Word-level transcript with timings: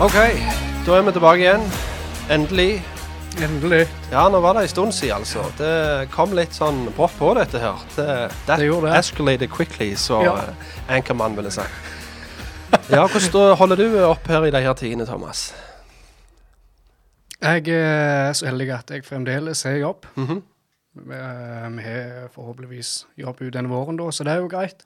OK, 0.00 0.14
da 0.86 0.96
er 0.98 1.02
vi 1.06 1.12
tilbake 1.14 1.38
igjen. 1.38 1.62
Endelig. 2.30 2.82
Endelig. 3.42 3.84
Ja, 4.10 4.24
nå 4.28 4.40
var 4.42 4.56
det 4.56 4.64
en 4.66 4.68
stund 4.72 4.92
siden, 4.92 5.22
altså. 5.22 5.44
Det 5.58 6.08
kom 6.10 6.32
litt 6.34 6.56
sånn 6.56 6.80
brått 6.96 7.14
på, 7.14 7.28
dette 7.38 7.60
her. 7.62 7.84
Det, 7.94 8.06
that 8.48 8.58
Det 8.58 8.66
gjorde 8.66 8.90
det. 8.90 8.98
escalated 8.98 9.50
quickly, 9.52 9.92
så 9.94 10.18
Ja. 10.24 10.32
uh, 10.34 10.94
Anchorman 10.96 11.36
ville 11.36 11.50
sagt. 11.50 11.70
Ja, 12.90 13.06
hvordan 13.06 13.56
holder 13.56 13.76
du 13.76 14.04
opp 14.04 14.26
her 14.26 14.44
i 14.44 14.50
de 14.50 14.60
her 14.60 14.74
tidene, 14.74 15.06
Thomas? 15.06 15.54
Jeg 17.42 17.68
er 17.68 18.32
så 18.32 18.46
heldig 18.46 18.70
at 18.74 18.90
jeg 18.90 19.04
fremdeles 19.04 19.62
har 19.62 19.78
jobb. 19.78 20.06
Mm 20.16 20.42
eh, 21.10 21.70
vi 21.70 21.82
har 21.82 22.28
forhåpentligvis 22.34 23.06
jobb 23.16 23.40
ut 23.40 23.52
denne 23.52 23.68
våren, 23.68 23.96
da, 23.96 24.10
så 24.10 24.24
det 24.24 24.32
er 24.32 24.36
jo 24.42 24.48
greit. 24.48 24.84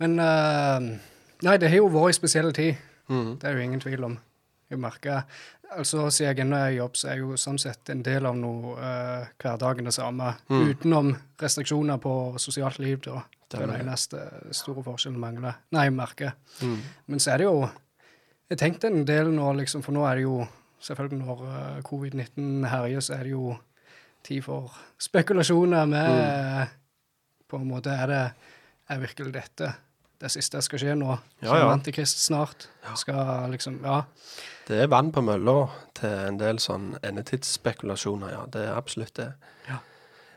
Men 0.00 0.18
uh, 0.20 0.96
Nei, 1.42 1.56
det 1.56 1.68
har 1.68 1.76
jo 1.76 1.88
vært 1.92 2.06
en 2.06 2.12
spesiell 2.16 2.52
tid. 2.52 2.76
Mhm. 3.08 3.38
Det 3.38 3.48
er 3.48 3.54
jo 3.56 3.66
ingen 3.66 3.80
tvil 3.80 4.04
om. 4.04 4.18
Jeg 4.70 4.78
merker 4.82 5.22
Altså, 5.76 6.10
Siden 6.10 6.52
er 6.54 6.68
i 6.70 6.76
jobb, 6.76 6.94
så 6.94 7.08
er 7.08 7.16
jeg 7.16 7.24
jo 7.24 7.36
sånn 7.36 7.58
sett 7.58 7.90
en 7.90 8.02
del 8.06 8.26
av 8.26 8.36
noe 8.38 8.76
eh, 8.78 9.26
hverdagen 9.42 9.84
det 9.88 9.94
samme. 9.96 10.28
Mm. 10.48 10.60
Utenom 10.70 11.08
restriksjoner 11.42 11.98
på 11.98 12.12
sosialt 12.38 12.78
liv, 12.78 13.00
da. 13.02 13.24
Det 13.50 13.58
er 13.60 13.66
den 13.66 13.80
eneste 13.80 14.20
store 14.54 14.84
forskjellen 14.86 15.18
mangler. 15.18 15.58
Nei, 15.74 15.88
merker. 15.90 16.36
Mm. 16.62 16.78
Men 17.06 17.22
så 17.22 17.32
er 17.34 17.38
det 17.42 17.48
jo 17.48 17.68
Jeg 18.48 18.58
tenkte 18.58 18.86
en 18.86 19.04
del 19.04 19.32
nå, 19.34 19.52
liksom, 19.58 19.82
for 19.82 19.92
nå 19.92 20.04
er 20.06 20.14
det 20.20 20.22
jo 20.22 20.46
Selvfølgelig 20.86 21.18
når 21.24 21.44
eh, 21.50 21.82
covid-19 21.82 22.66
herjer, 22.70 23.00
så 23.00 23.14
er 23.16 23.22
det 23.24 23.32
jo 23.32 23.56
tid 24.22 24.42
for 24.44 24.70
spekulasjoner 24.98 25.86
med 25.86 26.06
Mm. 26.06 26.68
På 27.48 27.56
en 27.58 27.68
måte 27.68 27.90
er 27.90 28.06
det 28.06 28.22
Er 28.90 28.98
virkelig 28.98 29.32
dette 29.32 29.74
det 30.20 30.30
siste 30.32 30.62
skal 30.64 30.80
skje 30.80 30.94
nå? 30.96 31.16
Ja, 31.42 31.48
Kommer 31.48 31.60
ja. 31.60 31.72
Antikrist 31.72 32.22
snart? 32.24 32.68
Skal 32.96 33.50
liksom 33.52 33.82
Ja. 33.84 34.02
Det 34.66 34.80
er 34.82 34.88
vann 34.90 35.12
på 35.12 35.22
mølla 35.22 35.68
til 35.94 36.10
en 36.10 36.38
del 36.40 36.58
sånn 36.58 36.96
endetidsspekulasjoner, 37.06 38.32
ja. 38.32 38.46
Det 38.50 38.64
er 38.66 38.72
absolutt 38.74 39.14
det. 39.14 39.28
Ja. 39.68 39.76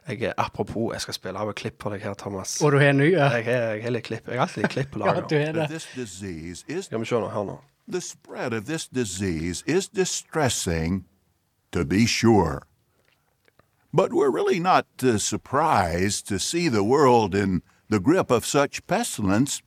Jeg 0.08 0.22
er, 0.24 0.34
apropos, 0.38 0.94
jeg 0.94 1.02
skal 1.02 1.14
spille 1.14 1.40
av 1.40 1.50
et 1.50 1.56
klipp 1.56 1.82
for 1.82 1.94
deg 1.94 2.02
her, 2.06 2.14
Thomas. 2.14 2.58
Og 2.62 2.72
du 2.72 2.78
har 2.78 2.92
en 2.94 2.98
ny? 3.02 3.12
Ja, 3.12 3.32
Jeg 3.38 3.46
jeg, 3.46 3.62
jeg 3.78 3.84
har 3.84 3.92
litt 3.96 4.06
klipp. 4.06 4.28
Jeg 4.28 4.38
har 4.40 4.48
alltid 4.48 4.64
litt 4.64 4.72
klipp 4.72 4.92
på 4.94 5.00
ja 5.06 5.20
du 5.22 5.36
er 5.36 5.52
det. 5.54 5.82
Skal 5.82 7.00
vi 7.00 7.06
se 7.06 7.20
nå, 7.20 7.30
hør 7.30 7.44
nå. 7.46 7.60
the 7.90 8.02
spread 8.02 8.54
of 8.54 8.66
this 8.68 8.88
disease 8.88 9.64
is 9.66 9.88
distressing, 9.88 11.06
to 11.72 11.84
be 11.84 12.06
sure. 12.06 12.62
But 13.92 14.14
we're 14.14 14.30
really 14.30 14.60
not 14.60 14.86
uh, 15.02 15.18
surprised 15.18 16.28
to 16.28 16.38
see 16.38 16.68
the 16.70 16.84
world 16.84 17.34
in 17.34 17.64
the 17.90 18.00
grip 18.00 18.30
of 18.30 18.46
such 18.46 18.86
pestilence, 18.86 19.64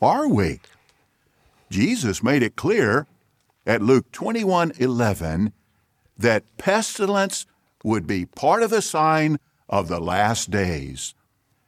are 0.00 0.28
we? 0.28 0.60
Jesus 1.70 2.22
made 2.22 2.42
it 2.42 2.56
clear 2.56 3.06
at 3.66 3.82
Luke 3.82 4.10
21:11 4.12 5.52
that 6.16 6.56
pestilence 6.56 7.46
would 7.84 8.06
be 8.06 8.26
part 8.26 8.62
of 8.62 8.70
the 8.70 8.82
sign 8.82 9.38
of 9.68 9.88
the 9.88 10.00
last 10.00 10.50
days. 10.50 11.14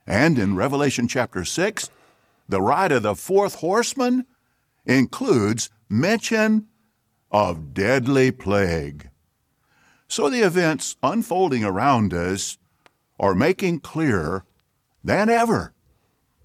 And 0.06 0.38
in 0.38 0.56
Revelation 0.56 1.06
chapter 1.06 1.44
6, 1.44 1.91
the 2.48 2.60
ride 2.60 2.91
of 2.92 3.02
the 3.02 3.14
fourth 3.14 3.56
horseman 3.56 4.26
includes 4.86 5.70
mention 5.88 6.66
of 7.30 7.74
deadly 7.74 8.32
plague. 8.32 9.10
So 10.08 10.28
the 10.28 10.41
events 10.41 10.97
unfolding 11.02 11.64
around 11.64 12.12
us 12.12 12.58
are 13.20 13.34
making 13.34 13.80
clearer 13.80 14.44
than 15.04 15.28
ever 15.28 15.72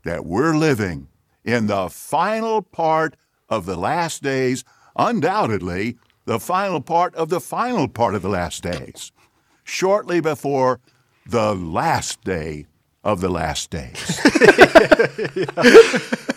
that 0.04 0.26
we're 0.26 0.56
living 0.56 1.08
in 1.46 1.68
the 1.68 1.90
final 1.90 2.62
part 2.62 3.16
of 3.50 3.66
the 3.66 3.78
last 3.78 4.24
days, 4.24 4.64
undoubtedly 4.96 5.98
the 6.26 6.40
final 6.40 6.82
part 6.82 7.16
of 7.16 7.30
the 7.30 7.40
final 7.40 7.88
part 7.88 8.16
of 8.16 8.22
the 8.22 8.30
last 8.30 8.64
days, 8.64 9.12
shortly 9.64 10.20
before 10.20 10.80
the 11.26 11.54
last 11.54 12.24
day 12.24 12.66
of 13.04 13.22
the 13.22 13.30
last 13.30 13.72
days. 13.72 14.20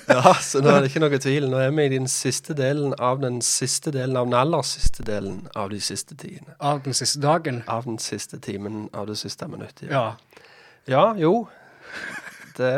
Ja, 0.08 0.32
så 0.40 0.62
nå 0.64 0.70
er 0.72 0.80
det 0.80 0.88
ikke 0.88 1.02
noe 1.02 1.18
tvil. 1.20 1.46
Nå 1.52 1.58
er 1.60 1.72
vi 1.76 1.84
i 1.84 1.90
den 1.92 2.06
siste 2.08 2.54
delen 2.56 2.94
av 2.96 3.18
den 3.20 3.42
siste 3.44 3.92
delen 3.92 4.16
av 4.16 4.30
den 4.30 4.36
aller 4.38 4.64
siste 4.64 5.04
delen 5.04 5.42
av 5.52 5.68
de 5.68 5.80
siste 5.84 6.16
tidene. 6.16 6.54
Av 6.64 6.80
den 6.84 6.96
siste 6.96 7.20
dagen. 7.20 7.58
Av 7.68 7.84
den 7.84 7.98
siste 8.00 8.40
timen 8.40 8.86
av 8.96 9.10
det 9.10 9.18
siste 9.20 9.44
minuttet. 9.52 9.90
Ja. 9.92 10.16
Ja, 10.88 11.10
jo. 11.20 11.34
Det, 12.56 12.72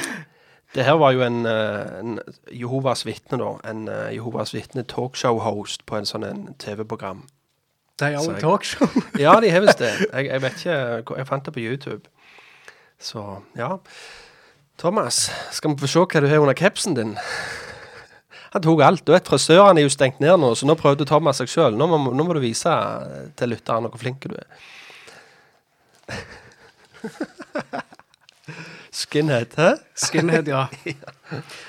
det 0.74 0.84
her 0.86 0.96
var 0.96 1.12
jo 1.12 1.20
en, 1.26 1.44
eh, 1.46 1.98
en 2.00 2.18
Jehovas 2.50 3.04
vitne, 3.06 3.38
da. 3.38 3.52
En 3.68 3.88
eh, 3.88 4.14
Jehovas 4.16 4.54
vitne 4.54 4.84
talkshow-host 4.88 5.84
på 5.86 5.98
en 5.98 6.08
sånn 6.08 6.54
TV-program. 6.62 7.26
Det 8.00 8.08
er 8.08 8.16
jo 8.16 8.32
talkshow. 8.40 8.88
Ja, 9.20 9.36
de 9.40 9.50
har 9.52 9.60
visst 9.66 9.82
det. 9.82 9.92
Jeg, 10.08 10.30
jeg 10.30 10.42
vet 10.42 10.64
ikke 10.64 11.18
Jeg 11.18 11.28
fant 11.28 11.44
det 11.44 11.52
på 11.52 11.60
YouTube. 11.60 12.08
Så 13.02 13.42
ja. 13.58 13.76
Thomas, 14.80 15.26
skal 15.52 15.74
vi 15.74 15.84
få 15.84 15.90
se 15.90 16.06
hva 16.06 16.24
du 16.24 16.30
har 16.30 16.40
under 16.40 16.56
kapsen 16.56 16.96
din? 16.96 17.12
Han 18.52 18.64
tok 18.64 18.80
alt. 18.84 19.04
Du 19.06 19.12
vet, 19.12 19.28
Frisørene 19.28 19.80
er 19.80 19.86
jo 19.86 19.92
stengt 19.92 20.20
ned 20.20 20.40
nå, 20.40 20.54
så 20.56 20.66
nå 20.68 20.74
prøvde 20.80 21.06
Thomas 21.08 21.40
seg 21.40 21.48
sjøl. 21.52 21.76
Nå, 21.76 21.86
nå 21.88 22.24
må 22.24 22.32
du 22.36 22.40
vise 22.42 22.72
til 23.36 23.52
lytteren 23.52 23.88
hvor 23.88 24.00
flink 24.00 24.24
du 24.24 24.36
er. 24.40 24.46
Skinhead, 28.92 29.54
hæ? 29.56 29.70
Skinhead, 29.96 30.48
ja. 30.48 30.66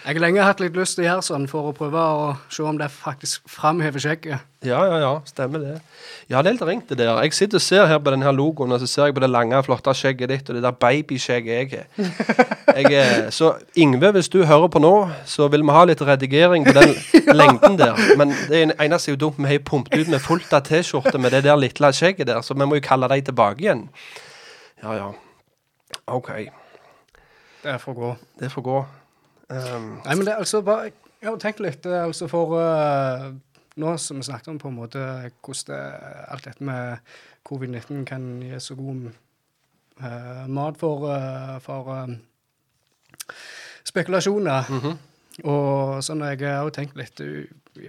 Jeg 0.04 0.10
har 0.10 0.18
lenge 0.20 0.44
hatt 0.44 0.60
litt 0.60 0.75
lyst 0.75 0.98
til 0.98 1.06
å 1.06 1.08
gjøre 1.08 1.24
sånn 1.24 1.46
for 1.48 1.70
å 1.70 1.75
prøve 1.75 1.96
å 2.04 2.24
se 2.52 2.66
om 2.68 2.75
det 2.75 2.90
faktisk 2.92 3.46
framhever 3.48 4.02
skjegget. 4.04 4.42
Ja, 4.68 4.81
ja, 4.90 4.98
ja, 5.00 5.12
stemmer 5.28 5.62
det. 5.64 5.75
Ja, 6.28 6.42
det 6.44 6.50
er 6.50 6.58
helt 6.58 6.66
ringt 6.68 6.90
det 6.92 6.98
der. 7.00 7.22
Jeg 7.24 7.36
sitter 7.38 7.62
og 7.62 7.64
ser 7.64 7.86
her 7.88 8.02
på 8.04 8.12
denne 8.12 8.34
logoen, 8.36 8.74
og 8.75 8.81
så 8.84 8.90
ser 8.92 9.08
jeg 9.08 9.16
på 9.16 9.22
det 9.24 9.30
lange, 9.31 9.62
flotte 9.64 9.94
skjegget 9.96 10.34
ditt, 10.34 10.52
og 10.52 10.58
det 10.58 10.64
der 10.66 10.75
babyskjegget 10.84 11.56
jeg 11.56 11.86
har. 12.92 13.30
Så 13.31 13.54
Ingve, 13.80 14.12
hvis 14.18 14.28
du 14.34 14.42
hører 14.44 14.68
på 14.74 14.81
nå, 14.84 14.92
så 15.30 15.48
vil 15.54 15.64
vi 15.64 15.75
ha 15.78 15.84
litt 15.88 16.04
redigering 16.04 16.68
på 16.68 16.74
den 16.75 16.92
lengden 17.40 17.80
der. 17.80 18.02
Men 18.20 18.36
det 18.50 18.66
er 18.66 18.74
eneste 18.84 19.14
er 19.14 19.16
jo 19.16 19.22
dumt, 19.30 19.40
vi 19.40 19.54
har 19.54 19.64
pumpet 19.64 19.96
ut 20.04 20.12
med 20.12 20.20
fullt 20.24 20.52
av 20.60 20.68
T-skjorte 20.68 21.24
med 21.24 21.31
det 21.38 21.46
der 21.48 21.56
lille 21.62 21.94
skjegget 21.96 22.28
der, 22.28 22.44
så 22.44 22.52
vi 22.60 22.68
må 22.68 22.81
jo 22.81 22.84
kalle 22.84 23.08
dem 23.16 23.24
tilbake 23.31 23.64
igjen. 23.64 23.88
Ja, 24.84 24.98
ja. 25.00 25.08
OK. 26.12 26.34
Det 27.63 27.80
får 27.81 27.94
gå. 27.94 28.15
Det 28.39 28.51
får 28.51 28.62
gå. 28.62 28.77
Um, 29.50 29.89
Nei, 30.06 30.15
men 30.15 30.25
det 30.25 30.33
er 30.33 30.42
altså 30.42 30.62
bare 30.63 30.92
Jeg 31.21 31.30
har 31.30 31.39
tenkt 31.39 31.60
litt 31.60 31.86
altså 31.86 32.30
for 32.31 32.56
uh, 32.56 33.33
Nå 33.75 33.92
som 34.00 34.18
vi 34.18 34.24
snakket 34.24 34.48
om 34.54 34.60
på 34.62 34.71
en 34.71 34.77
måte 34.77 35.00
hvordan 35.44 35.68
det, 35.68 35.80
alt 36.31 36.45
dette 36.48 36.63
med 36.63 36.98
covid-19 37.50 38.06
kan 38.07 38.27
gi 38.42 38.60
så 38.60 38.75
god 38.75 39.10
uh, 40.01 40.45
mat 40.48 40.77
for, 40.80 41.07
uh, 41.10 41.57
for 41.62 41.89
eh, 41.95 42.13
spekulasjoner. 43.83 44.69
Og 45.44 46.04
sånn 46.06 46.21
jeg 46.27 46.45
har 46.45 46.69
tenkt 46.75 46.95
litt 47.00 47.19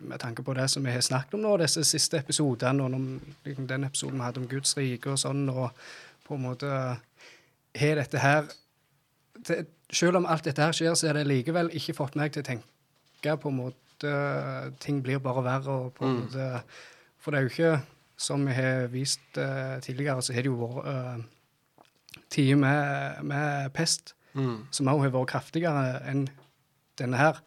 med 0.01 0.19
tanke 0.23 0.43
på 0.43 0.55
det 0.57 0.65
som 0.73 0.85
vi 0.85 0.95
har 0.95 1.05
snakket 1.05 1.37
om 1.37 1.45
nå, 1.45 1.57
disse 1.61 1.85
siste 1.85 2.19
episodene, 2.23 2.83
og 2.83 2.97
om, 2.97 3.07
liksom, 3.45 3.69
den 3.69 3.85
episoden 3.85 4.19
vi 4.19 4.25
hadde 4.25 4.41
om 4.41 4.49
Guds 4.49 4.73
rike 4.79 5.13
og 5.13 5.21
sånn, 5.21 5.45
og 5.53 5.69
på 6.25 6.39
en 6.39 6.47
måte 6.47 6.71
har 7.77 8.01
dette 8.01 8.23
her 8.23 8.49
Selv 9.95 10.19
om 10.21 10.27
alt 10.27 10.47
dette 10.47 10.65
her 10.65 10.75
skjer, 10.77 10.95
så 10.99 11.11
er 11.11 11.19
det 11.19 11.29
likevel 11.29 11.71
ikke 11.77 11.97
fått 11.97 12.17
meg 12.19 12.35
til 12.35 12.45
å 12.45 12.49
tenke 12.49 13.37
på 13.41 13.51
en 13.53 13.61
måte 13.63 13.81
Ting 14.83 14.99
blir 15.05 15.21
bare 15.23 15.45
verre. 15.45 15.75
Og 15.85 15.93
på 15.97 16.05
en 16.05 16.17
måte, 16.25 16.49
for 17.23 17.33
det 17.33 17.39
er 17.39 17.47
jo 17.47 17.53
ikke, 17.53 17.75
som 18.21 18.43
vi 18.45 18.57
har 18.57 18.89
vist 18.93 19.39
uh, 19.39 19.79
tidligere, 19.81 20.23
så 20.23 20.35
har 20.35 20.45
det 20.45 20.51
jo 20.51 20.59
vært 20.59 20.89
uh, 20.91 22.19
tider 22.29 22.59
med, 22.59 23.23
med 23.31 23.71
pest 23.77 24.13
som 24.35 24.91
òg 24.91 25.05
har 25.05 25.15
vært 25.15 25.31
kraftigere 25.31 26.01
enn 26.11 26.25
denne 26.99 27.19
her. 27.19 27.39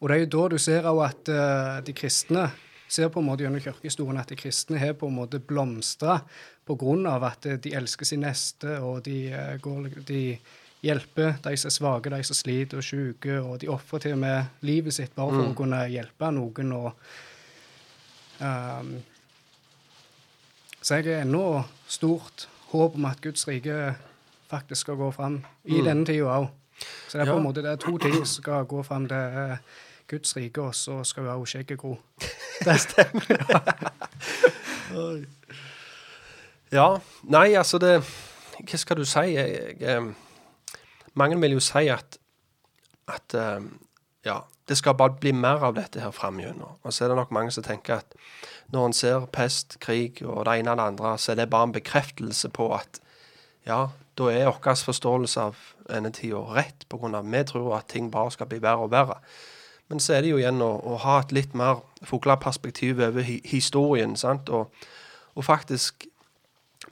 Og 0.00 0.10
det 0.10 0.16
er 0.16 0.24
jo 0.24 0.32
da 0.34 0.48
du 0.52 0.58
ser 0.60 0.88
òg 0.90 1.02
at 1.06 1.30
uh, 1.32 1.78
de 1.86 1.94
kristne 1.96 2.48
ser 2.88 3.10
på 3.10 3.22
en 3.22 3.26
måte 3.26 3.42
gjennom 3.42 3.62
kirkehistorien 3.62 4.20
at 4.20 4.30
de 4.30 4.38
kristne 4.38 4.78
har 4.78 4.94
på 4.98 5.08
en 5.10 5.16
måte 5.16 5.40
blomstra 5.42 6.20
pga. 6.66 7.16
at 7.26 7.46
eh, 7.46 7.58
de 7.58 7.72
elsker 7.74 8.06
sin 8.06 8.20
neste, 8.20 8.78
og 8.80 9.04
de, 9.04 9.32
eh, 9.32 9.56
går, 9.58 9.88
de 10.06 10.38
hjelper 10.86 11.36
de 11.44 11.52
som 11.58 11.68
er 11.70 11.74
svake, 11.74 12.12
de 12.14 12.20
som 12.26 12.38
sliter 12.38 12.80
og 12.80 12.86
syke, 12.86 13.38
og 13.42 13.58
de 13.62 13.70
ofrer 13.72 14.02
til 14.06 14.14
og 14.16 14.22
med 14.22 14.66
livet 14.66 14.94
sitt 14.96 15.14
bare 15.18 15.34
for 15.34 15.50
å 15.50 15.56
kunne 15.58 15.82
hjelpe 15.92 16.30
noen. 16.34 16.72
og 16.72 16.92
um, 18.40 18.92
Så 20.80 21.00
jeg 21.00 21.08
har 21.10 21.24
ennå 21.24 21.44
stort 21.90 22.46
håp 22.72 22.94
om 22.98 23.08
at 23.10 23.20
Guds 23.24 23.46
rike 23.48 23.94
faktisk 24.50 24.80
skal 24.86 24.98
gå 25.00 25.10
fram 25.14 25.40
i 25.64 25.80
denne 25.82 26.06
tida 26.06 26.38
òg. 26.40 26.48
Så 27.08 27.16
det 27.18 27.24
er 27.24 27.32
på 27.32 27.32
Ja. 27.32 27.36
en 27.40 27.46
måte 27.48 27.62
det 27.64 27.72
er 27.72 27.76
to 27.82 27.96
ting 27.98 28.14
som 28.20 28.42
skal 28.42 28.64
gå 28.68 28.82
fram. 28.84 29.06
Det 29.08 29.16
er 29.16 29.56
Guds 30.08 30.36
rike, 30.36 30.60
og 30.62 30.74
så 30.74 31.00
skal 31.04 31.24
òg 31.32 31.46
skjegget 31.48 31.78
gro. 31.80 31.96
Det 32.64 32.80
stemmer. 32.80 33.26
Ja. 36.72 36.98
Nei, 37.22 37.54
altså 37.54 37.78
det 37.78 38.00
Hva 38.66 38.78
skal 38.80 38.96
du 38.96 39.04
si? 39.06 39.20
Jeg, 39.36 39.76
jeg, 39.80 40.14
mange 41.16 41.40
vil 41.40 41.56
jo 41.56 41.64
si 41.64 41.88
at 41.92 42.20
at 43.06 43.34
eh, 43.38 43.62
ja, 44.26 44.40
det 44.68 44.78
skal 44.78 44.96
bare 44.98 45.14
bli 45.20 45.32
mer 45.32 45.62
av 45.62 45.76
dette 45.76 46.00
her 46.02 46.10
framover. 46.10 46.76
Og 46.82 46.92
så 46.92 47.04
er 47.04 47.12
det 47.12 47.18
nok 47.20 47.34
mange 47.34 47.52
som 47.54 47.62
tenker 47.62 48.00
at 48.00 48.16
når 48.74 48.86
en 48.88 48.96
ser 48.96 49.26
pest, 49.32 49.78
krig 49.80 50.22
og 50.24 50.44
det 50.46 50.58
ene 50.58 50.72
og 50.74 50.80
det 50.80 50.86
andre, 50.90 51.18
så 51.18 51.32
er 51.32 51.38
det 51.40 51.50
bare 51.50 51.68
en 51.70 51.76
bekreftelse 51.76 52.50
på 52.50 52.72
at 52.74 53.00
ja, 53.66 53.86
da 54.18 54.30
er 54.32 54.48
vår 54.48 54.82
forståelse 54.88 55.42
av 55.42 55.60
endetida 55.90 56.40
rett, 56.56 56.86
av 56.90 57.30
vi 57.30 57.44
tror 57.44 57.76
at 57.76 57.88
ting 57.88 58.10
bare 58.10 58.30
skal 58.30 58.50
bli 58.50 58.58
verre 58.62 58.86
og 58.86 58.90
verre. 58.90 59.20
Men 59.88 60.00
så 60.00 60.16
er 60.16 60.22
det 60.22 60.30
jo 60.30 60.38
igjen 60.38 60.62
å, 60.62 60.72
å 60.82 60.96
ha 61.04 61.20
et 61.20 61.32
litt 61.32 61.54
mer 61.54 61.84
fugleperspektiv 62.02 63.00
over 63.00 63.22
hi 63.22 63.40
historien, 63.46 64.16
sant, 64.16 64.48
og, 64.50 64.72
og 65.34 65.44
faktisk 65.46 66.08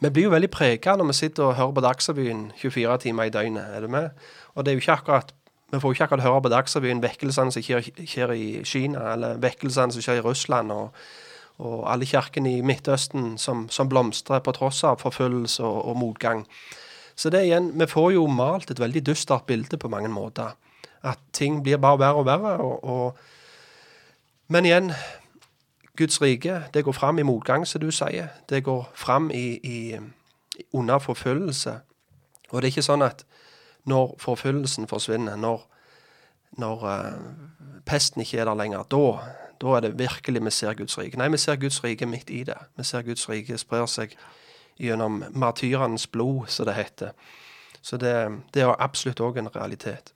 vi 0.00 0.10
blir 0.10 0.28
jo 0.28 0.34
veldig 0.34 0.50
prega 0.50 0.96
når 0.98 1.10
vi 1.12 1.16
sitter 1.20 1.48
og 1.48 1.56
hører 1.58 1.74
på 1.76 1.84
Dagsrevyen 1.84 2.44
24 2.58 2.98
timer 3.06 3.30
i 3.30 3.34
døgnet. 3.34 3.76
er 3.76 3.80
du 3.80 3.88
med? 3.88 4.10
Og 4.54 4.64
det 4.64 4.72
er 4.72 4.78
jo 4.78 4.84
ikke 4.84 4.98
akkurat 4.98 5.34
vi 5.74 5.80
får 5.80 5.90
jo 5.90 5.96
ikke 5.96 6.04
akkurat 6.04 6.22
høre 6.22 6.42
på 6.42 6.50
Dagsrevyen 6.52 7.02
vekkelsene 7.02 7.52
som 7.52 7.62
skjer, 7.62 8.32
i 8.32 8.62
Kina, 8.64 9.12
eller 9.14 9.40
vekkelsene 9.42 9.94
som 9.94 10.04
skjer 10.04 10.20
i 10.20 10.22
Russland, 10.22 10.70
og, 10.70 10.94
og 11.58 11.80
alle 11.90 12.06
kirkene 12.06 12.52
i 12.58 12.62
Midtøsten 12.62 13.34
som, 13.38 13.66
som 13.72 13.90
blomstrer 13.90 14.42
på 14.44 14.54
tross 14.54 14.84
av 14.86 15.00
forfølgelse 15.02 15.64
og, 15.64 15.80
og 15.90 15.98
motgang. 15.98 16.44
Så 17.16 17.30
det 17.30 17.44
igjen, 17.46 17.72
vi 17.78 17.86
får 17.90 18.12
jo 18.16 18.26
malt 18.30 18.70
et 18.70 18.82
veldig 18.82 19.04
dystert 19.06 19.46
bilde 19.46 19.78
på 19.78 19.90
mange 19.90 20.10
måter. 20.10 20.54
At 21.02 21.18
ting 21.32 21.62
blir 21.62 21.82
bare 21.82 22.00
verre 22.00 22.22
og 22.22 22.26
verre. 22.26 22.54
Og 22.62 23.18
Men 24.48 24.66
igjen, 24.66 24.92
Guds 25.96 26.22
rike, 26.22 26.62
det 26.74 26.84
går 26.84 26.92
fram 26.92 27.18
i 27.18 27.22
motgang, 27.22 27.66
som 27.66 27.80
du 27.80 27.90
sier. 27.90 28.28
Det 28.50 28.64
går 28.64 28.90
fram 28.94 29.30
i, 29.30 29.60
i, 29.62 29.98
under 30.72 30.98
forfølgelse. 30.98 31.78
Og 32.50 32.62
det 32.62 32.68
er 32.68 32.72
ikke 32.72 32.86
sånn 32.86 33.04
at 33.06 33.22
når 33.86 34.16
forfølgelsen 34.18 34.88
forsvinner, 34.90 35.36
når, 35.36 35.62
når 36.58 36.84
uh, 36.84 37.78
pesten 37.86 38.24
ikke 38.24 38.40
er 38.42 38.50
der 38.50 38.58
lenger, 38.58 38.82
da, 38.90 39.04
da 39.62 39.76
er 39.76 39.86
det 39.86 39.98
virkelig 39.98 40.44
vi 40.44 40.50
ser 40.50 40.74
Guds 40.74 40.98
rike. 40.98 41.18
Nei, 41.20 41.28
vi 41.28 41.38
ser 41.38 41.60
Guds 41.60 41.84
rike 41.84 42.06
midt 42.06 42.30
i 42.30 42.42
det. 42.44 42.58
Vi 42.76 42.84
ser 42.84 43.06
Guds 43.06 43.28
rike 43.28 43.58
sprer 43.58 43.86
seg 43.86 44.16
gjennom 44.80 45.22
martyrenes 45.30 46.06
blod, 46.06 46.48
som 46.48 46.66
det 46.66 46.74
heter. 46.74 47.14
Så 47.82 47.96
det, 48.00 48.14
det 48.54 48.64
er 48.64 48.74
absolutt 48.78 49.20
òg 49.20 49.38
en 49.38 49.52
realitet. 49.54 50.13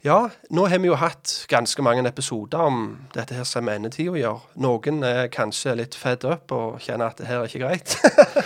Ja, 0.00 0.30
nå 0.48 0.62
har 0.72 0.78
vi 0.80 0.88
jo 0.88 0.94
hatt 0.96 1.28
ganske 1.50 1.82
mange 1.84 2.00
episoder 2.08 2.62
om 2.70 2.76
dette 3.12 3.34
her 3.36 3.44
som 3.44 3.66
endetida 3.68 4.14
gjør. 4.16 4.38
Noen 4.64 5.02
er 5.04 5.26
kanskje 5.28 5.74
litt 5.76 5.96
fed 6.00 6.22
up 6.24 6.54
og 6.56 6.78
kjenner 6.80 7.10
at 7.10 7.18
det 7.20 7.26
her 7.28 7.42
er 7.42 7.50
ikke 7.50 7.66
greit. 7.66 7.96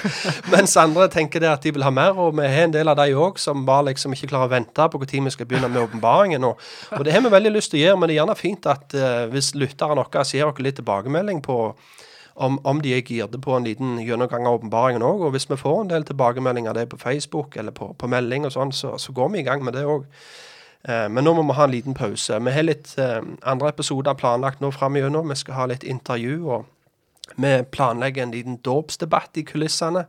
Mens 0.55 0.73
andre 0.83 1.06
tenker 1.12 1.45
det 1.45 1.53
at 1.53 1.62
de 1.62 1.71
vil 1.77 1.85
ha 1.87 1.93
mer, 1.95 2.19
og 2.19 2.33
vi 2.41 2.49
har 2.51 2.67
en 2.67 2.73
del 2.75 2.91
av 2.91 2.97
de 2.99 3.15
òg 3.15 3.39
som 3.39 3.62
bare 3.69 3.93
liksom 3.93 4.17
ikke 4.17 4.33
klarer 4.33 4.51
å 4.51 4.55
vente 4.56 4.87
på 4.91 4.99
når 4.99 5.29
vi 5.29 5.35
skal 5.37 5.47
begynne 5.47 5.69
med 5.71 5.85
åpenbaringen. 5.85 6.43
Og, 6.49 6.65
og 6.91 7.05
det 7.06 7.15
har 7.15 7.23
vi 7.23 7.31
veldig 7.37 7.53
lyst 7.55 7.71
til 7.71 7.79
å 7.79 7.85
gjøre, 7.85 8.01
men 8.01 8.11
det 8.11 8.17
er 8.17 8.19
gjerne 8.19 8.37
fint 8.41 8.67
at 8.73 8.97
uh, 8.99 9.21
hvis 9.31 9.53
lytteren 9.55 10.01
vår 10.03 10.11
gir 10.25 10.49
dere 10.51 10.67
litt 10.67 10.79
tilbakemelding 10.81 11.43
på 11.47 11.59
om, 12.35 12.59
om 12.67 12.81
de 12.83 12.97
er 12.97 13.06
girde 13.06 13.39
på 13.39 13.55
en 13.55 13.69
liten 13.69 14.01
gjennomgang 14.03 14.49
av 14.51 14.59
åpenbaringen 14.59 15.06
òg. 15.06 15.23
Og 15.29 15.37
hvis 15.37 15.47
vi 15.47 15.61
får 15.62 15.85
en 15.85 15.95
del 15.95 16.09
tilbakemeldinger 16.11 16.75
av 16.75 16.81
det 16.81 16.89
på 16.91 16.99
Facebook 16.99 17.55
eller 17.62 17.71
på, 17.71 17.93
på 17.95 18.11
melding 18.11 18.51
og 18.51 18.56
sånn, 18.56 18.75
så, 18.75 18.97
så 18.99 19.15
går 19.15 19.31
vi 19.37 19.45
i 19.45 19.47
gang 19.47 19.62
med 19.62 19.79
det 19.79 19.87
òg. 19.87 20.11
Eh, 20.89 21.09
Men 21.09 21.25
nå 21.25 21.35
må 21.35 21.43
vi 21.49 21.57
ha 21.57 21.65
en 21.65 21.71
liten 21.71 21.95
pause. 21.95 22.39
Vi 22.41 22.53
har 22.53 22.63
litt 22.67 22.95
eh, 22.99 23.21
andre 23.43 23.69
episoder 23.73 24.15
planlagt 24.15 24.61
nå 24.61 24.71
framover. 24.71 25.29
Vi 25.29 25.37
skal 25.41 25.55
ha 25.55 25.67
litt 25.67 25.85
intervju, 25.85 26.49
og 26.51 26.65
vi 27.37 27.63
planlegger 27.73 28.23
en 28.23 28.35
liten 28.35 28.58
dåpsdebatt 28.65 29.37
i 29.37 29.47
kulissene. 29.49 30.05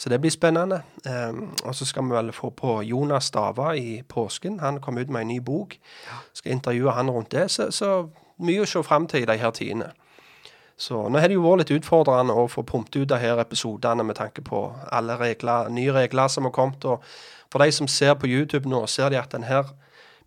Så 0.00 0.08
det 0.08 0.20
blir 0.20 0.32
spennende. 0.32 0.82
Eh, 1.06 1.32
og 1.64 1.74
så 1.74 1.84
skal 1.84 2.04
vi 2.04 2.16
vel 2.16 2.32
få 2.32 2.50
på 2.50 2.82
Jonas 2.82 3.24
Stava 3.24 3.74
i 3.76 4.02
påsken. 4.08 4.60
Han 4.60 4.80
kom 4.80 4.98
ut 4.98 5.08
med 5.08 5.22
en 5.22 5.28
ny 5.28 5.40
bok. 5.40 5.78
Skal 6.32 6.52
intervjue 6.52 6.92
han 6.92 7.10
rundt 7.10 7.32
det. 7.32 7.50
Så, 7.50 7.70
så 7.72 8.08
mye 8.40 8.62
å 8.64 8.68
se 8.68 8.82
fram 8.82 9.06
til 9.06 9.24
i 9.24 9.28
de 9.28 9.36
her 9.40 9.50
tidene. 9.56 9.90
Så 10.80 10.96
nå 11.12 11.20
har 11.20 11.28
det 11.28 11.36
jo 11.36 11.44
vært 11.44 11.66
litt 11.66 11.74
utfordrende 11.82 12.32
å 12.32 12.46
få 12.48 12.62
pumpet 12.64 13.02
ut 13.02 13.08
de 13.10 13.18
her 13.20 13.40
episodene 13.42 14.04
med 14.04 14.16
tanke 14.16 14.40
på 14.40 14.62
alle 14.88 15.18
regler, 15.20 15.68
nye 15.68 15.92
regler 15.92 16.28
som 16.32 16.48
har 16.48 16.54
kommet. 16.56 16.84
Og 16.88 17.04
for 17.52 17.60
de 17.60 17.72
som 17.72 17.88
ser 17.88 18.14
på 18.16 18.30
YouTube 18.30 18.68
nå, 18.68 18.86
ser 18.88 19.12
de 19.12 19.20
at 19.20 19.36
den 19.36 19.44
her 19.44 19.68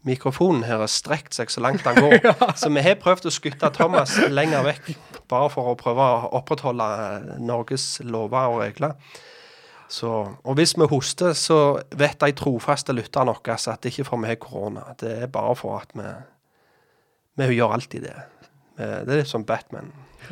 mikrofonen 0.08 0.66
her 0.68 0.82
har 0.84 0.92
strekt 0.92 1.36
seg 1.38 1.52
så 1.52 1.64
langt 1.64 1.86
den 1.86 2.00
går. 2.02 2.34
Så 2.60 2.72
vi 2.74 2.84
har 2.84 3.00
prøvd 3.02 3.24
å 3.30 3.34
skutte 3.34 3.70
Thomas 3.76 4.18
lenger 4.30 4.66
vekk, 4.68 4.94
bare 5.32 5.52
for 5.54 5.64
å 5.72 5.78
prøve 5.80 6.04
å 6.04 6.34
opprettholde 6.40 6.88
Norges 7.44 7.88
lover 8.04 8.52
og 8.52 8.60
regler. 8.66 8.94
Så, 9.94 10.10
og 10.10 10.54
hvis 10.58 10.74
vi 10.80 10.86
hoster, 10.90 11.36
så 11.38 11.58
vet 11.94 12.18
de 12.24 12.32
trofaste 12.36 12.96
lytterne 12.96 13.36
våre 13.36 13.58
at 13.58 13.84
det 13.84 13.92
ikke 13.92 14.06
er 14.06 14.10
for 14.10 14.18
vi 14.24 14.32
har 14.32 14.40
korona. 14.42 14.84
Det 15.00 15.12
er 15.26 15.30
bare 15.32 15.56
for 15.60 15.72
at 15.82 15.90
vi 15.98 16.08
Vi 17.36 17.56
gjør 17.56 17.74
alltid 17.74 18.04
det. 18.06 18.18
Det 18.78 19.10
er 19.10 19.22
litt 19.24 19.30
som 19.30 19.46
Batman. 19.46 19.92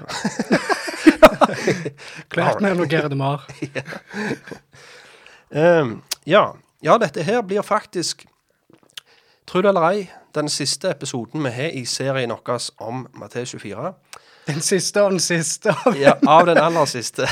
Batman 2.35 2.75
og 2.75 2.83
noe 2.83 2.89
Gerdemar. 2.89 3.47
Ehm, 5.51 6.01
ja. 6.33 6.43
ja, 6.85 6.97
dette 7.01 7.25
her 7.25 7.41
blir 7.41 7.65
faktisk, 7.65 8.27
tro 9.51 9.61
det 9.61 9.69
eller 9.69 9.87
ei, 9.89 10.05
den 10.35 10.49
siste 10.49 10.89
episoden 10.89 11.43
vi 11.43 11.51
har 11.51 11.75
i 11.75 11.85
serien 11.85 12.31
vår 12.31 12.69
om 12.79 13.07
Matteus 13.13 13.51
24. 13.51 13.93
Den 14.47 14.61
siste 14.61 15.03
og 15.03 15.11
den 15.11 15.19
siste. 15.19 15.75
Ja, 15.99 16.13
av 16.27 16.45
den 16.45 16.57
aller 16.57 16.85
siste. 16.85 17.27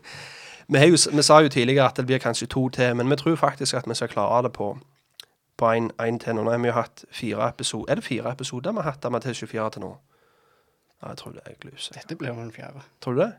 vi, 0.72 0.78
jo, 0.78 0.96
vi 1.12 1.22
sa 1.22 1.40
jo 1.40 1.48
tidligere 1.48 1.88
at 1.88 1.96
det 1.96 2.06
blir 2.06 2.18
kanskje 2.18 2.46
to 2.46 2.68
til, 2.68 2.96
men 2.96 3.10
vi 3.10 3.16
tror 3.16 3.36
faktisk 3.36 3.74
at 3.74 3.88
vi 3.88 3.94
skal 3.94 4.08
klare 4.08 4.42
det 4.42 4.52
på 4.52 4.76
på 5.58 5.66
en, 5.66 5.90
en 6.00 6.18
til 6.18 6.34
nå. 6.34 6.44
Nå 6.46 6.50
har 6.50 6.58
vi 6.62 6.70
jo 6.70 6.74
hatt 6.76 7.04
fire 7.10 7.48
episoder. 7.48 7.90
Er 7.90 7.94
det 7.98 8.04
fire 8.04 8.32
episoder 8.32 8.72
vi 8.72 8.78
har 8.78 8.92
hatt 8.92 9.04
av 9.04 9.12
Matteus 9.12 9.38
24 9.38 9.70
til 9.74 9.82
nå? 9.82 9.96
Ja, 11.02 11.08
jeg 11.08 11.16
tror 11.16 11.32
det 11.34 11.42
er 11.46 11.56
gluse. 11.60 11.94
Dette 11.94 12.16
blir 12.16 12.36
den 12.36 12.52
fjerde. 12.52 12.84
Tror 13.02 13.16
du 13.16 13.20
det? 13.24 13.32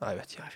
Nei, 0.00 0.08
jeg 0.08 0.18
vet 0.18 0.34
ikke. 0.34 0.48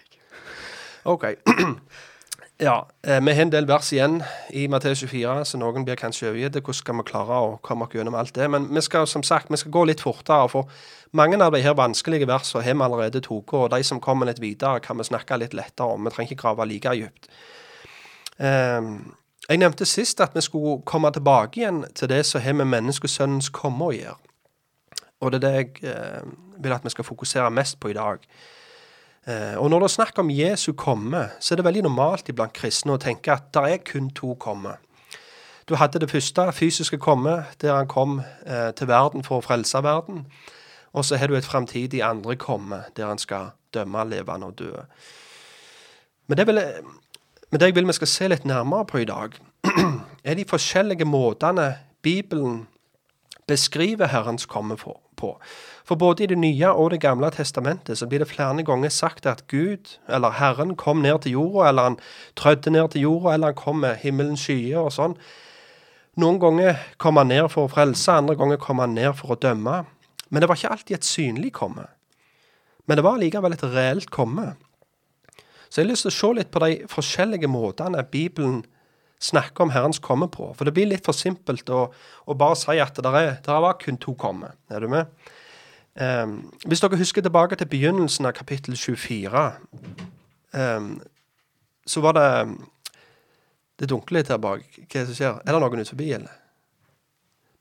OK. 1.05 1.25
Ja, 2.61 2.88
eh, 3.02 3.21
vi 3.21 3.35
har 3.35 3.42
en 3.42 3.52
del 3.52 3.66
vers 3.66 3.92
igjen 3.92 4.21
i 4.50 4.66
Matteus 4.71 5.00
24, 5.00 5.44
så 5.44 5.59
noen 5.59 5.87
blir 5.87 5.97
kanskje 5.99 6.28
overgitt. 6.30 6.59
Hvordan 6.61 6.78
skal 6.78 6.99
vi 6.99 7.06
klare 7.09 7.38
å 7.38 7.54
komme 7.62 7.87
oss 7.87 7.97
gjennom 7.97 8.14
alt 8.14 8.35
det? 8.35 8.50
Men 8.50 8.68
vi 8.75 8.82
skal 8.85 9.06
som 9.06 9.23
sagt, 9.23 9.50
vi 9.50 9.56
skal 9.56 9.73
gå 9.73 9.87
litt 9.88 10.04
fortere, 10.04 10.49
for 10.49 10.68
mange 11.12 11.40
av 11.42 11.52
de 11.52 11.62
her 11.62 11.75
vanskelige 11.75 12.28
versene 12.28 12.62
har 12.62 12.75
vi 12.75 12.87
allerede 12.87 13.21
tatt, 13.25 13.54
og 13.54 13.71
de 13.71 13.82
som 13.82 14.00
kommer 14.00 14.26
litt 14.26 14.40
videre, 14.40 14.80
kan 14.80 14.99
vi 14.99 15.09
snakke 15.09 15.40
litt 15.40 15.54
lettere 15.54 15.97
om. 15.97 16.04
Vi 16.04 16.11
trenger 16.11 16.32
ikke 16.32 16.42
grave 16.42 16.68
like 16.68 16.94
dypt. 16.94 17.28
Um, 18.38 19.14
Jeg 19.49 19.59
nevnte 19.59 19.85
sist 19.85 20.21
at 20.21 20.35
vi 20.35 20.40
skulle 20.40 20.82
komme 20.87 21.11
tilbake 21.11 21.61
igjen 21.61 21.85
til 21.94 22.09
det 22.09 22.26
som 22.26 22.40
har 22.40 22.52
med 22.52 22.68
menneskesønnens 22.71 23.50
komme 23.50 23.85
å 23.85 23.92
gjøre. 23.92 24.18
Og 25.21 25.32
det 25.32 25.38
er 25.38 25.47
det 25.47 25.52
jeg 25.56 25.90
eh, 25.90 26.28
vil 26.62 26.73
at 26.73 26.85
vi 26.85 26.90
skal 26.90 27.04
fokusere 27.04 27.50
mest 27.50 27.80
på 27.80 27.90
i 27.90 27.97
dag. 27.97 28.23
Eh, 29.26 29.55
og 29.59 29.71
når 29.71 29.79
det 29.85 29.88
er 29.88 29.95
snakk 29.97 30.19
om 30.19 30.31
Jesu 30.31 30.73
komme, 30.73 31.29
så 31.41 31.55
er 31.55 31.61
det 31.61 31.67
veldig 31.67 31.85
normalt 31.87 32.29
iblant 32.29 32.55
kristne 32.57 32.97
å 32.97 33.02
tenke 33.02 33.35
at 33.35 33.52
det 33.55 33.62
er 33.71 33.85
kun 33.87 34.11
to 34.11 34.35
komme. 34.35 34.76
Du 35.69 35.76
hadde 35.79 36.00
det 36.02 36.11
første 36.11 36.49
fysiske 36.52 36.99
komme, 36.99 37.45
der 37.62 37.76
han 37.76 37.88
kom 37.88 38.21
eh, 38.47 38.73
til 38.75 38.91
verden 38.91 39.23
for 39.23 39.38
å 39.38 39.45
frelse 39.47 39.83
verden. 39.83 40.26
Og 40.93 41.07
så 41.07 41.17
har 41.17 41.31
du 41.31 41.37
et 41.37 41.47
framtidig 41.47 42.02
andre 42.02 42.37
komme, 42.37 42.83
der 42.97 43.07
han 43.07 43.19
skal 43.19 43.55
dømme 43.75 44.05
levende 44.11 44.50
og 44.50 44.59
døde. 44.59 44.85
Men 46.26 46.38
det, 46.38 46.47
vil, 46.47 46.61
men 47.50 47.61
det 47.61 47.71
jeg 47.71 47.75
vil 47.75 47.87
vi 47.87 47.93
skal 47.93 48.11
se 48.11 48.29
litt 48.29 48.45
nærmere 48.45 48.87
på 48.91 49.00
i 49.02 49.09
dag, 49.09 49.38
er 50.25 50.35
de 50.35 50.49
forskjellige 50.49 51.07
måtene 51.07 51.76
Bibelen 52.02 52.67
beskriver 53.47 54.07
Herrens 54.07 54.47
komme 54.47 54.76
på. 54.76 55.38
For 55.92 55.99
både 56.00 56.25
i 56.25 56.26
Det 56.26 56.38
nye 56.40 56.68
og 56.72 56.90
Det 56.90 57.02
gamle 57.04 57.28
testamentet 57.30 57.99
så 57.99 58.06
blir 58.08 58.22
det 58.22 58.30
flere 58.30 58.62
ganger 58.64 58.88
sagt 58.88 59.26
at 59.26 59.46
Gud, 59.46 59.99
eller 60.08 60.30
Herren, 60.30 60.75
kom 60.76 61.02
ned 61.02 61.18
til 61.22 61.32
jorda, 61.32 61.68
eller 61.68 61.82
han 61.82 61.99
trødde 62.37 62.70
ned 62.70 62.88
til 62.88 63.00
jorda, 63.00 63.34
eller 63.34 63.46
han 63.46 63.54
kom 63.54 63.76
med 63.76 63.99
himmelens 64.00 64.40
skyer 64.40 64.78
og 64.80 64.88
sånn. 64.92 65.16
Noen 66.16 66.38
ganger 66.40 66.80
kom 66.96 67.20
han 67.20 67.28
ned 67.28 67.50
for 67.52 67.68
å 67.68 67.72
frelse, 67.75 68.08
andre 68.08 68.37
ganger 68.40 68.56
kom 68.56 68.80
han 68.80 68.94
ned 68.96 69.12
for 69.18 69.34
å 69.34 69.37
dømme. 69.37 69.82
Men 70.30 70.40
det 70.40 70.49
var 70.49 70.56
ikke 70.56 70.70
alltid 70.72 70.96
et 70.96 71.11
synlig 71.11 71.52
komme. 71.52 71.84
Men 72.88 72.96
det 72.96 73.04
var 73.04 73.20
likevel 73.20 73.52
et 73.52 73.66
reelt 73.75 74.08
komme. 74.08 74.54
Så 75.68 75.82
jeg 75.82 75.84
har 75.84 75.90
lyst 75.90 76.08
til 76.08 76.14
å 76.14 76.16
se 76.16 76.32
litt 76.38 76.54
på 76.56 76.64
de 76.64 76.80
forskjellige 76.88 77.52
måtene 77.52 78.00
Bibelen 78.08 78.64
snakker 79.20 79.68
om 79.68 79.76
Herrens 79.76 80.00
komme 80.00 80.32
på. 80.32 80.54
For 80.56 80.64
det 80.64 80.72
blir 80.72 80.88
litt 80.88 81.04
for 81.04 81.12
simpelt 81.12 81.68
å, 81.68 81.84
å 82.25 82.32
bare 82.32 82.56
si 82.56 82.80
at 82.80 82.96
det, 82.96 83.12
er, 83.12 83.32
det 83.44 83.61
var 83.68 83.76
kun 83.76 84.00
to 84.00 84.16
komme. 84.16 84.54
Er 84.72 84.80
du 84.80 84.88
med? 84.88 85.12
Um, 86.00 86.52
hvis 86.64 86.80
dere 86.80 86.96
husker 86.96 87.20
tilbake 87.20 87.56
til 87.61 87.68
begynnelsen 87.68 88.25
av 88.25 88.32
kapittel 88.32 88.76
24, 88.76 89.42
um, 90.56 90.94
så 91.87 92.00
var 92.00 92.12
det 92.16 92.28
Det 93.80 93.88
dunkler 93.90 94.20
litt 94.20 94.28
her 94.30 94.38
bak. 94.38 94.62
Hva 94.76 95.00
er 95.00 95.06
det 95.06 95.06
som 95.08 95.16
skjer? 95.16 95.38
Er 95.42 95.52
det 95.52 95.61
noen 95.61 95.80
ute 95.80 95.90
forbi, 95.90 96.12
eller? 96.14 96.37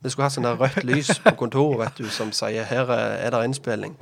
Vi 0.04 0.10
skulle 0.10 0.28
ha 0.28 0.34
sånn 0.34 0.46
der 0.46 0.60
rødt 0.60 0.84
lys 0.86 1.10
på 1.24 1.34
kontoret 1.40 1.80
vet 1.80 2.02
du, 2.02 2.10
som 2.14 2.30
sier 2.36 2.68
her 2.68 2.90
er 2.94 3.34
det 3.34 3.42
innspilling. 3.48 3.96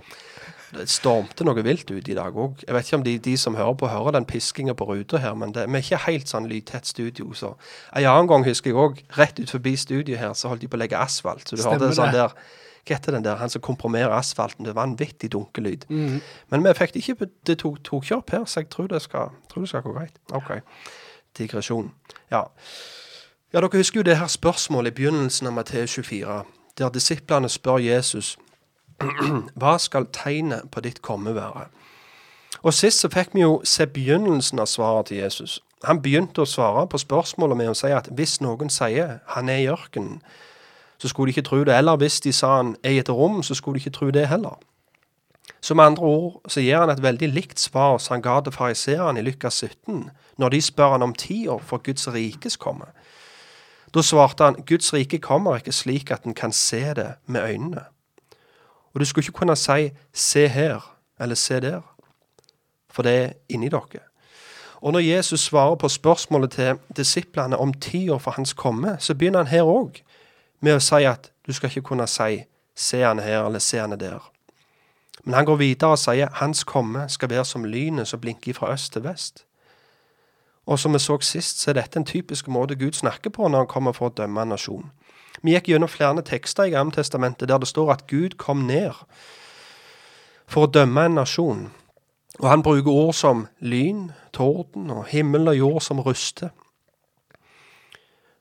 Det 0.75 0.85
stormte 0.91 1.45
noe 1.47 1.63
vilt 1.65 1.89
ut 1.91 2.07
i 2.11 2.15
dag 2.17 2.35
òg. 2.35 2.61
Jeg 2.65 2.75
vet 2.75 2.87
ikke 2.87 2.99
om 2.99 3.05
de, 3.05 3.15
de, 3.25 3.35
som 3.41 3.55
hører 3.57 3.77
på, 3.79 3.89
hører 3.89 4.17
den 4.17 4.27
piskinga 4.29 4.75
på 4.77 4.85
ruta 4.89 5.21
her, 5.21 5.37
men 5.39 5.53
det, 5.55 5.65
vi 5.69 5.79
er 5.79 5.85
ikke 5.85 6.01
helt 6.05 6.31
sånn 6.31 6.49
lydtett 6.49 6.87
studio. 6.87 7.31
Så 7.33 7.53
en 7.93 8.05
annen 8.05 8.29
gang 8.29 8.45
husker 8.45 8.73
jeg 8.73 8.79
òg, 8.79 9.01
rett 9.17 9.39
ut 9.39 9.53
forbi 9.55 9.77
studioet 9.79 10.19
her, 10.21 10.35
så 10.37 10.51
holdt 10.51 10.65
de 10.65 10.69
på 10.71 10.77
å 10.77 10.81
legge 10.83 10.99
asfalt. 10.99 11.47
Så 11.47 11.57
du 11.57 11.63
Stemmer 11.63 11.87
hørte 11.87 11.97
sånn 11.97 12.15
der 12.15 12.35
Hva 12.89 12.97
heter 12.97 13.13
den 13.13 13.23
der? 13.23 13.35
Han 13.37 13.49
som 13.49 13.61
komprimerer 13.61 14.09
asfalten. 14.17 14.65
Det 14.65 14.73
var 14.75 14.83
en 14.83 14.95
vanvittig 14.97 15.31
dunkelyd. 15.31 15.85
Mm. 15.89 16.21
Men 16.49 16.63
vi 16.65 16.73
fikk 16.73 16.93
det 16.93 17.03
ikke 17.03 17.29
Det 17.47 17.57
tok, 17.61 17.83
tok 17.83 18.03
ikke 18.03 18.15
opp 18.15 18.31
her, 18.31 18.45
så 18.45 18.59
jeg 18.59 18.69
tror 18.69 18.87
det 18.87 19.01
skal, 19.01 19.29
tror 19.49 19.61
det 19.61 19.69
skal 19.69 19.81
gå 19.81 19.93
greit. 19.93 20.17
OK. 20.33 20.51
Digresjon. 21.37 21.91
Ja. 22.31 22.43
ja, 23.53 23.61
dere 23.61 23.77
husker 23.77 23.99
jo 23.99 24.03
det 24.03 24.17
her 24.17 24.27
spørsmålet 24.27 24.91
i 24.91 24.95
begynnelsen 24.95 25.47
av 25.47 25.53
Matteus 25.53 25.93
24, 25.93 26.43
der 26.77 26.89
disiplene 26.89 27.49
spør 27.49 27.77
Jesus 27.77 28.37
hva 29.59 29.77
skal 29.79 30.09
tegnet 30.11 30.71
på 30.71 30.81
ditt 30.81 31.01
komme 31.01 31.35
være? 31.35 31.69
Og 32.63 32.73
Sist 32.73 32.99
så 32.99 33.09
fikk 33.13 33.35
vi 33.37 33.45
jo 33.45 33.61
se 33.63 33.85
begynnelsen 33.87 34.59
av 34.59 34.67
svaret 34.67 35.05
til 35.05 35.21
Jesus. 35.21 35.59
Han 35.87 36.01
begynte 36.03 36.43
å 36.43 36.49
svare 36.49 36.87
på 36.91 36.99
spørsmålet 36.99 37.57
med 37.57 37.71
å 37.71 37.77
si 37.77 37.91
at 37.95 38.09
hvis 38.11 38.39
noen 38.43 38.71
sier 38.73 39.19
han 39.35 39.49
er 39.49 39.61
i 39.63 39.69
ørkenen, 39.71 40.19
så 40.99 41.07
skulle 41.07 41.27
de 41.27 41.37
ikke 41.37 41.47
tro 41.47 41.63
det. 41.63 41.77
Eller 41.77 41.95
hvis 41.95 42.19
de 42.21 42.33
sa 42.33 42.55
han 42.57 42.75
er 42.83 42.89
i 42.89 42.99
et 42.99 43.09
rom, 43.09 43.43
så 43.43 43.55
skulle 43.55 43.79
de 43.79 43.85
ikke 43.85 43.97
tro 43.97 44.09
det 44.11 44.27
heller. 44.27 44.59
Så 45.61 45.73
med 45.73 45.83
andre 45.83 46.03
ord 46.03 46.41
så 46.47 46.61
gir 46.61 46.79
han 46.79 46.89
et 46.89 47.03
veldig 47.03 47.29
likt 47.29 47.59
svar 47.59 47.97
som 47.97 48.13
han 48.13 48.23
ga 48.23 48.39
til 48.41 48.55
fariseerne 48.55 49.19
i 49.19 49.23
Lukas 49.23 49.53
17, 49.53 50.09
når 50.37 50.49
de 50.49 50.61
spør 50.61 50.91
han 50.91 51.03
om 51.03 51.13
tida 51.13 51.57
for 51.57 51.81
Guds 51.83 52.07
rikes 52.13 52.57
komme. 52.57 52.85
Da 53.93 54.01
svarte 54.01 54.43
han 54.43 54.59
Guds 54.67 54.93
rike 54.93 55.19
kommer 55.19 55.57
ikke 55.57 55.71
slik 55.71 56.11
at 56.11 56.23
en 56.23 56.33
kan 56.33 56.51
se 56.51 56.93
det 56.93 57.13
med 57.25 57.41
øynene. 57.41 57.83
Og 58.93 58.99
du 58.99 59.05
skulle 59.05 59.23
ikke 59.23 59.37
kunne 59.37 59.55
si 59.55 59.91
'se 60.13 60.47
her' 60.47 60.95
eller 61.19 61.35
'se 61.35 61.59
der', 61.59 61.95
for 62.89 63.03
det 63.03 63.23
er 63.23 63.31
inni 63.49 63.69
dere. 63.69 64.03
Og 64.81 64.91
når 64.91 64.99
Jesus 64.99 65.39
svarer 65.39 65.75
på 65.75 65.87
spørsmålet 65.87 66.51
til 66.51 66.75
disiplene 66.97 67.57
om 67.57 67.73
tida 67.73 68.15
for 68.17 68.31
hans 68.31 68.53
komme, 68.53 68.95
så 68.99 69.13
begynner 69.13 69.39
han 69.39 69.47
her 69.47 69.63
òg 69.63 70.03
med 70.59 70.75
å 70.75 70.83
si 70.83 71.03
at 71.07 71.31
du 71.47 71.53
skal 71.53 71.69
ikke 71.69 71.81
kunne 71.81 72.07
si 72.07 72.45
'se 72.75 73.01
han 73.01 73.19
her' 73.19 73.45
eller 73.45 73.59
'se 73.59 73.79
han 73.79 73.91
der'. 73.91 74.29
Men 75.23 75.33
han 75.33 75.45
går 75.45 75.55
videre 75.55 75.91
og 75.91 75.99
sier 75.99 76.29
'hans 76.31 76.63
komme 76.63 77.09
skal 77.09 77.29
være 77.29 77.45
som 77.45 77.63
lynet 77.63 78.07
som 78.07 78.19
blinker 78.19 78.53
fra 78.53 78.73
øst 78.73 78.93
til 78.93 79.01
vest'. 79.01 79.45
Og 80.65 80.79
som 80.79 80.93
vi 80.93 80.99
så 80.99 81.17
sist, 81.21 81.61
så 81.61 81.71
er 81.71 81.73
dette 81.73 81.97
en 81.97 82.05
typisk 82.05 82.47
måte 82.47 82.75
Gud 82.75 82.91
snakker 82.91 83.29
på 83.29 83.47
når 83.47 83.57
han 83.57 83.67
kommer 83.67 83.91
for 83.91 84.09
å 84.09 84.13
dømme 84.13 84.41
en 84.41 84.49
nasjon. 84.49 84.91
Vi 85.43 85.51
gikk 85.51 85.67
gjennom 85.67 85.89
flere 85.89 86.21
tekster 86.21 86.63
i 86.63 86.69
Gammeltestamentet 86.69 87.49
der 87.49 87.57
det 87.57 87.67
står 87.67 87.91
at 87.91 88.07
Gud 88.07 88.37
kom 88.37 88.67
ned 88.67 88.91
for 90.47 90.65
å 90.65 90.71
dømme 90.71 91.05
en 91.05 91.15
nasjon. 91.15 91.71
Og 92.39 92.49
han 92.49 92.63
bruker 92.63 92.91
ord 92.91 93.13
som 93.13 93.47
lyn, 93.59 94.11
torden 94.33 94.89
og 94.89 95.05
himmel 95.11 95.47
og 95.47 95.57
jord 95.57 95.81
som 95.81 95.99
ruster. 95.99 96.49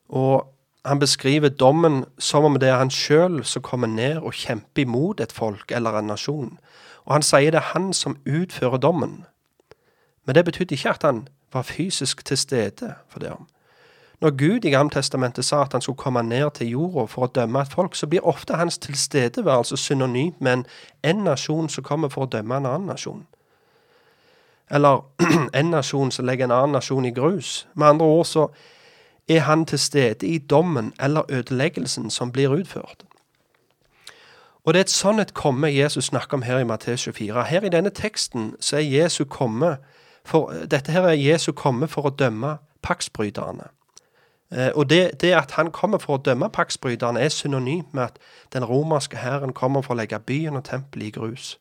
Og 0.09 0.47
han 0.85 0.99
beskriver 0.99 1.49
dommen 1.49 2.05
som 2.17 2.43
om 2.43 2.59
det 2.59 2.69
er 2.69 2.77
han 2.77 2.89
sjøl 2.89 3.43
som 3.43 3.61
kommer 3.61 3.87
ned 3.87 4.17
og 4.17 4.33
kjemper 4.33 4.81
imot 4.81 5.19
et 5.19 5.31
folk 5.31 5.71
eller 5.71 5.97
en 5.99 6.07
nasjon. 6.07 6.57
Og 7.05 7.13
han 7.13 7.25
sier 7.25 7.51
det 7.51 7.59
er 7.59 7.73
han 7.73 7.93
som 7.93 8.17
utfører 8.25 8.77
dommen. 8.77 9.25
Men 10.25 10.35
det 10.35 10.45
betydde 10.45 10.75
ikke 10.75 10.89
at 10.89 11.03
han 11.03 11.27
var 11.53 11.61
fysisk 11.61 12.25
til 12.25 12.37
stede 12.37 12.93
for 13.09 13.19
det. 13.19 13.33
Når 14.21 14.29
Gud 14.29 14.65
i 14.65 14.69
Gammeltestamentet 14.69 15.45
sa 15.45 15.61
at 15.61 15.71
han 15.71 15.81
skulle 15.81 15.97
komme 15.97 16.23
ned 16.23 16.51
til 16.55 16.69
jorda 16.69 17.05
for 17.07 17.25
å 17.25 17.31
dømme 17.35 17.61
et 17.61 17.71
folk, 17.71 17.95
så 17.95 18.07
blir 18.07 18.25
ofte 18.27 18.57
hans 18.59 18.77
tilstedeværelse 18.77 19.77
synonym 19.77 20.33
med 20.39 20.53
en, 20.53 20.65
en 21.03 21.23
nasjon 21.23 21.69
som 21.69 21.83
kommer 21.83 22.09
for 22.09 22.27
å 22.27 22.31
dømme 22.31 22.57
en 22.57 22.65
annen 22.65 22.91
nasjon. 22.91 23.23
Eller 24.69 25.01
en 25.59 25.71
nasjon 25.71 26.11
som 26.11 26.25
legger 26.25 26.45
en 26.45 26.51
annen 26.51 26.75
nasjon 26.75 27.05
i 27.05 27.15
grus. 27.15 27.67
Med 27.73 27.87
andre 27.87 28.05
ord 28.05 28.25
så 28.25 28.47
er 29.29 29.39
han 29.39 29.65
til 29.65 29.79
stede 29.79 30.27
i 30.27 30.37
dommen 30.37 30.93
eller 30.99 31.21
ødeleggelsen 31.29 32.09
som 32.09 32.31
blir 32.31 32.49
utført. 32.49 33.05
Og 34.63 34.73
det 34.73 34.79
er 34.79 34.87
et 34.87 34.91
sånn 34.93 35.19
et 35.19 35.33
komme 35.33 35.71
Jesus 35.71 36.11
snakker 36.11 36.37
om 36.37 36.41
her 36.45 36.59
i 36.59 36.67
Matteus 36.67 37.03
24. 37.03 37.45
Her 37.47 37.65
i 37.65 37.71
denne 37.73 37.89
teksten 37.89 38.55
så 38.59 38.77
er 38.77 38.85
Jesu 38.85 39.23
komme 39.25 39.77
for, 40.25 40.53
Dette 40.71 40.91
her 40.91 41.07
er 41.07 41.17
Jesu 41.17 41.51
komme 41.51 41.87
for 41.87 42.09
å 42.09 42.13
dømme 42.13 42.57
paksbryterne. 42.85 43.69
Eh, 44.51 44.69
og 44.75 44.89
det, 44.89 45.21
det, 45.21 45.33
at 45.33 45.51
han 45.57 45.71
kommer 45.71 45.97
for 45.97 46.17
å 46.17 46.21
dømme 46.21 46.49
paksbryterne, 46.49 47.21
er 47.21 47.33
synonymt 47.33 47.93
med 47.93 48.03
at 48.03 48.19
den 48.53 48.65
romerske 48.65 49.17
hæren 49.17 49.53
kommer 49.53 49.81
for 49.81 49.95
å 49.95 49.97
legge 50.01 50.19
byen 50.19 50.59
og 50.59 50.65
tempelet 50.69 51.07
i 51.07 51.15
grus. 51.17 51.57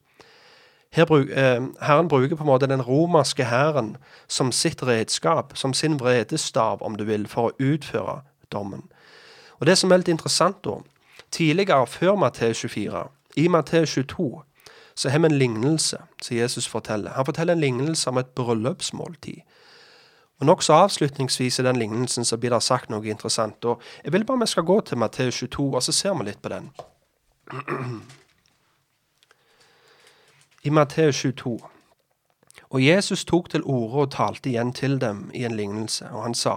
Bruk, 0.96 1.28
eh, 1.30 1.60
Herren 1.80 2.08
bruker 2.08 2.36
på 2.36 2.42
en 2.42 2.50
måte 2.50 2.66
den 2.66 2.82
romerske 2.82 3.44
hæren 3.44 3.96
som 4.28 4.52
sitt 4.52 4.82
redskap, 4.82 5.56
som 5.56 5.74
sin 5.74 6.00
vredestav, 6.00 6.82
om 6.82 6.96
du 6.96 7.04
vil, 7.04 7.28
for 7.28 7.50
å 7.50 7.56
utføre 7.60 8.22
dommen. 8.52 8.82
Og 9.60 9.66
Det 9.66 9.78
som 9.78 9.92
er 9.92 9.96
litt 9.96 10.08
interessant, 10.08 10.64
da 10.64 10.80
Tidligere, 11.30 11.86
før 11.86 12.16
Matteus 12.16 12.56
24, 12.56 13.08
i 13.36 13.48
Matteus 13.48 13.90
22, 13.90 14.42
så 14.94 15.08
har 15.08 15.18
vi 15.18 15.24
en 15.24 15.38
lignelse 15.38 15.98
som 16.22 16.36
Jesus 16.36 16.68
forteller. 16.68 17.10
Han 17.10 17.24
forteller 17.24 17.52
en 17.52 17.60
lignelse 17.60 18.10
om 18.10 18.18
et 18.18 18.26
bryllupsmåltid. 18.26 19.40
Og 20.40 20.46
Nokså 20.46 20.72
avslutningsvis 20.72 21.58
i 21.58 21.62
den 21.62 21.76
lignelsen 21.76 22.24
så 22.24 22.36
blir 22.36 22.50
det 22.50 22.62
sagt 22.62 22.90
noe 22.90 23.06
interessant. 23.06 23.64
og 23.64 23.82
Jeg 24.04 24.12
vil 24.12 24.24
bare 24.24 24.40
vi 24.40 24.46
skal 24.46 24.62
gå 24.62 24.80
til 24.80 24.98
Matteus 24.98 25.34
22, 25.34 25.74
og 25.74 25.82
så 25.82 25.92
ser 25.92 26.14
vi 26.14 26.24
litt 26.24 26.42
på 26.42 26.48
den. 26.48 26.70
I 30.68 30.70
Matteus 30.70 31.16
22. 31.22 31.60
Og 32.70 32.82
Jesus 32.84 33.24
tok 33.24 33.46
til 33.50 33.62
orde 33.64 34.02
og 34.02 34.10
talte 34.10 34.50
igjen 34.50 34.72
til 34.76 34.98
dem 35.00 35.30
i 35.34 35.46
en 35.48 35.54
lignelse, 35.56 36.10
og 36.12 36.22
han 36.22 36.34
sa:" 36.34 36.56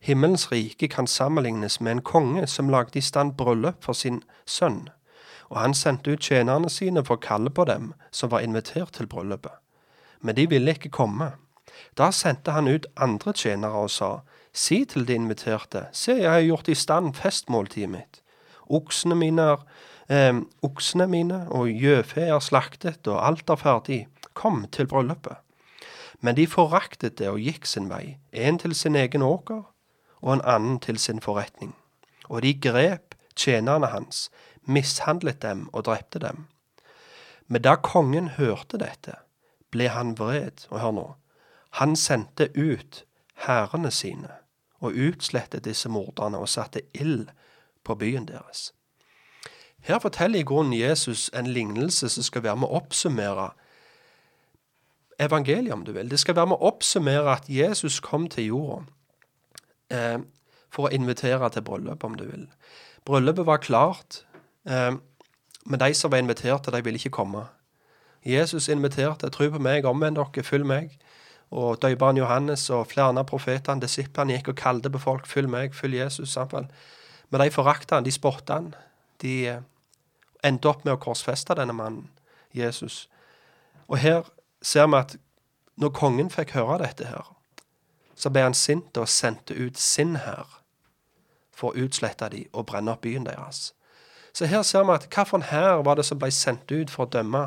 Himmelens 0.00 0.52
rike 0.52 0.88
kan 0.88 1.06
sammenlignes 1.06 1.80
med 1.80 1.92
en 1.92 2.02
konge 2.02 2.46
som 2.46 2.68
lagde 2.68 2.98
i 2.98 3.00
stand 3.00 3.32
bryllup 3.36 3.84
for 3.84 3.92
sin 3.92 4.22
sønn, 4.46 4.88
og 5.48 5.60
han 5.60 5.74
sendte 5.74 6.12
ut 6.12 6.20
tjenerne 6.20 6.68
sine 6.70 7.04
for 7.04 7.16
å 7.16 7.24
kalle 7.24 7.50
på 7.50 7.64
dem 7.64 7.94
som 8.12 8.30
var 8.30 8.44
invitert 8.44 8.92
til 8.92 9.06
bryllupet. 9.06 9.56
Men 10.20 10.36
de 10.36 10.48
ville 10.48 10.70
ikke 10.70 10.92
komme. 10.92 11.32
Da 11.98 12.10
sendte 12.10 12.50
han 12.50 12.68
ut 12.68 12.86
andre 12.96 13.32
tjenere 13.32 13.72
og 13.72 13.90
sa, 13.90 14.18
Si 14.52 14.84
til 14.84 15.08
de 15.08 15.14
inviterte, 15.14 15.86
se, 15.92 16.12
jeg 16.12 16.30
har 16.30 16.40
gjort 16.40 16.68
i 16.68 16.74
stand 16.74 17.14
festmåltidet 17.14 17.90
mitt. 17.90 18.22
Oksene 18.68 19.14
mine, 19.14 19.42
er, 19.42 19.56
eh, 20.08 20.40
oksene 20.62 21.06
mine 21.06 21.44
og 21.54 21.68
gjøfe 21.68 22.24
er 22.26 22.40
slaktet, 22.44 23.06
og 23.06 23.20
alt 23.26 23.50
er 23.50 23.60
ferdig. 23.60 24.00
Kom 24.34 24.66
til 24.72 24.86
bryllupet. 24.86 25.36
Men 26.20 26.36
de 26.36 26.46
foraktet 26.50 27.18
det 27.18 27.28
og 27.30 27.38
gikk 27.38 27.66
sin 27.66 27.88
vei, 27.90 28.18
en 28.32 28.58
til 28.58 28.74
sin 28.74 28.96
egen 28.98 29.22
åker, 29.22 29.62
og 30.20 30.32
en 30.34 30.42
annen 30.42 30.80
til 30.82 30.98
sin 30.98 31.20
forretning. 31.22 31.76
Og 32.28 32.42
de 32.42 32.54
grep 32.54 33.14
tjenerne 33.36 33.86
hans, 33.86 34.30
mishandlet 34.66 35.42
dem 35.42 35.68
og 35.72 35.84
drepte 35.86 36.18
dem. 36.18 36.46
Men 37.46 37.62
da 37.62 37.76
kongen 37.76 38.34
hørte 38.36 38.80
dette, 38.82 39.14
ble 39.70 39.88
han 39.88 40.16
vred. 40.18 40.66
Og 40.70 40.80
hør 40.80 40.92
nå, 40.92 41.06
han 41.80 41.96
sendte 41.96 42.50
ut 42.56 43.04
hærene 43.46 43.90
sine 43.90 44.40
og 44.78 44.94
utslettet 44.94 45.64
disse 45.64 45.88
morderne 45.90 46.38
og 46.38 46.48
satte 46.48 46.84
ild 46.94 47.28
på 47.84 47.94
byen 47.98 48.28
deres. 48.28 48.72
Her 49.86 49.98
forteller 49.98 50.40
i 50.40 50.46
grunnen 50.46 50.72
Jesus 50.72 51.30
en 51.34 51.46
lignelse 51.46 52.08
som 52.08 52.22
skal 52.22 52.42
være 52.42 52.56
med 52.56 52.68
å 52.68 52.80
oppsummere 52.80 53.50
evangeliet, 55.18 55.72
om 55.72 55.84
du 55.84 55.92
vil. 55.92 56.10
Det 56.10 56.20
skal 56.20 56.36
være 56.36 56.52
med 56.52 56.58
å 56.58 56.70
oppsummere 56.72 57.34
at 57.34 57.48
Jesus 57.50 58.00
kom 58.00 58.28
til 58.30 58.50
jorda 58.52 58.80
eh, 59.90 60.18
for 60.70 60.88
å 60.88 60.94
invitere 60.94 61.50
til 61.50 61.64
bryllup, 61.66 62.04
om 62.04 62.16
du 62.18 62.26
vil. 62.28 62.46
Bryllupet 63.08 63.46
var 63.46 63.62
klart, 63.64 64.22
eh, 64.68 64.94
men 65.66 65.80
de 65.80 65.94
som 65.94 66.12
var 66.12 66.22
inviterte, 66.22 66.70
de 66.74 66.82
ville 66.84 67.00
ikke 67.00 67.16
komme. 67.18 67.46
Jesus 68.26 68.68
inviterte, 68.68 69.30
tro 69.30 69.50
på 69.50 69.62
meg, 69.62 69.86
omvend 69.86 70.18
dere, 70.18 70.44
følg 70.44 70.66
meg. 70.66 70.98
Og 71.50 71.78
døperen 71.80 72.18
Johannes 72.20 72.66
og 72.70 72.90
flere 72.90 73.08
andre 73.08 73.24
profetene, 73.24 73.80
disiplene, 73.80 74.36
gikk 74.36 74.52
og 74.52 74.58
kalte 74.60 74.90
på 74.92 75.00
folk, 75.00 75.26
følg 75.26 75.48
meg, 75.48 75.74
følg 75.74 75.96
Jesus. 75.96 76.34
Samtidig. 76.34 76.68
Men 77.30 77.40
de 77.40 77.52
forakta 77.52 77.96
han, 77.96 78.04
de 78.04 78.12
spotta 78.12 78.60
han. 78.60 78.74
De 79.22 79.34
eh, 79.48 79.62
endte 80.44 80.68
opp 80.70 80.84
med 80.84 80.94
å 80.94 81.02
korsfeste 81.02 81.56
denne 81.58 81.74
mannen, 81.76 82.10
Jesus. 82.54 83.06
Og 83.88 83.98
her 83.98 84.28
ser 84.62 84.86
vi 84.86 85.00
at 85.00 85.16
når 85.78 85.94
kongen 85.94 86.30
fikk 86.30 86.56
høre 86.58 86.80
dette 86.82 87.06
her, 87.06 87.34
så 88.18 88.30
ble 88.34 88.42
han 88.48 88.56
sint 88.56 88.96
og 88.98 89.08
sendte 89.08 89.54
ut 89.54 89.78
sin 89.78 90.16
hær 90.18 90.58
for 91.54 91.70
å 91.70 91.86
utslette 91.86 92.28
de 92.32 92.44
og 92.52 92.66
brenne 92.70 92.94
opp 92.94 93.04
byen 93.06 93.26
deres. 93.26 93.72
Så 94.34 94.46
her 94.46 94.62
ser 94.62 94.84
vi 94.86 94.94
at 94.94 95.06
hvilken 95.10 95.46
hær 95.50 95.82
var 95.86 95.98
det 95.98 96.06
som 96.06 96.18
ble 96.18 96.30
sendt 96.34 96.70
ut 96.70 96.90
for 96.90 97.06
å 97.06 97.10
dømme 97.10 97.44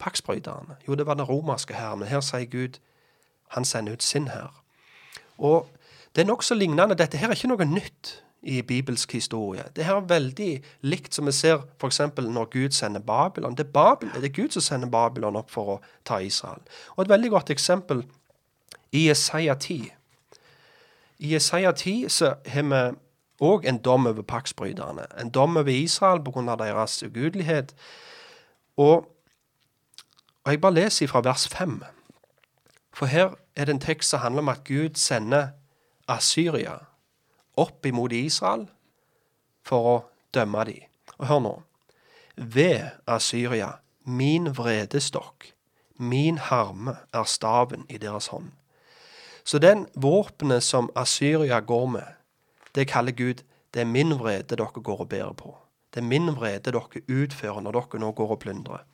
paksbryterne? 0.00 0.78
Jo, 0.86 0.94
det 0.94 1.06
var 1.08 1.18
den 1.18 1.28
romerske 1.28 1.74
hæren. 1.76 2.00
Men 2.00 2.08
her 2.08 2.22
sier 2.24 2.48
Gud 2.48 2.78
han 3.56 3.64
sender 3.64 3.96
ut 3.96 4.04
sin 4.04 4.28
hær. 4.28 4.62
Og 5.38 5.68
det 6.14 6.22
er 6.24 6.28
nokså 6.28 6.54
lignende. 6.54 6.96
Dette 6.96 7.20
her 7.20 7.28
er 7.28 7.36
ikke 7.36 7.50
noe 7.50 7.68
nytt 7.68 8.12
i 8.42 8.62
bibelsk 8.62 9.12
historie. 9.12 9.64
Det 9.76 9.84
her 9.84 9.94
er 9.94 10.00
veldig 10.00 10.62
likt 10.80 11.14
som 11.14 11.26
vi 11.26 11.32
ser 11.32 11.64
f.eks. 11.80 12.00
når 12.18 12.44
Gud 12.44 12.70
sender 12.70 13.00
Babylon. 13.00 13.56
Det 13.56 13.66
er, 13.66 13.72
Babylon, 13.72 14.14
det 14.14 14.24
er 14.24 14.42
Gud 14.42 14.48
som 14.48 14.62
sender 14.62 14.88
Babylon 14.88 15.36
opp 15.36 15.50
for 15.50 15.74
å 15.74 15.80
ta 16.04 16.18
Israel. 16.22 16.62
Og 16.96 17.04
et 17.04 17.10
veldig 17.10 17.30
godt 17.30 17.50
eksempel 17.50 18.04
i 18.92 19.08
Jesaja 19.08 19.54
10. 19.54 19.90
I 21.18 21.32
Jesaja 21.34 21.72
10 21.72 22.08
så 22.08 22.34
har 22.46 22.62
vi 22.62 22.82
òg 23.40 23.66
en 23.66 23.78
dom 23.78 24.06
over 24.06 24.22
paktsbryterne. 24.22 25.06
En 25.20 25.30
dom 25.30 25.56
over 25.56 25.70
Israel 25.70 26.22
pga. 26.22 26.56
deres 26.56 27.02
ugudelighet. 27.02 27.74
Og, 28.76 29.08
og 30.44 30.52
jeg 30.52 30.60
bare 30.60 30.74
leser 30.74 31.06
fra 31.06 31.20
vers 31.20 31.48
5. 31.48 31.82
For 32.94 33.06
her 33.06 33.34
er 33.56 33.64
det 33.64 33.74
en 33.74 33.80
tekst 33.80 34.10
som 34.10 34.20
handler 34.20 34.42
om 34.42 34.48
at 34.48 34.64
Gud 34.64 34.94
sender 34.94 35.48
Asyria 36.08 36.87
opp 37.58 37.86
imot 37.86 38.14
Israel 38.14 38.68
for 39.66 39.90
å 39.92 39.96
dømme 40.34 40.64
dem. 40.68 40.86
Og 41.18 41.26
hør 41.26 41.42
nå. 41.42 41.54
Ved 42.36 42.90
Asyria, 43.10 43.78
min 44.04 44.52
vredestokk, 44.54 45.50
min 45.98 46.38
harme 46.38 46.94
er 47.12 47.26
staven 47.26 47.84
i 47.90 47.98
deres 47.98 48.30
hånd. 48.30 48.52
Så 49.44 49.58
den 49.58 49.86
våpenet 49.96 50.62
som 50.62 50.90
Asyria 50.94 51.60
går 51.60 51.86
med, 51.96 52.14
det 52.74 52.88
kaller 52.92 53.16
Gud 53.16 53.42
det 53.74 53.80
er 53.80 53.88
min 53.88 54.14
vrede 54.18 54.56
dere 54.56 54.82
går 54.82 55.00
og 55.04 55.08
bærer 55.08 55.32
på. 55.36 55.56
Det 55.94 56.00
er 56.00 56.08
min 56.08 56.32
vrede 56.36 56.72
dere 56.72 57.02
utfører 57.08 57.60
når 57.60 57.76
dere 57.76 58.00
nå 58.00 58.12
går 58.16 58.32
og 58.34 58.40
plyndrer. 58.44 58.84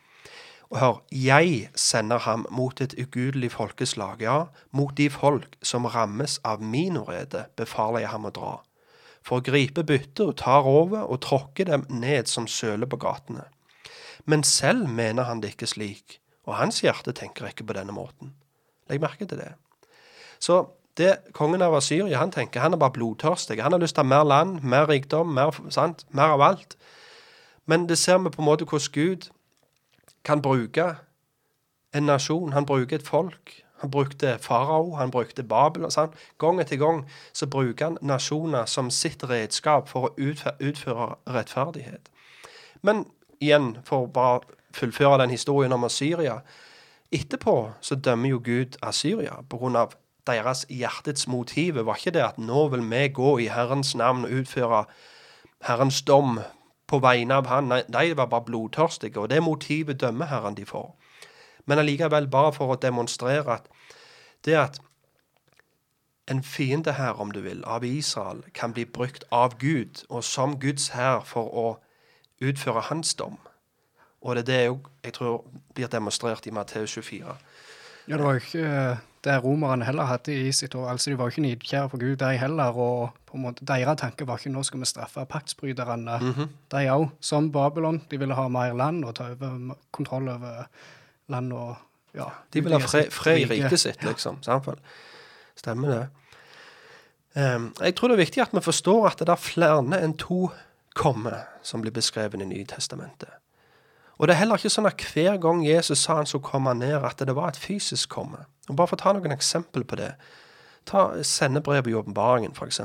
Og 0.73 0.79
hør, 0.81 1.01
jeg 1.13 1.69
sender 1.75 2.19
ham 2.19 2.47
mot 2.51 2.81
et 2.81 2.95
ugudelig 2.99 3.53
folkeslag, 3.53 4.23
ja, 4.23 4.45
mot 4.71 4.97
de 4.97 5.11
folk 5.11 5.57
som 5.63 5.85
rammes 5.85 6.39
av 6.45 6.63
min 6.63 6.97
urede, 6.97 7.47
befaler 7.57 8.05
jeg 8.05 8.15
ham 8.15 8.29
å 8.29 8.33
dra. 8.35 8.55
For 9.25 9.41
å 9.41 9.45
gripe 9.45 9.85
bytter, 9.87 10.33
tar 10.37 10.69
over 10.69 11.05
og 11.05 11.23
tråkker 11.25 11.69
dem 11.69 11.87
ned 11.89 12.29
som 12.29 12.49
søle 12.51 12.89
på 12.89 13.01
gatene. 13.01 13.47
Men 14.25 14.43
selv 14.45 14.89
mener 14.89 15.29
han 15.29 15.41
det 15.41 15.55
ikke 15.55 15.69
slik, 15.69 16.19
og 16.45 16.59
hans 16.59 16.81
hjerte 16.85 17.13
tenker 17.17 17.49
ikke 17.49 17.67
på 17.69 17.77
denne 17.77 17.93
måten. 17.93 18.35
Legg 18.89 19.01
merke 19.01 19.29
til 19.29 19.41
det. 19.41 19.53
Så 20.41 20.65
det 20.99 21.17
kongen 21.35 21.63
av 21.65 21.77
Syria 21.83 22.21
han 22.21 22.33
tenker, 22.33 22.61
han 22.61 22.77
er 22.77 22.81
bare 22.81 22.95
blodtørstig. 22.95 23.63
Han 23.63 23.73
har 23.73 23.83
lyst 23.83 23.97
til 23.97 24.07
mer 24.07 24.25
land, 24.25 24.63
mer 24.63 24.89
rikdom, 24.89 25.33
mer, 25.35 25.57
sant? 25.73 26.05
mer 26.11 26.37
av 26.37 26.45
alt. 26.45 26.77
Men 27.67 27.89
det 27.89 27.99
ser 27.99 28.21
vi 28.21 28.31
på 28.31 28.43
en 28.43 28.49
måte 28.49 28.69
hvordan 28.69 28.93
Gud 28.93 29.31
kan 30.25 30.43
bruke 30.43 30.95
en 31.95 32.07
nasjon. 32.07 32.53
Han 32.53 32.67
bruker 32.67 32.99
et 32.99 33.07
folk. 33.07 33.61
Han 33.81 33.91
brukte 33.91 34.39
farao, 34.41 34.95
han 34.97 35.11
brukte 35.11 35.43
Babel. 35.43 35.91
Sant? 35.93 36.15
Gang 36.39 36.61
etter 36.61 36.77
gang 36.77 37.05
så 37.33 37.47
bruker 37.47 37.85
han 37.85 37.99
nasjoner 38.03 38.65
som 38.67 38.91
sitt 38.91 39.25
redskap 39.29 39.89
for 39.89 40.09
å 40.09 40.15
utføre 40.61 41.15
rettferdighet. 41.27 42.09
Men 42.83 43.05
igjen, 43.41 43.77
for 43.85 44.07
å 44.07 44.13
bare 44.13 44.41
fullføre 44.75 45.19
den 45.23 45.31
historien 45.31 45.73
om 45.73 45.89
Syria 45.89 46.41
Etterpå 47.15 47.75
så 47.85 47.95
dømmer 47.95 48.33
jo 48.33 48.41
Gud 48.43 48.79
Asyria 48.83 49.37
pga 49.51 49.85
deres 50.27 50.65
hjertets 50.73 51.29
motiv 51.29 51.77
var 51.85 51.99
ikke 52.01 52.15
det 52.17 52.23
at 52.25 52.39
nå 52.41 52.69
vil 52.73 52.83
vi 52.89 53.03
gå 53.13 53.33
i 53.45 53.51
Herrens 53.53 53.93
navn 53.95 54.25
og 54.25 54.33
utføre 54.41 54.85
Herrens 55.69 56.01
dom 56.03 56.41
på 56.95 57.03
vegne 57.03 57.35
av 57.41 57.51
Han. 57.51 57.71
Nei, 57.73 57.83
de 57.89 58.17
var 58.17 58.31
bare 58.31 58.47
blodtørstige, 58.47 59.21
og 59.21 59.31
det 59.31 59.43
motivet 59.43 60.01
dømmer 60.01 60.31
Herren 60.31 60.55
de 60.55 60.67
for. 60.67 60.95
Men 61.67 61.81
allikevel 61.81 62.29
bare 62.31 62.53
for 62.53 62.75
å 62.75 62.81
demonstrere 62.81 63.59
at 63.59 63.71
det 64.45 64.59
at 64.61 64.83
en 66.29 66.43
fiende 66.43 66.93
her, 66.97 67.21
om 67.21 67.33
du 67.33 67.41
vil, 67.45 67.65
av 67.65 67.85
Israel 67.85 68.43
kan 68.55 68.73
bli 68.73 68.85
brukt 68.85 69.25
av 69.33 69.59
Gud 69.61 70.05
og 70.09 70.25
som 70.25 70.59
Guds 70.61 70.89
hær 70.97 71.21
for 71.25 71.51
å 71.53 71.67
utføre 72.41 72.87
hans 72.89 73.15
dom. 73.15 73.37
Og 74.25 74.37
det 74.37 74.45
er 74.45 74.53
det 74.53 74.61
jeg 75.05 75.17
tror 75.19 75.45
blir 75.75 75.89
demonstrert 75.93 76.47
i 76.47 76.53
Matteus 76.53 76.97
24. 76.97 77.37
Ja, 78.09 78.17
det 78.17 78.25
var 78.25 78.41
ikke 78.41 78.65
eh, 78.65 79.03
det 79.25 79.37
romerne 79.45 79.85
heller 79.85 80.05
hadde 80.05 80.35
i 80.35 80.53
sitt 80.53 80.75
år. 80.75 80.91
Altså, 80.91 81.11
De 81.11 81.19
var 81.19 81.25
jo 81.25 81.35
ikke 81.35 81.43
nidkjære 81.43 81.89
på 81.89 81.97
Gud, 81.97 82.17
de 82.17 82.37
heller. 82.39 82.65
Og 82.65 83.11
på 83.27 83.37
en 83.37 83.43
måte, 83.43 83.65
deres 83.65 84.01
tanke 84.01 84.27
var 84.27 84.39
ikke 84.39 84.53
nå 84.53 84.63
skal 84.63 84.81
vi 84.81 84.89
straffe 84.91 85.25
paktsbryterne. 85.25 86.19
Mm 86.21 86.33
-hmm. 86.33 86.49
De 86.71 86.91
òg, 86.91 87.09
som 87.21 87.53
Babylon. 87.53 88.03
De 88.11 88.19
ville 88.19 88.35
ha 88.35 88.49
mer 88.49 88.73
land 88.73 89.05
og 89.05 89.15
ta 89.15 89.25
over 89.31 89.77
kontroll 89.91 90.29
over 90.29 90.67
land 91.29 91.53
og 91.53 91.77
ja. 92.15 92.25
De 92.53 92.61
ville 92.61 92.81
ha 92.81 92.87
fred, 93.11 93.39
i 93.39 93.45
riket 93.45 93.81
sitt, 93.81 94.05
liksom. 94.05 94.43
Samtidig. 94.43 94.79
Stemmer 95.57 95.89
det. 95.89 96.09
Um, 97.55 97.75
jeg 97.81 97.95
tror 97.95 98.09
det 98.09 98.15
er 98.15 98.25
viktig 98.25 98.43
at 98.43 98.49
vi 98.53 98.61
forstår 98.61 99.07
at 99.07 99.19
det 99.19 99.29
er 99.29 99.35
flere 99.35 100.03
enn 100.05 100.17
to 100.17 100.53
kommer 100.95 101.49
som 101.63 101.83
blir 101.83 101.91
beskrevet 101.91 102.43
i 102.43 102.45
Nye 102.45 102.65
Testamentet. 102.65 103.29
Og 104.19 104.29
det 104.29 104.35
er 104.35 104.39
heller 104.39 104.61
ikke 104.61 104.71
sånn 104.71 104.87
at 104.89 105.03
hver 105.13 105.39
gang 105.43 105.65
Jesus 105.67 106.05
sa 106.05 106.21
han 106.21 106.29
skulle 106.31 106.47
komme 106.47 106.75
ned, 106.79 107.03
at 107.03 107.19
det 107.19 107.35
var 107.35 107.51
et 107.51 107.61
fysisk 107.61 108.09
komme. 108.15 108.45
Og 108.69 108.77
Bare 108.77 108.91
for 108.91 108.97
å 108.99 109.03
ta 109.03 109.13
noen 109.13 109.35
eksempler 109.35 109.85
på 109.85 109.99
det. 109.99 110.13
Ta 110.87 111.09
sendebrevet 111.23 111.91
i 111.91 111.97
åpenbaringen, 111.99 112.55
f.eks. 112.55 112.81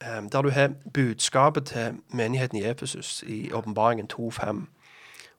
Ehm, 0.00 0.30
der 0.30 0.42
du 0.42 0.50
har 0.50 0.76
budskapet 0.94 1.72
til 1.72 2.00
menigheten 2.08 2.58
i 2.58 2.64
Efesus 2.64 3.24
i 3.26 3.52
åpenbaringen 3.52 4.08
2.5. 4.12 4.66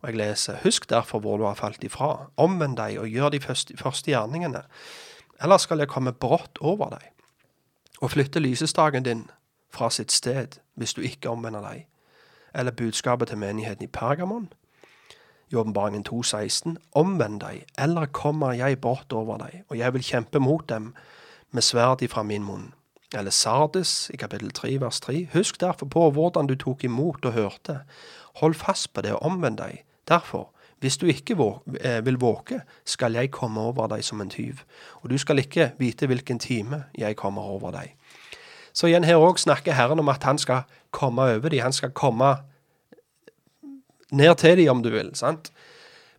Og 0.01 0.09
jeg 0.09 0.17
leser 0.17 0.57
Husk 0.63 0.89
derfor 0.89 1.19
hvor 1.19 1.37
du 1.37 1.45
har 1.45 1.53
falt 1.53 1.83
ifra. 1.83 2.29
Omvend 2.37 2.77
deg 2.77 2.99
og 2.99 3.07
gjør 3.07 3.29
de 3.29 3.39
første 3.39 4.11
gjerningene. 4.11 4.63
Ellers 5.41 5.61
skal 5.61 5.79
jeg 5.79 5.87
komme 5.87 6.13
brått 6.13 6.57
over 6.61 6.89
deg 6.89 7.13
og 8.01 8.11
flytte 8.11 8.39
lysestaken 8.39 9.03
din 9.03 9.29
fra 9.73 9.89
sitt 9.89 10.11
sted 10.11 10.59
hvis 10.77 10.93
du 10.93 11.01
ikke 11.01 11.29
omvender 11.29 11.61
deg. 11.65 11.87
Eller 12.57 12.71
budskapet 12.71 13.27
til 13.27 13.37
menigheten 13.37 13.85
i 13.85 13.91
Pergamon 13.93 14.49
i 15.51 15.55
åpenbaringen 15.55 16.05
2,16.: 16.09 16.75
Omvend 16.91 17.39
deg, 17.39 17.63
eller 17.77 18.05
kommer 18.05 18.51
jeg 18.51 18.81
bort 18.81 19.13
over 19.13 19.37
deg, 19.37 19.63
og 19.69 19.77
jeg 19.77 19.93
vil 19.93 20.03
kjempe 20.03 20.39
mot 20.39 20.69
dem 20.69 20.93
med 21.51 21.61
sverd 21.61 22.01
ifra 22.01 22.23
min 22.23 22.43
munn. 22.43 22.73
Eller 23.15 23.31
Sardes 23.31 24.09
i 24.13 24.17
kapittel 24.17 24.51
3 24.51 24.81
vers 24.81 24.99
3. 24.99 25.29
Husk 25.33 25.61
derfor 25.61 25.85
på 25.85 26.09
hvordan 26.11 26.47
du 26.47 26.55
tok 26.55 26.83
imot 26.83 27.25
og 27.25 27.33
hørte. 27.33 27.79
Hold 28.41 28.53
fast 28.53 28.93
på 28.93 29.01
det 29.01 29.13
og 29.13 29.23
omvend 29.23 29.57
deg. 29.57 29.83
Derfor, 30.07 30.49
hvis 30.79 30.97
du 30.97 31.05
ikke 31.07 31.37
eh, 31.81 32.05
vil 32.05 32.19
våke, 32.19 32.61
skal 32.85 33.13
jeg 33.13 33.31
komme 33.31 33.61
over 33.61 33.87
deg 33.87 34.03
som 34.03 34.21
en 34.21 34.29
tyv, 34.29 34.59
og 35.01 35.09
du 35.09 35.17
skal 35.17 35.39
ikke 35.39 35.71
vite 35.79 36.07
hvilken 36.07 36.39
time 36.39 36.83
jeg 36.97 37.15
kommer 37.15 37.41
over 37.41 37.71
deg. 37.71 37.95
Så 38.73 38.87
igjen 38.87 39.07
her 39.07 39.17
òg 39.17 39.39
snakker 39.39 39.73
Herren 39.73 39.99
om 39.99 40.09
at 40.09 40.23
han 40.23 40.37
skal 40.37 40.67
komme 40.91 41.21
over 41.21 41.49
dem. 41.49 41.63
Han 41.63 41.73
skal 41.73 41.95
komme 41.97 42.35
ned 44.11 44.35
til 44.35 44.57
dem, 44.57 44.69
om 44.69 44.83
du 44.83 44.89
vil. 44.89 45.11
sant? 45.15 45.51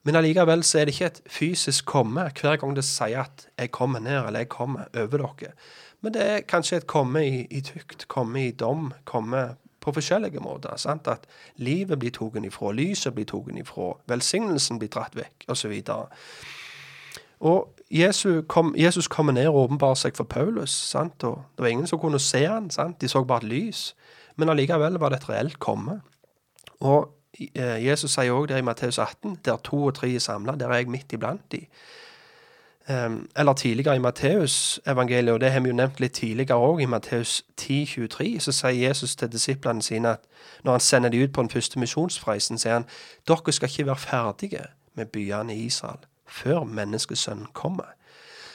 Men 0.03 0.17
allikevel 0.17 0.63
så 0.65 0.79
er 0.79 0.89
det 0.89 0.95
ikke 0.95 1.07
et 1.07 1.23
fysisk 1.29 1.85
komme 1.85 2.31
hver 2.41 2.57
gang 2.57 2.77
det 2.77 2.85
sier 2.85 3.21
at 3.21 3.47
'jeg 3.59 3.71
kommer 3.71 3.99
ned', 3.99 4.27
eller 4.27 4.41
'jeg 4.41 4.49
kommer 4.49 4.85
over 4.95 5.19
dere'. 5.19 5.53
Men 6.01 6.15
det 6.15 6.23
er 6.23 6.41
kanskje 6.41 6.77
et 6.77 6.87
komme 6.87 7.27
i, 7.27 7.47
i 7.51 7.61
tukt, 7.61 8.09
komme 8.09 8.49
i 8.49 8.51
dom, 8.51 8.93
komme 9.05 9.57
på 9.81 9.93
forskjellige 9.93 10.41
måter. 10.41 10.77
sant? 10.77 11.09
At 11.09 11.27
livet 11.57 11.99
blir 11.99 12.11
tatt 12.11 12.45
ifra, 12.45 12.73
lyset 12.73 13.15
blir 13.15 13.25
tatt 13.25 13.59
ifra, 13.59 13.93
velsignelsen 14.09 14.79
blir 14.79 14.89
dratt 14.89 15.17
vekk, 15.17 15.49
osv. 15.49 15.83
Og 17.41 17.75
Jesus, 17.91 18.45
kom, 18.49 18.75
Jesus 18.77 19.09
kommer 19.09 19.33
ned 19.33 19.49
og 19.49 19.55
åpenbarer 19.55 19.95
seg 19.95 20.17
for 20.17 20.25
Paulus. 20.25 20.71
sant? 20.71 21.25
Og 21.25 21.45
Det 21.57 21.63
var 21.63 21.69
ingen 21.69 21.87
som 21.87 21.99
kunne 21.99 22.19
se 22.19 22.45
han, 22.45 22.71
sant? 22.71 23.01
De 23.01 23.09
så 23.09 23.25
bare 23.25 23.45
et 23.45 23.49
lys. 23.49 23.95
Men 24.37 24.49
allikevel 24.49 24.99
var 25.01 25.09
det 25.09 25.23
et 25.23 25.29
reelt 25.29 25.59
komme. 25.59 26.01
Og 26.81 27.09
Jesus 27.59 28.17
sier 28.17 28.35
òg 28.35 28.49
der 28.51 28.59
i 28.59 28.67
Matteus 28.67 28.99
18, 28.99 29.39
der 29.45 29.57
to 29.65 29.85
og 29.91 29.95
tre 29.95 30.11
er 30.15 30.19
samla, 30.19 30.57
der 30.59 30.69
er 30.69 30.83
jeg 30.83 30.91
midt 30.91 31.13
iblant 31.13 31.53
de. 31.53 31.61
Um, 32.89 33.29
eller 33.37 33.53
tidligere 33.53 33.97
i 33.97 33.99
Matteus-evangeliet, 33.99 35.33
og 35.33 35.41
det 35.41 35.51
har 35.53 35.61
vi 35.61 35.69
jo 35.69 35.77
nevnt 35.77 36.01
litt 36.01 36.13
tidligere 36.13 36.57
òg, 36.57 36.81
i 36.81 36.87
Matteus 36.89 37.45
10,23, 37.61 38.41
så 38.41 38.53
sier 38.53 38.89
Jesus 38.89 39.17
til 39.17 39.33
disiplene 39.33 39.83
sine 39.83 40.15
at 40.17 40.25
når 40.65 40.73
han 40.73 40.81
sender 40.81 41.09
de 41.13 41.21
ut 41.25 41.33
på 41.33 41.43
den 41.43 41.51
første 41.51 41.79
misjonsreisen, 41.79 42.59
sier 42.59 42.79
han 42.79 42.89
dere 43.29 43.53
skal 43.53 43.69
ikke 43.69 43.87
være 43.87 43.97
ferdige 43.97 44.65
med 44.95 45.13
byene 45.13 45.55
i 45.55 45.67
Israel 45.69 46.01
før 46.27 46.65
menneskesønnen 46.65 47.53
kommer. 47.53 47.93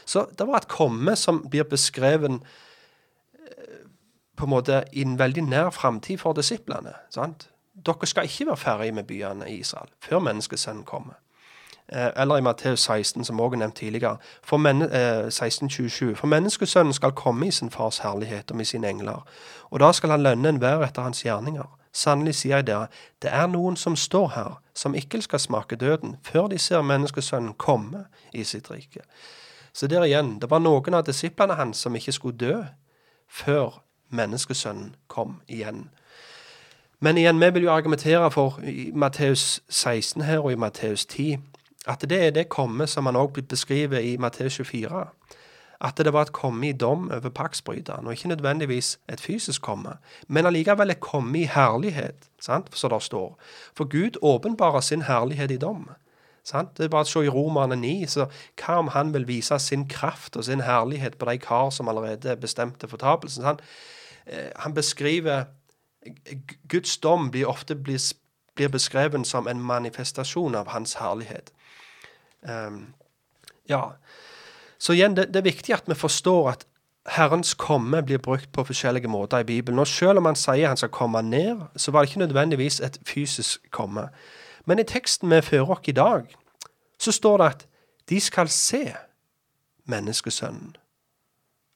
Så 0.06 0.26
det 0.39 0.48
var 0.48 0.58
et 0.58 0.67
komme 0.67 1.15
som 1.15 1.43
blir 1.50 1.63
beskrevet 1.63 2.32
eh, 2.34 3.86
på 4.36 4.46
en 4.46 4.50
måte 4.50 4.84
i 4.91 5.02
en 5.02 5.19
veldig 5.19 5.43
nær 5.43 5.69
framtid 5.69 6.17
for 6.17 6.34
disiplene. 6.34 6.93
sant? 7.10 7.50
Dere 7.74 8.08
skal 8.08 8.24
ikke 8.24 8.48
være 8.48 8.58
ferdig 8.58 8.94
med 8.94 9.04
byene 9.04 9.50
i 9.50 9.60
Israel 9.60 9.90
før 10.02 10.20
menneskesønnen 10.20 10.84
kommer. 10.84 11.14
Eh, 11.88 12.10
eller 12.16 12.38
i 12.38 12.42
Matteus 12.42 12.80
16, 12.80 13.26
som 13.26 13.40
også 13.40 13.56
er 13.56 13.60
nevnt 13.60 13.76
tidligere. 13.76 14.18
For, 14.44 14.58
men, 14.58 14.82
eh, 14.82 15.32
16, 15.32 15.70
for 16.16 16.28
menneskesønnen 16.28 16.94
skal 16.94 17.12
komme 17.12 17.48
i 17.48 17.52
sin 17.52 17.72
fars 17.72 17.98
herlighet 17.98 18.52
og 18.52 18.58
med 18.58 18.66
sine 18.66 18.90
engler. 18.90 19.26
Og 19.70 19.80
da 19.80 19.92
skal 19.92 20.10
han 20.10 20.24
lønne 20.24 20.50
enhver 20.50 20.84
etter 20.84 21.02
hans 21.02 21.24
gjerninger. 21.24 21.80
Sannelig 21.94 22.36
sier 22.36 22.56
jeg 22.56 22.68
dere, 22.68 22.88
det 23.22 23.30
er 23.34 23.48
noen 23.48 23.76
som 23.76 23.96
står 23.96 24.28
her, 24.28 24.62
som 24.74 24.96
ikke 24.96 25.22
skal 25.22 25.40
smake 25.40 25.76
døden, 25.76 26.18
før 26.24 26.48
de 26.48 26.58
ser 26.58 26.82
menneskesønnen 26.82 27.54
komme 27.54 28.06
i 28.34 28.44
sitt 28.44 28.72
rike. 28.72 29.02
Så 29.74 29.88
der 29.88 30.04
igjen, 30.04 30.40
det 30.40 30.50
var 30.50 30.60
noen 30.60 30.94
av 30.94 31.06
disiplene 31.06 31.54
hans 31.54 31.78
som 31.78 31.96
ikke 31.96 32.12
skulle 32.12 32.38
dø 32.38 32.64
før 33.30 33.84
menneskesønnen 34.10 34.96
kom 35.08 35.42
igjen. 35.48 35.90
Men 37.04 37.18
igjen, 37.18 37.39
vi 37.42 37.50
vil 37.54 37.63
jo 37.63 37.72
argumentere 37.74 38.32
for 38.32 38.62
i 38.63 38.92
Matteus 38.96 39.60
16 39.70 40.22
her 40.24 40.39
og 40.39 40.54
i 40.54 40.56
Matteus 40.56 41.06
10 41.06 41.36
at 41.88 42.06
det 42.08 42.20
er 42.28 42.30
det 42.32 42.46
komme 42.48 42.86
som 42.88 43.10
han 43.10 43.18
òg 43.20 43.42
beskriver 43.52 44.00
i 44.00 44.13
Matteus 44.18 44.56
24. 44.63 45.02
At 45.84 45.98
det 46.00 46.13
var 46.16 46.30
et 46.30 46.32
komme 46.32 46.70
i 46.70 46.72
dom 46.72 47.10
over 47.12 47.30
paktsbryteren, 47.30 48.08
og 48.08 48.13
ikke 48.13 48.28
nødvendigvis 48.32 49.00
et 49.12 49.20
fysisk 49.20 49.62
komme, 49.62 49.98
men 50.28 50.46
allikevel 50.46 50.89
et 50.89 51.02
komme 51.04 51.42
i 51.42 51.44
herlighet, 51.44 52.30
sant? 52.39 52.70
så 52.72 52.88
det 52.88 53.02
står. 53.04 53.36
For 53.76 53.84
Gud 53.84 54.18
åpenbarer 54.22 54.80
sin 54.80 55.02
herlighet 55.02 55.52
i 55.52 55.58
dom. 55.58 55.89
Sant? 56.44 56.78
Det 56.78 56.86
er 56.86 56.94
bare 56.94 57.04
å 57.04 57.10
se 57.12 57.26
i 57.26 57.34
Romerne 57.34 57.76
9, 57.76 58.08
så 58.08 58.30
hva 58.62 58.78
om 58.80 58.94
han 58.96 59.12
vil 59.13 59.28
vise 59.28 59.60
sin 59.60 59.84
kraft 59.92 60.38
og 60.39 60.48
sin 60.48 60.63
herlighet 60.63 61.20
på 61.20 61.28
de 61.28 61.36
kar 61.38 61.68
som 61.70 61.92
allerede 61.92 62.38
bestemte 62.39 62.88
fortapelsen? 62.88 63.44
Han, 63.44 63.60
eh, 64.26 64.56
han 64.56 64.74
beskriver 64.74 65.52
Guds 66.68 66.98
dom 66.98 67.32
blir 67.32 67.46
ofte 67.50 67.76
blir, 67.76 68.00
beskrevet 68.70 69.28
som 69.28 69.48
en 69.48 69.62
manifestasjon 69.62 70.56
av 70.56 70.68
hans 70.68 70.96
herlighet. 70.96 71.54
Um, 72.42 72.94
ja. 73.70 73.96
Så 74.78 74.94
igjen, 74.94 75.16
det, 75.16 75.28
det, 75.34 75.39
er 75.39 75.52
viktig 75.52 75.74
at 75.74 75.88
vi 75.88 75.96
forstår 75.96 76.50
at 76.52 76.68
Herrens 77.08 77.54
komme 77.54 78.02
blir 78.04 78.18
brukt 78.18 78.52
på 78.52 78.63
forskjellige 78.63 79.08
måter 79.08 79.39
i 79.39 79.44
Bibelen. 79.44 79.80
Og 79.80 79.88
selv 79.88 80.18
om 80.18 80.26
han 80.26 80.39
sier 80.39 80.68
han 80.68 80.78
skal 80.78 80.89
komme 80.89 81.22
ned, 81.22 81.66
så 81.76 81.92
var 81.92 82.04
det 82.04 82.10
ikke 82.10 82.20
nødvendigvis 82.20 82.80
et 82.80 83.00
fysisk 83.08 83.72
komme. 83.72 84.08
Men 84.66 84.80
i 84.80 84.88
teksten 84.88 85.32
vi 85.32 85.42
fører 85.42 85.72
oss 85.72 85.88
i 85.88 85.92
dag, 85.92 86.36
så 87.00 87.12
står 87.12 87.38
det 87.38 87.48
at 87.48 87.68
de 88.10 88.20
skal 88.20 88.50
se 88.50 88.94
menneskesønnen 89.86 90.76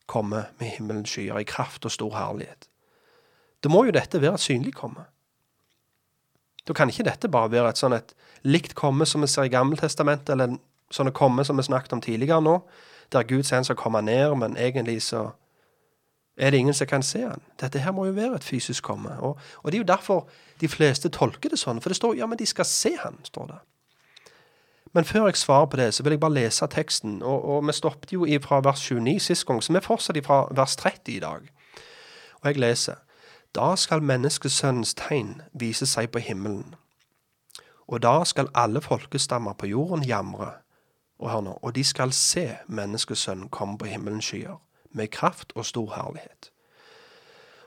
komme 0.08 0.46
med 0.60 0.68
himmelens 0.68 1.10
skyer 1.12 1.40
i 1.40 1.44
kraft 1.48 1.86
og 1.86 1.92
stor 1.92 2.16
herlighet. 2.16 2.70
Da 3.64 3.72
må 3.74 3.86
jo 3.88 3.96
dette 3.96 4.22
være 4.22 4.38
et 4.38 4.44
synlig 4.44 4.74
komme. 4.78 5.08
Da 6.68 6.74
kan 6.74 6.90
ikke 6.90 7.08
dette 7.08 7.32
bare 7.32 7.52
være 7.52 7.72
et 7.72 7.80
sånn 7.80 7.96
et 7.96 8.14
likt 8.44 8.76
komme 8.76 9.06
som 9.08 9.24
vi 9.24 9.30
ser 9.32 9.48
i 9.48 9.54
Gammeltestamentet, 9.54 10.34
eller 10.36 10.58
sånne 10.94 11.16
komme 11.16 11.46
som 11.48 11.58
vi 11.58 11.66
snakket 11.68 11.96
om 11.96 12.04
tidligere 12.04 12.42
nå, 12.44 12.60
der 13.12 13.28
Gud 13.28 13.44
sier 13.48 13.62
han 13.62 13.68
skal 13.68 13.80
komme 13.80 14.02
ned, 14.04 14.36
men 14.40 14.58
egentlig 14.60 15.00
så 15.06 15.30
er 16.38 16.52
det 16.52 16.60
ingen 16.60 16.76
som 16.76 16.88
kan 16.88 17.04
se 17.04 17.24
han. 17.24 17.42
Dette 17.60 17.80
her 17.82 17.96
må 17.96 18.06
jo 18.06 18.18
være 18.18 18.36
et 18.36 18.46
fysisk 18.46 18.84
komme. 18.84 19.16
Og, 19.20 19.40
og 19.64 19.72
det 19.72 19.80
er 19.80 19.84
jo 19.84 19.94
derfor 19.94 20.28
de 20.62 20.68
fleste 20.70 21.10
tolker 21.10 21.50
det 21.50 21.60
sånn, 21.60 21.82
for 21.82 21.90
det 21.90 21.98
står 21.98 22.20
ja, 22.20 22.28
men 22.30 22.38
de 22.38 22.46
skal 22.46 22.68
se 22.68 22.94
han, 23.00 23.18
står 23.26 23.48
det. 23.54 23.58
Men 24.94 25.06
før 25.06 25.28
jeg 25.28 25.40
svarer 25.42 25.66
på 25.66 25.80
det, 25.80 25.94
så 25.94 26.04
vil 26.04 26.16
jeg 26.16 26.20
bare 26.20 26.36
lese 26.38 26.68
teksten. 26.72 27.20
Og, 27.24 27.44
og 27.46 27.66
vi 27.68 27.74
stoppet 27.76 28.14
jo 28.14 28.28
fra 28.44 28.62
vers 28.66 28.84
29 28.86 29.20
sist 29.24 29.46
gang, 29.48 29.64
så 29.64 29.74
vi 29.74 29.84
fortsetter 29.84 30.26
fra 30.26 30.46
vers 30.56 30.76
30 30.76 31.16
i 31.16 31.20
dag. 31.24 31.50
Og 32.42 32.48
jeg 32.50 32.62
leser. 32.62 33.02
Da 33.58 33.76
skal 33.76 34.04
menneskesønnens 34.06 34.94
tegn 34.94 35.42
vise 35.54 35.86
seg 35.90 36.12
på 36.14 36.22
himmelen. 36.22 36.76
Og 37.88 38.04
da 38.04 38.22
skal 38.24 38.52
alle 38.54 38.82
folkestammer 38.82 39.54
på 39.54 39.66
jorden 39.66 40.04
jamre 40.06 40.52
og 41.18 41.32
hør 41.32 41.42
nå, 41.42 41.56
og 41.62 41.76
de 41.76 41.84
skal 41.84 42.14
se 42.14 42.52
menneskesønnen 42.68 43.50
komme 43.50 43.78
på 43.78 43.86
himmelens 43.90 44.26
skyer, 44.30 44.60
med 44.92 45.08
kraft 45.08 45.54
og 45.56 45.66
stor 45.66 45.96
herlighet. 45.96 46.52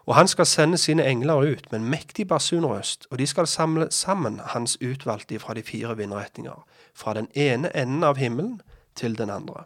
Og 0.07 0.15
han 0.15 0.29
skal 0.29 0.47
sende 0.47 0.79
sine 0.79 1.07
engler 1.07 1.43
ut 1.53 1.73
med 1.73 1.81
en 1.81 1.91
mektig 1.91 2.29
basunrøst, 2.29 3.07
og 3.11 3.19
de 3.19 3.27
skal 3.27 3.47
samle 3.47 3.89
sammen 3.91 4.41
hans 4.45 4.79
utvalgte 4.83 5.39
fra 5.39 5.55
de 5.55 5.63
fire 5.63 5.97
vindretninger, 5.97 6.67
fra 6.95 7.15
den 7.15 7.29
ene 7.35 7.77
enden 7.77 8.05
av 8.05 8.17
himmelen 8.17 8.63
til 8.95 9.19
den 9.19 9.31
andre. 9.31 9.65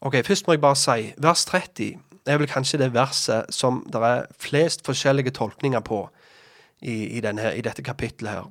Ok, 0.00 0.24
Først 0.24 0.46
må 0.46 0.52
jeg 0.52 0.60
bare 0.60 0.76
si, 0.76 1.12
vers 1.18 1.44
30 1.44 1.98
er 2.26 2.38
vel 2.38 2.50
kanskje 2.50 2.78
det 2.78 2.92
verset 2.94 3.50
som 3.54 3.82
det 3.92 4.02
er 4.06 4.26
flest 4.38 4.86
forskjellige 4.86 5.34
tolkninger 5.38 5.80
på 5.80 6.04
i, 6.80 7.16
i, 7.16 7.20
denne, 7.20 7.54
i 7.54 7.62
dette 7.64 7.82
kapittelet 7.82 8.32
her. 8.32 8.50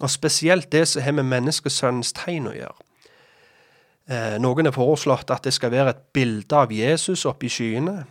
Og 0.00 0.10
spesielt 0.10 0.72
det 0.72 0.88
som 0.88 1.02
har 1.02 1.14
med 1.14 1.28
menneskesønnens 1.30 2.12
tegn 2.16 2.48
å 2.50 2.56
gjøre. 2.56 2.88
Eh, 4.10 4.38
noen 4.42 4.66
har 4.66 4.74
foreslått 4.74 5.30
at 5.30 5.44
det 5.46 5.54
skal 5.54 5.70
være 5.70 5.94
et 5.94 6.04
bilde 6.14 6.56
av 6.58 6.72
Jesus 6.74 7.26
oppe 7.28 7.46
i 7.46 7.52
skyene. 7.52 8.02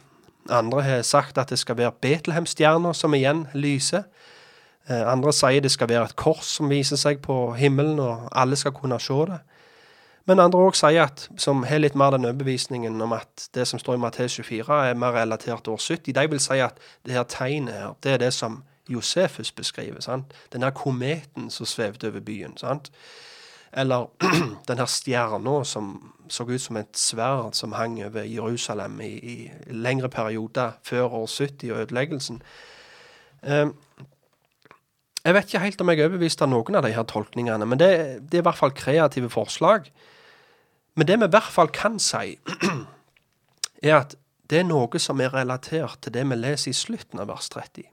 Andre 0.50 0.84
har 0.86 1.02
sagt 1.06 1.38
at 1.38 1.52
det 1.52 1.60
skal 1.60 1.78
være 1.78 1.98
Betlehemstjerna 2.02 2.94
som 2.98 3.14
igjen 3.14 3.46
lyser. 3.54 4.08
Eh, 4.90 5.04
andre 5.08 5.34
sier 5.36 5.62
det 5.62 5.72
skal 5.72 5.90
være 5.92 6.10
et 6.10 6.16
kors 6.16 6.48
som 6.58 6.72
viser 6.72 7.00
seg 7.00 7.22
på 7.26 7.54
himmelen, 7.60 8.00
og 8.00 8.30
alle 8.32 8.56
skal 8.56 8.74
kunne 8.76 9.00
se 9.00 9.20
det. 9.30 9.42
Men 10.32 10.40
andre 10.40 10.62
òg 10.64 10.78
sier 10.80 11.04
at, 11.04 11.26
som 11.36 11.66
har 11.68 11.82
litt 11.82 11.96
mer 12.00 12.14
den 12.16 12.24
overbevisningen 12.30 13.02
om 13.04 13.12
at 13.18 13.50
det 13.56 13.66
som 13.68 13.80
står 13.82 13.98
i 13.98 14.00
Matteus 14.00 14.38
24, 14.40 14.78
er 14.88 15.00
mer 15.00 15.12
relatert 15.18 15.66
til 15.66 15.74
år 15.74 15.82
70. 15.84 16.14
De 16.16 16.28
vil 16.32 16.40
si 16.40 16.60
at 16.64 16.78
det 17.04 17.18
her 17.18 17.26
tegnet 17.28 17.76
her, 17.76 17.98
det 18.00 18.14
er 18.14 18.22
det 18.22 18.30
som 18.38 18.62
Josefus 18.88 19.52
beskriver. 19.52 20.00
sant? 20.00 20.32
Den 20.54 20.64
her 20.64 20.72
kometen 20.72 21.50
som 21.52 21.68
svevde 21.68 22.08
over 22.08 22.24
byen. 22.24 22.56
sant? 22.58 22.92
Eller 23.74 24.08
den 24.70 24.80
her 24.80 24.88
stjerna 24.88 25.64
som 25.68 26.14
så 26.32 26.48
ut 26.48 26.62
som 26.62 26.78
et 26.80 26.96
sverd 26.96 27.56
som 27.56 27.76
hang 27.76 28.00
over 28.06 28.24
Jerusalem 28.24 29.02
i, 29.02 29.12
i 29.20 29.52
lengre 29.68 30.10
perioder 30.10 30.78
før 30.84 31.12
år 31.12 31.28
70 31.28 31.72
og 31.72 31.82
ødeleggelsen. 31.82 32.42
Um, 33.44 33.76
jeg 35.26 35.34
vet 35.34 35.44
ikke 35.44 35.60
helt 35.66 35.82
om 35.82 35.92
jeg 35.92 36.00
er 36.00 36.08
overbevist 36.08 36.42
av 36.42 36.50
noen 36.50 36.80
av 36.80 36.88
de 36.88 36.96
her 36.96 37.04
tolkningene, 37.04 37.66
men 37.66 37.80
det, 37.80 37.92
det, 38.32 38.40
er 38.40 38.46
i 38.46 38.48
hvert 38.48 38.58
fall 38.58 38.72
kreative 38.74 39.30
forslag. 39.30 39.92
Men 40.96 41.08
det 41.08 41.20
vi 41.20 41.26
i 41.26 41.34
hvert 41.34 41.54
fall 41.54 41.68
kan 41.68 42.00
si, 42.00 42.38
er 43.84 43.96
at 43.96 44.16
det 44.50 44.60
er 44.60 44.68
noe 44.68 45.00
som 45.00 45.22
er 45.24 45.34
relatert 45.34 46.02
til 46.04 46.14
det 46.14 46.26
vi 46.28 46.36
leser 46.36 46.72
i 46.72 46.76
slutten 46.76 47.22
av 47.24 47.30
vers 47.32 47.48
30. 47.50 47.88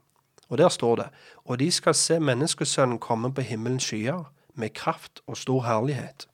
Og 0.49 0.57
der 0.57 0.69
står 0.69 0.95
det 0.95 1.07
Og 1.45 1.59
de 1.59 1.71
skal 1.71 1.95
se 1.95 2.19
menneskesønnen 2.19 2.99
komme 2.99 3.33
på 3.33 3.41
himmelens 3.41 3.83
skyer 3.83 4.25
med 4.53 4.73
kraft 4.73 5.21
og 5.27 5.37
stor 5.37 5.63
herlighet. 5.63 6.27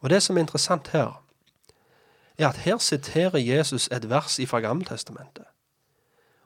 Og 0.00 0.10
det 0.10 0.22
som 0.22 0.36
er 0.36 0.40
interessant 0.40 0.88
her, 0.88 1.22
er 2.38 2.48
at 2.48 2.56
her 2.56 2.78
siterer 2.78 3.38
Jesus 3.38 3.88
et 3.92 4.10
vers 4.10 4.40
fra 4.46 4.60
Gammeltestamentet. 4.60 5.44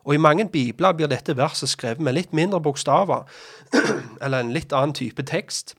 Og 0.05 0.15
i 0.15 0.17
mange 0.17 0.49
bibler 0.49 0.93
blir 0.93 1.07
dette 1.07 1.37
verset 1.37 1.69
skrevet 1.69 2.01
med 2.01 2.13
litt 2.13 2.33
mindre 2.33 2.61
bokstaver, 2.61 3.27
eller 4.23 4.41
en 4.41 4.53
litt 4.53 4.73
annen 4.73 4.95
type 4.95 5.23
tekst, 5.23 5.75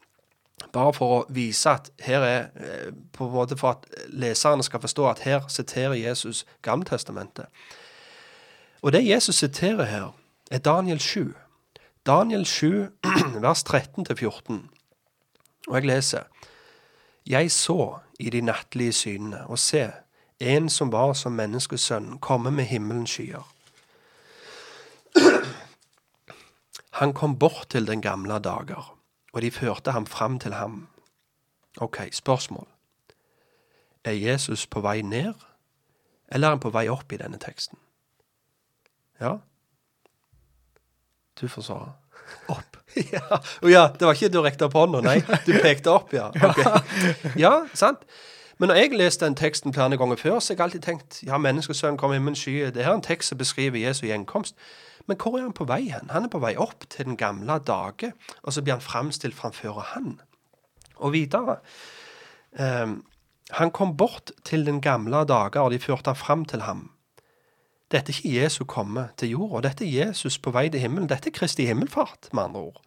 bare 0.74 0.94
for 0.94 1.14
å 1.16 1.26
vise 1.30 1.70
at 1.70 1.90
her 2.00 2.24
er 2.26 2.42
eh, 2.56 2.90
på 3.14 3.28
en 3.28 3.34
måte 3.34 3.58
For 3.60 3.76
at 3.76 3.86
leserne 4.08 4.64
skal 4.64 4.82
forstå 4.82 5.08
at 5.10 5.24
her 5.26 5.48
siterer 5.48 5.94
Jesus 5.94 6.46
Gammeltestamentet. 6.62 7.46
Og 8.82 8.92
det 8.94 9.06
Jesus 9.06 9.36
siterer 9.36 9.86
her, 9.86 10.12
er 10.52 10.58
Daniel 10.58 11.00
7. 11.00 11.34
Daniel 12.06 12.46
7, 12.46 12.88
vers 13.46 13.64
13-14. 13.64 14.62
Og 15.68 15.76
jeg 15.76 15.86
leser 15.86 16.24
Jeg 17.28 17.52
så 17.52 18.00
i 18.20 18.30
de 18.30 18.42
nattlige 18.42 18.94
synene, 18.94 19.48
og 19.48 19.60
se, 19.60 19.92
en 20.40 20.70
som 20.70 20.92
var 20.92 21.14
som 21.14 21.32
menneskesønn, 21.38 22.18
komme 22.20 22.52
med 22.52 22.66
himmelens 22.66 23.10
skyer. 23.14 23.46
Han 27.00 27.14
kom 27.14 27.38
bort 27.40 27.68
til 27.70 27.88
den 27.88 28.02
gamle 28.02 28.40
dager, 28.40 28.98
og 29.34 29.42
de 29.42 29.52
førte 29.52 29.92
ham 29.92 30.06
fram 30.06 30.40
til 30.40 30.54
ham. 30.54 30.88
Ok, 31.78 31.98
spørsmål. 32.12 32.68
Er 34.04 34.12
Jesus 34.12 34.68
på 34.68 34.82
vei 34.82 35.02
ned, 35.02 35.34
eller 36.32 36.48
er 36.48 36.52
han 36.52 36.60
på 36.60 36.70
vei 36.70 36.88
opp 36.90 37.12
i 37.14 37.20
denne 37.22 37.38
teksten? 37.40 37.78
Ja? 39.22 39.38
Du 41.42 41.48
får 41.48 41.62
svare. 41.62 41.94
Opp. 42.48 42.78
ja. 43.14 43.40
Ja, 43.70 43.88
det 44.00 44.08
var 44.08 44.14
ikke 44.14 44.30
du 44.34 44.42
rekte 44.42 44.68
opp 44.68 44.76
hånda, 44.76 45.02
nei. 45.06 45.20
Du 45.46 45.54
pekte 45.62 45.94
opp, 45.94 46.14
ja. 46.20 46.30
Okay. 46.34 47.32
Ja, 47.40 47.54
sant. 47.74 48.04
Men 48.58 48.70
når 48.70 48.76
jeg 48.76 48.98
leste 48.98 49.26
den 49.26 49.36
teksten 49.36 49.74
flere 49.74 49.98
ganger 49.98 50.16
før, 50.16 50.40
så 50.40 50.54
har 50.54 50.58
jeg 50.58 50.64
alltid 50.64 50.82
tenkt 50.86 51.24
ja, 51.26 51.38
menneskesønnen 51.38 51.98
kommer 51.98 52.20
med 52.20 52.36
en 52.36 52.36
sky. 52.36 52.60
Det 52.74 52.84
her 52.84 52.92
er 52.92 53.00
en 53.00 53.02
tekst 53.06 53.30
som 53.30 53.38
beskriver 53.38 53.80
Jesu 53.82 54.06
gjenkomst. 54.06 54.56
Men 55.08 55.18
hvor 55.18 55.38
er 55.38 55.46
han 55.48 55.56
på 55.58 55.68
vei 55.70 55.84
hen? 55.90 56.12
Han 56.14 56.28
er 56.28 56.32
på 56.32 56.42
vei 56.44 56.54
opp 56.60 56.86
til 56.90 57.08
den 57.10 57.18
gamle 57.18 57.58
dage, 57.66 58.14
og 58.44 58.54
så 58.54 58.62
blir 58.62 58.78
han 58.78 58.86
framstilt 58.86 59.38
framfor 59.38 59.80
han. 59.94 60.20
Og 61.02 61.16
videre 61.16 61.60
ehm, 62.60 63.02
Han 63.52 63.72
kom 63.72 63.98
bort 63.98 64.32
til 64.48 64.66
den 64.66 64.82
gamle 64.82 65.26
dager, 65.28 65.62
og 65.62 65.72
de 65.72 65.80
førte 65.80 66.14
han 66.14 66.16
fram 66.16 66.46
til 66.46 66.62
ham. 66.62 66.92
Dette 67.92 68.12
er 68.12 68.16
ikke 68.16 68.44
Jesu 68.44 68.64
komme 68.64 69.10
til 69.18 69.34
jorda. 69.34 69.68
Dette 69.68 69.84
er 69.84 70.08
Jesus 70.08 70.38
på 70.40 70.54
vei 70.56 70.70
til 70.70 70.80
himmelen. 70.80 71.10
Dette 71.10 71.28
er 71.28 71.36
Kristi 71.36 71.66
himmelfart, 71.68 72.30
med 72.32 72.44
andre 72.44 72.60
ord. 72.60 72.80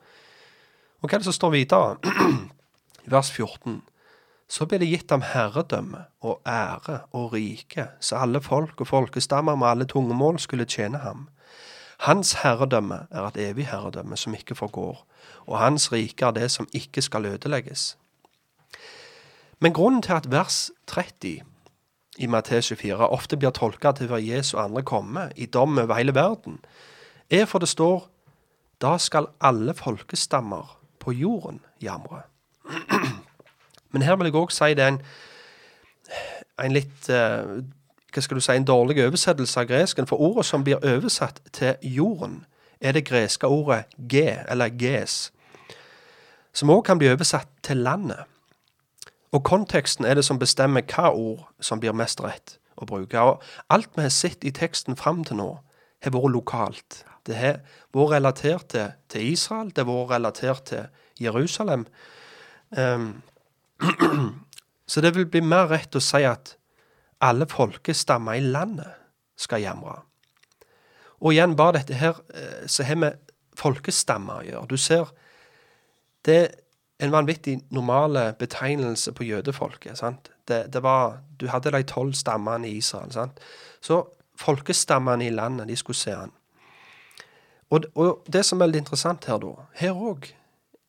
Og 1.03 1.11
hva 1.11 1.19
er 1.19 1.21
det 1.21 1.29
som 1.29 1.37
står 1.37 1.53
videre? 1.53 1.99
I 3.07 3.13
vers 3.13 3.29
14. 3.33 3.83
Så 4.49 4.65
ble 4.69 4.79
det 4.81 4.89
gitt 4.89 5.13
ham 5.13 5.25
herredømme 5.25 6.07
og 6.25 6.41
ære 6.49 7.03
og 7.13 7.33
rike, 7.35 7.89
så 8.01 8.23
alle 8.25 8.41
folk 8.45 8.81
og 8.81 8.89
folkestammer 8.89 9.57
med 9.57 9.69
alle 9.69 9.87
tungemål 9.89 10.39
skulle 10.41 10.69
tjene 10.69 11.01
ham. 11.05 11.29
Hans 11.99 12.33
herredømme 12.43 13.07
er 13.11 13.27
et 13.27 13.37
evig 13.51 13.67
herredømme 13.67 14.17
som 14.17 14.35
ikke 14.35 14.55
forgår, 14.55 15.07
og 15.47 15.59
hans 15.59 15.93
rike 15.93 16.27
er 16.27 16.31
det 16.31 16.51
som 16.51 16.69
ikke 16.73 17.03
skal 17.03 17.27
ødelegges. 17.27 17.97
Men 19.61 19.73
grunnen 19.73 20.03
til 20.03 20.13
at 20.13 20.31
vers 20.31 20.71
30 20.87 21.41
i 22.19 22.27
Matteus 22.27 22.69
24 22.69 23.09
ofte 23.09 23.37
blir 23.37 23.51
tolka 23.51 23.93
til 23.93 24.07
hver 24.07 24.23
Jesu 24.23 24.59
andre 24.59 24.83
komme 24.83 25.31
i 25.37 25.47
dom 25.47 25.79
over 25.79 25.95
hele 25.95 26.15
verden, 26.15 26.59
er 27.31 27.45
for 27.45 27.59
det 27.59 27.69
står 27.69 28.09
da 28.83 28.99
skal 28.99 29.31
alle 29.41 29.75
folkestammer 29.75 30.79
på 31.01 31.13
jorden 31.13 31.61
jamre. 31.83 32.23
Men 33.93 34.03
her 34.03 34.17
vil 34.17 34.29
jeg 34.29 34.37
òg 34.37 34.53
si 34.53 34.75
det 34.75 34.85
er 34.85 34.93
en, 34.93 35.01
en 36.65 36.75
litt 36.75 37.09
eh, 37.09 37.63
hva 38.15 38.23
skal 38.23 38.39
du 38.39 38.45
si, 38.45 38.53
en 38.55 38.67
dårlig 38.67 39.01
oversettelse 39.03 39.61
av 39.61 39.69
gresken. 39.71 40.07
For 40.07 40.23
ordet 40.23 40.47
som 40.47 40.65
blir 40.65 40.83
oversatt 40.83 41.41
til 41.53 41.75
jorden, 41.83 42.45
er 42.81 42.93
det 42.93 43.07
greske 43.09 43.47
ordet 43.47 43.85
ge, 43.99 44.39
eller 44.49 44.73
ges, 44.81 45.33
som 46.55 46.71
òg 46.71 46.85
kan 46.87 47.01
bli 47.01 47.11
oversatt 47.11 47.49
til 47.67 47.83
landet. 47.83 48.29
Og 49.35 49.43
konteksten 49.45 50.07
er 50.07 50.15
det 50.15 50.25
som 50.25 50.39
bestemmer 50.39 50.85
hva 50.87 51.11
ord 51.11 51.49
som 51.61 51.81
blir 51.83 51.97
mest 51.97 52.23
rett 52.23 52.59
å 52.79 52.87
bruke. 52.87 53.19
Og 53.19 53.43
alt 53.75 53.91
vi 53.97 54.05
har 54.07 54.15
sett 54.15 54.45
i 54.47 54.55
teksten 54.55 54.99
fram 54.99 55.25
til 55.27 55.41
nå, 55.41 55.49
har 56.05 56.15
vært 56.15 56.35
lokalt. 56.35 57.01
Det 57.27 57.37
har 57.39 57.63
vært 57.97 58.19
relatert 58.19 58.69
til, 58.71 58.93
til 59.09 59.33
Israel, 59.33 59.73
det 59.73 59.83
har 59.83 59.91
vært 59.91 60.13
relatert 60.13 60.67
til 60.71 60.85
Jerusalem. 61.21 61.87
Um, 62.71 63.23
så 64.91 65.01
det 65.01 65.15
vil 65.17 65.27
bli 65.27 65.43
mer 65.43 65.67
rett 65.73 65.97
å 65.97 66.03
si 66.03 66.23
at 66.29 66.55
alle 67.25 67.47
folkestammer 67.49 68.37
i 68.39 68.45
landet 68.45 68.93
skal 69.41 69.65
jamre. 69.65 70.03
Og 71.25 71.33
igjen, 71.33 71.57
bare 71.57 71.79
dette 71.79 71.97
her, 71.97 72.21
eh, 72.35 72.67
så 72.67 72.85
har 72.85 73.01
vi 73.01 73.11
folkestammer 73.57 74.43
å 74.43 74.45
gjøre. 74.45 74.69
Du 74.69 74.77
ser, 74.77 75.11
det 76.25 76.37
er 76.37 76.49
en 77.05 77.13
vanvittig 77.13 77.61
normale 77.71 78.35
betegnelse 78.39 79.13
på 79.13 79.25
jødefolket. 79.25 79.99
sant? 79.99 80.31
Det, 80.49 80.73
det 80.73 80.83
var, 80.83 81.21
Du 81.41 81.49
hadde 81.49 81.71
de 81.71 81.83
tolv 81.83 82.13
stammene 82.13 82.69
i 82.69 82.77
Israel. 82.77 83.13
sant? 83.13 83.41
Så 83.81 84.05
folkestammene 84.37 85.27
i 85.27 85.31
landet, 85.31 85.69
de 85.69 85.77
skulle 85.77 85.97
se 85.97 86.11
han. 86.11 86.33
Og, 87.71 87.85
og 87.95 88.25
det 88.33 88.45
som 88.45 88.61
er 88.61 88.67
veldig 88.67 88.79
interessant 88.79 89.25
her, 89.25 89.39
da 89.39 89.67
Her 89.73 89.93
òg 89.93 90.35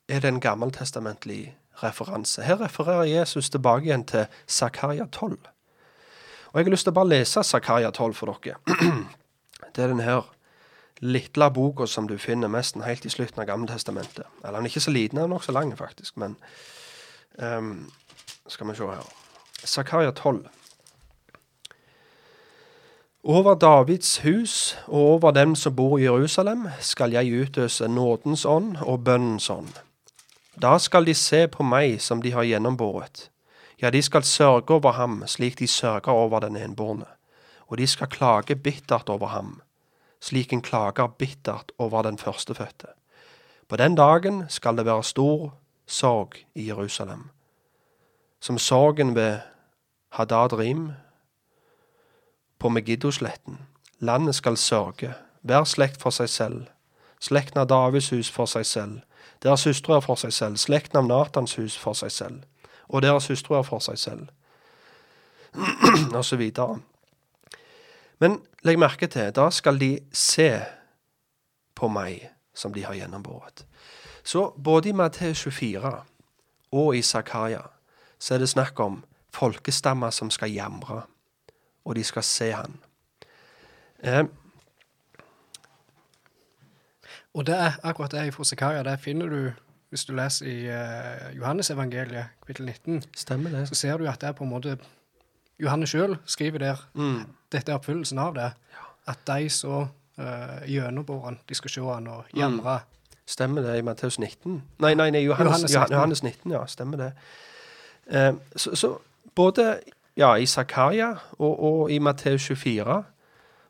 er 0.09 0.19
det 0.19 0.27
en 0.27 0.39
gammeltestamentlig 0.39 1.55
referanse. 1.83 2.41
Her 2.41 2.61
refererer 2.61 3.03
Jesus 3.03 3.49
tilbake 3.49 3.85
igjen 3.85 4.05
til 4.05 4.25
Zakaria 4.47 5.05
12. 5.05 5.37
Og 6.55 6.59
jeg 6.59 6.69
har 6.69 6.71
lyst 6.71 6.87
til 6.87 6.93
å 6.93 6.95
bare 6.95 7.11
lese 7.11 7.41
Zakaria 7.43 7.89
12 7.91 8.13
for 8.15 8.31
dere. 8.31 8.55
Det 9.75 9.83
er 9.83 9.89
denne 9.91 10.05
her 10.07 10.29
lille 11.03 11.49
boka 11.51 11.83
som 11.83 12.07
du 12.07 12.13
finner 12.15 12.47
nesten 12.47 12.85
helt 12.87 13.03
i 13.03 13.11
slutten 13.11 13.41
av 13.43 13.49
Gammeltestamentet. 13.49 14.23
Eller 14.39 14.55
den 14.55 14.69
er 14.69 14.71
ikke 14.71 14.85
så 14.85 14.93
liten, 14.95 15.19
den 15.19 15.25
er 15.25 15.33
nokså 15.33 15.51
lang, 15.51 15.73
faktisk. 15.75 16.15
Men 16.15 16.37
um, 17.43 17.91
skal 18.47 18.71
vi 18.71 18.77
se 18.79 18.87
her. 18.87 19.11
Zakaria 19.65 20.15
12. 20.15 20.47
Over 23.23 23.59
Davids 23.59 24.17
hus 24.23 24.77
og 24.87 25.11
over 25.17 25.35
dem 25.35 25.59
som 25.59 25.75
bor 25.75 25.99
i 25.99 26.07
Jerusalem, 26.07 26.69
skal 26.79 27.11
jeg 27.11 27.35
utøse 27.35 27.87
nådens 27.87 28.45
ånd 28.45 28.77
og 28.79 29.03
bønnens 29.03 29.49
ånd. 29.49 29.75
Da 30.55 30.77
skal 30.79 31.03
de 31.05 31.19
se 31.19 31.47
på 31.51 31.67
meg 31.67 31.99
som 32.01 32.23
de 32.23 32.31
har 32.31 32.47
gjennombåret. 32.47 33.27
Ja, 33.81 33.89
de 33.89 34.01
skal 34.01 34.23
sørge 34.23 34.73
over 34.73 34.91
ham 34.91 35.23
slik 35.27 35.59
de 35.59 35.67
sørger 35.67 36.11
over 36.11 36.39
den 36.39 36.55
enbårne. 36.57 37.05
Og 37.67 37.77
de 37.77 37.87
skal 37.87 38.07
klage 38.07 38.55
bittert 38.55 39.09
over 39.09 39.27
ham, 39.27 39.61
slik 40.21 40.53
en 40.53 40.61
klager 40.61 41.07
bittert 41.07 41.71
over 41.77 42.01
den 42.01 42.17
førstefødte. 42.17 42.87
På 43.67 43.75
den 43.75 43.95
dagen 43.95 44.43
skal 44.49 44.77
det 44.77 44.85
være 44.85 45.03
stor 45.03 45.53
sorg 45.87 46.31
i 46.55 46.67
Jerusalem, 46.67 47.29
som 48.39 48.57
sorgen 48.57 49.15
ved 49.15 49.39
Hadad 50.09 50.53
Rim 50.53 50.91
på 52.59 52.69
Megiddosletten. 52.69 53.59
Landet 53.99 54.35
skal 54.35 54.57
sørge, 54.57 55.13
hver 55.41 55.63
slekt 55.63 56.01
for 56.01 56.09
seg 56.09 56.29
selv, 56.29 56.65
slekten 57.19 57.59
av 57.59 57.67
Davids 57.67 58.09
hus 58.09 58.29
for 58.31 58.45
seg 58.45 58.65
selv, 58.65 58.99
deres 59.43 59.63
hustruer 59.63 59.99
for 59.99 60.15
seg 60.15 60.33
selv, 60.33 60.57
slekten 60.57 60.97
av 60.97 61.07
Natans 61.09 61.55
hus 61.55 61.77
for 61.77 61.93
seg 61.93 62.11
selv, 62.11 62.43
og 62.87 63.01
deres 63.01 63.27
hustruer 63.27 63.63
for 63.63 63.79
seg 63.83 63.97
selv, 63.99 64.27
og 66.17 66.25
så 66.25 66.35
videre. 66.35 66.79
Men 68.19 68.39
legg 68.63 68.79
merke 68.79 69.07
til, 69.07 69.31
da 69.35 69.49
skal 69.51 69.79
de 69.79 69.97
se 70.13 70.49
på 71.75 71.89
meg 71.91 72.29
som 72.55 72.73
de 72.73 72.85
har 72.85 72.95
gjennombåret. 72.95 73.65
Så 74.23 74.53
både 74.63 74.89
i 74.89 74.95
Matteus 74.95 75.43
24 75.43 75.91
og 76.71 76.95
i 76.95 77.01
Zakaria 77.01 77.61
så 78.19 78.35
er 78.35 78.41
det 78.41 78.49
snakk 78.49 78.79
om 78.79 79.03
folkestammer 79.35 80.09
som 80.15 80.31
skal 80.31 80.53
jamre, 80.55 81.01
og 81.85 81.95
de 81.95 82.03
skal 82.03 82.23
se 82.23 82.51
han. 82.55 82.79
Eh, 83.99 84.23
Og 87.35 87.43
det 87.47 87.55
er 87.55 87.71
akkurat 87.83 88.11
det 88.11 88.33
fra 88.33 88.43
Zakaria. 88.43 88.83
Det 88.83 88.99
finner 88.99 89.27
du 89.27 89.51
hvis 89.95 90.03
du 90.05 90.11
leser 90.17 90.47
i 90.51 90.55
uh, 90.67 91.29
Johannes-evangeliet, 91.37 92.33
kapittel 92.43 92.65
19. 92.67 93.03
stemmer 93.15 93.53
det. 93.55 93.61
Så 93.69 93.75
ser 93.79 93.97
du 93.97 94.07
at 94.11 94.19
det 94.21 94.27
er 94.29 94.35
på 94.35 94.43
en 94.43 94.51
måte 94.51 94.75
Johannes 95.59 95.89
sjøl 95.93 96.17
skriver 96.27 96.59
der 96.59 96.81
Mm. 96.93 97.21
dette 97.51 97.71
er 97.71 97.77
oppfyllelsen 97.79 98.19
av 98.19 98.33
det. 98.35 98.49
At 99.07 99.19
de 99.27 99.49
så 99.49 99.85
uh, 100.19 100.59
gjennombår 100.67 101.23
han, 101.29 101.39
de 101.49 101.55
skal 101.55 101.71
se 101.71 101.81
han 101.87 102.07
og 102.11 102.25
jamre. 102.35 102.79
Stemmer 103.25 103.61
det 103.65 103.77
i 103.79 103.81
Matteus 103.81 104.19
19? 104.19 104.61
Nei, 104.79 104.93
nei, 104.93 105.09
nei 105.09 105.23
Johannes, 105.23 105.71
Johannes 105.73 105.91
Johannes 105.91 106.23
19. 106.23 106.51
19. 106.51 106.51
Johannes 106.51 106.51
19, 106.51 106.51
ja. 106.51 106.65
Stemmer 106.65 106.97
det. 106.97 107.11
Uh, 108.11 108.35
så, 108.55 108.75
så 108.75 108.97
både 109.35 109.79
ja, 110.17 110.35
i 110.35 110.45
Zakaria 110.45 111.13
og, 111.39 111.63
og 111.63 111.91
i 111.91 111.99
Matteus 111.99 112.45
24 112.51 113.03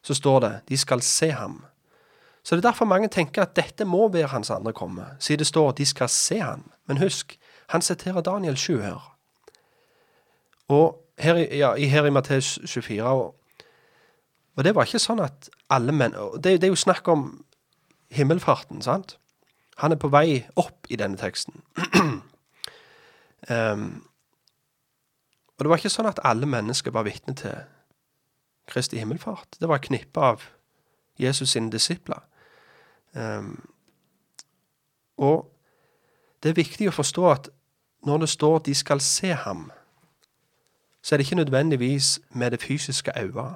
så 0.06 0.14
står 0.14 0.40
det 0.40 0.54
de 0.70 0.78
skal 0.78 1.02
se 1.02 1.32
ham. 1.32 1.64
Så 2.46 2.56
det 2.56 2.62
er 2.62 2.70
derfor 2.70 2.86
mange 2.86 3.10
tenker 3.10 3.42
at 3.42 3.56
dette 3.58 3.88
må 3.90 4.06
være 4.14 4.30
hans 4.30 4.52
andre 4.54 4.74
komme, 4.74 5.06
siden 5.20 5.42
det 5.42 5.48
står 5.48 5.70
at 5.70 5.78
de 5.78 5.86
skal 5.86 6.10
se 6.10 6.38
ham. 6.40 6.68
Men 6.86 7.02
husk, 7.02 7.40
han 7.74 7.82
siterer 7.82 8.22
Daniel 8.22 8.58
7 8.58 8.78
her. 8.82 9.16
Og 10.68 11.02
her, 11.18 11.36
ja, 11.36 11.76
her 11.76 12.06
i 12.06 12.10
Matteus 12.10 12.60
24 12.66 13.04
og, 13.04 13.36
og 14.56 14.64
det 14.64 14.76
var 14.76 14.86
ikke 14.86 15.02
sånn 15.02 15.24
at 15.24 15.50
alle 15.74 15.92
menn 15.92 16.14
det, 16.38 16.60
det 16.62 16.68
er 16.68 16.74
jo 16.74 16.80
snakk 16.80 17.08
om 17.12 17.26
himmelfarten, 18.14 18.82
sant? 18.82 19.18
Han 19.82 19.92
er 19.92 20.00
på 20.00 20.12
vei 20.14 20.46
opp 20.56 20.88
i 20.90 21.00
denne 21.00 21.18
teksten. 21.20 21.64
Um, 23.50 23.88
og 25.56 25.66
det 25.66 25.72
var 25.72 25.82
ikke 25.82 25.92
sånn 25.92 26.12
at 26.12 26.22
alle 26.24 26.48
mennesker 26.48 26.94
var 26.94 27.08
vitne 27.10 27.36
til 27.36 27.58
Kristi 28.70 29.02
himmelfart. 29.02 29.58
Det 29.60 29.68
var 29.68 29.82
et 29.82 29.90
knippe 29.90 30.22
av 30.22 30.46
Jesus 31.20 31.56
sine 31.56 31.74
disipler. 31.74 32.24
Ehm, 33.16 33.62
og 35.18 35.52
det 36.44 36.50
er 36.50 36.62
viktig 36.62 36.90
å 36.90 36.96
forstå 36.96 37.28
at 37.32 37.50
når 38.06 38.26
det 38.26 38.30
står 38.30 38.56
at 38.56 38.66
de 38.66 38.76
skal 38.76 39.02
se 39.02 39.34
ham, 39.34 39.72
så 41.02 41.16
er 41.16 41.18
det 41.18 41.26
ikke 41.26 41.36
nødvendigvis 41.36 42.20
med 42.30 42.52
det 42.52 42.62
fysiske 42.62 43.12
øyet. 43.18 43.56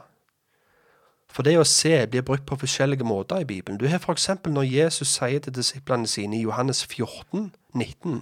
For 1.29 1.45
det 1.45 1.59
å 1.59 1.67
se 1.67 1.93
blir 2.09 2.25
brukt 2.25 2.45
på 2.49 2.57
forskjellige 2.57 3.05
måter 3.05 3.43
i 3.43 3.45
Bibelen. 3.45 3.77
Du 3.77 3.87
har 3.87 4.01
f.eks. 4.01 4.29
når 4.45 4.65
Jesus 4.65 5.07
sier 5.07 5.39
til 5.39 5.53
disiplene 5.55 6.07
sine 6.07 6.37
i 6.37 6.41
Johannes 6.41 6.85
14, 6.85 7.53
19 7.73 8.21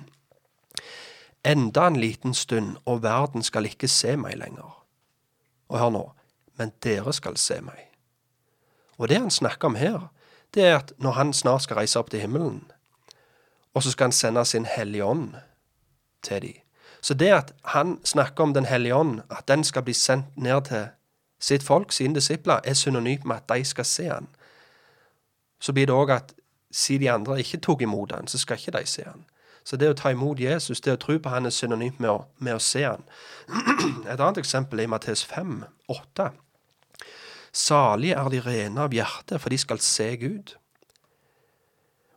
Enda 1.46 1.86
en 1.88 1.96
liten 1.96 2.34
stund, 2.34 2.76
og 2.86 3.04
verden 3.04 3.44
skal 3.44 3.66
ikke 3.66 3.88
se 3.88 4.18
meg 4.20 4.36
lenger. 4.36 4.74
Og 5.70 5.80
hør 5.80 5.90
nå, 5.90 6.02
men 6.60 6.74
dere 6.84 7.14
skal 7.14 7.38
se 7.40 7.62
meg. 7.64 7.86
Og 8.98 9.08
det 9.08 9.22
han 9.22 9.32
snakker 9.32 9.70
om 9.70 9.78
her, 9.80 10.10
det 10.54 10.64
er 10.66 10.78
at 10.78 10.94
når 10.98 11.12
han 11.12 11.34
snart 11.34 11.64
skal 11.66 11.76
reise 11.82 12.00
opp 12.00 12.10
til 12.10 12.20
himmelen, 12.20 12.64
og 13.74 13.84
så 13.84 13.92
skal 13.92 14.10
han 14.10 14.16
sende 14.16 14.46
sin 14.46 14.66
Hellige 14.66 15.06
Ånd 15.06 15.36
til 16.24 16.42
dem. 16.42 16.54
Så 17.02 17.14
det 17.14 17.28
at 17.28 17.54
han 17.66 18.00
snakker 18.04 18.44
om 18.44 18.54
Den 18.54 18.66
hellige 18.66 18.96
ånd, 18.96 19.22
at 19.30 19.48
den 19.48 19.64
skal 19.64 19.84
bli 19.84 19.94
sendt 19.94 20.26
ned 20.38 20.62
til 20.62 20.88
sitt 21.40 21.64
folk, 21.64 21.92
sine 21.92 22.16
disipler, 22.16 22.60
er 22.64 22.74
synonymt 22.74 23.26
med 23.26 23.36
at 23.36 23.58
de 23.58 23.66
skal 23.66 23.86
se 23.86 24.04
han. 24.04 24.28
Så 25.60 25.74
blir 25.74 25.86
det 25.86 25.96
òg 25.96 26.10
at 26.12 26.34
siden 26.72 27.02
de 27.02 27.12
andre 27.12 27.40
ikke 27.40 27.58
tok 27.58 27.82
imot 27.82 28.12
han, 28.12 28.28
så 28.28 28.38
skal 28.38 28.58
ikke 28.58 28.80
de 28.80 28.86
se 28.86 29.04
han. 29.06 29.26
Så 29.64 29.78
det 29.78 29.90
å 29.90 29.94
ta 29.94 30.10
imot 30.10 30.40
Jesus, 30.40 30.82
det 30.82 30.94
å 30.94 31.00
tro 31.00 31.18
på 31.20 31.30
han, 31.30 31.46
er 31.46 31.50
synonymt 31.50 32.00
med 32.00 32.10
å, 32.10 32.26
med 32.40 32.56
å 32.56 32.60
se 32.60 32.84
han. 32.84 33.04
Et 34.12 34.20
annet 34.20 34.38
eksempel 34.38 34.80
er 34.80 34.84
i 34.84 34.92
Mattes 34.92 35.26
5, 35.26 35.64
8. 35.88 36.30
Salige 37.58 38.14
er 38.14 38.30
de 38.30 38.40
rene 38.46 38.82
av 38.86 38.94
hjerte, 38.94 39.40
for 39.40 39.50
de 39.50 39.58
skal 39.58 39.80
se 39.82 40.16
Gud. 40.22 40.54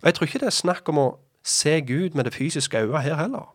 Og 0.01 0.05
Jeg 0.05 0.15
tror 0.15 0.27
ikke 0.27 0.39
det 0.39 0.47
er 0.47 0.57
snakk 0.57 0.89
om 0.89 0.99
å 0.99 1.09
se 1.43 1.81
Gud 1.81 2.11
med 2.15 2.25
det 2.29 2.35
fysiske 2.35 2.77
øyet 2.77 3.03
her 3.03 3.17
heller. 3.17 3.55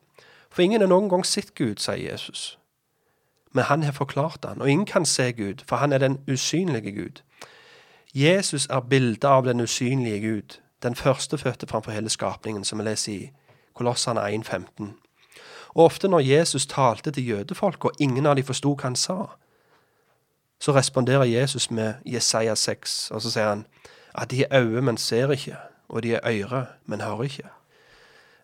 For 0.49 0.61
ingen 0.65 0.81
har 0.81 0.89
noen 0.89 1.09
gang 1.09 1.25
sett 1.25 1.53
Gud, 1.55 1.77
sier 1.77 2.01
Jesus. 2.11 2.57
Men 3.53 3.63
han 3.69 3.83
har 3.83 3.91
forklart 3.91 4.45
han, 4.47 4.61
og 4.61 4.69
ingen 4.69 4.85
kan 4.85 5.05
se 5.05 5.31
Gud, 5.31 5.61
for 5.67 5.75
han 5.75 5.93
er 5.93 6.01
den 6.01 6.17
usynlige 6.31 6.91
Gud. 6.91 7.21
Jesus 8.15 8.67
er 8.69 8.79
bildet 8.79 9.23
av 9.23 9.45
den 9.45 9.61
usynlige 9.61 10.19
Gud, 10.19 10.59
den 10.83 10.95
førstefødte 10.95 11.67
framfor 11.67 11.91
hele 11.91 12.09
skapningen, 12.09 12.63
som 12.65 12.79
vi 12.79 12.83
leser 12.83 13.13
i 13.13 13.31
Kolossene 13.73 14.21
1,15. 14.21 14.85
Og 15.69 15.85
ofte 15.85 16.07
når 16.07 16.19
Jesus 16.19 16.65
talte 16.65 17.11
til 17.11 17.27
jødefolk, 17.27 17.85
og 17.85 17.91
ingen 17.99 18.25
av 18.25 18.35
dem 18.35 18.45
forsto 18.45 18.73
hva 18.73 18.89
han 18.89 18.95
sa, 18.95 19.35
så 20.65 20.73
responderer 20.73 21.23
Jesus 21.23 21.71
med 21.71 21.93
Jesaja 22.05 22.55
6, 22.55 23.11
og 23.11 23.21
så 23.21 23.29
sier 23.29 23.51
han 23.51 23.65
at 24.17 24.31
de 24.31 24.39
er 24.43 24.63
øyne, 24.63 24.81
men 24.81 24.97
ser 24.97 25.29
ikke, 25.31 25.57
og 25.89 26.01
de 26.01 26.15
er 26.17 26.25
øyre, 26.25 26.65
men 26.85 27.01
hører 27.01 27.23
ikke. 27.23 27.49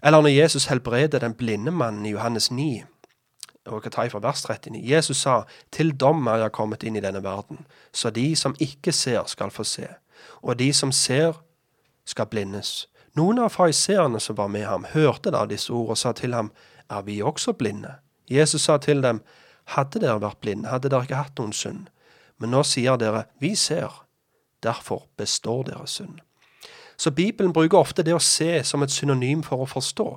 Eller 0.03 0.21
når 0.21 0.29
Jesus 0.29 0.65
helbreder 0.65 1.19
den 1.19 1.33
blinde 1.33 1.71
mannen 1.71 2.05
i 2.05 2.11
Johannes 2.11 2.51
9, 2.51 2.83
og 3.65 3.83
jeg 3.85 4.11
fra 4.11 4.19
vers 4.19 4.43
39. 4.49 4.81
Jesus 4.91 5.17
sa, 5.17 5.41
til 5.71 5.91
dom 5.97 6.27
er 6.27 6.35
jeg 6.43 6.51
kommet 6.51 6.83
inn 6.83 6.95
i 6.95 7.01
denne 7.01 7.23
verden, 7.23 7.65
så 7.93 8.09
de 8.09 8.35
som 8.35 8.55
ikke 8.59 8.91
ser, 8.91 9.23
skal 9.25 9.49
få 9.49 9.63
se, 9.63 9.87
og 10.41 10.59
de 10.59 10.73
som 10.73 10.91
ser, 10.91 11.41
skal 12.05 12.25
blindes. 12.29 12.87
Noen 13.17 13.39
av 13.39 13.49
fariseerne 13.49 14.19
som 14.19 14.37
var 14.37 14.47
med 14.47 14.65
ham, 14.65 14.85
hørte 14.93 15.33
da 15.33 15.45
disse 15.45 15.73
ord 15.73 15.89
og 15.95 15.97
sa 15.97 16.11
til 16.11 16.37
ham, 16.37 16.51
er 16.89 17.01
vi 17.01 17.21
også 17.21 17.53
blinde? 17.53 17.95
Jesus 18.29 18.61
sa 18.61 18.77
til 18.77 19.01
dem, 19.01 19.23
hadde 19.65 19.99
dere 19.99 20.21
vært 20.21 20.37
blinde, 20.41 20.69
hadde 20.69 20.89
dere 20.89 21.09
ikke 21.09 21.23
hatt 21.23 21.41
noen 21.41 21.53
synd. 21.53 21.89
Men 22.41 22.55
nå 22.55 22.63
sier 22.65 22.97
dere, 22.97 23.27
vi 23.39 23.53
ser, 23.55 24.01
derfor 24.63 25.05
består 25.17 25.63
deres 25.69 25.97
synd. 25.99 26.19
Så 26.97 27.11
Bibelen 27.11 27.53
bruker 27.53 27.77
ofte 27.77 28.03
det 28.05 28.13
å 28.13 28.21
se 28.21 28.63
som 28.65 28.83
et 28.83 28.93
synonym 28.93 29.41
for 29.45 29.63
å 29.63 29.69
forstå. 29.69 30.09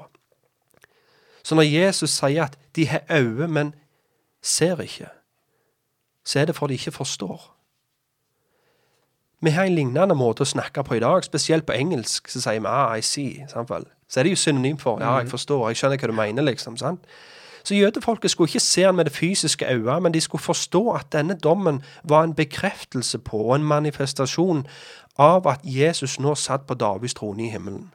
Så 1.45 1.57
når 1.57 1.69
Jesus 1.69 2.17
sier 2.17 2.47
at 2.47 2.59
de 2.77 2.87
har 2.89 3.05
øyne, 3.13 3.49
men 3.49 3.75
ser 4.45 4.81
ikke, 4.81 5.09
så 6.25 6.41
er 6.41 6.49
det 6.49 6.57
fordi 6.57 6.75
de 6.75 6.81
ikke 6.81 6.97
forstår. 6.97 7.51
Vi 9.45 9.53
har 9.53 9.69
en 9.69 9.77
lignende 9.77 10.17
måte 10.17 10.45
å 10.45 10.49
snakke 10.49 10.85
på 10.85 10.97
i 10.97 11.03
dag, 11.05 11.25
spesielt 11.25 11.67
på 11.69 11.77
engelsk. 11.77 12.31
Så 12.33 12.41
sier 12.41 12.63
vi 12.65 12.71
ah, 12.71 12.97
I 12.97 13.05
see. 13.05 13.45
Sant 13.49 13.69
Så 14.09 14.21
er 14.21 14.25
det 14.25 14.33
jo 14.33 14.41
synonym 14.41 14.79
for 14.81 15.01
ja, 15.01 15.19
jeg 15.21 15.29
forstår, 15.29 15.69
jeg 15.69 15.77
skjønner 15.77 16.01
hva 16.01 16.09
du 16.09 16.17
mener, 16.17 16.47
liksom. 16.49 16.79
sant? 16.81 17.05
Så 17.65 17.75
jødefolket 17.75 18.31
skulle 18.31 18.49
ikke 18.49 18.61
se 18.61 18.83
han 18.83 18.95
med 18.95 19.05
det 19.05 19.13
fysiske 19.13 19.67
øyet, 19.73 20.03
men 20.03 20.15
de 20.15 20.21
skulle 20.21 20.43
forstå 20.43 20.91
at 20.91 21.13
denne 21.13 21.35
dommen 21.35 21.83
var 22.05 22.25
en 22.25 22.35
bekreftelse 22.35 23.19
på 23.19 23.37
og 23.37 23.57
en 23.57 23.65
manifestasjon 23.65 24.67
av 25.19 25.49
at 25.49 25.61
Jesus 25.65 26.21
nå 26.21 26.35
satt 26.35 26.67
på 26.67 26.75
Davids 26.75 27.15
trone 27.15 27.47
i 27.47 27.51
himmelen 27.51 27.91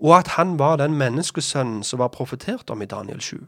og 0.00 0.18
at 0.18 0.28
han 0.28 0.58
var 0.58 0.76
den 0.76 0.94
menneskesønnen 0.94 1.82
som 1.82 1.98
var 1.98 2.08
profetert 2.08 2.70
om 2.70 2.82
i 2.82 2.86
Daniel 2.86 3.20
7, 3.20 3.46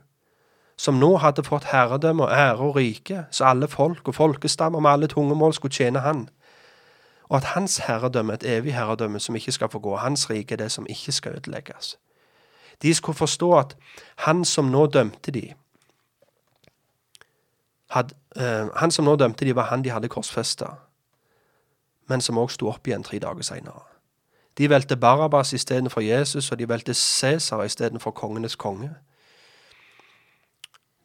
som 0.79 0.99
nå 0.99 1.17
hadde 1.17 1.45
fått 1.47 1.71
herredømme 1.71 2.25
og 2.25 2.33
ære 2.33 2.59
og 2.59 2.77
rike, 2.77 3.25
så 3.31 3.45
alle 3.45 3.69
folk 3.69 4.09
og 4.09 4.15
folkestammer 4.15 4.81
med 4.81 4.91
alle 4.91 5.07
tungemål 5.07 5.55
skulle 5.55 5.75
tjene 5.75 6.01
han, 6.01 6.29
og 7.29 7.37
at 7.37 7.45
hans 7.55 7.79
herredømme, 7.79 8.35
et 8.35 8.45
evig 8.59 8.75
herredømme 8.75 9.21
som 9.21 9.37
ikke 9.37 9.53
skal 9.53 9.69
få 9.69 9.79
gå, 9.79 9.97
hans 9.97 10.31
rike 10.31 10.55
er 10.55 10.57
det 10.65 10.73
som 10.73 10.87
ikke 10.89 11.13
skal 11.13 11.33
ødelegges. 11.33 11.99
De 12.83 12.95
skulle 12.95 13.17
forstå 13.17 13.59
at 13.59 13.77
han 14.17 14.45
som 14.45 14.71
nå 14.73 14.87
dømte 14.87 15.31
de, 15.31 15.53
had, 17.91 18.13
uh, 18.37 18.71
han 18.77 18.91
som 18.91 19.05
nå 19.05 19.17
dømte 19.17 19.45
de, 19.45 19.57
var 19.57 19.69
han 19.71 19.83
de 19.83 19.91
hadde 19.91 20.09
korsfesta, 20.09 20.75
men 22.09 22.21
som 22.21 22.39
òg 22.39 22.51
sto 22.51 22.71
opp 22.71 22.87
igjen 22.87 23.05
tre 23.07 23.19
dager 23.19 23.47
seinere. 23.47 23.85
De 24.59 24.71
valgte 24.71 24.97
Barabas 24.97 25.53
istedenfor 25.53 26.01
Jesus, 26.01 26.53
og 26.53 26.59
de 26.59 26.69
valgte 26.69 26.95
Cæsar 26.95 27.63
istedenfor 27.65 28.11
kongenes 28.11 28.57
konge. 28.57 28.91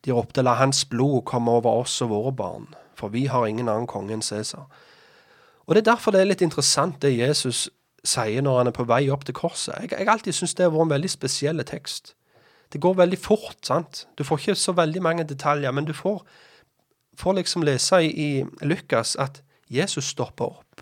De 0.05 0.11
ropte 0.11 0.41
'la 0.41 0.53
hans 0.53 0.85
blod 0.85 1.21
komme 1.25 1.51
over 1.51 1.71
oss 1.71 2.01
og 2.01 2.09
våre 2.09 2.31
barn', 2.31 2.75
for 2.95 3.07
vi 3.07 3.25
har 3.25 3.45
ingen 3.45 3.69
annen 3.69 3.87
konge 3.87 4.13
enn 4.13 4.21
Cæsar. 4.21 4.67
Og 5.65 5.75
Det 5.75 5.87
er 5.87 5.91
derfor 5.91 6.11
det 6.11 6.21
er 6.21 6.25
litt 6.25 6.41
interessant 6.41 7.01
det 7.01 7.17
Jesus 7.17 7.69
sier 8.05 8.43
når 8.45 8.57
han 8.57 8.69
er 8.69 8.75
på 8.75 8.85
vei 8.87 9.07
opp 9.13 9.25
til 9.25 9.35
korset. 9.37 9.91
Jeg 9.91 10.05
har 10.05 10.13
alltid 10.13 10.33
syntes 10.33 10.55
det 10.57 10.67
har 10.67 10.73
vært 10.73 10.87
en 10.87 10.95
veldig 10.95 11.11
spesiell 11.11 11.63
tekst. 11.65 12.15
Det 12.73 12.81
går 12.81 12.93
veldig 12.93 13.19
fort. 13.19 13.57
sant? 13.63 14.07
Du 14.17 14.23
får 14.23 14.39
ikke 14.39 14.55
så 14.55 14.71
veldig 14.71 15.01
mange 15.01 15.23
detaljer, 15.23 15.71
men 15.71 15.85
du 15.85 15.93
får, 15.93 16.25
får 17.17 17.33
liksom 17.33 17.63
lese 17.63 18.01
i, 18.03 18.11
i 18.11 18.65
Lukas 18.65 19.15
at 19.15 19.41
Jesus 19.69 20.05
stopper 20.05 20.45
opp 20.45 20.81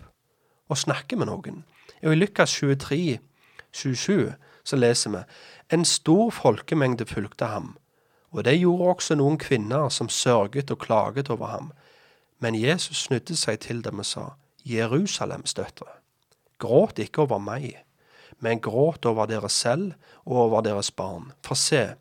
og 0.68 0.78
snakker 0.78 1.16
med 1.16 1.28
noen. 1.28 1.64
Og 2.02 2.12
I 2.12 2.18
Lukas 2.18 2.52
23, 2.52 3.18
27 3.72 4.34
så 4.64 4.76
leser 4.76 5.10
vi 5.10 5.22
en 5.72 5.84
stor 5.84 6.30
folkemengde 6.30 7.06
fulgte 7.06 7.48
ham, 7.48 7.76
og 8.30 8.44
det 8.44 8.58
gjorde 8.58 8.90
også 8.90 9.14
noen 9.14 9.38
kvinner 9.38 9.88
som 9.88 10.08
sørget 10.08 10.70
og 10.70 10.78
klaget 10.78 11.30
over 11.30 11.46
ham. 11.46 11.72
Men 12.40 12.54
Jesus 12.54 13.04
snudde 13.06 13.36
seg 13.36 13.60
til 13.60 13.84
dem 13.84 14.02
og 14.02 14.06
sa, 14.06 14.24
Jerusalems 14.64 15.54
døtre, 15.54 15.86
gråt 16.58 16.98
ikke 16.98 17.24
over 17.24 17.38
meg, 17.42 17.84
men 18.38 18.60
gråt 18.60 19.06
over 19.06 19.28
dere 19.30 19.48
selv 19.48 19.94
og 20.24 20.36
over 20.48 20.64
deres 20.66 20.90
barn. 20.90 21.32
For 21.44 21.58
se, 21.58 21.94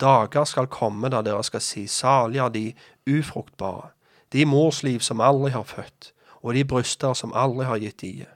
dager 0.00 0.44
skal 0.44 0.70
komme 0.72 1.10
da 1.12 1.22
dere 1.24 1.44
skal 1.46 1.64
si, 1.64 1.86
salig 1.86 2.40
er 2.42 2.52
de 2.54 2.66
ufruktbare, 3.06 3.90
de 4.32 4.44
morsliv 4.46 5.00
som 5.00 5.20
aldri 5.20 5.52
har 5.54 5.64
født, 5.64 6.12
og 6.42 6.54
de 6.54 6.64
bryster 6.64 7.14
som 7.14 7.34
aldri 7.34 7.66
har 7.66 7.80
gitt 7.82 8.00
die. 8.02 8.26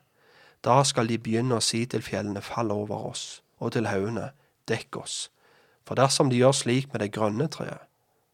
Da 0.64 0.82
skal 0.84 1.08
de 1.08 1.18
begynne 1.18 1.56
å 1.56 1.64
si 1.64 1.84
til 1.88 2.02
fjellene, 2.04 2.42
fall 2.44 2.72
over 2.72 3.10
oss, 3.10 3.42
og 3.58 3.72
til 3.72 3.88
haugene, 3.88 4.30
dekk 4.68 5.00
oss. 5.00 5.30
For 5.88 5.96
dersom 5.98 6.30
de 6.30 6.40
gjør 6.40 6.52
slik 6.54 6.92
med 6.92 7.02
det 7.02 7.12
grønne 7.16 7.48
treet, 7.48 7.86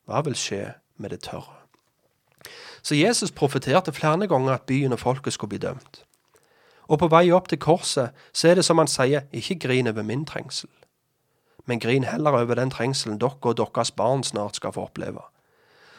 hva 0.06 0.22
vil 0.26 0.36
skje 0.38 0.76
med 1.02 1.14
det 1.14 1.22
tørre? 1.26 1.62
Så 2.82 2.94
Jesus 2.94 3.32
profeterte 3.34 3.92
flere 3.92 4.28
ganger 4.30 4.54
at 4.54 4.66
byen 4.70 4.94
og 4.94 5.00
folket 5.02 5.34
skulle 5.34 5.56
bli 5.56 5.58
dømt. 5.58 6.05
Og 6.88 6.98
på 6.98 7.08
vei 7.10 7.30
opp 7.34 7.48
til 7.48 7.58
korset 7.58 8.14
så 8.32 8.48
er 8.48 8.58
det 8.58 8.64
som 8.64 8.78
han 8.78 8.90
sier, 8.90 9.26
ikke 9.32 9.58
grin 9.66 9.90
over 9.90 10.02
min 10.06 10.24
trengsel, 10.26 10.70
men 11.66 11.80
grin 11.80 12.04
heller 12.04 12.30
over 12.38 12.54
den 12.54 12.70
trengselen 12.70 13.18
dere 13.18 13.42
og 13.42 13.56
deres 13.58 13.90
barn 13.90 14.22
snart 14.22 14.56
skal 14.56 14.72
få 14.72 14.86
oppleve. 14.86 15.24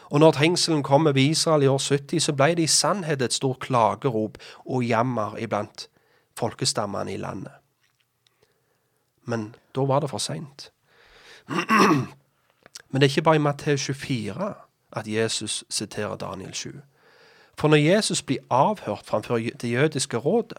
Og 0.07 0.19
når 0.19 0.31
trengselen 0.31 0.83
kom 0.83 1.07
over 1.07 1.19
Israel 1.19 1.63
i 1.63 1.67
år 1.67 1.77
70, 1.77 2.23
så 2.23 2.33
ble 2.33 2.55
det 2.55 2.63
i 2.63 2.71
sannhet 2.71 3.21
et 3.21 3.33
stort 3.33 3.59
klagerop 3.59 4.37
og 4.65 4.83
jammer 4.83 5.35
iblant 5.37 5.89
folkestammene 6.37 7.13
i 7.13 7.17
landet. 7.17 7.51
Men 9.25 9.55
da 9.75 9.83
var 9.83 9.99
det 9.99 10.09
for 10.09 10.23
seint. 10.23 10.71
Men 12.89 13.01
det 13.01 13.03
er 13.03 13.11
ikke 13.11 13.21
bare 13.21 13.35
i 13.35 13.43
Matteus 13.43 13.91
24 13.91 14.53
at 14.91 15.07
Jesus 15.07 15.63
siterer 15.69 16.15
Daniel 16.15 16.53
7. 16.53 16.71
For 17.57 17.67
når 17.67 17.77
Jesus 17.77 18.21
blir 18.21 18.37
avhørt 18.49 19.05
framfor 19.05 19.37
det 19.37 19.71
jødiske 19.71 20.17
rådet, 20.17 20.57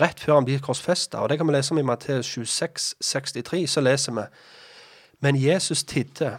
rett 0.00 0.20
før 0.20 0.34
han 0.34 0.44
blir 0.44 0.62
korsfesta, 0.62 1.18
og 1.18 1.28
det 1.28 1.38
kan 1.38 1.48
vi 1.48 1.54
lese 1.54 1.74
om 1.74 1.78
i 1.78 1.86
Matteus 1.86 2.26
26, 2.26 2.94
63, 3.00 3.70
så 3.70 3.80
leser 3.80 4.12
vi 4.12 4.26
Men 5.20 5.36
Jesus 5.36 5.84
tidde, 5.84 6.36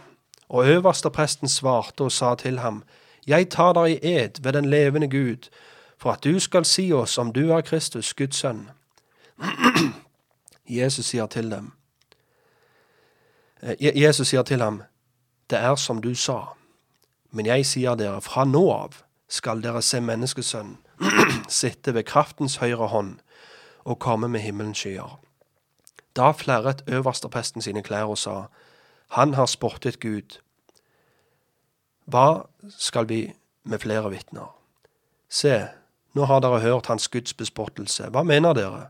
og 0.48 0.68
øverstepresten 0.68 1.48
svarte 1.48 2.00
og 2.00 2.12
sa 2.12 2.34
til 2.34 2.58
ham, 2.58 2.84
Jeg 3.26 3.50
tar 3.50 3.72
deg 3.72 3.90
i 3.90 4.14
ed 4.16 4.42
ved 4.42 4.52
den 4.52 4.64
levende 4.64 5.08
Gud, 5.10 5.48
for 5.98 6.10
at 6.12 6.24
du 6.24 6.38
skal 6.38 6.64
si 6.64 6.92
oss 6.92 7.18
om 7.18 7.32
du 7.32 7.50
er 7.50 7.60
Kristus, 7.60 8.14
Guds 8.14 8.36
sønn. 8.36 8.70
Jesus 10.68 11.06
sier 11.06 11.26
til 11.26 11.50
dem, 11.50 11.72
Jesus 13.80 14.28
sier 14.28 14.42
til 14.42 14.62
ham, 14.62 14.82
det 15.50 15.58
er 15.58 15.74
som 15.74 16.02
du 16.02 16.14
sa, 16.14 16.40
men 17.30 17.46
jeg 17.46 17.66
sier 17.66 17.94
dere, 17.94 18.20
fra 18.20 18.44
nå 18.44 18.70
av 18.70 19.02
skal 19.28 19.62
dere 19.62 19.82
se 19.82 20.00
menneskesønnen 20.00 20.76
sitte 21.48 21.94
ved 21.94 22.06
kraftens 22.06 22.56
høyre 22.56 22.86
hånd 22.86 23.16
og 23.86 23.98
komme 24.02 24.28
med 24.28 24.40
himmelens 24.40 24.82
skyer. 24.82 25.20
Da 26.16 26.32
flerret 26.34 26.82
øverstepresten 26.88 27.62
sine 27.62 27.82
klær 27.82 28.10
og 28.10 28.18
sa, 28.18 28.36
han 29.14 29.34
har 29.34 29.46
spottet 29.46 30.00
Gud. 30.00 30.40
Hva 32.04 32.46
skal 32.78 33.08
vi 33.08 33.20
med 33.62 33.78
flere 33.78 34.10
vitner? 34.10 34.50
Se, 35.28 35.68
nå 36.14 36.24
har 36.24 36.40
dere 36.40 36.60
hørt 36.60 36.86
hans 36.86 37.08
Guds 37.08 37.34
bespottelse. 37.34 38.10
Hva 38.10 38.22
mener 38.22 38.54
dere? 38.58 38.88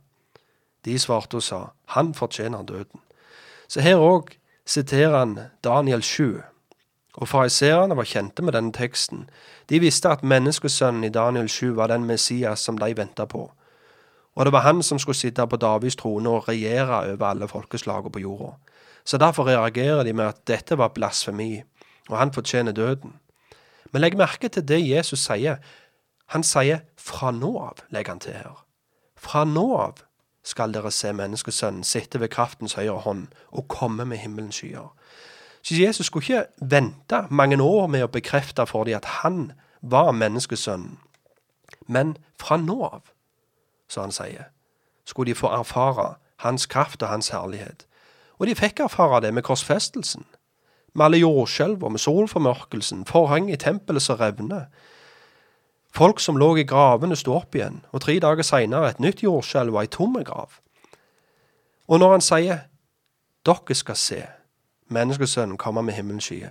De 0.84 0.98
svarte 0.98 1.40
og 1.40 1.42
sa, 1.42 1.60
han 1.96 2.14
fortjener 2.14 2.62
døden. 2.62 3.00
Så 3.68 3.82
her 3.82 4.00
òg 4.00 4.32
siterer 4.64 5.18
han 5.18 5.38
Daniel 5.64 6.02
7. 6.02 6.40
Og 7.16 7.28
fariseerne 7.28 7.96
var 7.96 8.08
kjente 8.08 8.42
med 8.42 8.52
denne 8.52 8.72
teksten. 8.72 9.28
De 9.68 9.80
visste 9.80 10.08
at 10.08 10.24
menneskesønnen 10.24 11.04
i 11.04 11.12
Daniel 11.12 11.48
7 11.48 11.76
var 11.76 11.90
den 11.92 12.04
Messias 12.04 12.60
som 12.60 12.78
de 12.78 12.96
venta 12.96 13.24
på. 13.24 13.50
Og 14.36 14.44
det 14.44 14.52
var 14.52 14.66
han 14.66 14.82
som 14.82 14.98
skulle 14.98 15.16
sitte 15.16 15.46
på 15.46 15.56
Davids 15.56 15.96
trone 15.96 16.30
og 16.30 16.48
regjere 16.48 17.02
over 17.12 17.26
alle 17.26 17.48
folkeslagene 17.48 18.12
på 18.12 18.20
jorda. 18.20 18.52
Så 19.04 19.18
derfor 19.18 19.46
reagerer 19.46 20.04
de 20.04 20.12
med 20.12 20.24
at 20.26 20.42
dette 20.46 20.78
var 20.78 20.92
blasfemi, 20.94 21.62
og 22.08 22.18
han 22.18 22.32
fortjener 22.32 22.72
døden. 22.72 23.14
Men 23.92 24.02
legg 24.02 24.16
merke 24.18 24.48
til 24.48 24.68
det 24.68 24.82
Jesus 24.88 25.24
sier. 25.24 25.56
Han 26.26 26.42
sier 26.42 26.78
'fra 26.98 27.30
nå 27.30 27.58
av', 27.58 27.84
legger 27.90 28.12
han 28.12 28.20
til 28.20 28.32
her. 28.32 28.64
Fra 29.16 29.44
nå 29.44 29.76
av 29.76 30.02
skal 30.44 30.72
dere 30.72 30.90
se 30.90 31.12
menneskesønnen 31.12 31.84
sitte 31.84 32.20
ved 32.20 32.28
kraftens 32.28 32.74
høyre 32.74 33.00
hånd 33.02 33.26
og 33.52 33.68
komme 33.68 34.04
med 34.04 34.18
himmelens 34.18 34.54
skyer. 34.54 34.92
Så 35.62 35.74
Jesus 35.74 36.06
skulle 36.06 36.22
ikke 36.22 36.46
vente 36.60 37.26
mange 37.30 37.62
år 37.62 37.86
med 37.86 38.04
å 38.04 38.06
bekrefte 38.06 38.66
for 38.66 38.84
dem 38.84 38.96
at 38.96 39.04
han 39.04 39.52
var 39.82 40.12
menneskesønnen. 40.12 40.98
Men 41.88 42.16
fra 42.38 42.56
nå 42.56 42.82
av, 42.84 43.02
som 43.88 44.06
han 44.06 44.12
sier, 44.12 44.44
skulle 45.04 45.30
de 45.30 45.38
få 45.38 45.46
erfare 45.46 46.14
hans 46.36 46.66
kraft 46.66 47.02
og 47.02 47.08
hans 47.08 47.28
herlighet. 47.28 47.86
Og 48.38 48.46
de 48.46 48.54
fikk 48.54 48.80
erfare 48.80 49.20
det 49.20 49.34
med 49.34 49.42
korsfestelsen. 49.42 50.24
Med 50.94 51.04
alle 51.04 51.18
jordskjelv 51.18 51.84
og 51.84 51.92
med 51.92 52.00
solformørkelsen, 52.00 53.04
forheng 53.06 53.50
i 53.52 53.56
tempelet 53.56 54.02
som 54.02 54.16
revner. 54.16 54.64
Folk 55.94 56.20
som 56.20 56.36
lå 56.36 56.56
i 56.56 56.64
gravene, 56.64 57.16
sto 57.16 57.34
opp 57.36 57.54
igjen, 57.54 57.84
og 57.92 58.00
tre 58.00 58.18
dager 58.20 58.44
seinere 58.44 58.90
et 58.90 59.00
nytt 59.00 59.22
jordskjelv 59.22 59.74
og 59.74 59.82
ei 59.82 59.92
tomme 59.92 60.24
grav. 60.24 60.58
Og 61.88 61.98
når 61.98 62.10
han 62.10 62.20
sier 62.20 62.58
'dere 63.46 63.74
skal 63.74 63.96
se', 63.96 64.26
menneskesønnen 64.88 65.56
kommer 65.56 65.82
med 65.82 65.94
himmelens 65.94 66.24
skyer, 66.24 66.50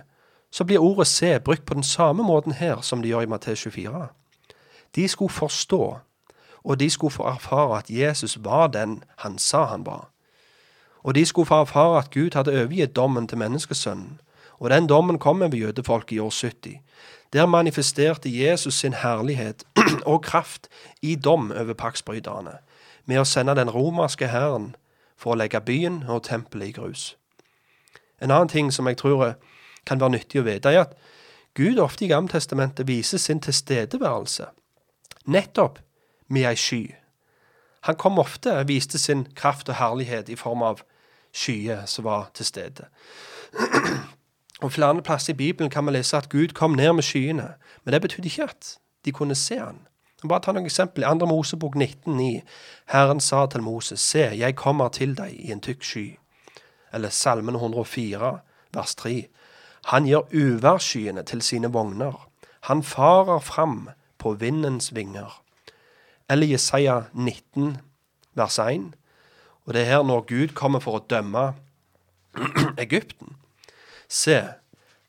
så 0.50 0.64
blir 0.64 0.78
ordet 0.78 1.06
'se' 1.06 1.38
brukt 1.38 1.64
på 1.64 1.74
den 1.74 1.82
samme 1.82 2.22
måten 2.22 2.52
her 2.52 2.80
som 2.80 3.02
de 3.02 3.08
gjør 3.08 3.20
i 3.20 3.26
Matteus 3.26 3.62
24. 3.62 4.08
De 4.94 5.08
skulle 5.08 5.32
forstå, 5.32 5.98
og 6.66 6.80
de 6.80 6.90
skulle 6.90 7.14
få 7.14 7.22
erfare 7.22 7.78
at 7.78 7.90
Jesus 7.90 8.38
var 8.44 8.66
den 8.66 9.02
han 9.18 9.38
sa 9.38 9.64
han 9.64 9.86
var. 9.86 10.10
Og 11.02 11.14
de 11.14 11.26
skulle 11.26 11.46
få 11.46 11.60
erfare 11.60 11.98
at 11.98 12.10
Gud 12.10 12.34
hadde 12.34 12.62
overgitt 12.62 12.96
dommen 12.96 13.28
til 13.28 13.38
menneskesønnen, 13.38 14.20
og 14.58 14.70
den 14.70 14.86
dommen 14.86 15.18
kom 15.18 15.42
over 15.42 15.56
jødefolket 15.56 16.16
i 16.16 16.18
år 16.18 16.30
70. 16.30 16.80
Der 17.32 17.46
manifesterte 17.46 18.46
Jesus 18.46 18.74
sin 18.74 18.92
herlighet 18.92 19.64
og 20.06 20.22
kraft 20.22 20.68
i 21.02 21.14
dom 21.14 21.52
over 21.52 21.72
paksbryterne, 21.72 22.58
med 23.04 23.22
å 23.22 23.24
sende 23.24 23.54
den 23.54 23.70
romerske 23.70 24.26
hæren 24.26 24.74
for 25.16 25.34
å 25.34 25.38
legge 25.38 25.60
byen 25.60 26.02
og 26.08 26.24
tempelet 26.26 26.68
i 26.68 26.72
grus. 26.72 27.16
En 28.22 28.30
annen 28.30 28.48
ting 28.48 28.72
som 28.72 28.88
jeg 28.88 28.98
tror 28.98 29.36
kan 29.86 30.00
være 30.00 30.16
nyttig 30.18 30.40
å 30.40 30.48
vite, 30.48 30.72
er 30.72 30.88
at 30.88 30.98
Gud 31.54 31.78
ofte 31.78 32.04
i 32.04 32.08
Gammeltestamentet 32.08 32.88
viser 32.88 33.22
sin 33.22 33.40
tilstedeværelse 33.40 34.50
nettopp 35.26 35.78
med 36.28 36.48
ei 36.48 36.56
sky. 36.56 36.94
Han 37.86 37.96
kom 37.96 38.18
ofte 38.18 38.52
og 38.52 38.68
viste 38.68 38.98
sin 38.98 39.26
kraft 39.34 39.68
og 39.68 39.78
herlighet 39.78 40.28
i 40.28 40.36
form 40.36 40.62
av 40.62 40.82
skyer 41.32 41.84
som 41.86 42.04
var 42.04 42.30
til 42.34 42.46
stede. 42.46 42.88
Og 44.64 44.72
Flere 44.72 45.02
plasser 45.02 45.34
i 45.34 45.36
Bibelen 45.36 45.70
kan 45.70 45.86
vi 45.86 45.92
lese 45.92 46.16
at 46.16 46.28
Gud 46.28 46.54
kom 46.56 46.70
ned 46.70 46.92
med 46.92 47.04
skyene, 47.04 47.50
men 47.84 47.92
det 47.92 48.00
betydde 48.02 48.26
ikke 48.26 48.42
at 48.42 48.78
de 49.04 49.12
kunne 49.12 49.34
se 49.34 49.58
han. 49.58 49.82
Bare 50.28 50.40
ta 50.40 50.52
noen 50.52 50.66
eksempel. 50.66 51.04
I 51.04 51.18
2. 51.20 51.26
Mosebok 51.28 51.76
19,9. 51.76 52.40
Herren 52.88 53.20
sa 53.20 53.46
til 53.46 53.62
Moses, 53.62 54.00
se, 54.00 54.30
jeg 54.32 54.56
kommer 54.56 54.88
til 54.88 55.12
deg 55.14 55.34
i 55.36 55.52
en 55.52 55.60
tykk 55.60 55.84
sky. 55.84 56.06
Eller 56.94 57.12
Salmen 57.12 57.54
104, 57.54 58.38
vers 58.74 58.94
3. 58.94 59.26
Han 59.92 60.06
gjør 60.08 60.32
uværsskyene 60.32 61.22
til 61.22 61.42
sine 61.42 61.68
vogner. 61.72 62.16
Han 62.60 62.82
farer 62.82 63.38
fram 63.38 63.90
på 64.18 64.32
vindens 64.40 64.94
vinger. 64.94 65.42
Eller 66.28 66.46
Jesaja 66.46 67.04
19, 67.12 67.78
vers 68.34 68.58
1. 68.58 68.94
Og 69.64 69.74
det 69.74 69.82
er 69.82 69.90
her 69.90 70.02
når 70.02 70.26
Gud 70.26 70.54
kommer 70.58 70.82
for 70.82 70.98
å 70.98 71.06
dømme 71.06 71.52
Egypten. 72.84 73.36
Se, 74.08 74.38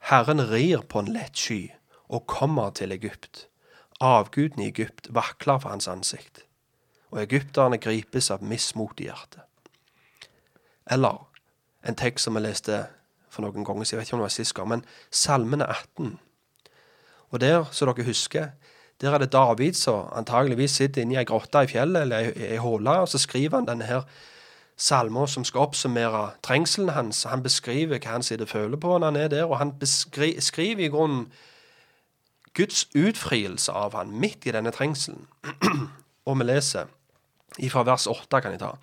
Herren 0.10 0.42
rir 0.50 0.86
på 0.90 1.02
en 1.02 1.12
lett 1.14 1.38
sky 1.38 1.68
og 2.08 2.28
kommer 2.30 2.70
til 2.78 2.94
Egypt. 2.96 3.48
Avguden 4.00 4.62
i 4.62 4.70
Egypt 4.70 5.10
vakler 5.14 5.58
for 5.60 5.74
hans 5.74 5.90
ansikt, 5.90 6.44
og 7.10 7.24
egypterne 7.24 7.80
gripes 7.82 8.30
av 8.32 8.46
mismot 8.46 9.02
i 9.02 9.10
hjertet. 9.10 9.42
Eller 10.86 11.26
en 11.84 11.98
tekst 11.98 12.28
som 12.28 12.38
jeg 12.38 12.46
leste 12.46 12.84
for 13.34 13.44
noen 13.44 13.66
ganger 13.66 13.86
siden, 13.86 13.98
jeg 13.98 14.06
vet 14.06 14.10
ikke 14.10 14.18
om 14.18 14.22
det 14.22 14.30
var 14.30 14.36
sist 14.38 14.56
gang, 14.58 14.70
men 14.70 14.86
Salmene 15.10 15.66
18. 15.66 16.14
Og 17.34 17.42
der, 17.42 17.66
som 17.74 17.90
dere 17.90 18.06
husker, 18.08 18.52
der 19.02 19.14
er 19.14 19.18
det 19.18 19.32
David 19.32 19.74
som 19.74 20.10
antageligvis 20.16 20.72
sitter 20.80 21.02
inne 21.02 21.14
i 21.14 21.20
ei 21.22 21.28
grotte 21.28 21.62
i 21.64 21.70
fjellet 21.70 22.02
eller 22.08 22.32
ei, 22.34 22.58
hule, 22.58 22.96
og 23.04 23.10
så 23.12 23.22
skriver 23.22 23.60
han 23.60 23.68
denne 23.68 23.86
her 23.86 24.08
salmer 24.78 25.26
som 25.26 25.46
skal 25.46 25.68
oppsummere 25.68 26.32
trengselen 26.46 26.94
hans. 26.94 27.24
Han 27.30 27.44
beskriver 27.44 28.00
hva 28.00 28.18
han 28.18 28.26
sitter 28.26 28.46
og 28.46 28.54
føler 28.54 28.82
på 28.82 28.98
når 28.98 29.12
han 29.12 29.22
er 29.22 29.28
der, 29.34 29.46
og 29.46 29.58
han 29.62 29.74
skriver 29.86 30.86
i 30.86 30.90
grunnen 30.94 31.28
Guds 32.58 32.88
utfrielse 32.98 33.72
av 33.72 33.94
han 33.94 34.14
midt 34.18 34.46
i 34.50 34.54
denne 34.54 34.74
trengselen. 34.74 35.28
og 36.28 36.40
vi 36.40 36.48
leser 36.50 36.90
ifra 37.58 37.84
vers 37.86 38.08
8, 38.10 38.42
kan 38.42 38.54
jeg 38.54 38.62
ta. 38.62 38.74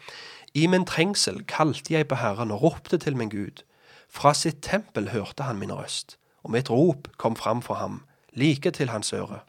I 0.55 0.67
min 0.71 0.87
trengsel 0.87 1.43
kalte 1.51 1.95
jeg 1.95 2.07
på 2.09 2.19
Herren 2.19 2.55
og 2.55 2.63
ropte 2.63 2.99
til 3.03 3.17
min 3.19 3.31
Gud. 3.31 3.65
Fra 4.09 4.35
sitt 4.35 4.63
tempel 4.63 5.11
hørte 5.11 5.43
han 5.43 5.59
min 5.59 5.75
røst, 5.75 6.17
og 6.47 6.55
mitt 6.55 6.71
rop 6.71 7.09
kom 7.19 7.35
fram 7.37 7.63
for 7.63 7.75
ham, 7.75 8.05
like 8.33 8.71
til 8.71 8.95
hans 8.95 9.13
øre. 9.13 9.43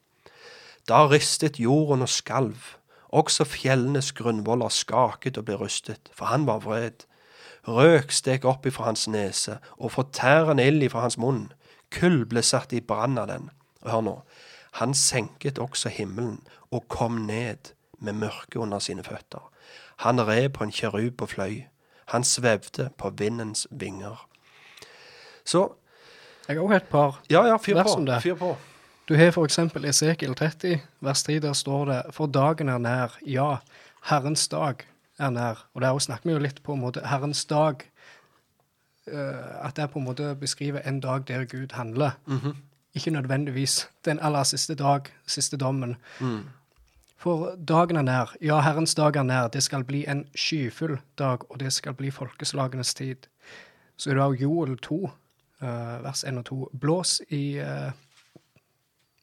Da 0.87 1.07
ristet 1.09 1.59
jorden 1.59 2.05
og 2.05 2.09
skalv, 2.09 2.75
også 3.09 3.45
fjellenes 3.47 4.11
grunnvoller 4.13 4.69
skaket 4.69 5.37
og 5.39 5.47
ble 5.47 5.57
rystet, 5.57 6.11
for 6.13 6.29
han 6.29 6.45
var 6.45 6.61
vred. 6.65 7.05
Røk 7.65 8.11
stek 8.13 8.45
opp 8.45 8.67
ifra 8.69 8.91
hans 8.91 9.07
nese, 9.09 9.57
og 9.77 9.95
fortærende 9.95 10.65
ild 10.67 10.85
ifra 10.85 11.01
hans 11.07 11.17
munn. 11.17 11.47
Kull 11.89 12.25
ble 12.29 12.43
satt 12.45 12.73
i 12.73 12.83
brann 12.85 13.17
av 13.17 13.31
den. 13.31 13.49
Hør 13.85 14.03
nå, 14.05 14.15
han 14.81 14.93
senket 14.93 15.61
også 15.61 15.89
himmelen 15.89 16.41
og 16.69 16.85
kom 16.89 17.23
ned 17.25 17.71
med 17.97 18.19
mørke 18.21 18.59
under 18.59 18.79
sine 18.79 19.03
føtter. 19.03 19.41
Han 20.03 20.21
red 20.27 20.49
på 20.53 20.65
en 20.65 20.73
kjerub 20.75 21.21
og 21.21 21.31
fløy. 21.31 21.63
Han 22.13 22.23
svevde 22.23 22.89
på 22.97 23.09
vindens 23.17 23.67
vinger. 23.71 24.27
Så 25.45 25.71
Jeg 26.47 26.57
har 26.59 26.63
òg 26.63 26.75
et 26.75 26.89
par 26.89 27.21
ja, 27.29 27.41
ja, 27.47 27.57
fyr 27.57 27.79
vers 27.79 27.95
om 27.95 28.05
det. 28.05 28.19
Fyr 28.21 28.35
på. 28.37 28.51
Du 29.05 29.13
har 29.15 29.43
eksempel 29.45 29.85
Esekiel 29.85 30.33
30, 30.33 30.79
vers 30.99 31.23
3, 31.23 31.39
der 31.39 31.53
står 31.53 31.85
det 31.85 31.97
For 32.13 32.25
dagen 32.25 32.69
er 32.69 32.79
nær, 32.81 33.17
ja, 33.21 33.57
Herrens 34.09 34.47
dag 34.47 34.81
er 35.19 35.29
nær. 35.29 35.61
Og 35.73 35.81
der 35.81 35.99
snakker 35.99 36.29
vi 36.29 36.33
jo 36.33 36.39
litt 36.41 36.63
på 36.63 36.73
en 36.73 36.81
måte 36.81 37.03
Herrens 37.05 37.45
dag. 37.45 37.85
eh, 39.07 39.65
at 39.67 39.75
det 39.75 39.91
på 39.91 39.99
en 39.99 40.05
måte 40.05 40.35
beskriver 40.35 40.81
en 40.85 40.99
dag 40.99 41.27
der 41.27 41.45
Gud 41.45 41.71
handler. 41.73 42.11
Ikke 42.95 43.11
nødvendigvis 43.11 43.89
den 44.05 44.19
aller 44.19 44.43
siste 44.43 44.75
dag, 44.75 45.01
siste 45.27 45.57
dommen. 45.57 45.95
For 47.17 47.55
dagen 47.67 47.97
er 47.97 48.01
nær, 48.01 48.33
ja, 48.41 48.59
Herrens 48.61 48.95
dag 48.95 49.15
er 49.15 49.23
nær. 49.23 49.47
Det 49.47 49.63
skal 49.63 49.83
bli 49.83 50.07
en 50.07 50.27
skyfull 50.35 50.97
dag, 51.17 51.51
og 51.51 51.59
det 51.59 51.73
skal 51.73 51.93
bli 51.93 52.09
folkeslagenes 52.11 52.93
tid. 52.93 53.27
Så 53.97 54.09
er 54.09 54.13
det 54.15 54.41
Joel 54.41 54.77
2, 54.77 55.11
eh, 55.61 56.03
vers 56.03 56.23
1 56.23 56.37
og 56.37 56.45
2. 56.45 56.69
Blås 56.73 57.21
i 57.29 57.57
eh, 57.57 57.91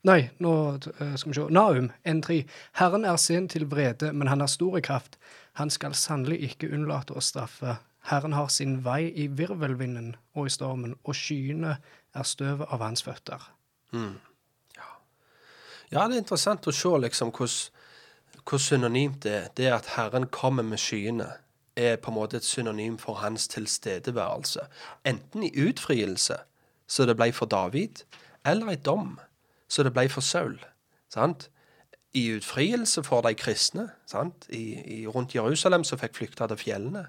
Nei, 0.02 0.30
nå 0.42 0.52
eh, 0.74 1.14
skal 1.14 1.30
vi 1.30 1.36
se. 1.36 1.46
Naum 1.54 1.92
1.3. 2.08 2.40
Herren 2.80 3.04
er 3.06 3.16
sen 3.22 3.46
til 3.48 3.68
vrede, 3.70 4.12
men 4.12 4.28
han 4.28 4.42
har 4.42 4.50
stor 4.50 4.80
kraft. 4.80 5.18
Han 5.60 5.70
skal 5.70 5.94
sannelig 5.94 6.40
ikke 6.48 6.72
unnlate 6.74 7.14
å 7.14 7.22
straffe. 7.22 7.76
Herren 8.10 8.34
har 8.34 8.48
sin 8.50 8.80
vei 8.82 9.12
i 9.14 9.28
virvelvinden 9.30 10.16
og 10.34 10.48
i 10.48 10.50
stormen, 10.50 10.96
og 11.04 11.14
skyene 11.14 11.76
er 12.14 12.26
støvet 12.26 12.66
av 12.74 12.82
hans 12.82 13.04
føtter. 13.06 13.46
Ja, 15.92 16.08
det 16.08 16.16
er 16.16 16.22
interessant 16.22 16.66
å 16.66 16.72
se 16.72 16.90
liksom 17.04 17.30
hvor 17.36 18.58
synonymt 18.58 19.22
det 19.22 19.32
er. 19.36 19.48
Det 19.56 19.70
at 19.70 19.90
Herren 19.94 20.26
kommer 20.26 20.66
med 20.66 20.80
skyene. 20.80 21.36
er 21.76 21.96
på 21.96 22.10
en 22.10 22.14
måte 22.14 22.36
et 22.36 22.44
synonym 22.44 22.98
for 22.98 23.14
hans 23.14 23.48
tilstedeværelse. 23.48 24.60
Enten 25.04 25.42
i 25.42 25.48
utfrielse, 25.56 26.36
så 26.86 27.06
det 27.06 27.16
ble 27.16 27.30
for 27.32 27.46
David, 27.46 28.02
eller 28.44 28.70
i 28.70 28.76
dom, 28.76 29.20
så 29.72 29.84
det 29.86 29.94
ble 29.96 30.04
for 30.12 30.20
Saul. 30.20 30.58
Sant? 31.12 31.48
I 32.12 32.26
utfrielse 32.34 33.00
for 33.06 33.24
de 33.24 33.32
kristne 33.34 33.88
sant? 34.06 34.44
I, 34.52 34.76
i, 34.84 34.98
rundt 35.08 35.34
Jerusalem 35.34 35.84
som 35.88 36.00
fikk 36.00 36.18
flykta 36.18 36.50
til 36.50 36.60
fjellene. 36.60 37.06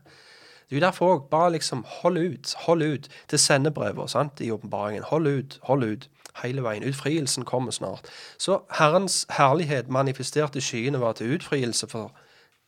Det 0.64 0.78
er 0.78 0.80
jo 0.80 0.86
derfor 0.86 1.14
òg 1.14 1.26
bare 1.30 1.52
liksom 1.58 1.84
hold 2.00 2.18
ut, 2.18 2.54
hold 2.66 2.82
ut 2.82 3.10
til 3.30 3.40
sendebrevet 3.40 4.40
i 4.42 4.52
åpenbaringen. 4.52 5.04
Hold 5.04 5.28
ut, 5.28 5.60
hold 5.68 5.84
ut 5.84 6.10
hele 6.40 6.64
veien. 6.64 6.88
Utfrielsen 6.88 7.46
kommer 7.46 7.76
snart. 7.76 8.08
Så 8.40 8.62
Herrens 8.80 9.26
herlighet 9.30 9.92
manifestert 9.92 10.56
i 10.56 10.64
skyene 10.64 11.02
var 11.04 11.20
til 11.20 11.36
utfrielse 11.36 11.88
for 11.88 12.16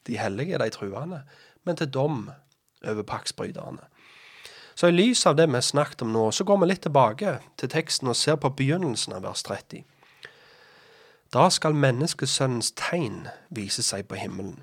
de 0.07 0.17
hellige, 0.17 0.59
de 0.59 0.69
truende, 0.69 1.23
men 1.63 1.77
til 1.77 1.89
dom 1.89 2.29
over 2.85 3.03
pakksbryterne. 3.03 3.87
Så 4.76 4.91
i 4.91 4.95
lys 4.95 5.23
av 5.28 5.38
det 5.39 5.47
vi 5.47 5.55
har 5.55 5.63
snakket 5.63 6.03
om 6.03 6.11
nå, 6.11 6.30
så 6.36 6.43
går 6.43 6.59
vi 6.61 6.67
litt 6.67 6.84
tilbake 6.84 7.38
til 7.59 7.71
teksten 7.71 8.11
og 8.11 8.17
ser 8.19 8.36
på 8.36 8.51
begynnelsen 8.57 9.15
av 9.15 9.23
vers 9.23 9.43
30. 9.47 9.86
Da 11.34 11.47
skal 11.51 11.78
menneskesønnens 11.80 12.73
tegn 12.80 13.26
vise 13.55 13.84
seg 13.84 14.07
på 14.09 14.19
himmelen. 14.19 14.59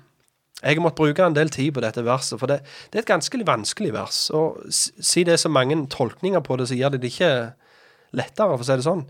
Jeg 0.63 0.77
har 0.77 0.85
måttet 0.85 1.01
bruke 1.01 1.25
en 1.25 1.35
del 1.35 1.49
tid 1.51 1.73
på 1.75 1.81
dette 1.83 2.05
verset, 2.05 2.37
for 2.39 2.47
det, 2.47 2.61
det 2.91 3.01
er 3.01 3.03
et 3.03 3.09
ganske 3.09 3.41
vanskelig 3.45 3.91
vers. 3.93 4.29
Og 4.31 4.61
si 4.71 5.25
det 5.27 5.35
er 5.35 5.41
så 5.41 5.51
mange 5.51 5.75
tolkninger 5.91 6.39
på 6.45 6.57
det, 6.61 6.69
så 6.69 6.77
gjør 6.77 6.93
det 6.93 7.01
det 7.03 7.11
ikke 7.11 7.33
lettere, 8.15 8.53
for 8.53 8.63
å 8.63 8.69
si 8.69 8.77
det 8.79 8.87
sånn. 8.87 9.03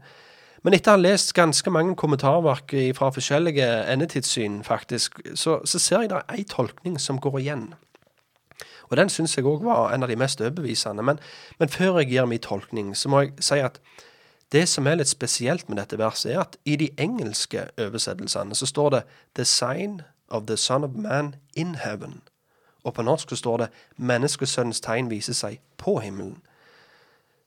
Men 0.64 0.78
etter 0.78 0.94
å 0.94 0.96
ha 0.96 1.04
lest 1.04 1.36
ganske 1.36 1.72
mange 1.76 1.94
kommentarverk 2.00 2.74
fra 2.98 3.12
forskjellige 3.12 3.68
endetidssyn, 3.92 4.62
faktisk, 4.64 5.20
så, 5.36 5.60
så 5.68 5.80
ser 5.80 6.06
jeg 6.06 6.14
det 6.14 6.24
ei 6.32 6.46
tolkning 6.48 6.96
som 7.02 7.20
går 7.22 7.42
igjen. 7.44 7.66
Og 8.94 8.98
den 8.98 9.10
syns 9.10 9.34
jeg 9.38 9.46
òg 9.50 9.64
var 9.66 9.90
en 9.90 10.04
av 10.06 10.12
de 10.12 10.16
mest 10.22 10.42
overbevisende. 10.42 11.02
Men, 11.04 11.20
men, 11.60 11.70
før 11.70 11.98
jeg 11.98 12.12
gir 12.12 12.28
min 12.30 12.40
tolkning, 12.40 12.92
så 12.98 13.10
må 13.10 13.24
jeg 13.24 13.32
si 13.42 13.58
at 13.58 13.80
det 14.54 14.68
som 14.70 14.86
er 14.86 15.00
litt 15.00 15.10
spesielt 15.10 15.66
med 15.66 15.80
dette 15.82 15.98
verset, 15.98 16.36
er 16.36 16.44
at 16.44 16.58
i 16.66 16.76
de 16.78 16.92
engelske 17.02 17.64
oversettelsene 17.82 18.54
så 18.56 18.70
står 18.70 18.90
det 18.90 19.02
'The 19.34 19.46
sign 19.46 20.02
of 20.30 20.46
the 20.46 20.58
Son 20.58 20.84
of 20.84 20.94
Man 20.94 21.36
in 21.56 21.76
heaven'. 21.76 22.22
Og 22.84 22.94
på 22.94 23.02
norsk 23.02 23.30
så 23.30 23.36
står 23.36 23.58
det 23.58 23.70
'Menneskesønnens 23.98 24.82
tegn 24.82 25.10
viser 25.10 25.34
seg 25.34 25.60
på 25.78 26.00
himmelen'. 26.00 26.38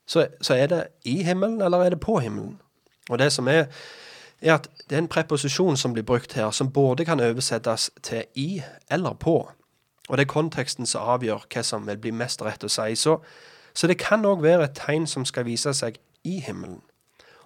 Så, 0.05 0.27
så, 0.41 0.53
er 0.53 0.67
det 0.67 0.87
i 1.03 1.23
himmelen, 1.23 1.61
eller 1.61 1.77
er 1.77 1.89
det 1.89 1.99
på 1.99 2.19
himmelen? 2.19 2.61
Og 3.09 3.19
det 3.19 3.33
som 3.33 3.47
er, 3.47 3.65
er 4.41 4.53
at 4.53 4.67
det 4.89 4.95
er 4.95 4.99
en 4.99 5.07
preposisjon 5.07 5.77
som 5.77 5.93
blir 5.93 6.03
brukt 6.03 6.33
her, 6.33 6.51
som 6.51 6.71
både 6.71 7.05
kan 7.05 7.19
oversettes 7.19 7.91
til 8.03 8.23
i 8.35 8.61
eller 8.91 9.13
på. 9.13 9.51
Og 10.07 10.17
det 10.17 10.25
er 10.25 10.33
konteksten 10.33 10.85
som 10.85 11.09
avgjør 11.15 11.47
hva 11.53 11.63
som 11.63 11.87
vil 11.87 11.99
bli 11.99 12.11
mest 12.11 12.41
rett 12.41 12.63
å 12.63 12.71
si. 12.71 12.95
Så, 12.95 13.17
så 13.73 13.87
det 13.87 13.99
kan 13.99 14.25
òg 14.25 14.43
være 14.43 14.69
et 14.69 14.79
tegn 14.79 15.07
som 15.07 15.25
skal 15.25 15.47
vise 15.47 15.73
seg 15.73 15.99
i 16.23 16.39
himmelen. 16.43 16.81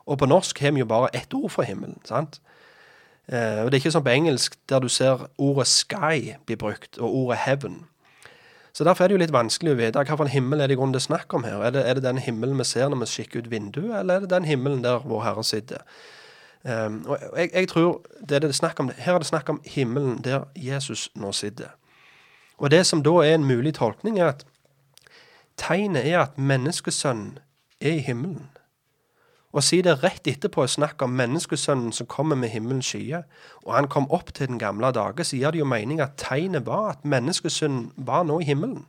Og 0.05 0.17
på 0.17 0.29
norsk 0.29 0.59
har 0.59 0.71
vi 0.71 0.81
jo 0.81 0.89
bare 0.89 1.09
ett 1.13 1.33
ord 1.33 1.49
for 1.51 1.63
himmelen. 1.63 1.99
sant? 2.05 2.41
Eh, 3.27 3.63
og 3.63 3.71
Det 3.71 3.73
er 3.73 3.81
ikke 3.81 3.91
som 3.91 4.03
på 4.03 4.09
engelsk, 4.09 4.55
der 4.69 4.79
du 4.79 4.87
ser 4.87 5.29
ordet 5.37 5.67
'sky' 5.67 6.35
bli 6.45 6.55
brukt, 6.55 6.97
og 6.97 7.15
ordet 7.15 7.37
'heaven'. 7.37 7.85
Så 8.73 8.83
Derfor 8.83 9.03
er 9.03 9.07
det 9.07 9.13
jo 9.13 9.17
litt 9.17 9.33
vanskelig 9.33 9.71
å 9.71 9.75
vite 9.75 10.03
hvilken 10.03 10.27
himmel 10.27 10.61
er 10.61 10.67
det 10.67 10.73
i 10.73 10.75
grunnen 10.79 10.93
det 10.93 11.01
er 11.01 11.11
snakk 11.11 11.33
om 11.33 11.43
her. 11.43 11.61
Er 11.61 11.69
det, 11.69 11.89
er 11.89 11.93
det 11.93 12.03
den 12.03 12.17
himmelen 12.17 12.57
vi 12.57 12.63
ser 12.63 12.89
når 12.89 12.99
vi 12.99 13.05
kikker 13.05 13.39
ut 13.39 13.51
vinduet, 13.51 13.99
eller 13.99 14.15
er 14.15 14.19
det 14.19 14.29
den 14.29 14.45
himmelen 14.45 14.83
der 14.83 14.99
vår 14.99 15.23
Herre 15.23 15.43
sitter? 15.43 15.77
Um, 16.63 17.05
og 17.07 17.17
jeg, 17.37 17.49
jeg, 17.53 17.67
tror 17.67 18.01
det 18.29 18.35
er 18.35 18.39
det 18.39 18.55
snakk 18.55 18.79
om, 18.79 18.91
Her 18.97 19.13
er 19.13 19.17
det 19.17 19.27
snakk 19.27 19.49
om 19.49 19.61
himmelen 19.65 20.23
der 20.23 20.43
Jesus 20.55 21.09
nå 21.15 21.31
sitter. 21.31 21.67
Og 22.61 22.71
Det 22.71 22.85
som 22.85 23.01
da 23.03 23.09
er 23.25 23.35
en 23.35 23.45
mulig 23.45 23.73
tolkning, 23.73 24.19
er 24.19 24.35
at 24.35 24.45
tegnet 25.57 26.05
er 26.05 26.19
at 26.21 26.37
menneskesønnen 26.37 27.39
er 27.81 27.97
i 27.97 28.03
himmelen. 28.05 28.49
Og 29.51 29.63
si 29.65 29.81
det 29.83 29.97
rett 30.03 30.27
etterpå 30.29 30.63
og 30.63 30.69
snakk 30.71 31.01
om 31.01 31.15
menneskesønnen 31.17 31.91
som 31.91 32.07
kommer 32.07 32.37
med 32.39 32.53
himmelens 32.53 32.87
skyer, 32.93 33.25
og 33.65 33.73
han 33.75 33.89
kom 33.91 34.07
opp 34.13 34.29
til 34.33 34.47
den 34.47 34.61
gamle 34.61 34.93
dager, 34.95 35.25
så 35.27 35.35
gir 35.35 35.51
det 35.51 35.59
jo 35.59 35.67
mening 35.67 35.99
at 35.99 36.21
tegnet 36.21 36.65
var 36.69 36.93
at 36.93 37.05
menneskesønnen 37.05 37.89
var 37.97 38.23
nå 38.29 38.39
i 38.39 38.47
himmelen, 38.47 38.85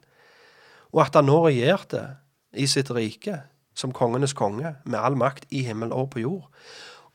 og 0.93 1.07
at 1.07 1.17
han 1.19 1.27
nå 1.27 1.41
regjerte 1.49 2.05
i 2.53 2.69
sitt 2.69 2.93
rike 2.93 3.41
som 3.75 3.93
kongenes 3.97 4.37
konge, 4.37 4.77
med 4.85 5.01
all 5.01 5.17
makt 5.17 5.49
i 5.51 5.65
himmel 5.65 5.93
og 5.97 6.11
på 6.13 6.23
jord. 6.23 6.45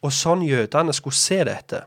Og 0.02 0.12
sånn 0.12 0.42
jødene 0.42 0.94
skulle 0.94 1.16
se 1.16 1.44
dette, 1.46 1.86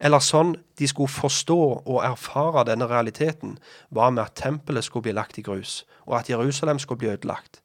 eller 0.00 0.22
sånn 0.24 0.54
de 0.78 0.88
skulle 0.88 1.12
forstå 1.12 1.60
og 1.86 2.02
erfare 2.04 2.66
denne 2.68 2.88
realiteten, 2.90 3.56
var 3.90 4.10
med 4.10 4.24
at 4.26 4.36
tempelet 4.36 4.84
skulle 4.84 5.08
bli 5.08 5.16
lagt 5.16 5.38
i 5.38 5.44
grus, 5.46 5.84
og 6.06 6.18
at 6.20 6.30
Jerusalem 6.30 6.78
skulle 6.78 6.98
bli 6.98 7.12
ødelagt. 7.14 7.62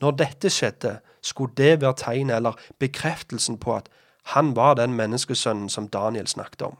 Når 0.00 0.16
dette 0.18 0.50
skjedde, 0.50 0.98
skulle 1.22 1.54
det 1.56 1.80
være 1.80 1.96
tegnet 1.96 2.36
eller 2.36 2.60
bekreftelsen 2.78 3.58
på 3.58 3.76
at 3.76 3.88
han 4.34 4.56
var 4.56 4.74
den 4.74 4.94
menneskesønnen 4.96 5.68
som 5.68 5.88
Daniel 5.88 6.26
snakket 6.26 6.62
om. 6.62 6.76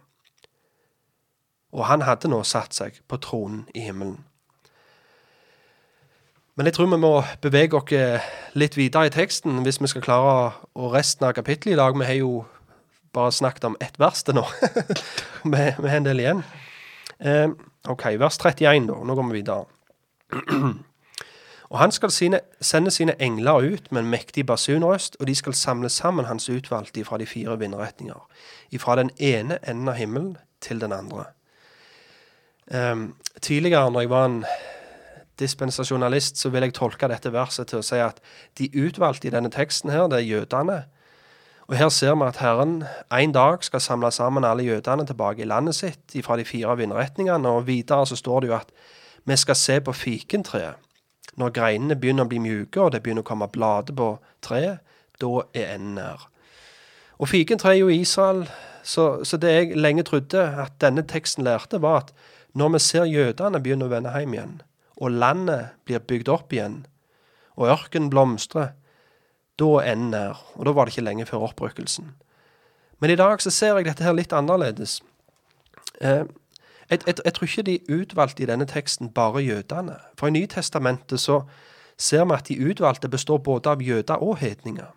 Og 1.72 1.86
han 1.86 2.02
hadde 2.06 2.30
nå 2.30 2.42
satt 2.46 2.74
seg 2.74 3.00
på 3.08 3.18
tronen 3.20 3.66
i 3.74 3.84
himmelen. 3.84 4.22
Men 6.54 6.66
jeg 6.66 6.76
tror 6.76 6.86
vi 6.86 7.00
må 7.02 7.14
bevege 7.42 7.76
oss 7.76 7.94
litt 8.54 8.76
videre 8.78 9.08
i 9.08 9.14
teksten 9.14 9.64
hvis 9.66 9.80
vi 9.82 9.90
skal 9.90 10.04
klare 10.06 10.34
å 10.78 10.90
resten 10.92 11.26
av 11.26 11.34
kapittelet 11.34 11.74
i 11.74 11.80
dag. 11.80 11.96
Vi 11.98 12.06
har 12.06 12.20
jo 12.20 12.44
bare 13.14 13.32
snakket 13.32 13.64
om 13.70 13.76
ett 13.80 13.98
vers 14.00 14.22
til 14.26 14.36
nå. 14.38 14.44
vi, 15.52 15.62
har 15.78 15.96
en 15.96 16.08
del 16.08 16.22
igjen. 16.22 16.42
Eh, 17.18 17.48
OK, 17.88 18.08
vers 18.20 18.38
31, 18.40 18.88
da. 18.90 18.98
Nå 19.04 19.16
går 19.16 19.30
vi 19.30 19.40
videre. 19.40 19.64
Og 21.74 21.80
han 21.80 21.92
skal 21.94 22.12
sine, 22.14 22.40
sende 22.60 22.90
sine 22.94 23.16
engler 23.22 23.64
ut 23.74 23.92
med 23.92 24.04
en 24.04 24.10
mektig 24.10 24.46
basunrøst, 24.46 25.16
og 25.20 25.26
de 25.26 25.34
skal 25.34 25.56
samle 25.58 25.88
sammen 25.88 26.28
hans 26.28 26.48
utvalgte 26.48 27.04
fra 27.04 27.18
de 27.18 27.26
fire 27.26 27.58
vindretninger, 27.58 28.20
ifra 28.70 28.96
den 29.00 29.10
ene 29.18 29.58
enden 29.62 29.88
av 29.88 29.98
himmelen 29.98 30.36
til 30.60 30.80
den 30.80 30.92
andre. 30.92 31.24
Eh, 32.70 32.96
tidligere, 33.40 33.90
når 33.90 34.00
jeg 34.00 34.10
var 34.10 34.24
en 34.24 34.44
dispensasjonalist, 35.38 36.38
så 36.38 36.48
vil 36.48 36.62
jeg 36.62 36.74
tolke 36.74 37.08
dette 37.10 37.32
verset 37.34 37.68
til 37.70 37.80
å 37.80 37.86
si 37.86 37.98
at 37.98 38.20
de 38.58 38.70
utvalgte 38.84 39.28
i 39.28 39.34
denne 39.34 39.50
teksten 39.50 39.90
her, 39.90 40.06
det 40.08 40.20
er 40.20 40.28
jødene. 40.28 40.84
Og 41.68 41.76
her 41.80 41.88
ser 41.88 42.14
vi 42.14 42.26
at 42.28 42.40
Herren 42.42 42.82
en 43.08 43.32
dag 43.32 43.62
skal 43.64 43.80
samle 43.80 44.10
sammen 44.12 44.44
alle 44.44 44.66
jødene 44.66 45.06
tilbake 45.06 45.42
i 45.42 45.48
landet 45.48 45.74
sitt 45.78 46.16
fra 46.24 46.36
de 46.36 46.44
fire 46.44 46.76
vindretningene, 46.76 47.48
og 47.48 47.66
videre 47.66 48.06
så 48.06 48.16
står 48.16 48.40
det 48.40 48.50
jo 48.50 48.56
at 48.58 48.74
vi 49.24 49.36
skal 49.36 49.56
se 49.56 49.80
på 49.80 49.92
fikentreet 49.92 50.80
når 51.40 51.54
greinene 51.56 51.96
begynner 51.98 52.26
å 52.26 52.30
bli 52.30 52.38
mjuke, 52.38 52.78
og 52.80 52.92
det 52.94 53.00
begynner 53.02 53.24
å 53.24 53.26
komme 53.26 53.48
blader 53.50 53.96
på 53.96 54.10
treet, 54.44 54.84
da 55.18 55.30
er 55.56 55.72
enden 55.74 55.96
nær. 55.98 56.28
Og 57.18 57.30
fikentreet 57.30 57.78
er 57.78 57.80
jo 57.80 57.90
Israel, 57.90 58.44
så, 58.84 59.24
så, 59.24 59.38
det 59.40 59.50
jeg 59.50 59.78
lenge 59.78 60.04
trodde 60.06 60.42
at 60.60 60.76
denne 60.82 61.02
teksten 61.08 61.46
lærte, 61.46 61.80
var 61.82 62.04
at 62.04 62.12
når 62.54 62.74
vi 62.74 62.82
ser 62.84 63.10
jødene 63.10 63.62
begynne 63.62 63.88
å 63.88 63.90
vende 63.90 64.12
hjem 64.14 64.36
igjen, 64.36 64.56
og 65.00 65.16
landet 65.16 65.74
blir 65.88 66.04
bygd 66.04 66.30
opp 66.30 66.54
igjen, 66.54 66.84
og 67.58 67.70
ørkenen 67.72 68.12
blomstrer, 68.12 68.74
da 69.58 69.64
er 69.64 69.92
enden 69.92 70.10
nær. 70.10 70.40
Og 70.54 70.66
da 70.66 70.72
var 70.72 70.84
det 70.84 70.94
ikke 70.94 71.04
lenge 71.04 71.26
før 71.26 71.48
opprykkelsen. 71.48 72.14
Men 73.00 73.10
i 73.10 73.16
dag 73.16 73.42
så 73.42 73.50
ser 73.50 73.76
jeg 73.76 73.84
dette 73.84 74.04
her 74.04 74.12
litt 74.12 74.32
annerledes. 74.32 75.02
Eh, 76.00 76.24
jeg, 76.90 76.98
jeg, 77.06 77.14
jeg, 77.24 77.34
tror 77.34 77.44
ikke 77.44 77.62
de 77.62 77.78
utvalgte 78.00 78.42
i 78.42 78.46
denne 78.46 78.66
teksten 78.66 79.10
bare 79.10 79.42
jødene. 79.42 79.96
For 80.18 80.26
i 80.26 80.30
Nytestamentet 80.30 81.20
så 81.20 81.42
ser 81.98 82.24
vi 82.24 82.34
at 82.34 82.48
de 82.48 82.70
utvalgte 82.70 83.08
består 83.08 83.38
både 83.38 83.70
av 83.70 83.82
jøder 83.82 84.14
og 84.14 84.36
hedninger. 84.36 84.92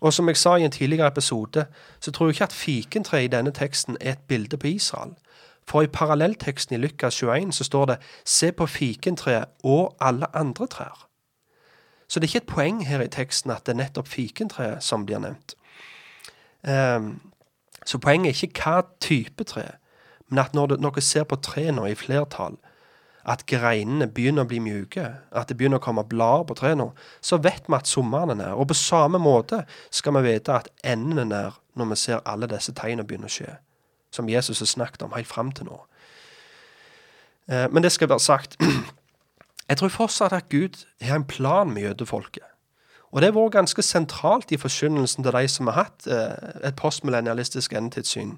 Og 0.00 0.12
som 0.12 0.28
jeg 0.28 0.36
sa 0.36 0.56
i 0.56 0.64
en 0.64 0.70
tidligere 0.70 1.06
episode, 1.06 1.66
så 2.00 2.12
tror 2.12 2.26
jeg 2.26 2.34
ikke 2.34 2.44
at 2.44 2.52
fikentreet 2.52 3.24
i 3.24 3.36
denne 3.36 3.50
teksten 3.50 3.96
er 4.00 4.12
et 4.12 4.26
bilde 4.28 4.56
på 4.56 4.66
Israel. 4.66 5.14
For 5.68 5.82
i 5.82 5.86
parallellteksten 5.86 6.74
i 6.74 6.78
Lukas 6.78 7.22
21 7.22 7.52
så 7.52 7.64
står 7.64 7.84
det 7.84 7.98
'se 8.24 8.52
på 8.52 8.66
fikentreet 8.66 9.44
og 9.64 9.96
alle 10.00 10.36
andre 10.36 10.66
trær'. 10.74 11.13
Så 12.14 12.20
det 12.20 12.28
er 12.28 12.30
ikke 12.30 12.44
et 12.44 12.52
poeng 12.54 12.76
her 12.86 13.00
i 13.02 13.10
teksten 13.10 13.50
at 13.50 13.64
det 13.66 13.72
er 13.72 13.80
nettopp 13.80 14.06
fikentreet 14.06 14.84
som 14.86 15.02
blir 15.02 15.18
nevnt. 15.18 15.56
Um, 16.62 17.08
så 17.82 17.98
poenget 17.98 18.30
er 18.30 18.46
ikke 18.46 18.62
hva 18.62 18.84
type 19.02 19.42
tre, 19.50 19.64
men 20.30 20.38
at 20.38 20.54
når 20.54 20.76
dere 20.76 21.02
ser 21.02 21.26
på 21.26 21.40
trærne 21.42 21.88
i 21.90 21.98
flertall, 21.98 22.54
at 23.26 23.42
greinene 23.50 24.06
begynner 24.06 24.46
å 24.46 24.52
bli 24.52 24.62
mjuke, 24.62 25.08
at 25.34 25.50
det 25.50 25.58
begynner 25.58 25.82
å 25.82 25.86
komme 25.88 26.06
blader 26.06 26.46
på 26.46 26.60
trærne, 26.62 26.92
så 27.18 27.42
vet 27.42 27.66
vi 27.66 27.80
at 27.80 27.90
sommeren 27.90 28.30
er 28.30 28.42
nær. 28.44 28.56
Og 28.62 28.70
på 28.70 28.78
samme 28.78 29.18
måte 29.18 29.64
skal 29.90 30.14
vi 30.20 30.28
vite 30.30 30.54
at 30.54 30.70
enden 30.86 31.18
er 31.18 31.30
nær 31.34 31.60
når 31.74 31.96
vi 31.96 32.02
ser 32.06 32.22
alle 32.22 32.46
disse 32.46 32.78
tegnene 32.78 33.02
begynne 33.02 33.26
å 33.26 33.38
skje, 33.42 33.58
som 34.14 34.30
Jesus 34.30 34.62
har 34.62 34.70
snakket 34.70 35.02
om 35.02 35.18
helt 35.18 35.34
fram 35.34 35.50
til 35.50 35.66
nå. 35.66 35.82
Eh, 37.50 37.66
men 37.74 37.82
det 37.82 37.90
skal 37.90 38.14
være 38.14 38.22
sagt. 38.22 38.54
Jeg 39.68 39.76
tror 39.76 39.88
fortsatt 39.88 40.32
at 40.32 40.48
Gud 40.48 40.84
har 41.00 41.16
en 41.16 41.24
plan 41.24 41.70
med 41.70 41.82
jødefolket. 41.82 42.44
Og 43.14 43.20
det 43.22 43.30
har 43.30 43.36
vært 43.36 43.52
ganske 43.52 43.82
sentralt 43.82 44.52
i 44.52 44.58
forkynnelsen 44.58 45.24
til 45.24 45.32
de 45.32 45.48
som 45.48 45.70
har 45.70 45.84
hatt 45.84 46.06
eh, 46.10 46.68
et 46.68 46.76
postmillennialistisk 46.76 47.72
endetidssyn. 47.72 48.32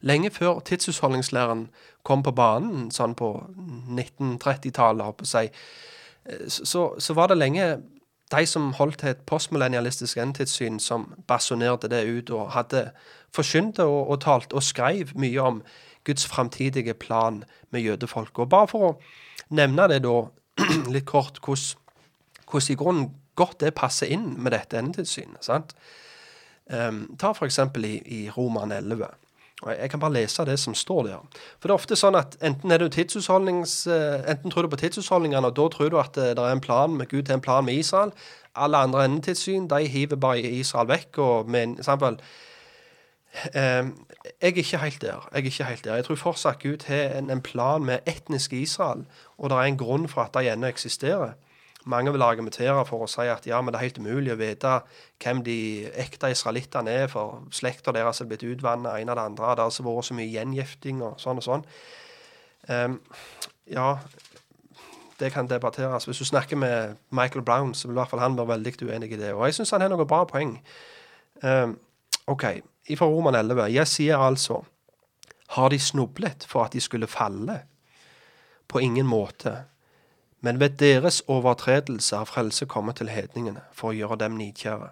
Lenge 0.00 0.30
før 0.30 0.60
tidshusholdningslæren 0.64 1.68
kom 2.02 2.22
på 2.22 2.32
banen, 2.32 2.90
sånn 2.90 3.14
på 3.14 3.28
1930-tallet, 3.92 5.04
holdt 5.04 5.20
på 5.20 5.28
å 5.28 5.32
si, 5.34 5.44
eh, 6.24 6.46
så, 6.48 6.86
så 6.98 7.16
var 7.16 7.28
det 7.28 7.38
lenge 7.38 7.66
de 8.32 8.46
som 8.48 8.72
holdt 8.72 9.02
til 9.02 9.12
et 9.12 9.20
postmillennialistisk 9.28 10.16
endetidssyn, 10.16 10.80
som 10.80 11.10
basunerte 11.28 11.92
det 11.92 12.06
ut 12.08 12.32
og 12.32 12.54
hadde 12.56 12.86
forkynt 13.36 13.78
og, 13.84 13.98
og 14.10 14.22
talt 14.24 14.56
og 14.56 14.64
skrev 14.64 15.12
mye 15.14 15.44
om 15.44 15.60
Guds 16.08 16.26
framtidige 16.26 16.94
plan 16.94 17.44
med 17.70 17.84
jødefolket. 17.84 18.38
Og 18.38 18.48
bare 18.48 18.68
for 18.68 18.88
å 18.88 18.94
nevne 19.50 19.88
det 19.90 20.02
da 20.04 20.16
litt 20.94 21.06
kort, 21.08 21.40
hvordan 21.44 22.70
i 22.70 22.78
grunnen 22.78 23.10
godt 23.34 23.60
det 23.60 23.74
passer 23.74 24.10
inn 24.14 24.34
med 24.38 24.54
dette 24.54 24.78
endetidssynet. 24.78 25.42
sant? 25.44 25.74
Um, 26.70 27.16
ta 27.20 27.34
f.eks. 27.34 27.58
i, 27.76 27.94
i 28.06 28.20
Roman 28.30 28.72
11. 28.72 29.10
Og 29.62 29.70
jeg, 29.72 29.90
kan 29.90 30.00
bare 30.00 30.12
lese 30.12 30.44
det 30.44 30.58
som 30.60 30.74
står 30.74 31.02
der. 31.08 31.42
For 31.58 31.68
det 31.68 31.74
er 31.74 31.80
ofte 31.80 31.96
sånn 31.96 32.16
at 32.18 32.36
enten 32.44 32.72
er 32.72 32.80
du 32.80 32.88
tidshusholdnings, 32.88 33.86
uh, 33.90 34.22
enten 34.30 34.52
tror 34.52 34.66
du 34.66 34.72
på 34.72 34.80
tidsutholdningene, 34.80 35.50
og 35.50 35.56
da 35.58 35.68
tror 35.72 35.92
du 35.92 35.98
at 36.00 36.16
uh, 36.20 36.32
det 36.36 36.40
er 36.40 36.56
en 36.56 36.64
plan 36.64 36.96
med 36.96 37.10
Gud 37.10 37.24
til 37.24 37.38
en 37.38 37.44
plan 37.44 37.64
med 37.64 37.80
Israel. 37.80 38.14
Alle 38.54 38.80
andre 38.86 39.04
endetidssyn 39.08 39.68
de 39.70 39.86
hiver 39.90 40.20
bare 40.20 40.40
Israel 40.40 40.88
vekk. 40.88 41.18
og 41.18 41.50
med 41.50 41.80
um, 41.88 42.18
jeg 43.54 43.92
er 44.40 44.46
ikke 44.46 44.78
helt 44.78 45.02
der. 45.02 45.28
Jeg 45.32 45.40
er 45.40 45.44
ikke 45.44 45.64
helt 45.64 45.84
der. 45.84 45.94
Jeg 45.94 46.04
tror 46.04 46.16
fortsatt 46.16 46.62
Gud 46.62 46.86
har 46.86 47.18
en, 47.18 47.42
plan 47.42 47.84
med 47.84 47.98
etnisk 48.06 48.52
Israel, 48.52 49.06
og 49.38 49.50
det 49.50 49.56
er 49.56 49.62
en 49.62 49.78
grunn 49.78 50.08
for 50.08 50.22
at 50.22 50.34
det 50.34 50.52
ennå 50.52 50.66
eksisterer. 50.66 51.32
Mange 51.84 52.12
vil 52.12 52.22
argumentere 52.22 52.86
for 52.88 53.04
å 53.04 53.08
si 53.10 53.26
at 53.28 53.46
ja, 53.46 53.58
men 53.60 53.74
det 53.74 53.80
er 53.80 53.84
helt 53.84 53.98
umulig 54.00 54.32
å 54.32 54.38
vite 54.40 54.78
hvem 55.20 55.42
de 55.44 55.58
ekte 56.00 56.30
israelittene 56.32 56.90
er, 57.02 57.10
for 57.12 57.42
slekta 57.52 57.92
deres 57.92 58.22
er 58.22 58.30
blitt 58.30 58.46
utvanna, 58.46 58.94
en 58.96 59.12
av 59.12 59.18
det 59.18 59.24
andre. 59.24 59.44
Det 59.44 59.60
har 59.60 59.66
altså 59.66 59.84
vært 59.84 60.08
så 60.08 60.16
mye 60.16 60.30
gjengifting 60.32 61.02
og 61.04 61.20
sånn 61.20 61.42
og 61.42 61.44
sånn. 61.44 61.66
Um, 62.70 62.96
ja, 63.68 63.98
det 65.20 65.32
kan 65.34 65.50
debatteres. 65.50 66.08
Hvis 66.08 66.22
du 66.22 66.24
snakker 66.24 66.56
med 66.56 66.96
Michael 67.10 67.44
Brown, 67.44 67.74
så 67.74 67.88
vil 67.88 67.98
i 67.98 68.00
hvert 68.00 68.14
fall 68.14 68.24
han 68.24 68.38
være 68.38 68.54
veldig 68.54 68.74
uenig 68.88 69.12
i 69.12 69.20
det. 69.20 69.34
Og 69.34 69.44
jeg 69.44 69.58
syns 69.58 69.76
han 69.76 69.84
har 69.84 69.92
noe 69.92 70.08
bra 70.08 70.22
poeng. 70.24 70.56
Um, 71.42 71.76
OK, 72.32 72.46
fra 72.92 73.06
Roman 73.06 73.34
11. 73.34 73.70
Jeg 73.72 73.88
sier 73.88 74.18
altså 74.20 74.62
Har 75.48 75.68
de 75.68 75.78
snublet 75.78 76.44
for 76.48 76.64
at 76.64 76.72
de 76.72 76.80
skulle 76.80 77.06
falle? 77.06 77.62
På 78.68 78.78
ingen 78.78 79.06
måte. 79.06 79.64
Men 80.40 80.60
ved 80.60 80.76
deres 80.80 81.22
overtredelse 81.28 82.16
har 82.16 82.24
frelse 82.24 82.66
kommet 82.66 82.96
til 82.96 83.08
hedningene 83.08 83.62
for 83.72 83.92
å 83.92 83.96
gjøre 83.96 84.18
dem 84.20 84.36
nidkjære. 84.36 84.90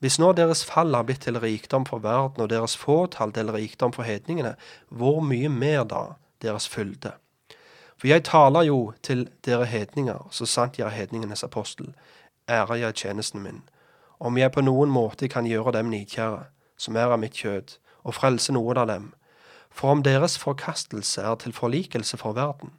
Hvis 0.00 0.18
nå 0.18 0.30
deres 0.32 0.62
fall 0.64 0.94
har 0.94 1.04
blitt 1.04 1.26
til 1.26 1.40
rikdom 1.40 1.84
for 1.86 1.98
verden, 2.00 2.40
og 2.40 2.50
deres 2.50 2.76
fåtall 2.76 3.32
til 3.36 3.50
rikdom 3.52 3.92
for 3.92 4.02
hedningene, 4.02 4.54
hvor 4.88 5.20
mye 5.20 5.48
mer 5.48 5.84
da 5.84 6.04
deres 6.42 6.68
fylde? 6.68 7.12
For 8.00 8.08
jeg 8.08 8.24
taler 8.24 8.62
jo 8.62 8.92
til 9.02 9.26
dere 9.44 9.66
hedninger, 9.66 10.28
så 10.30 10.46
sant 10.46 10.78
jeg 10.78 10.86
er 10.86 10.96
hedningenes 10.96 11.44
apostel, 11.44 11.92
ærer 12.48 12.74
jeg 12.74 12.94
tjenesten 12.94 13.42
min, 13.42 13.60
om 14.20 14.38
jeg 14.38 14.52
på 14.52 14.64
noen 14.64 14.88
måte 14.88 15.28
kan 15.28 15.44
gjøre 15.44 15.72
dem 15.76 15.90
nidkjære, 15.92 16.46
som 16.80 16.96
er 16.96 17.12
av 17.12 17.20
mitt 17.20 17.36
kjød, 17.36 17.76
og 18.08 18.16
frelse 18.16 18.54
noen 18.56 18.80
av 18.80 18.88
dem. 18.88 19.10
For 19.70 19.92
om 19.92 20.04
deres 20.04 20.38
forkastelse 20.40 21.22
er 21.22 21.36
til 21.42 21.54
forlikelse 21.54 22.18
for 22.20 22.36
verden, 22.38 22.72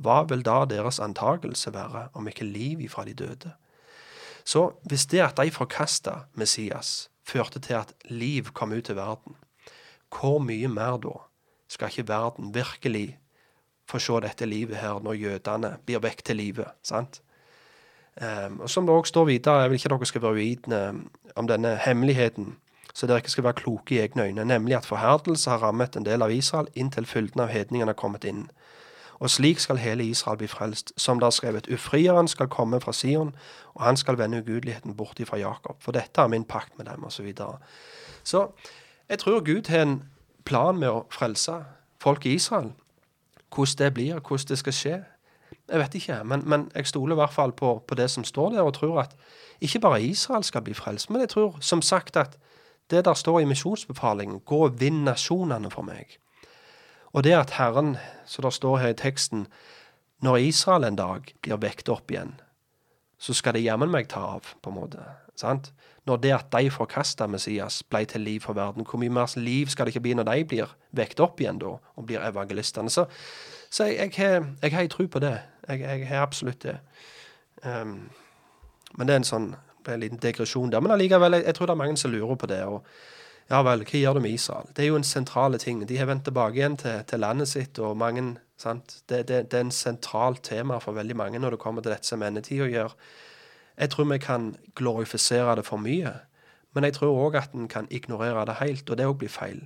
hva 0.00 0.24
vil 0.26 0.42
da 0.42 0.64
deres 0.66 0.98
antagelse 0.98 1.70
være, 1.74 2.08
om 2.18 2.26
ikke 2.28 2.48
liv 2.48 2.80
ifra 2.82 3.04
de 3.06 3.14
døde? 3.14 3.52
Så 4.44 4.72
hvis 4.88 5.06
det 5.06 5.22
at 5.24 5.38
de 5.38 5.52
forkasta 5.54 6.24
Messias, 6.34 7.10
førte 7.24 7.60
til 7.60 7.78
at 7.78 7.94
liv 8.10 8.50
kom 8.52 8.72
ut 8.72 8.84
til 8.84 8.96
verden, 8.96 9.36
hvor 10.12 10.38
mye 10.38 10.68
mer 10.68 10.98
da 11.00 11.14
skal 11.68 11.88
ikke 11.88 12.08
verden 12.08 12.54
virkelig 12.54 13.18
få 13.88 13.98
se 13.98 14.20
dette 14.24 14.46
livet 14.46 14.76
her 14.76 15.00
når 15.00 15.16
jødene 15.20 15.76
blir 15.86 16.02
vekk 16.04 16.24
til 16.24 16.36
livet? 16.36 16.68
sant? 16.82 17.22
Um, 18.20 18.60
og 18.60 18.70
Som 18.70 18.86
det 18.86 18.94
også 18.94 19.08
står 19.10 19.24
videre, 19.24 19.60
jeg 19.60 19.70
vil 19.70 19.78
ikke 19.78 19.88
dere 19.88 20.06
skal 20.06 20.22
være 20.22 20.32
uvitende 20.32 20.82
om 21.36 21.48
denne 21.48 21.76
hemmeligheten, 21.76 22.56
så 22.94 23.06
dere 23.06 23.22
ikke 23.22 23.30
skal 23.30 23.44
være 23.44 23.58
kloke 23.58 23.94
i 23.94 23.98
egne 23.98 24.22
øyne, 24.22 24.44
nemlig 24.44 24.76
at 24.76 24.86
forherdelse 24.86 25.50
har 25.50 25.62
rammet 25.62 25.96
en 25.96 26.06
del 26.06 26.22
av 26.22 26.32
Israel 26.32 26.68
inntil 26.74 27.06
fylden 27.06 27.40
av 27.42 27.50
hedningene 27.50 27.90
har 27.90 27.98
kommet 27.98 28.24
inn. 28.24 28.46
Og 29.18 29.30
slik 29.30 29.58
skal 29.58 29.76
hele 29.76 30.04
Israel 30.04 30.38
bli 30.38 30.46
frelst. 30.46 30.92
Som 30.96 31.18
det 31.18 31.26
er 31.26 31.30
skrevet, 31.30 31.68
ufrieren 31.72 32.28
skal 32.28 32.48
komme 32.48 32.80
fra 32.80 32.92
Sion, 32.92 33.34
og 33.74 33.82
han 33.84 33.96
skal 33.96 34.18
vende 34.18 34.38
ugudeligheten 34.38 34.96
bort 34.96 35.20
fra 35.26 35.36
Jakob. 35.36 35.76
For 35.80 35.92
dette 35.92 36.20
er 36.20 36.26
min 36.26 36.44
pakt 36.44 36.78
med 36.78 36.86
dem, 36.86 37.04
osv. 37.04 37.16
Så, 37.16 37.22
videre. 37.22 37.58
så 38.24 38.46
jeg 39.08 39.18
tror 39.18 39.44
Gud 39.44 39.68
har 39.68 39.82
en 39.82 40.02
plan 40.44 40.78
med 40.78 40.88
å 40.88 41.06
frelse 41.10 41.64
folk 42.00 42.26
i 42.26 42.34
Israel. 42.34 42.72
Hvordan 43.54 43.78
det 43.78 43.94
blir, 43.94 44.20
hvordan 44.20 44.48
det 44.48 44.58
skal 44.58 44.72
skje. 44.72 45.02
Jeg 45.70 45.80
vet 45.80 45.94
ikke, 45.94 46.24
men, 46.24 46.42
men 46.48 46.70
jeg 46.74 46.86
stoler 46.86 47.14
i 47.14 47.20
hvert 47.22 47.32
fall 47.32 47.52
på, 47.52 47.78
på, 47.88 47.94
det 47.94 48.10
som 48.10 48.24
står 48.24 48.50
der, 48.50 48.62
og 48.62 48.74
tror 48.74 49.00
at 49.00 49.16
ikke 49.60 49.80
bare 49.80 50.02
Israel 50.02 50.44
skal 50.44 50.62
bli 50.62 50.74
frelst, 50.74 51.10
men 51.10 51.20
jeg 51.20 51.28
tror 51.28 51.56
som 51.60 51.82
sagt 51.82 52.16
at 52.16 52.38
det 52.90 53.04
der 53.04 53.14
står 53.14 53.40
i 53.40 53.48
misjonsbefalingen, 53.48 54.40
gå 54.44 54.64
og 54.66 54.80
vinn 54.80 55.04
nasjonene 55.06 55.70
for 55.72 55.86
meg. 55.86 56.18
Og 57.14 57.24
det 57.24 57.34
at 57.36 57.56
Herren, 57.58 57.96
som 58.26 58.44
det 58.44 58.52
står 58.52 58.76
her 58.82 58.94
i 58.94 58.98
teksten, 58.98 59.46
når 60.24 60.36
Israel 60.36 60.84
en 60.84 60.96
dag 60.96 61.34
blir 61.42 61.60
vekt 61.62 61.88
opp 61.88 62.10
igjen, 62.10 62.34
så 63.18 63.34
skal 63.34 63.54
det 63.56 63.64
jammen 63.64 63.92
meg 63.92 64.08
ta 64.10 64.20
av, 64.36 64.54
på 64.62 64.70
en 64.70 64.76
måte. 64.76 65.04
sant? 65.36 65.72
Når 66.04 66.16
det 66.16 66.32
at 66.32 66.52
de 66.52 66.70
forkasta 66.70 67.26
Messias, 67.26 67.82
ble 67.82 68.04
til 68.04 68.20
liv 68.20 68.40
for 68.40 68.52
verden, 68.52 68.84
hvor 68.84 69.00
mye 69.00 69.10
mer 69.10 69.38
liv 69.38 69.66
skal 69.72 69.86
det 69.86 69.94
ikke 69.94 70.02
bli 70.04 70.14
når 70.14 70.28
de 70.28 70.44
blir 70.44 70.74
vekt 70.92 71.20
opp 71.20 71.40
igjen 71.40 71.58
da, 71.58 71.78
og 71.96 72.06
blir 72.06 72.20
evangelistene? 72.20 72.90
Så, 72.90 73.06
så 73.70 73.84
jeg, 73.84 74.12
jeg, 74.18 74.72
har 74.74 74.86
tro 74.86 75.06
på 75.06 75.18
det. 75.18 75.38
Jeg, 75.68 75.80
jeg 75.80 76.08
har 76.08 76.22
absolutt 76.22 76.62
det. 76.62 76.76
Um, 77.64 78.10
men 78.98 79.06
det 79.06 79.14
er 79.14 79.22
en 79.22 79.30
sånn 79.30 79.48
en 79.92 80.00
liten 80.00 80.20
digresjon 80.22 80.72
der. 80.72 80.80
Men 80.80 80.94
allikevel, 80.94 81.32
jeg, 81.38 81.44
jeg 81.44 81.54
tror 81.54 81.66
det 81.66 81.74
er 81.74 81.82
mange 81.82 81.96
som 82.00 82.10
lurer 82.10 82.34
på 82.40 82.46
det. 82.46 82.62
og 82.64 82.86
ja 83.50 83.60
vel, 83.60 83.84
hva 83.84 84.00
gjør 84.00 84.16
du 84.16 84.24
med 84.24 84.32
Israel? 84.38 84.70
Det 84.72 84.84
er 84.84 84.88
jo 84.88 84.96
en 84.96 85.04
sentrale 85.04 85.58
ting. 85.60 85.82
De 85.88 85.98
har 86.00 86.08
vendt 86.08 86.24
tilbake 86.24 86.56
igjen 86.56 86.78
til, 86.80 87.02
til 87.04 87.20
landet 87.20 87.50
sitt, 87.50 87.78
og 87.78 87.96
mange, 88.00 88.38
sant? 88.56 89.02
Det, 89.08 89.26
det, 89.28 89.50
det 89.52 89.58
er 89.58 89.66
en 89.66 89.74
sentralt 89.74 90.42
tema 90.48 90.78
for 90.80 90.96
veldig 90.96 91.16
mange 91.16 91.40
når 91.42 91.56
det 91.56 91.60
kommer 91.60 91.84
til 91.84 91.92
dette 91.92 92.08
som 92.08 92.24
endetid 92.24 92.64
å 92.64 92.70
gjøre. 92.70 93.10
Jeg 93.76 93.90
tror 93.90 94.08
vi 94.08 94.18
kan 94.22 94.54
glorifisere 94.78 95.58
det 95.58 95.66
for 95.66 95.82
mye, 95.82 96.14
men 96.74 96.86
jeg 96.86 96.96
tror 96.96 97.20
òg 97.26 97.36
at 97.42 97.52
en 97.58 97.68
kan 97.68 97.90
ignorere 97.90 98.46
det 98.48 98.60
helt, 98.62 98.88
og 98.90 98.98
det 98.98 99.06
òg 99.10 99.18
blir 99.20 99.32
feil. 99.32 99.60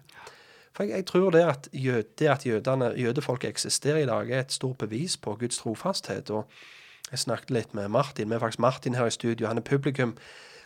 For 0.74 0.84
jeg, 0.84 1.02
jeg 1.02 1.06
tror 1.06 1.30
det 1.34 1.44
at, 1.44 1.68
jød, 1.72 2.22
at 2.26 2.46
jødefolket 2.46 3.48
eksisterer 3.48 4.02
i 4.02 4.10
dag, 4.10 4.30
er 4.30 4.40
et 4.40 4.52
stort 4.52 4.78
bevis 4.78 5.16
på 5.16 5.36
Guds 5.38 5.58
trofasthet. 5.58 6.30
og 6.30 6.50
Jeg 7.11 7.22
snakket 7.24 7.50
litt 7.50 7.74
med 7.74 7.88
Martin. 7.88 8.28
Vi 8.28 8.36
er 8.36 8.42
faktisk 8.42 8.59
Martin 8.59 8.94
her 8.94 9.06
i 9.06 9.14
studio. 9.14 9.48
Han 9.48 9.61
er 9.61 9.64
publikum 9.64 10.16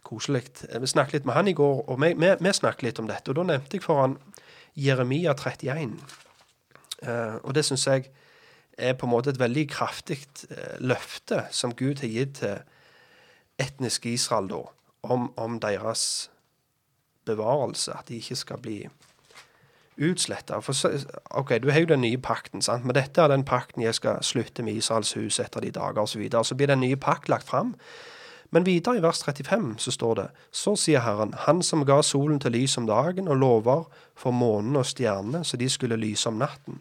koselig. 0.03 0.43
Vi 0.80 0.86
snakket 0.90 1.12
litt 1.12 1.28
med 1.28 1.34
han 1.34 1.49
i 1.49 1.55
går, 1.55 1.84
og 1.88 2.01
vi, 2.03 2.12
vi, 2.18 2.32
vi 2.40 2.53
snakket 2.53 2.82
litt 2.82 2.99
om 3.03 3.11
dette. 3.11 3.30
Og 3.30 3.38
da 3.38 3.47
nevnte 3.53 3.78
jeg 3.78 3.84
for 3.84 4.03
han 4.03 4.18
Jeremia 4.78 5.34
31. 5.38 5.95
Uh, 7.03 7.09
eh, 7.09 7.38
og 7.43 7.55
det 7.55 7.64
syns 7.66 7.86
jeg 7.86 8.11
er 8.78 8.97
på 8.99 9.07
en 9.07 9.12
måte 9.12 9.30
et 9.30 9.40
veldig 9.40 9.66
kraftig 9.70 10.22
uh, 10.51 10.78
løfte 10.80 11.45
som 11.55 11.74
Gud 11.76 12.03
har 12.03 12.11
gitt 12.11 12.38
til 12.40 12.62
etnisk 13.62 14.07
Israel 14.11 14.49
da, 14.51 14.62
om, 15.03 15.30
om 15.36 15.59
deres 15.61 16.30
bevarelse. 17.28 17.93
At 17.95 18.09
de 18.09 18.18
ikke 18.18 18.38
skal 18.43 18.62
bli 18.62 18.78
utsletta. 19.97 20.61
OK, 21.30 21.51
du 21.62 21.70
har 21.70 21.80
jo 21.80 21.86
den 21.86 22.01
nye 22.01 22.18
pakten, 22.18 22.62
sant? 22.62 22.84
men 22.84 22.95
dette 22.95 23.20
er 23.20 23.28
den 23.28 23.45
pakten 23.45 23.82
jeg 23.82 23.95
skal 23.95 24.22
slutte 24.22 24.62
med 24.62 24.80
Israels 24.80 25.12
hus 25.12 25.40
etter 25.40 25.61
de 25.61 25.70
dager, 25.70 26.03
osv. 26.03 26.12
Så, 26.12 26.18
videre. 26.18 26.45
så 26.45 26.55
blir 26.55 26.66
den 26.66 26.80
nye 26.80 26.97
pakt 26.97 27.28
lagt 27.28 27.49
fram. 27.49 27.74
Men 28.53 28.66
videre 28.66 28.99
i 28.99 29.03
vers 29.03 29.22
35 29.24 29.78
så 29.78 29.90
står 29.90 30.14
det, 30.14 30.26
så 30.53 30.76
sier 30.76 31.01
Herren, 31.01 31.34
Han 31.47 31.62
som 31.62 31.86
ga 31.88 32.03
solen 32.03 32.40
til 32.40 32.53
lys 32.53 32.76
om 32.76 32.86
dagen 32.86 33.28
og 33.28 33.36
lover 33.36 33.84
for 34.14 34.30
månen 34.30 34.76
og 34.76 34.86
stjernene 34.86 35.45
så 35.45 35.57
de 35.57 35.68
skulle 35.68 35.97
lyse 35.97 36.28
om 36.28 36.36
natten. 36.36 36.80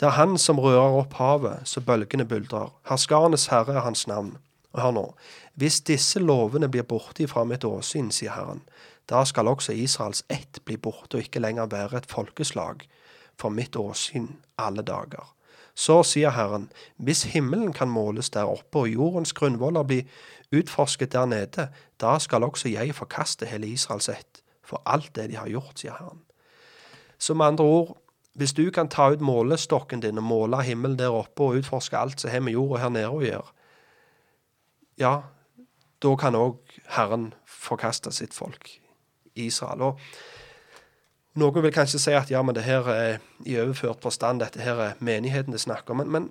Det 0.00 0.06
er 0.06 0.18
Han 0.18 0.38
som 0.38 0.60
rører 0.60 1.00
opp 1.00 1.14
havet 1.14 1.64
så 1.64 1.80
bølgene 1.80 2.24
buldrer. 2.24 2.72
Herskarenes 2.88 3.46
Herre 3.46 3.72
er 3.72 3.86
Hans 3.86 4.06
navn. 4.06 4.36
Hør 4.74 4.90
nå, 4.90 5.14
hvis 5.54 5.80
disse 5.80 6.20
lovene 6.20 6.68
blir 6.68 6.82
borte 6.82 7.28
fra 7.28 7.44
mitt 7.44 7.64
åsyn, 7.64 8.10
sier 8.10 8.32
Herren, 8.32 8.62
da 9.12 9.24
skal 9.28 9.48
også 9.48 9.76
Israels 9.76 10.24
ett 10.32 10.62
bli 10.64 10.78
borte 10.80 11.18
og 11.18 11.26
ikke 11.26 11.42
lenger 11.44 11.68
være 11.70 12.00
et 12.00 12.10
folkeslag 12.10 12.86
for 13.38 13.52
mitt 13.52 13.76
åsyn 13.76 14.28
alle 14.58 14.82
dager. 14.82 15.26
Så 15.74 16.02
sier 16.04 16.32
Herren, 16.36 16.70
hvis 16.96 17.22
himmelen 17.32 17.72
kan 17.72 17.88
måles 17.88 18.30
der 18.30 18.48
oppe 18.48 18.84
og 18.84 18.92
jordens 18.92 19.32
grunnvoller 19.32 19.84
bli 19.88 20.02
utforsket 20.52 21.12
der 21.12 21.26
nede, 21.26 21.68
da 22.00 22.18
skal 22.18 22.44
også 22.44 22.68
jeg 22.68 22.94
forkaste 22.94 23.48
hele 23.48 23.72
Israels 23.72 24.08
ett 24.08 24.42
for 24.62 24.82
alt 24.86 25.14
det 25.16 25.30
de 25.30 25.36
har 25.36 25.48
gjort, 25.48 25.80
sier 25.80 25.96
Herren. 25.98 26.22
Så 27.18 27.34
med 27.34 27.46
andre 27.46 27.64
ord, 27.64 27.96
hvis 28.34 28.52
du 28.52 28.70
kan 28.70 28.88
ta 28.88 29.10
ut 29.12 29.20
målestokken 29.20 30.00
din 30.00 30.18
og 30.18 30.24
måle 30.24 30.62
himmelen 30.64 30.98
der 30.98 31.12
oppe 31.12 31.42
og 31.42 31.60
utforske 31.60 31.98
alt 31.98 32.20
som 32.20 32.30
har 32.30 32.40
med 32.40 32.56
jorda 32.56 32.80
her 32.80 32.92
nede 32.92 33.10
å 33.12 33.20
gjøre, 33.20 33.48
ja, 35.00 35.14
da 36.02 36.14
kan 36.16 36.36
òg 36.36 36.78
Herren 36.96 37.32
forkaste 37.46 38.12
sitt 38.12 38.34
folk, 38.34 38.81
Israel. 39.34 39.82
Og, 39.92 40.00
Noen 41.34 41.64
vil 41.64 41.72
kanskje 41.72 42.00
si 42.02 42.12
at 42.12 42.30
ja, 42.30 42.42
men 42.44 42.52
det 42.52 42.66
her 42.66 42.88
er 42.92 43.22
i 43.48 43.56
overført 43.56 44.02
forstand, 44.04 44.42
dette 44.42 44.60
her 44.60 44.80
er 44.84 44.98
menigheten 45.00 45.54
det 45.54 45.62
snakker 45.62 45.94
om. 45.94 46.02
Men, 46.02 46.10
men 46.12 46.26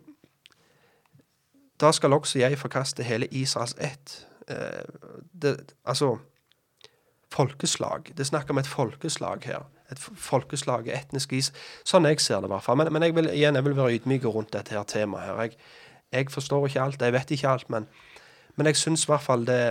da 1.82 1.89
skal 1.91 2.14
også 2.14 2.39
jeg 2.39 2.60
forkaste 2.62 3.04
hele 3.04 3.26
Israels 3.34 3.74
ett. 3.82 4.28
Eh, 4.47 4.84
det, 5.34 5.74
altså 5.86 6.18
Folkeslag. 7.32 8.12
Det 8.12 8.20
er 8.20 8.28
snakk 8.28 8.49
om 8.52 8.60
et 8.60 8.68
folkeslag 8.68 9.45
her. 9.47 9.64
Et 9.91 9.99
folkeslag, 9.99 10.89
etnisk 10.91 11.32
is. 11.34 11.54
Sånn 11.88 12.04
jeg 12.06 12.20
ser 12.20 12.43
det, 12.43 12.49
i 12.49 12.52
hvert 12.52 12.66
fall. 12.66 12.78
Men, 12.78 12.91
men 12.91 13.06
jeg 13.06 13.16
vil, 13.16 13.30
igjen, 13.32 13.56
jeg 13.56 13.66
vil 13.66 13.78
være 13.78 13.93
ydmyk 13.95 14.26
rundt 14.28 14.52
dette 14.52 14.76
her 14.76 14.84
temaet. 14.84 15.30
her. 15.30 15.39
Jeg, 15.41 15.56
jeg 16.12 16.28
forstår 16.34 16.68
ikke 16.68 16.82
alt, 16.84 17.02
jeg 17.02 17.16
vet 17.16 17.32
ikke 17.32 17.49
alt, 17.49 17.70
men, 17.72 17.88
men 18.60 18.68
jeg 18.68 18.82
syns 18.82 19.08
i 19.08 19.12
hvert 19.14 19.24
fall 19.24 19.47
det 19.47 19.62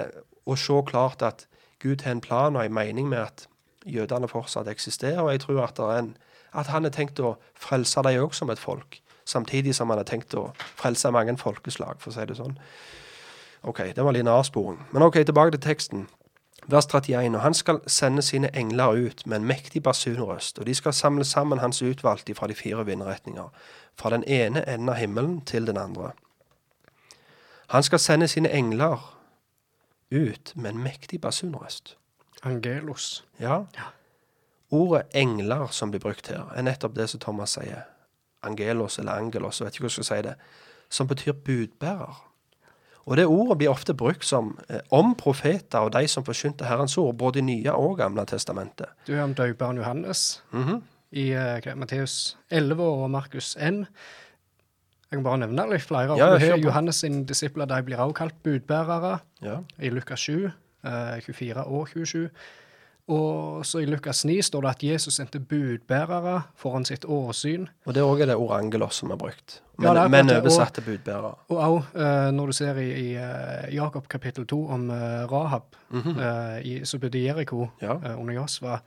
å 0.48 0.56
se 0.56 0.80
klart 0.88 1.22
at 1.22 1.44
Gud 1.80 2.04
har 2.04 2.12
en 2.12 2.20
plan 2.20 2.56
og 2.56 2.64
en 2.64 2.74
mening 2.74 3.08
med 3.08 3.18
at 3.18 3.48
jødene 3.86 4.28
fortsatt 4.28 4.68
eksisterer, 4.68 5.20
og 5.20 5.32
jeg 5.32 5.40
tror 5.40 5.62
at, 5.64 5.78
en, 5.98 6.16
at 6.52 6.66
han 6.66 6.84
har 6.84 6.90
tenkt 6.90 7.20
å 7.20 7.36
frelse 7.56 8.02
dem 8.04 8.22
òg 8.24 8.34
som 8.36 8.50
et 8.50 8.60
folk, 8.60 9.00
samtidig 9.24 9.74
som 9.74 9.90
han 9.90 9.98
har 9.98 10.08
tenkt 10.08 10.34
å 10.34 10.50
frelse 10.76 11.10
mange 11.10 11.36
folkeslag, 11.40 12.00
for 12.00 12.12
å 12.12 12.18
si 12.18 12.26
det 12.28 12.36
sånn. 12.36 12.58
Ok, 13.62 13.78
det 13.96 14.04
var 14.04 14.16
avsporing. 14.16 14.80
Men 14.92 15.02
ok, 15.02 15.20
tilbake 15.24 15.50
til 15.50 15.60
teksten. 15.60 16.08
Vers 16.68 16.86
31. 16.86 17.34
Og 17.34 17.40
han 17.40 17.54
skal 17.54 17.80
sende 17.86 18.22
sine 18.22 18.50
engler 18.56 18.92
ut 18.92 19.26
med 19.26 19.36
en 19.36 19.44
mektig 19.44 19.82
basunrøst, 19.82 20.58
og 20.58 20.66
de 20.66 20.74
skal 20.74 20.92
samle 20.92 21.24
sammen 21.24 21.58
hans 21.58 21.82
utvalgte 21.82 22.34
fra 22.34 22.46
de 22.46 22.54
fire 22.54 22.86
vindretninger, 22.86 23.48
fra 23.96 24.10
den 24.10 24.24
ene 24.24 24.68
enden 24.68 24.88
av 24.88 24.94
himmelen 24.94 25.40
til 25.40 25.66
den 25.66 25.76
andre. 25.76 26.12
Han 27.68 27.82
skal 27.82 27.98
sende 27.98 28.28
sine 28.28 28.48
engler 28.48 29.19
ut 30.10 30.52
med 30.56 30.70
en 30.74 30.82
mektig 30.82 31.20
basunrøst. 31.20 31.96
Angelos. 32.42 33.24
Ja. 33.40 33.62
Ordet 34.70 35.02
engler 35.14 35.66
som 35.74 35.90
blir 35.90 36.00
brukt 36.00 36.28
her, 36.30 36.46
er 36.54 36.62
nettopp 36.62 36.94
det 36.94 37.08
som 37.10 37.20
Thomas 37.20 37.56
sier. 37.58 37.82
Angelos 38.46 38.98
eller 38.98 39.18
angelos, 39.18 39.58
jeg 39.60 39.66
vet 39.66 39.74
ikke 39.74 39.84
hvordan 39.88 39.98
jeg 39.98 40.04
skal 40.06 40.16
si 40.16 40.22
det. 40.28 40.34
Som 40.90 41.06
betyr 41.10 41.32
budbærer. 41.32 42.20
Og 43.06 43.16
det 43.16 43.26
ordet 43.26 43.56
blir 43.58 43.70
ofte 43.72 43.94
brukt 43.94 44.24
som 44.24 44.52
eh, 44.68 44.80
om 44.94 45.14
profeter 45.18 45.78
og 45.86 45.92
de 45.92 46.04
som 46.08 46.24
forkynte 46.24 46.64
Herrens 46.68 46.96
ord, 46.98 47.14
både 47.18 47.38
i 47.40 47.42
Nye 47.42 47.72
og 47.72 47.96
Gamle 47.98 48.24
testamentet. 48.28 48.86
Du 49.06 49.12
er 49.16 49.22
om 49.24 49.34
døperen 49.34 49.76
Johannes 49.80 50.42
Mhm. 50.52 50.82
i 51.12 51.30
eh, 51.32 51.74
Matteus 51.76 52.36
11 52.50 52.82
og 52.84 53.10
Markus 53.10 53.56
1. 53.56 53.86
Jeg 55.10 55.18
kan 55.18 55.24
bare 55.26 55.38
nevne 55.42 55.66
litt 55.72 55.82
flere. 55.82 56.16
Ja, 56.18 56.30
du 56.38 56.38
har. 56.38 56.58
Johannes 56.62 57.00
sine 57.02 57.24
disipler 57.26 57.66
de 57.66 57.82
blir 57.82 57.98
også 57.98 58.14
kalt 58.14 58.42
budbærere 58.46 59.18
Ja. 59.42 59.58
i 59.78 59.90
Lukas 59.90 60.20
7, 60.20 60.50
eh, 60.84 61.20
24 61.20 61.64
og 61.66 61.88
27. 61.88 62.30
Og 63.10 63.66
så 63.66 63.80
i 63.82 63.86
Lukas 63.86 64.24
9 64.24 64.36
står 64.42 64.60
det 64.60 64.70
at 64.70 64.82
Jesus 64.82 65.14
sendte 65.14 65.40
budbærere 65.40 66.42
foran 66.54 66.84
sitt 66.84 67.04
åsyn. 67.04 67.66
Og 67.86 67.94
det 67.94 68.00
er 68.00 68.06
også 68.06 68.26
det 68.26 68.36
ordet 68.36 68.58
angelos 68.60 68.94
som 68.94 69.10
er 69.10 69.16
brukt. 69.16 69.62
Men, 69.78 69.96
ja, 69.96 70.04
er 70.04 70.08
men 70.08 70.30
oversatt 70.30 70.74
til 70.74 70.82
budbærer. 70.82 71.34
Og 71.48 71.58
òg 71.58 72.32
når 72.32 72.46
du 72.46 72.52
ser 72.52 72.78
i, 72.78 72.90
i 72.90 73.14
eh, 73.16 73.74
Jakob 73.74 74.08
kapittel 74.08 74.46
2 74.46 74.68
om 74.68 74.90
Rahab 74.90 75.30
Rahab, 75.32 75.62
-hmm. 75.90 76.60
i, 76.62 76.84
som 76.84 77.00
bodde 77.00 77.18
i 77.18 77.26
Jeriko. 77.26 77.68
Ja. 77.82 77.92
eh, 78.04 78.20
under 78.20 78.34
Josva, 78.34 78.78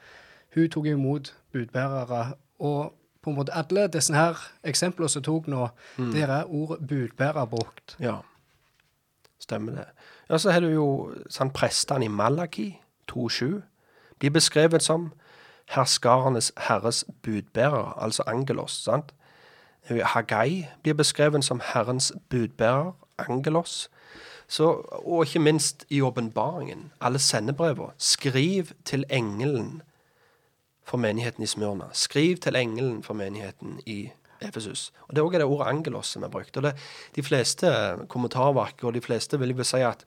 hun 0.55 0.69
tok 0.69 0.85
imot 0.85 1.33
budbærere. 1.53 2.33
Og 2.59 2.93
på 3.23 3.29
en 3.31 3.35
måte 3.37 3.53
alle 3.55 3.87
disse 3.87 4.13
her 4.13 4.37
eksemplene 4.67 5.09
som 5.09 5.23
tok 5.23 5.47
nå, 5.47 5.67
Mm. 5.97 6.11
der 6.11 6.27
er 6.27 6.43
ordet 6.53 6.87
budbærer 6.87 7.45
brukt. 7.45 7.95
Ja, 7.99 8.17
stemmer 9.39 9.71
det. 9.71 9.85
Ja, 10.29 10.37
så 10.37 10.51
har 10.51 10.59
du 10.59 10.67
jo 10.73 11.13
sånn 11.29 11.51
prestene 11.53 12.05
i 12.05 12.07
Malaki 12.11 12.79
2.7 13.11 13.61
blir 14.19 14.29
beskrevet 14.31 14.83
som 14.83 15.11
herskarenes 15.73 16.51
herres 16.57 17.05
budbærer, 17.23 17.93
altså 18.03 18.23
angelos, 18.27 18.71
sant? 18.83 19.13
Hagai 19.89 20.67
blir 20.83 20.93
beskrevet 20.93 21.43
som 21.43 21.59
herrens 21.73 22.11
budbærer, 22.29 22.91
angelos. 23.19 23.89
Så, 24.47 24.69
og 25.05 25.25
ikke 25.25 25.39
minst 25.39 25.85
i 25.89 26.01
åpenbaringen, 26.01 26.91
alle 27.01 27.19
sendebrevene. 27.19 27.91
Skriv 27.97 28.65
til 28.85 29.03
engelen 29.09 29.81
for 30.85 30.97
menigheten 30.97 31.43
i 31.43 31.47
Smyrna. 31.47 31.89
Skriv 31.93 32.37
til 32.37 32.55
engelen 32.55 33.03
for 33.03 33.13
menigheten 33.13 33.79
i 33.85 34.11
Efesus. 34.41 34.91
Og 35.07 35.15
Det 35.15 35.21
er 35.21 35.25
også 35.25 35.37
det 35.37 35.45
ordet 35.45 35.67
angelos 35.67 36.07
som 36.07 36.23
er 36.23 36.27
brukt. 36.27 36.57
Og 36.57 36.63
det, 36.63 36.75
De 37.15 37.23
fleste 37.23 37.67
kommentarverk 38.09 38.83
og 38.83 38.93
de 38.93 39.01
fleste 39.01 39.39
vil 39.39 39.57
jo 39.57 39.63
si 39.63 39.77
at 39.77 40.05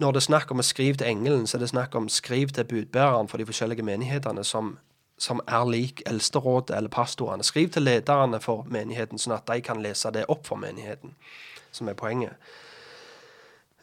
når 0.00 0.12
det 0.12 0.16
er 0.16 0.20
snakk 0.20 0.50
om 0.50 0.58
å 0.58 0.62
skrive 0.62 0.96
til 0.96 1.06
engelen, 1.06 1.46
så 1.46 1.56
er 1.56 1.60
det 1.60 1.68
snakk 1.68 1.94
om 1.94 2.08
skriv 2.08 2.48
til 2.48 2.64
budbæreren 2.64 3.28
for 3.28 3.38
de 3.38 3.46
forskjellige 3.46 3.82
menighetene 3.82 4.44
som, 4.44 4.78
som 5.18 5.40
er 5.46 5.64
lik 5.70 6.02
eldsterådet 6.06 6.76
eller 6.76 6.88
pastorene. 6.88 7.44
Skriv 7.44 7.68
til 7.70 7.82
lederne 7.82 8.40
for 8.40 8.66
menigheten, 8.66 9.18
sånn 9.18 9.36
at 9.36 9.46
de 9.46 9.60
kan 9.62 9.82
lese 9.82 10.10
det 10.10 10.24
opp 10.28 10.46
for 10.46 10.56
menigheten, 10.56 11.14
som 11.72 11.88
er 11.88 11.94
poenget. 11.94 12.32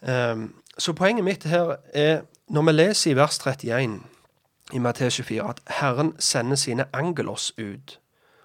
Um, 0.02 0.56
så 0.78 0.94
poenget 0.94 1.24
mitt 1.24 1.44
her 1.44 1.78
er, 1.94 2.22
når 2.48 2.68
vi 2.68 2.72
leser 2.72 3.12
i 3.12 3.16
vers 3.16 3.40
31 3.40 4.02
i 4.74 4.78
Matteus 4.78 5.16
24, 5.16 5.50
at 5.50 5.60
Herren 5.68 6.14
sender 6.20 6.56
sine 6.56 6.86
angelos 6.94 7.54
ut, 7.58 8.00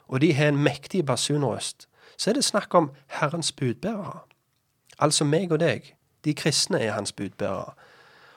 og 0.08 0.20
de 0.20 0.32
har 0.32 0.48
en 0.48 0.56
mektig 0.56 1.06
basunrøst, 1.06 1.88
så 2.16 2.30
er 2.30 2.34
det 2.34 2.44
snakk 2.44 2.74
om 2.74 2.90
Herrens 3.06 3.52
budbærere. 3.52 4.18
Altså 4.98 5.24
meg 5.24 5.52
og 5.52 5.60
deg. 5.60 5.94
De 6.24 6.34
kristne 6.34 6.80
er 6.80 6.92
hans 6.92 7.12
budbærere. 7.12 7.72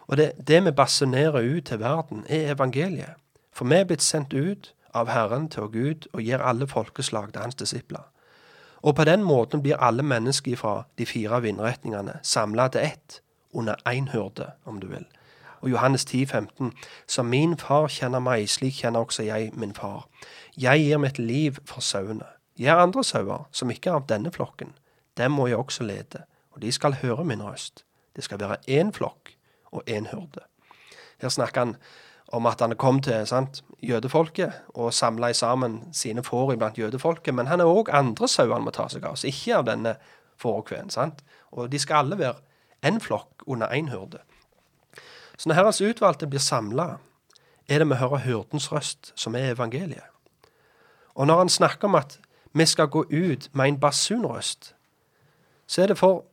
Og 0.08 0.18
det, 0.18 0.32
det 0.48 0.66
vi 0.66 0.72
basunerer 0.72 1.58
ut 1.58 1.64
til 1.64 1.80
verden, 1.80 2.26
er 2.30 2.52
evangeliet. 2.52 3.14
For 3.54 3.66
vi 3.66 3.76
er 3.76 3.84
blitt 3.84 4.04
sendt 4.04 4.34
ut 4.34 4.74
av 4.94 5.10
Herren 5.12 5.50
til 5.50 5.70
Gud 5.74 6.08
og 6.14 6.22
gir 6.22 6.42
alle 6.42 6.68
folkeslag 6.68 7.34
til 7.34 7.42
hans 7.42 7.56
disipler. 7.56 8.08
Og 8.82 8.96
på 8.96 9.04
den 9.04 9.24
måten 9.24 9.62
blir 9.62 9.82
alle 9.84 10.04
mennesker 10.04 10.56
fra 10.56 10.84
de 10.98 11.06
fire 11.06 11.42
vindretningene 11.42 12.20
samla 12.24 12.68
til 12.68 12.82
ett, 12.82 13.22
under 13.52 13.76
én 13.90 14.12
hyrde, 14.12 14.52
om 14.66 14.80
du 14.80 14.88
vil. 14.88 15.06
Og 15.62 15.70
Johannes 15.70 16.06
10, 16.06 16.26
15, 16.26 16.74
Som 17.08 17.26
min 17.26 17.58
far 17.58 17.88
kjenner 17.88 18.20
meg, 18.20 18.50
slik 18.50 18.82
kjenner 18.82 19.00
også 19.00 19.24
jeg 19.24 19.52
min 19.54 19.74
far. 19.74 20.08
Jeg 20.58 20.80
gir 20.80 20.98
mitt 20.98 21.20
liv 21.20 21.58
for 21.66 21.82
sauene. 21.82 22.26
Jeg 22.60 22.72
har 22.72 22.82
andre 22.82 23.04
sauer, 23.04 23.48
som 23.52 23.70
ikke 23.70 23.90
er 23.90 23.94
av 23.94 24.08
denne 24.10 24.32
flokken. 24.32 24.74
Dem 25.18 25.32
må 25.32 25.48
jeg 25.48 25.58
også 25.58 25.84
lede, 25.84 26.24
og 26.52 26.62
de 26.62 26.72
skal 26.72 26.94
høre 27.02 27.26
min 27.26 27.44
røst. 27.44 27.86
Det 28.16 28.24
skal 28.24 28.40
være 28.40 28.58
én 28.70 28.92
flokk 28.92 29.36
og 29.72 29.84
én 29.90 30.10
hyrde. 30.10 30.42
Her 31.22 31.30
snakker 31.30 31.62
han 31.62 31.76
om 32.28 32.46
at 32.46 32.62
han 32.62 32.76
kom 32.76 33.02
til 33.02 33.28
sant, 33.28 33.64
jødefolket 33.84 34.52
og 34.76 34.94
samla 34.94 35.34
sammen 35.34 35.94
sine 35.94 36.24
får 36.24 36.54
iblant 36.54 36.78
jødefolket, 36.78 37.34
men 37.34 37.48
han 37.48 37.60
er 37.60 37.70
òg 37.70 37.92
andre 37.94 38.28
sauer 38.28 38.54
han 38.54 38.66
må 38.66 38.74
ta 38.76 38.88
seg 38.92 39.06
av, 39.06 39.16
så 39.16 39.28
ikke 39.28 39.62
av 39.62 39.68
denne 39.70 39.96
fårekveen. 40.42 40.90
sant? 40.90 41.24
Og 41.52 41.72
de 41.72 41.80
skal 41.80 42.06
alle 42.06 42.18
være 42.20 42.36
én 42.86 43.00
flokk 43.00 43.48
under 43.48 43.68
én 43.68 43.90
hyrde. 43.90 44.20
Så 45.38 45.50
når 45.50 45.56
Herrens 45.56 45.82
utvalgte 45.82 46.28
blir 46.28 46.40
samla, 46.40 46.98
er 47.68 47.80
det 47.80 47.88
med 47.88 47.98
å 47.98 48.00
høre 48.06 48.24
hyrdens 48.24 48.72
røst, 48.72 49.12
som 49.16 49.36
er 49.36 49.52
evangeliet. 49.52 50.08
Og 51.16 51.28
når 51.28 51.38
han 51.38 51.50
snakker 51.50 51.88
om 51.88 51.96
at 51.96 52.20
vi 52.54 52.66
skal 52.66 52.88
gå 52.88 53.04
ut 53.10 53.50
med 53.54 53.68
en 53.68 53.80
basunrøst, 53.80 54.74
så 55.68 55.82
er 55.82 55.88
det 55.88 55.98
for 55.98 56.24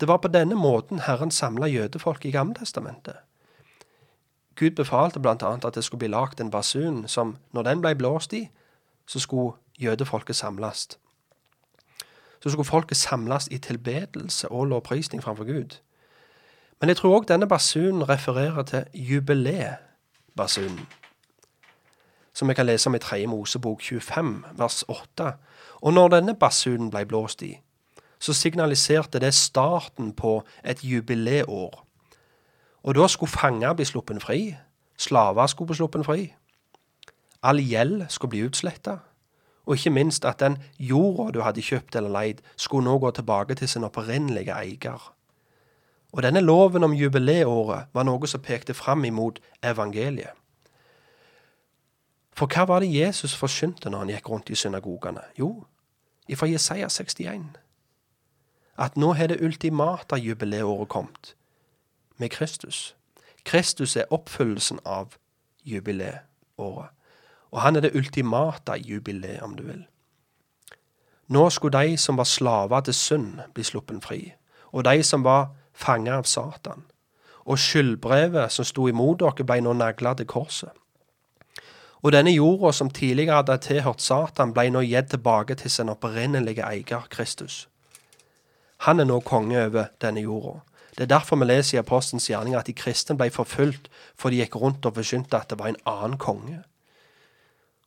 det 0.00 0.08
var 0.08 0.20
på 0.20 0.28
denne 0.28 0.54
måten 0.54 0.98
Herren 0.98 1.30
samla 1.30 1.66
jødefolk 1.66 2.24
i 2.24 2.30
Gammeltestamentet. 2.30 3.16
Gud 4.56 4.70
befalte 4.70 5.20
bl.a. 5.20 5.58
at 5.64 5.74
det 5.74 5.84
skulle 5.84 5.98
bli 5.98 6.08
lagd 6.08 6.40
en 6.40 6.50
basun 6.50 7.08
som, 7.08 7.36
når 7.52 7.62
den 7.62 7.80
ble 7.80 7.94
blåst 7.94 8.32
i, 8.32 8.50
så 9.06 9.20
skulle 9.20 9.56
jødefolket 9.78 10.36
samles. 10.36 10.98
Så 12.42 12.50
skulle 12.50 12.64
folket 12.64 12.96
samles 12.96 13.48
i 13.50 13.58
tilbedelse 13.58 14.48
og 14.48 14.66
lovprisning 14.66 15.22
framfor 15.22 15.44
Gud. 15.44 15.78
Men 16.80 16.88
jeg 16.92 16.96
tror 16.96 17.14
òg 17.16 17.28
denne 17.28 17.48
basunen 17.48 18.04
refererer 18.08 18.62
til 18.68 18.84
jubileebasunen, 18.92 20.82
som 22.36 22.48
vi 22.48 22.54
kan 22.54 22.66
lese 22.68 22.90
om 22.90 22.94
i 22.94 23.00
3. 23.00 23.26
Mosebok 23.26 23.80
25, 23.80 24.44
vers 24.58 24.84
8. 24.88 25.30
Og 25.80 25.94
når 25.96 26.08
denne 26.18 26.34
basunen 26.36 26.90
ble 26.92 27.06
blåst 27.08 27.42
i, 27.42 27.54
så 28.20 28.32
signaliserte 28.36 29.20
det 29.20 29.34
starten 29.34 30.12
på 30.12 30.42
et 30.64 30.84
jubileår. 30.84 31.84
Og 32.82 32.94
da 32.94 33.08
skulle 33.08 33.32
fanger 33.32 33.72
bli 33.72 33.84
sluppet 33.84 34.22
fri, 34.22 34.56
slaver 34.98 35.46
skulle 35.46 35.72
bli 35.72 35.80
sluppet 35.80 36.04
fri, 36.06 36.34
all 37.42 37.60
gjeld 37.60 38.04
skulle 38.08 38.30
bli 38.30 38.44
utsletta, 38.46 38.98
og 39.66 39.74
ikke 39.74 39.90
minst 39.90 40.24
at 40.24 40.40
den 40.40 40.60
jorda 40.78 41.32
du 41.32 41.42
hadde 41.42 41.64
kjøpt 41.64 41.96
eller 41.96 42.12
leid, 42.12 42.44
skulle 42.56 42.84
nå 42.84 42.98
gå 42.98 43.10
tilbake 43.10 43.54
til 43.54 43.68
sin 43.68 43.84
opprinnelige 43.84 44.54
eier. 44.54 45.15
Og 46.16 46.22
denne 46.22 46.40
loven 46.40 46.84
om 46.84 46.94
jubileåret 46.96 47.92
var 47.92 48.04
noe 48.08 48.26
som 48.26 48.40
pekte 48.40 48.74
fram 48.74 49.04
imot 49.04 49.36
evangeliet. 49.60 50.32
For 52.32 52.48
hva 52.48 52.64
var 52.68 52.80
det 52.80 52.88
Jesus 52.88 53.34
forkynte 53.36 53.92
når 53.92 53.98
han 53.98 54.12
gikk 54.14 54.30
rundt 54.32 54.50
i 54.50 54.56
synagogene? 54.56 55.20
Jo, 55.36 55.66
ifra 56.28 56.48
Jesaja 56.48 56.88
61. 56.88 57.58
At 58.80 58.96
nå 58.96 59.12
har 59.12 59.28
det 59.28 59.42
ultimate 59.44 60.16
jubileåret 60.16 60.88
kommet 60.88 61.34
med 62.16 62.32
Kristus. 62.32 62.96
Kristus 63.44 63.96
er 63.96 64.08
oppfyllelsen 64.10 64.80
av 64.84 65.18
jubileåret. 65.64 66.92
Og 67.52 67.60
han 67.60 67.76
er 67.76 67.80
det 67.80 67.94
ultimate 67.94 68.80
jubileet, 68.80 69.42
om 69.42 69.56
du 69.56 69.62
vil. 69.62 69.84
Nå 71.28 71.50
skulle 71.50 71.78
de 71.78 71.96
som 71.96 72.16
var 72.16 72.24
slaver 72.24 72.80
til 72.80 72.94
synd, 72.94 73.38
bli 73.54 73.64
sluppen 73.64 74.00
fri, 74.00 74.32
og 74.72 74.84
de 74.84 75.02
som 75.02 75.24
var 75.24 75.52
fanget 75.76 76.14
av 76.14 76.24
Satan. 76.24 76.84
Og 77.46 77.60
skyldbrevet 77.62 78.52
som 78.52 78.66
sto 78.66 78.88
imot 78.90 79.20
dere, 79.22 79.46
ble 79.46 79.60
nå 79.62 79.76
nagla 79.76 80.16
til 80.18 80.26
korset. 80.26 80.72
Og 82.02 82.12
denne 82.12 82.32
jorda 82.34 82.72
som 82.72 82.90
tidligere 82.90 83.40
hadde 83.40 83.58
tilhørt 83.64 84.02
Satan, 84.02 84.52
ble 84.54 84.68
nå 84.70 84.82
gitt 84.86 85.12
tilbake 85.14 85.56
til 85.58 85.70
sin 85.70 85.92
opprinnelige 85.92 86.66
eier, 86.66 87.06
Kristus. 87.10 87.66
Han 88.84 89.00
er 89.00 89.08
nå 89.08 89.20
konge 89.20 89.58
over 89.66 89.92
denne 90.02 90.22
jorda. 90.26 90.60
Det 90.96 91.02
er 91.02 91.12
derfor 91.12 91.36
vi 91.36 91.44
leser 91.44 91.76
i 91.76 91.80
Apostelens 91.80 92.28
gjerning 92.30 92.54
at 92.56 92.66
de 92.66 92.72
kristne 92.72 93.16
ble 93.16 93.28
forfulgt 93.30 93.90
for 94.16 94.32
de 94.32 94.40
gikk 94.40 94.56
rundt 94.56 94.86
og 94.88 94.96
forkynte 94.96 95.36
at 95.36 95.50
det 95.50 95.58
var 95.60 95.72
en 95.72 95.82
annen 95.84 96.16
konge. 96.18 96.62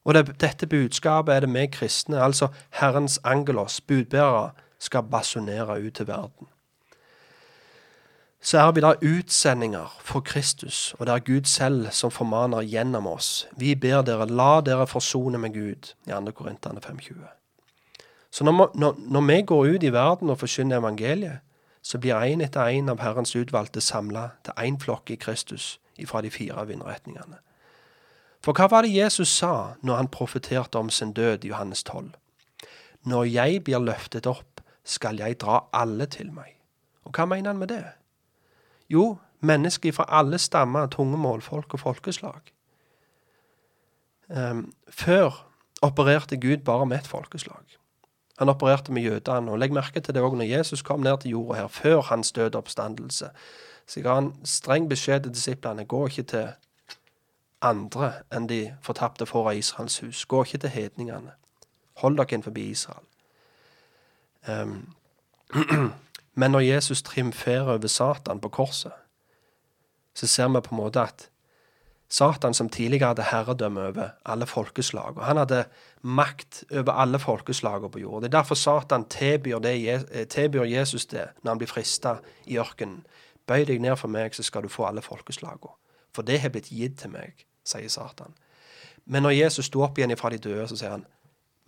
Og 0.06 0.14
det, 0.14 0.40
dette 0.42 0.68
budskapet 0.68 1.34
er 1.34 1.46
det 1.46 1.54
vi 1.54 1.66
kristne, 1.74 2.22
altså 2.22 2.48
Herrens 2.82 3.20
angelos, 3.24 3.82
budbærere, 3.82 4.52
skal 4.80 5.04
basunere 5.04 5.82
ut 5.82 5.94
til 5.94 6.08
verden. 6.08 6.48
Så 8.50 8.58
er 8.58 8.72
vi 8.72 8.82
da 8.82 8.96
utsendinger 9.06 9.92
for 10.02 10.26
Kristus, 10.26 10.96
og 10.98 11.06
det 11.06 11.14
er 11.14 11.20
Gud 11.26 11.46
selv 11.46 11.92
som 11.94 12.10
formaner 12.10 12.66
gjennom 12.66 13.06
oss. 13.08 13.48
Vi 13.58 13.76
ber 13.76 14.02
dere, 14.02 14.26
la 14.26 14.62
dere 14.66 14.88
forsone 14.90 15.38
med 15.38 15.54
Gud, 15.54 15.92
i 16.08 16.10
2. 16.10 16.32
Korintene 16.34 16.82
5,20. 16.82 17.20
Så 18.32 18.44
når, 18.44 18.72
når, 18.74 18.96
når 18.98 19.22
vi 19.22 19.42
går 19.42 19.66
ut 19.76 19.84
i 19.84 19.92
verden 19.94 20.30
og 20.30 20.40
forkynner 20.40 20.80
evangeliet, 20.82 21.46
så 21.82 22.02
blir 22.02 22.18
én 22.26 22.42
etter 22.42 22.74
én 22.74 22.90
av 22.90 23.04
Herrens 23.06 23.36
utvalgte 23.36 23.82
samla 23.82 24.30
til 24.44 24.58
én 24.58 24.82
flokk 24.82 25.14
i 25.14 25.20
Kristus 25.22 25.80
ifra 25.98 26.22
de 26.22 26.32
fire 26.34 26.66
vindretningene. 26.66 27.38
For 28.42 28.58
hva 28.58 28.66
var 28.72 28.82
det 28.82 28.96
Jesus 28.96 29.30
sa 29.30 29.76
når 29.84 29.96
han 29.96 30.08
profeterte 30.08 30.82
om 30.82 30.90
sin 30.90 31.14
død 31.14 31.46
i 31.46 31.54
Johannes 31.54 31.84
12? 31.84 32.10
Når 33.06 33.30
jeg 33.30 33.64
blir 33.64 33.86
løftet 33.86 34.26
opp, 34.26 34.62
skal 34.84 35.22
jeg 35.22 35.38
dra 35.38 35.68
alle 35.74 36.10
til 36.10 36.34
meg. 36.34 36.56
Og 37.06 37.14
hva 37.14 37.30
mener 37.30 37.54
han 37.54 37.62
med 37.62 37.68
det? 37.78 37.86
Jo, 38.90 39.18
mennesker 39.40 39.92
fra 39.92 40.06
alle 40.08 40.38
stammer, 40.38 40.88
tungemål, 40.88 41.42
folk 41.42 41.74
og 41.74 41.80
folkeslag. 41.80 42.42
Um, 44.30 44.74
før 44.90 45.46
opererte 45.82 46.38
Gud 46.38 46.58
bare 46.58 46.86
med 46.86 46.98
et 46.98 47.08
folkeslag. 47.08 47.80
Han 48.40 48.50
opererte 48.50 48.92
med 48.92 49.02
jødene. 49.02 49.52
og 49.52 49.60
Legg 49.60 49.74
merke 49.74 50.00
til 50.00 50.14
det 50.14 50.24
òg 50.24 50.36
når 50.38 50.48
Jesus 50.48 50.82
kom 50.82 51.00
ned 51.00 51.18
til 51.22 51.32
jorda 51.32 51.62
her, 51.62 51.68
før 51.68 52.02
hans 52.02 52.32
døde 52.32 52.58
oppstandelse. 52.58 53.30
Så 53.88 54.02
ga 54.02 54.14
han 54.14 54.34
streng 54.46 54.90
beskjed 54.90 55.24
til 55.24 55.34
disiplene. 55.34 55.86
Gå 55.86 56.08
ikke 56.08 56.24
til 56.24 56.48
andre 57.62 58.14
enn 58.32 58.48
de 58.48 58.62
fortapte 58.82 59.26
får 59.26 59.50
av 59.50 59.58
Israels 59.58 60.00
hus. 60.00 60.26
Gå 60.26 60.44
ikke 60.44 60.58
til 60.58 60.70
hedningene. 60.70 61.32
Hold 62.00 62.18
dere 62.18 62.32
innenfor 62.32 62.58
Israel. 62.58 63.06
Um, 64.48 64.94
men 66.40 66.54
når 66.56 66.60
Jesus 66.60 67.02
triumferer 67.04 67.74
over 67.74 67.88
Satan 67.88 68.40
på 68.40 68.50
korset, 68.50 68.96
så 70.16 70.28
ser 70.28 70.48
vi 70.48 70.62
på 70.64 70.76
en 70.76 70.80
måte 70.80 71.02
at 71.04 71.26
Satan, 72.10 72.54
som 72.54 72.70
tidligere 72.70 73.12
hadde 73.12 73.26
herredømme 73.30 73.82
over 73.92 74.08
alle 74.26 74.46
folkeslag, 74.50 75.18
og 75.18 75.26
han 75.26 75.38
hadde 75.38 75.66
makt 76.02 76.64
over 76.72 76.92
alle 76.92 77.20
folkeslagene 77.20 77.92
på 77.92 78.00
jord. 78.00 78.22
Det 78.22 78.32
er 78.32 78.38
derfor 78.38 78.56
Satan 78.56 79.06
tilbyr, 79.06 79.60
det, 79.60 80.30
tilbyr 80.30 80.64
Jesus 80.64 81.06
det 81.06 81.28
når 81.44 81.52
han 81.52 81.62
blir 81.62 81.70
frista 81.70 82.16
i 82.46 82.58
ørkenen. 82.58 83.04
Bøy 83.46 83.68
deg 83.68 83.82
ned 83.82 83.98
for 83.98 84.10
meg, 84.10 84.34
så 84.34 84.44
skal 84.44 84.64
du 84.64 84.72
få 84.72 84.88
alle 84.88 85.02
folkeslagene. 85.02 85.76
For 86.16 86.26
det 86.26 86.40
har 86.42 86.50
blitt 86.50 86.72
gitt 86.74 86.98
til 87.04 87.14
meg, 87.14 87.46
sier 87.68 87.92
Satan. 87.92 88.34
Men 89.06 89.24
når 89.24 89.38
Jesus 89.38 89.70
sto 89.70 89.84
opp 89.86 90.00
igjen 90.00 90.18
fra 90.18 90.32
de 90.34 90.42
døde, 90.42 90.68
så 90.68 90.80
sier 90.80 90.96
han 90.98 91.06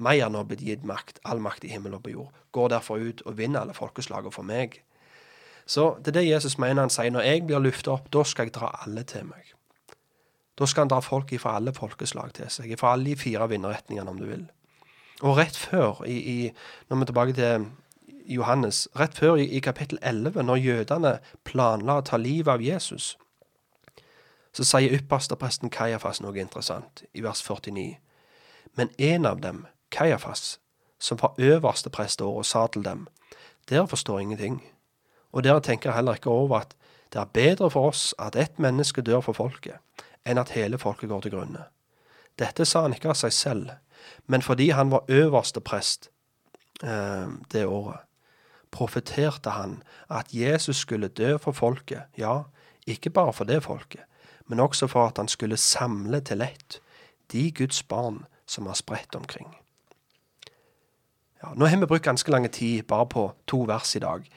meg 0.04 0.22
nå 0.32 0.44
blitt 0.50 0.64
gitt 0.66 0.86
makt, 0.88 1.22
all 1.24 1.42
makt 1.44 1.66
i 1.68 1.72
himmel 1.74 1.98
og 1.98 2.04
på 2.06 2.16
jord. 2.16 2.40
Går 2.52 2.74
derfor 2.74 3.02
ut 3.02 3.22
og 3.26 3.38
vinner 3.38 3.62
alle 3.62 3.78
folkeslagene 3.78 4.34
for 4.34 4.48
meg. 4.48 4.82
Så 5.66 5.96
det 6.00 6.12
er 6.12 6.20
det 6.20 6.28
Jesus 6.28 6.58
mener 6.60 6.84
han 6.84 6.94
sier. 6.94 7.12
Når 7.14 7.28
jeg 7.28 7.46
blir 7.48 7.64
løftet 7.64 7.92
opp, 7.94 8.10
da 8.14 8.24
skal 8.28 8.50
jeg 8.50 8.56
dra 8.58 8.74
alle 8.86 9.04
til 9.08 9.28
meg. 9.30 9.54
Da 10.60 10.68
skal 10.68 10.86
han 10.86 10.92
dra 10.92 11.00
folk 11.02 11.32
fra 11.40 11.56
alle 11.58 11.74
folkeslag 11.74 12.34
til 12.38 12.50
seg, 12.52 12.74
fra 12.80 12.96
alle 12.96 13.12
de 13.12 13.16
fire 13.18 13.48
vinnerretningene, 13.50 14.10
om 14.10 14.20
du 14.20 14.28
vil. 14.28 14.44
Og 15.22 15.38
rett 15.38 15.58
før, 15.58 16.04
i, 16.06 16.18
i, 16.18 16.38
når 16.90 16.98
vi 16.98 17.02
er 17.02 17.12
tilbake 17.12 17.38
til 17.38 17.66
Johannes, 18.36 18.88
rett 19.00 19.18
før 19.18 19.40
i, 19.42 19.48
i 19.48 19.62
kapittel 19.64 20.00
11, 20.02 20.44
når 20.44 20.62
jødene 20.62 21.18
planla 21.48 22.00
å 22.02 22.06
ta 22.06 22.20
livet 22.22 22.52
av 22.56 22.64
Jesus, 22.66 23.16
så 24.52 24.66
sier 24.68 24.94
ypperstepresten 24.98 25.72
Kajafas 25.72 26.20
noe 26.24 26.38
interessant, 26.42 27.06
i 27.14 27.24
vers 27.24 27.42
49. 27.46 27.96
Men 28.78 28.92
en 28.98 29.26
av 29.30 29.42
dem, 29.44 29.66
Kajafas, 29.92 30.60
som 31.00 31.20
var 31.22 31.36
øverste 31.38 31.90
prest 31.90 32.22
og 32.22 32.46
sa 32.46 32.68
til 32.68 32.86
dem, 32.86 33.08
dere 33.70 33.88
forstår 33.88 34.20
ingenting, 34.20 34.62
og 35.32 35.44
dere 35.44 35.62
tenker 35.62 35.92
heller 35.92 36.14
ikke 36.20 36.30
over 36.30 36.60
at 36.60 36.76
det 37.14 37.20
er 37.20 37.26
bedre 37.34 37.70
for 37.72 37.92
oss 37.92 38.16
at 38.20 38.36
ett 38.36 38.60
menneske 38.60 39.02
dør 39.02 39.22
for 39.22 39.36
folket, 39.36 39.80
enn 40.26 40.40
at 40.40 40.54
hele 40.56 40.80
folket 40.80 41.10
går 41.10 41.26
til 41.26 41.34
grunne. 41.36 41.66
Dette 42.40 42.66
sa 42.66 42.86
han 42.86 42.96
ikke 42.96 43.12
av 43.12 43.20
seg 43.20 43.34
selv, 43.36 43.72
men 44.28 44.42
fordi 44.42 44.70
han 44.72 44.92
var 44.92 45.10
øverste 45.12 45.62
prest 45.62 46.10
eh, 46.84 47.28
det 47.52 47.66
året, 47.66 48.00
profeterte 48.72 49.52
han 49.52 49.82
at 50.10 50.32
Jesus 50.34 50.86
skulle 50.86 51.12
dø 51.12 51.36
for 51.38 51.52
folket, 51.52 52.08
ja, 52.18 52.44
ikke 52.88 53.10
bare 53.10 53.34
for 53.34 53.44
det 53.44 53.64
folket, 53.64 54.08
men 54.48 54.60
også 54.60 54.88
for 54.88 55.08
at 55.08 55.18
han 55.18 55.28
skulle 55.28 55.58
samle 55.58 56.22
til 56.22 56.42
ett 56.42 56.80
de 57.32 57.52
Guds 57.52 57.84
barn 57.84 58.26
som 58.46 58.66
var 58.66 58.74
spredt 58.74 59.16
omkring. 59.16 59.61
Ja, 61.42 61.54
nå 61.58 61.66
har 61.66 61.80
vi 61.82 61.90
brukt 61.90 62.06
ganske 62.06 62.32
lang 62.32 62.46
tid 62.54 62.86
bare 62.90 63.08
på 63.10 63.26
to 63.50 63.64
vers 63.70 63.96
i 63.98 64.04
dag. 64.04 64.28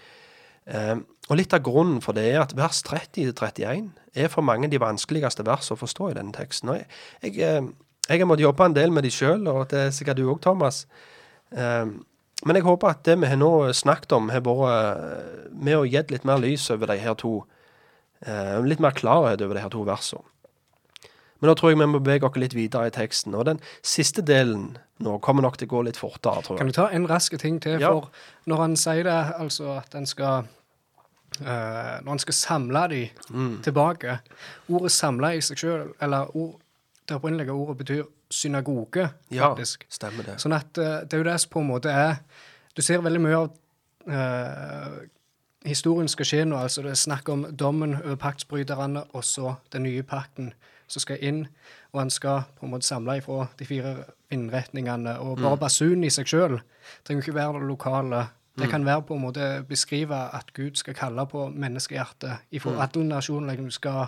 Eh, 0.66 0.96
og 1.28 1.36
Litt 1.36 1.52
av 1.56 1.64
grunnen 1.64 2.00
for 2.04 2.16
det 2.16 2.24
er 2.30 2.40
at 2.42 2.54
vers 2.56 2.80
30-31 2.86 3.90
er 4.16 4.32
for 4.32 4.44
mange 4.46 4.70
de 4.72 4.80
vanskeligste 4.80 5.44
vers 5.44 5.70
å 5.72 5.76
forstå 5.76 6.10
i 6.10 6.16
denne 6.16 6.32
teksten. 6.36 6.72
Og 6.72 6.80
jeg, 6.80 6.88
jeg, 7.22 7.36
eh, 7.44 7.68
jeg 8.08 8.20
har 8.20 8.28
måttet 8.28 8.48
jobbe 8.48 8.68
en 8.68 8.76
del 8.76 8.92
med 8.92 9.04
de 9.04 9.12
sjøl, 9.12 9.46
og 9.48 9.68
det 9.72 9.86
er 9.86 9.94
sikkert 9.96 10.20
du 10.20 10.26
òg, 10.30 10.40
Thomas. 10.44 10.84
Eh, 11.52 11.92
men 12.44 12.58
jeg 12.58 12.66
håper 12.66 12.90
at 12.90 13.04
det 13.06 13.16
vi 13.22 13.30
har 13.30 13.40
nå 13.40 13.52
snakket 13.72 14.12
om, 14.16 14.30
har 14.32 14.44
vært 14.44 14.68
eh, 14.72 15.50
med 15.54 15.78
å 15.78 15.86
gitt 15.88 16.12
litt 16.12 16.26
mer 16.28 16.40
lys 16.42 16.66
over 16.74 16.90
de 16.92 16.98
her 17.00 17.16
to 17.20 17.38
eh, 18.24 18.56
Litt 18.64 18.82
mer 18.84 18.96
klarhet 18.96 19.44
over 19.44 19.56
de 19.56 19.64
her 19.64 19.72
to 19.72 19.84
versene. 19.88 20.24
Men 21.44 21.50
da 21.50 21.54
tror 21.60 21.74
jeg 21.74 21.76
vi 21.76 21.86
må 21.92 21.98
bevege 22.00 22.24
oss 22.24 22.38
litt 22.40 22.54
videre 22.56 22.88
i 22.88 22.92
teksten. 22.94 23.34
Og 23.36 23.44
den 23.44 23.58
siste 23.84 24.22
delen 24.24 24.78
nå 25.04 25.18
kommer 25.20 25.44
nok 25.44 25.58
til 25.60 25.68
å 25.68 25.72
gå 25.74 25.82
litt 25.84 25.98
fortere, 26.00 26.40
tror 26.40 26.56
jeg. 26.56 26.62
Kan 26.62 26.70
du 26.70 26.72
ta 26.72 26.86
en 26.88 27.04
rask 27.10 27.34
ting 27.42 27.58
til? 27.60 27.76
Ja. 27.82 27.90
For 27.92 28.08
når 28.48 28.62
han 28.62 28.76
sier 28.80 29.04
det, 29.04 29.16
altså 29.42 29.74
at 29.76 29.94
en 29.98 30.06
skal 30.08 30.46
uh, 30.48 31.44
Når 32.00 32.08
han 32.14 32.22
skal 32.24 32.34
samle 32.38 32.84
de 32.94 33.02
Mm. 33.30 33.60
tilbake 33.62 34.18
Ordet 34.70 34.92
'samle' 34.92 35.34
i 35.36 35.40
seg 35.44 35.58
sjøl, 35.58 35.92
eller 36.00 36.32
ord, 36.36 36.54
det 37.08 37.16
opprinnelige 37.16 37.52
ordet 37.52 37.76
betyr 37.78 38.04
synagoge, 38.30 39.10
Ja, 39.30 39.54
stemmer 39.90 40.24
det. 40.24 40.40
Sånn 40.40 40.52
at 40.56 40.78
uh, 40.78 41.02
det 41.04 41.12
er 41.12 41.18
jo 41.18 41.30
det 41.30 41.40
som 41.40 41.50
på 41.50 41.60
en 41.60 41.68
måte 41.68 41.90
er 41.92 42.16
Du 42.76 42.82
ser 42.82 43.02
veldig 43.04 43.20
mye 43.20 43.36
av 43.36 43.50
uh, 44.08 45.00
historien 45.64 46.08
skal 46.08 46.24
skje 46.26 46.44
nå. 46.44 46.56
altså 46.56 46.82
Det 46.82 46.90
er 46.90 46.94
snakk 46.94 47.28
om 47.28 47.44
dommen 47.56 47.94
over 48.04 48.16
paktsbryterne 48.16 49.04
og 49.12 49.24
så 49.24 49.54
den 49.72 49.82
nye 49.82 50.02
pakten 50.02 50.52
som 50.86 51.00
skal 51.00 51.20
inn. 51.20 51.44
Og 51.92 52.00
han 52.00 52.10
skal 52.10 52.42
på 52.58 52.66
en 52.66 52.72
måte 52.74 52.86
samle 52.86 53.18
ifra 53.20 53.46
de 53.58 53.66
fire 53.68 53.94
vindretningene. 54.30 55.18
Og 55.20 55.38
bare 55.42 55.60
basunen 55.60 56.04
i 56.04 56.12
seg 56.12 56.28
sjøl 56.30 56.58
trenger 57.04 57.22
ikke 57.22 57.38
være 57.38 57.60
det 57.60 57.68
lokale. 57.68 58.26
Det 58.58 58.68
kan 58.70 58.86
være 58.86 59.02
på 59.02 59.14
en 59.14 59.22
måte 59.22 59.64
beskrive 59.68 60.16
at 60.34 60.52
Gud 60.54 60.76
skal 60.78 60.94
kalle 60.94 61.26
på 61.26 61.48
menneskehjertet 61.50 62.54
ifra 62.54 62.76
alle 62.86 63.06
nasjoner. 63.08 63.50
Liksom 63.50 63.70
skal 63.70 64.06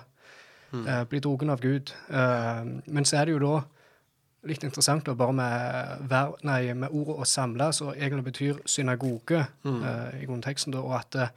uh, 0.74 1.05
bli 1.09 1.20
drogen 1.20 1.51
av 1.51 1.61
Gud. 1.61 1.91
Uh, 2.11 2.79
men 2.87 3.05
så 3.05 3.16
er 3.20 3.27
det 3.27 3.35
jo 3.37 3.43
da 3.43 3.57
litt 4.47 4.62
interessant 4.62 5.07
da, 5.07 5.14
bare 5.18 5.35
med, 5.35 6.03
ver, 6.07 6.37
nei, 6.47 6.74
med 6.74 6.93
ordet 6.95 7.16
'å 7.16 7.24
samle', 7.27 7.72
som 7.72 7.89
egentlig 7.91 8.24
betyr 8.24 8.61
synagoge 8.64 9.47
uh, 9.66 10.22
i 10.22 10.27
grunnteksten, 10.27 10.72
da, 10.72 10.79
og 10.79 10.95
at 11.01 11.12
det, 11.12 11.31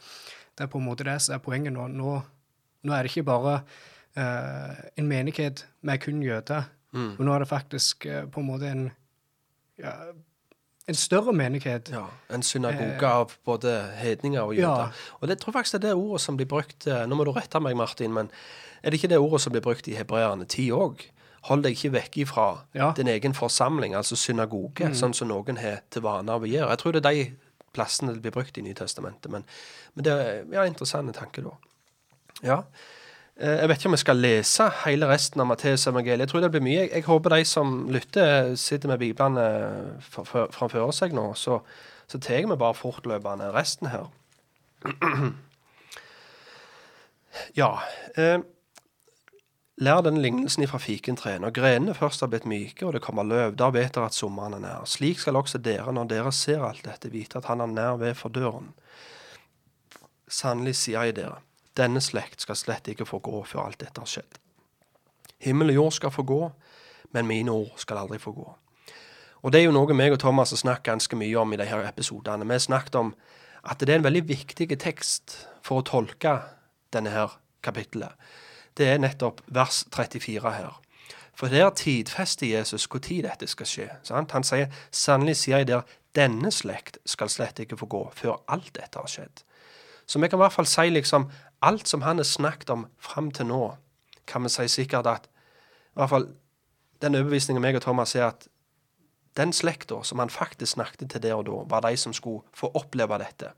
er 0.62 0.68
på 0.68 0.78
en 0.78 0.86
måte 0.86 1.04
det 1.04 1.22
som 1.22 1.34
er 1.34 1.42
poenget 1.42 1.74
nå. 1.74 1.88
Nå, 1.88 2.22
nå 2.84 2.94
er 2.94 3.02
det 3.02 3.10
ikke 3.10 3.24
bare 3.24 3.62
en 4.18 5.08
menighet 5.08 5.68
med 5.82 6.00
kun 6.02 6.24
jøder, 6.24 6.64
og 6.94 7.20
nå 7.22 7.34
er 7.36 7.40
det 7.44 7.48
faktisk 7.48 8.06
eh, 8.10 8.26
på 8.32 8.40
en 8.42 8.48
måte 8.50 8.68
en 8.72 8.92
ja, 9.80 9.92
en 10.90 10.96
større 10.98 11.34
menighet. 11.34 11.90
Ja, 11.94 12.08
En 12.34 12.42
synagoge 12.44 13.06
av 13.06 13.36
både 13.46 13.92
hedninger 13.96 14.42
og 14.42 14.56
jøder. 14.56 14.90
Ja. 14.90 15.16
Og 15.22 15.28
det 15.28 15.38
tror 15.40 15.52
jeg 15.52 15.60
faktisk 15.60 15.74
det 15.78 15.84
er 15.84 15.88
det 15.94 15.96
ordet 16.02 16.22
som 16.22 16.38
blir 16.38 16.48
brukt 16.50 16.88
eh, 16.88 17.06
Nå 17.06 17.16
må 17.16 17.24
du 17.24 17.32
rette 17.32 17.60
meg, 17.62 17.78
Martin, 17.78 18.12
men 18.14 18.32
er 18.82 18.90
det 18.90 18.98
ikke 19.00 19.12
det 19.14 19.20
ordet 19.22 19.42
som 19.42 19.54
blir 19.54 19.62
brukt 19.62 19.88
i 19.88 19.94
hebreerne 19.96 20.46
10 20.50 20.72
òg? 20.74 21.06
Hold 21.48 21.64
deg 21.64 21.78
ikke 21.78 21.92
vekk 21.94 22.18
ifra 22.26 22.48
Ja. 22.76 22.90
din 22.98 23.08
egen 23.08 23.34
forsamling, 23.38 23.94
altså 23.96 24.18
synagoge, 24.18 24.90
sånn 24.98 25.14
som 25.14 25.30
noen 25.30 25.58
har 25.62 25.84
til 25.90 26.02
vane 26.02 26.32
av 26.32 26.42
å 26.44 26.50
gjøre. 26.50 26.70
Jeg 26.74 26.78
tror 26.82 26.92
det 26.98 27.06
er 27.06 27.12
de 27.14 27.30
plassene 27.74 28.14
det 28.14 28.22
blir 28.26 28.34
brukt 28.34 28.58
i 28.58 28.62
Nytestamentet, 28.66 29.32
men, 29.32 29.46
men 29.94 30.04
det 30.04 30.12
er 30.12 30.44
ja, 30.52 30.66
interessante 30.66 31.14
tanker 31.16 31.46
da. 31.46 31.54
Ja. 32.44 32.64
Eh, 33.40 33.60
Jeg 33.62 33.70
vet 33.70 33.78
ikke 33.80 33.90
om 33.90 33.96
jeg 33.96 34.04
skal 34.04 34.20
lese 34.20 34.66
hele 34.86 35.08
resten 35.08 35.42
av 35.42 35.48
Matteus 35.48 35.88
evangeliet. 35.88 36.20
Jeg 36.28 36.30
tror 36.34 36.42
det 36.44 36.52
blir 36.52 36.66
mye. 36.66 36.80
Jeg, 36.82 36.92
jeg 36.94 37.04
håper 37.08 37.30
de 37.38 37.46
som 37.46 37.88
lytter, 37.92 38.56
sitter 38.60 38.92
med 38.92 39.00
biblene 39.00 39.46
fra- 40.12 40.48
framfor 40.52 40.92
seg 40.96 41.14
nå. 41.16 41.30
Så, 41.40 41.60
så 42.08 42.20
tar 42.20 42.48
vi 42.50 42.56
bare 42.60 42.76
fortløpende 42.76 43.52
resten 43.56 43.88
her. 43.94 44.10
Ja. 47.56 47.80
Eh, 48.18 48.40
lær 49.80 50.02
den 50.04 50.18
lignelsen 50.22 50.64
ifra 50.66 50.80
fikentreet. 50.82 51.40
Når 51.44 51.54
grenene 51.56 51.94
først 51.96 52.24
har 52.26 52.32
blitt 52.32 52.48
myke 52.50 52.88
og 52.88 52.96
det 52.96 53.02
kommer 53.06 53.24
løv, 53.28 53.54
da 53.56 53.70
vet 53.72 53.94
dere 53.96 54.10
at 54.10 54.18
sommeren 54.18 54.58
er 54.58 54.64
nær. 54.64 54.88
Slik 54.90 55.22
skal 55.22 55.38
også 55.40 55.62
dere, 55.64 55.94
når 55.96 56.10
dere 56.10 56.32
ser 56.36 56.66
alt 56.66 56.82
dette, 56.88 57.12
vite 57.14 57.38
at 57.40 57.46
han 57.52 57.62
er 57.64 57.70
nær 57.72 58.00
ved 58.02 58.18
for 58.20 58.34
døren. 58.34 58.74
Sannelig 60.28 60.76
sier 60.82 61.06
jeg 61.08 61.16
dere, 61.22 61.38
denne 61.78 62.02
slekt 62.02 62.42
skal 62.42 62.58
slett 62.58 62.88
ikke 62.92 63.08
få 63.08 63.20
gå 63.24 63.44
før 63.48 63.68
alt 63.68 63.80
dette 63.82 64.02
har 64.02 64.10
skjedd. 64.10 64.40
Himmel 65.40 65.72
og 65.74 65.76
jord 65.76 65.92
skal 65.96 66.12
få 66.12 66.26
gå, 66.28 66.42
men 67.16 67.28
mine 67.28 67.52
ord 67.52 67.78
skal 67.80 68.02
aldri 68.02 68.20
få 68.20 68.34
gå. 68.36 68.48
Og 69.42 69.54
det 69.54 69.62
er 69.62 69.70
jo 69.70 69.76
noe 69.76 69.96
meg 69.96 70.12
og 70.12 70.20
Thomas 70.20 70.52
har 70.52 70.60
snakket 70.60 70.90
ganske 70.90 71.16
mye 71.16 71.38
om 71.40 71.54
i 71.54 71.60
de 71.60 71.68
her 71.70 71.86
episodene. 71.88 72.46
Vi 72.46 72.58
har 72.58 72.66
snakket 72.66 72.96
om 73.00 73.14
at 73.64 73.80
det 73.80 73.94
er 73.94 74.02
en 74.02 74.08
veldig 74.08 74.26
viktig 74.28 74.68
tekst 74.80 75.38
for 75.64 75.80
å 75.80 75.88
tolke 75.88 76.36
denne 76.94 77.14
her 77.14 77.40
kapittelet. 77.64 78.12
Det 78.76 78.88
er 78.88 79.00
nettopp 79.00 79.42
vers 79.48 79.86
34 79.96 80.52
her. 80.52 80.76
For 81.40 81.48
der 81.48 81.70
tidfester 81.72 82.48
Jesus 82.48 82.88
tid 83.02 83.24
dette 83.24 83.48
skal 83.48 83.68
skje. 83.68 83.88
Sant? 84.04 84.32
Han 84.32 84.44
sier, 84.44 84.68
sannelig 84.92 85.38
sier 85.40 85.62
jeg 85.62 85.68
der, 85.68 85.86
denne 86.16 86.52
slekt 86.52 86.98
skal 87.06 87.30
slett 87.30 87.60
ikke 87.60 87.78
få 87.80 87.86
gå 87.86 88.02
før 88.16 88.42
alt 88.48 88.74
dette 88.76 89.00
har 89.00 89.08
skjedd. 89.08 89.44
Så 90.06 90.20
vi 90.20 90.28
kan 90.28 90.40
i 90.40 90.44
hvert 90.44 90.56
fall 90.56 90.68
si 90.68 90.90
liksom 90.90 91.30
alt 91.62 91.88
som 91.88 92.02
han 92.02 92.18
har 92.18 92.28
snakket 92.28 92.70
om 92.70 92.88
fram 92.98 93.32
til 93.32 93.50
nå, 93.50 93.64
kan 94.28 94.44
vi 94.46 94.52
si 94.54 94.68
sikkert 94.68 95.08
at 95.10 95.28
i 95.30 96.00
hvert 96.00 96.12
fall 96.12 96.28
den 97.02 97.16
overbevisningen 97.16 97.64
meg 97.64 97.80
og 97.80 97.84
Thomas 97.84 98.16
er 98.16 98.30
at 98.30 98.48
den 99.38 99.54
slekta 99.54 100.02
som 100.04 100.20
han 100.20 100.30
faktisk 100.30 100.74
snakket 100.76 101.12
til 101.12 101.24
der 101.24 101.38
og 101.38 101.46
da, 101.48 101.64
var 101.70 101.86
de 101.88 101.98
som 101.98 102.14
skulle 102.14 102.44
få 102.54 102.72
oppleve 102.76 103.20
dette. 103.22 103.54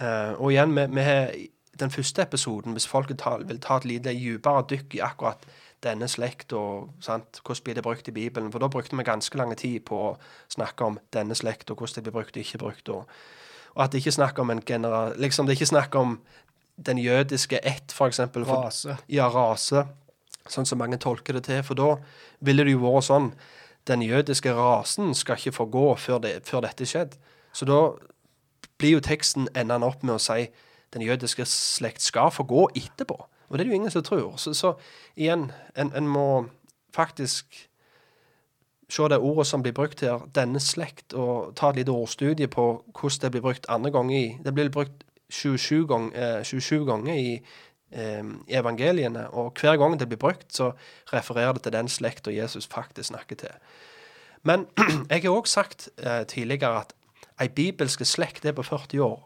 Uh, 0.00 0.34
og 0.40 0.52
igjen, 0.52 0.74
vi, 0.74 1.02
har 1.04 1.30
den 1.80 1.90
første 1.90 2.22
episoden, 2.22 2.72
hvis 2.72 2.88
folk 2.88 3.08
vil 3.08 3.18
ta, 3.60 3.76
et 3.76 3.84
lite 3.84 4.14
dypere 4.14 4.64
dykk 4.70 4.96
i 4.98 5.04
akkurat 5.04 5.46
denne 5.84 6.08
slekta, 6.08 6.56
hvordan 6.56 7.64
blir 7.64 7.74
det 7.74 7.84
brukt 7.84 8.08
i 8.08 8.16
Bibelen, 8.16 8.50
for 8.52 8.58
da 8.58 8.68
brukte 8.72 8.96
vi 8.96 9.04
ganske 9.04 9.38
lang 9.38 9.52
tid 9.56 9.84
på 9.84 10.00
å 10.00 10.16
snakke 10.48 10.84
om 10.84 10.98
denne 11.12 11.36
slekta, 11.36 11.74
hvordan 11.74 11.94
det 11.94 12.06
blir 12.06 12.16
brukt 12.16 12.36
og 12.36 12.46
ikke 12.46 12.62
brukt. 12.64 12.88
og 12.88 13.10
og 13.74 13.84
at 13.84 13.92
det 13.92 13.98
ikke 13.98 14.12
er 14.12 14.20
snakk 14.20 14.38
om 14.38 14.50
en 14.50 14.62
general... 14.66 15.16
Liksom 15.18 15.46
det 15.46 15.56
ikke 15.56 15.66
snakk 15.66 15.94
om 15.98 16.18
den 16.76 16.98
jødiske 16.98 17.58
ett, 17.62 17.94
eksempel. 18.00 18.44
Rase. 18.44 18.96
Ja, 19.08 19.28
rase. 19.28 19.86
Sånn 20.48 20.66
som 20.66 20.78
mange 20.78 20.98
tolker 20.98 21.38
det 21.38 21.46
til. 21.48 21.62
For 21.64 21.78
da 21.78 21.90
ville 22.44 22.64
det 22.64 22.74
jo 22.74 22.84
vært 22.84 23.10
sånn 23.10 23.34
Den 23.84 24.00
jødiske 24.00 24.48
rasen 24.56 25.10
skal 25.12 25.36
ikke 25.36 25.52
få 25.52 25.64
gå 25.68 25.88
før, 26.00 26.18
det, 26.24 26.46
før 26.48 26.62
dette 26.64 26.86
skjedde. 26.88 27.18
Så 27.52 27.66
da 27.68 27.92
blir 28.80 28.94
jo 28.94 29.02
teksten 29.04 29.44
endende 29.52 29.84
opp 29.84 30.00
med 30.00 30.14
å 30.14 30.22
si 30.22 30.46
den 30.96 31.04
jødiske 31.04 31.44
slekt 31.44 32.00
skal 32.00 32.30
få 32.32 32.46
gå 32.48 32.62
etterpå. 32.80 33.18
Og 33.20 33.58
det 33.58 33.60
er 33.60 33.68
det 33.68 33.74
jo 33.74 33.80
ingen 33.82 33.92
som 33.92 34.06
tror. 34.06 34.38
Så, 34.40 34.54
så 34.56 34.72
igjen, 35.20 35.50
en, 35.76 35.92
en 35.92 36.08
må 36.08 36.46
faktisk 36.96 37.68
se 38.88 39.08
det 39.08 39.18
ordet 39.18 39.46
som 39.46 39.62
blir 39.62 39.74
brukt 39.76 40.00
her, 40.00 40.24
denne 40.34 40.60
slekt, 40.60 41.12
og 41.12 41.54
ta 41.58 41.70
et 41.70 41.82
lite 41.82 41.92
ordstudie 41.92 42.48
på 42.48 42.66
hvordan 42.92 43.20
det 43.22 43.32
blir 43.34 43.44
brukt 43.44 43.68
andre 43.68 43.92
ganger 43.92 44.16
i 44.16 44.38
Det 44.44 44.54
blir 44.54 44.72
brukt 44.72 45.03
27, 45.34 45.86
gang, 45.90 46.10
eh, 46.14 46.42
27 46.46 46.84
ganger 46.88 47.14
i, 47.14 47.34
eh, 47.92 48.22
evangeliene, 48.60 49.26
og 49.34 49.58
hver 49.60 49.78
gang 49.80 49.98
det 50.00 50.08
blir 50.08 50.20
brukt, 50.20 50.52
så 50.54 50.72
refererer 51.12 51.52
det 51.52 51.66
til 51.66 51.72
den 51.72 51.88
slekta 51.88 52.34
Jesus 52.34 52.66
faktisk 52.70 53.10
snakker 53.10 53.36
til. 53.36 53.54
Men 54.42 54.66
jeg 55.10 55.22
har 55.22 55.34
òg 55.34 55.48
sagt 55.50 55.88
eh, 55.98 56.24
tidligere 56.28 56.84
at 56.84 56.94
ei 57.40 57.48
bibelske 57.48 58.06
slekt 58.06 58.44
er 58.44 58.54
på 58.54 58.62
40 58.62 59.02
år. 59.02 59.22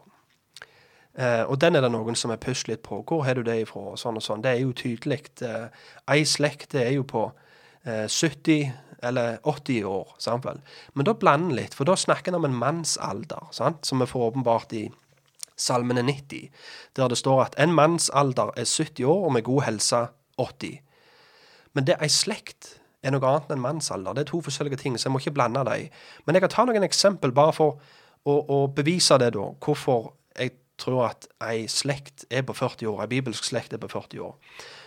Eh, 1.19 1.43
og 1.43 1.59
den 1.61 1.75
er 1.75 1.83
det 1.83 1.91
noen 1.91 2.15
som 2.15 2.31
har 2.31 2.39
puslet 2.41 2.77
litt 2.77 2.85
på. 2.85 3.01
Hvor 3.07 3.25
har 3.27 3.35
du 3.35 3.43
det 3.43 3.59
ifra? 3.63 3.91
Og 3.93 3.99
sånn 3.99 4.19
og 4.19 4.23
sånn. 4.23 4.43
Det 4.45 4.53
er 4.53 4.61
jo 4.63 4.75
tydelig. 4.77 5.21
Eh, 5.45 5.67
ei 6.13 6.23
slekt 6.27 6.77
er 6.79 6.93
jo 6.95 7.03
på 7.07 7.25
eh, 7.83 8.07
70 8.07 8.71
eller 9.03 9.39
80 9.47 9.83
år. 9.89 10.15
Sant? 10.21 10.47
Men 10.93 11.07
da 11.07 11.15
blander 11.15 11.51
en 11.51 11.59
litt, 11.59 11.75
for 11.75 11.87
da 11.87 11.95
snakker 11.99 12.31
en 12.31 12.39
om 12.41 12.47
en 12.49 12.57
mannsalder, 12.59 13.51
sant? 13.55 13.85
som 13.87 14.01
vi 14.03 14.07
får 14.09 14.31
åpenbart 14.31 14.75
i 14.75 14.87
Salmene 15.59 16.03
90, 16.07 16.49
der 16.95 17.11
det 17.11 17.17
står 17.19 17.43
at 17.43 17.57
en 17.59 17.73
manns 17.75 18.09
alder 18.09 18.53
er 18.55 18.65
70 18.65 19.05
år, 19.05 19.25
og 19.25 19.33
med 19.35 19.43
god 19.43 19.61
helse 19.67 20.05
80. 20.37 20.79
Men 21.73 21.87
det 21.87 21.99
ei 22.01 22.09
slekt 22.09 22.79
er 23.03 23.13
noe 23.13 23.27
annet 23.27 23.51
enn 23.53 23.63
mannsalder. 23.63 24.15
Det 24.15 24.25
er 24.25 24.31
to 24.31 24.41
forskjellige 24.43 24.79
ting, 24.81 24.97
så 24.99 25.07
jeg 25.07 25.13
må 25.13 25.21
ikke 25.21 25.35
blande 25.35 25.63
dem. 25.67 25.91
Men 26.25 26.35
jeg 26.35 26.43
kan 26.43 26.55
ta 26.55 26.65
noen 26.67 26.83
eksempel 26.83 27.31
bare 27.35 27.53
for 27.55 27.77
å, 28.27 28.33
å 28.39 28.57
bevise 28.75 29.19
det, 29.21 29.33
da. 29.35 29.45
Hvorfor 29.63 30.13
jeg 30.39 30.55
tror 30.79 31.09
at 31.09 31.27
ei 31.43 31.67
slekt 31.67 32.25
er 32.31 32.45
på 32.47 32.55
40 32.55 32.87
år. 32.87 33.03
Ei 33.03 33.11
bibelsk 33.11 33.43
slekt 33.43 33.73
er 33.75 33.81
på 33.81 33.89
40 33.91 34.23
år. 34.23 34.35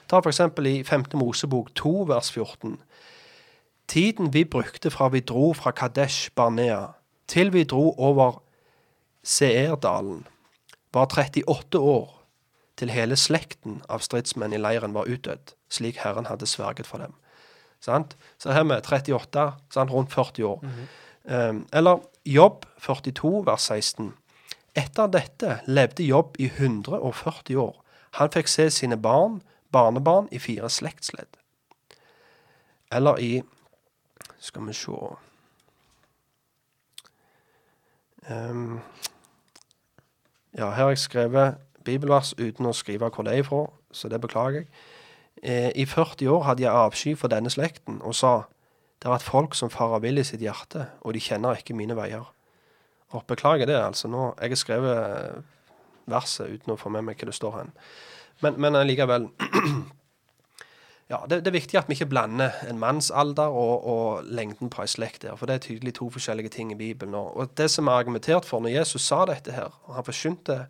Ta 0.08 0.20
f.eks. 0.20 0.40
i 0.68 0.82
5. 0.88 1.04
Mosebok 1.20 1.72
2, 1.78 1.92
vers 2.08 2.32
14. 2.32 2.78
Tiden 3.92 4.32
vi 4.32 4.44
brukte 4.44 4.90
fra 4.90 5.08
vi 5.12 5.20
dro 5.20 5.52
fra 5.52 5.70
Kadesh 5.70 6.30
Barnea 6.36 6.94
til 7.28 7.52
vi 7.52 7.64
dro 7.64 7.92
over 7.98 8.40
Seerdalen, 9.22 10.26
var 10.92 11.06
38 11.06 11.78
år 11.78 12.18
til 12.76 12.90
hele 12.90 13.16
slekten 13.16 13.80
av 13.88 14.02
stridsmenn 14.04 14.54
i 14.56 14.60
leiren 14.60 14.94
var 14.96 15.08
utdødd, 15.10 15.54
slik 15.72 16.00
Herren 16.02 16.28
hadde 16.30 16.48
sverget 16.48 16.88
for 16.88 17.02
dem. 17.02 17.14
Sant? 17.80 18.16
Så 18.38 18.52
her 18.52 18.62
med 18.62 18.82
38, 18.86 19.52
sant? 19.70 19.90
rundt 19.90 20.12
40 20.12 20.44
år. 20.46 20.64
Um, 21.24 21.66
eller 21.72 22.02
Jobb 22.24 22.66
42, 22.78 23.46
vers 23.46 23.62
16. 23.62 24.12
Etter 24.74 25.10
dette 25.10 25.58
levde 25.66 26.04
Jobb 26.04 26.36
i 26.38 26.46
140 26.46 27.56
år. 27.58 27.82
Han 28.18 28.30
fikk 28.32 28.48
se 28.48 28.70
sine 28.70 28.96
barn, 28.96 29.40
barnebarn, 29.72 30.28
i 30.32 30.38
fire 30.38 30.70
slektsledd. 30.70 31.40
Eller 32.92 33.18
i 33.18 33.42
Skal 34.38 34.66
vi 34.66 34.72
se 34.74 34.92
Ehm, 38.30 38.80
Ja, 40.58 40.70
her 40.70 40.84
har 40.84 40.92
jeg 40.92 41.00
skrevet 41.00 41.60
bibelvers 41.84 42.34
uten 42.38 42.68
å 42.68 42.74
skrive 42.76 43.08
hvor 43.10 43.24
det 43.26 43.34
er 43.34 43.44
ifra, 43.44 43.64
så 43.92 44.10
det 44.12 44.20
beklager 44.20 44.62
jeg. 44.62 44.68
Eh, 45.42 45.70
I 45.74 45.86
40 45.88 46.28
år 46.28 46.44
hadde 46.46 46.62
jeg 46.66 46.82
avsky 46.84 47.14
for 47.18 47.32
denne 47.32 47.50
slekten 47.50 48.02
og 48.04 48.14
sa 48.14 48.34
det 49.02 49.08
er 49.10 49.16
et 49.16 49.24
folk 49.26 49.56
som 49.58 49.72
farer 49.72 49.98
vill 50.04 50.20
i 50.20 50.22
sitt 50.22 50.44
hjerte, 50.44 50.86
og 51.02 51.16
de 51.16 51.22
kjenner 51.24 51.58
ikke 51.58 51.74
mine 51.74 51.96
veier. 51.98 52.28
Og 53.10 53.24
beklager 53.26 53.66
det, 53.66 53.74
altså. 53.74 54.06
Nå, 54.08 54.28
jeg 54.38 54.52
har 54.52 54.60
skrevet 54.60 55.42
verset 56.06 56.52
uten 56.52 56.74
å 56.74 56.78
få 56.78 56.92
med 56.94 57.08
meg 57.08 57.18
hva 57.18 57.26
det 57.26 57.34
står 57.34 57.56
hen. 57.56 57.72
Men, 58.44 58.60
men 58.62 58.78
allikevel 58.78 59.26
Ja, 61.12 61.18
det, 61.28 61.42
det 61.44 61.50
er 61.50 61.58
viktig 61.58 61.76
at 61.76 61.88
vi 61.90 61.96
ikke 61.98 62.08
blander 62.08 62.54
en 62.70 62.78
manns 62.80 63.10
alder 63.12 63.52
og, 63.52 63.84
og 63.84 64.28
lengden 64.32 64.70
på 64.72 64.80
ei 64.80 64.88
slekt 64.88 65.26
der, 65.26 65.36
for 65.36 65.50
det 65.50 65.58
er 65.58 65.64
tydelig 65.66 65.92
to 65.98 66.06
forskjellige 66.14 66.54
ting 66.54 66.70
i 66.72 66.78
Bibelen. 66.78 67.12
Og, 67.18 67.50
det 67.58 67.68
som 67.68 67.90
er 67.90 68.00
argumentert 68.00 68.48
for 68.48 68.64
når 68.64 68.78
Jesus 68.78 69.04
sa 69.04 69.26
dette 69.28 69.52
her, 69.52 69.74
og 69.84 69.98
han 69.98 70.06
forsynte 70.06 70.62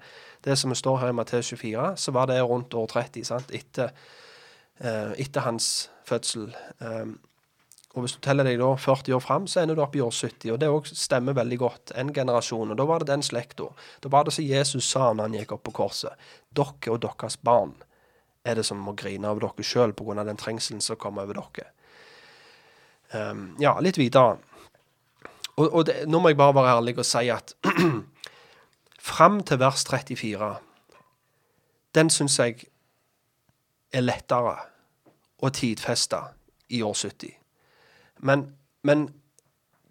det 0.42 0.56
som 0.58 0.74
står 0.74 0.98
her 0.98 1.12
i 1.12 1.14
Matteus 1.14 1.52
24, 1.54 1.92
så 1.96 2.14
var 2.16 2.26
det 2.26 2.40
rundt 2.42 2.74
år 2.74 2.90
30, 2.90 3.28
sant? 3.28 3.54
Etter, 3.54 3.92
eh, 4.80 5.12
etter 5.22 5.46
hans 5.46 5.68
fødsel. 6.10 6.50
Eh, 6.82 7.14
og 7.94 8.02
hvis 8.02 8.16
du 8.16 8.20
teller 8.24 8.48
deg 8.48 8.58
da 8.58 8.72
40 8.74 9.14
år 9.14 9.22
fram, 9.22 9.46
så 9.46 9.62
ender 9.62 9.78
du 9.78 9.84
opp 9.84 9.94
i 9.94 10.02
år 10.02 10.10
70. 10.10 10.56
Og 10.56 10.58
det 10.58 10.98
stemmer 10.98 11.38
veldig 11.38 11.60
godt. 11.60 11.94
En 11.94 12.10
generasjon. 12.10 12.72
Og 12.72 12.80
da 12.80 12.88
var 12.88 13.04
det 13.04 13.12
den 13.12 13.22
slekta. 13.22 13.68
Da 14.02 14.10
var 14.10 14.26
det 14.26 14.34
som 14.34 14.48
Jesus 14.48 14.90
sa 14.90 15.12
når 15.12 15.28
han 15.28 15.38
gikk 15.38 15.54
opp 15.54 15.66
på 15.68 15.76
korset. 15.84 16.30
Dere 16.50 16.96
og 16.96 17.02
deres 17.04 17.36
barn 17.36 17.76
er 18.44 18.58
det 18.58 18.64
som 18.66 18.80
må 18.82 18.94
grine 18.98 19.28
over 19.30 19.46
dere 19.46 19.66
sjøl 19.66 19.94
pga. 19.94 20.24
den 20.24 20.36
trengselen 20.36 20.80
som 20.80 20.96
kommer 20.96 21.22
over 21.22 21.40
dere. 21.40 21.70
Um, 23.12 23.56
ja, 23.60 23.78
litt 23.80 23.98
videre. 23.98 24.38
Og, 25.56 25.68
og 25.68 25.86
det, 25.86 26.08
nå 26.08 26.18
må 26.18 26.32
jeg 26.32 26.40
bare 26.40 26.54
være 26.54 26.76
ærlig 26.76 26.98
og 26.98 27.06
si 27.06 27.28
at 27.30 27.54
fram 29.12 29.42
til 29.42 29.60
vers 29.60 29.84
34, 29.84 30.52
den 31.94 32.10
syns 32.10 32.38
jeg 32.38 32.64
er 33.92 34.06
lettere 34.06 34.56
å 35.42 35.50
tidfeste 35.52 36.22
i 36.72 36.80
år 36.82 36.94
70. 36.94 37.34
Men, 38.24 38.46
men 38.82 39.08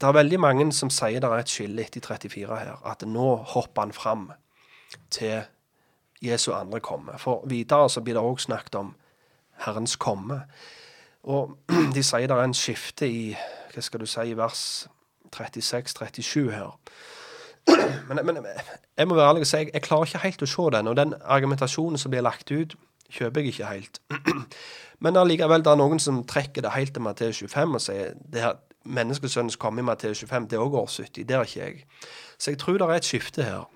det 0.02 0.08
er 0.08 0.18
veldig 0.18 0.40
mange 0.42 0.72
som 0.74 0.90
sier 0.90 1.22
det 1.22 1.30
er 1.30 1.44
et 1.44 1.52
skille 1.52 1.84
etter 1.84 2.02
34 2.02 2.58
her. 2.58 2.72
At 2.88 3.06
nå 3.06 3.36
hopper 3.54 3.86
han 3.86 3.94
fram 3.94 4.32
til 5.14 5.44
Jesu 6.22 6.52
andre 6.54 6.80
komme. 6.80 7.18
For 7.18 7.44
videre 7.50 7.90
så 7.90 8.02
blir 8.02 8.18
det 8.18 8.24
òg 8.24 8.40
snakket 8.40 8.76
om 8.76 8.94
Herrens 9.66 9.96
komme. 9.96 10.44
Og 11.24 11.58
de 11.96 12.04
sier 12.04 12.28
det 12.30 12.38
er 12.38 12.44
en 12.44 12.58
skifte 12.58 13.10
i 13.10 13.24
hva 13.72 13.82
skal 13.82 14.04
du 14.04 14.10
si, 14.10 14.26
i 14.28 14.38
vers 14.38 14.88
36-37 15.36 16.52
her. 16.52 16.76
Men, 18.10 18.18
men 18.26 18.38
jeg 18.98 19.08
må 19.08 19.16
være 19.16 19.28
ærlig 19.30 19.44
og 19.46 19.48
si 19.48 19.60
jeg, 19.62 19.82
klarer 19.86 20.10
ikke 20.10 20.24
helt 20.24 20.42
å 20.42 20.48
se 20.50 20.64
den. 20.74 20.88
Og 20.90 20.96
den 20.98 21.14
argumentasjonen 21.22 22.00
som 22.02 22.12
blir 22.12 22.24
lagt 22.26 22.50
ut 22.52 22.74
kjøper 23.14 23.42
jeg 23.42 23.54
ikke 23.54 23.70
helt. 23.70 24.00
Men 25.06 25.20
allikevel, 25.22 25.62
det 25.62 25.70
er 25.72 25.78
noen 25.78 26.02
som 26.02 26.24
trekker 26.28 26.66
det 26.66 26.74
helt 26.74 26.94
til 26.96 27.06
Matteus 27.06 27.38
25 27.38 27.78
og 27.78 27.84
sier 27.86 28.18
det 28.34 28.44
her 28.44 28.58
menneskesønnen 28.84 29.54
som 29.54 29.62
kommer 29.62 29.84
i 29.84 29.86
Matteus 29.86 30.24
25, 30.26 30.50
det 30.50 30.58
er 30.58 30.66
òg 30.66 30.80
år 30.82 30.90
70. 30.90 31.28
Det 31.30 31.38
er 31.38 31.46
ikke 31.46 31.62
jeg. 31.62 31.86
Så 32.38 32.52
jeg 32.52 32.60
tror 32.62 32.82
det 32.82 32.88
er 32.88 32.98
et 32.98 33.10
skifte 33.12 33.46
her 33.46 33.70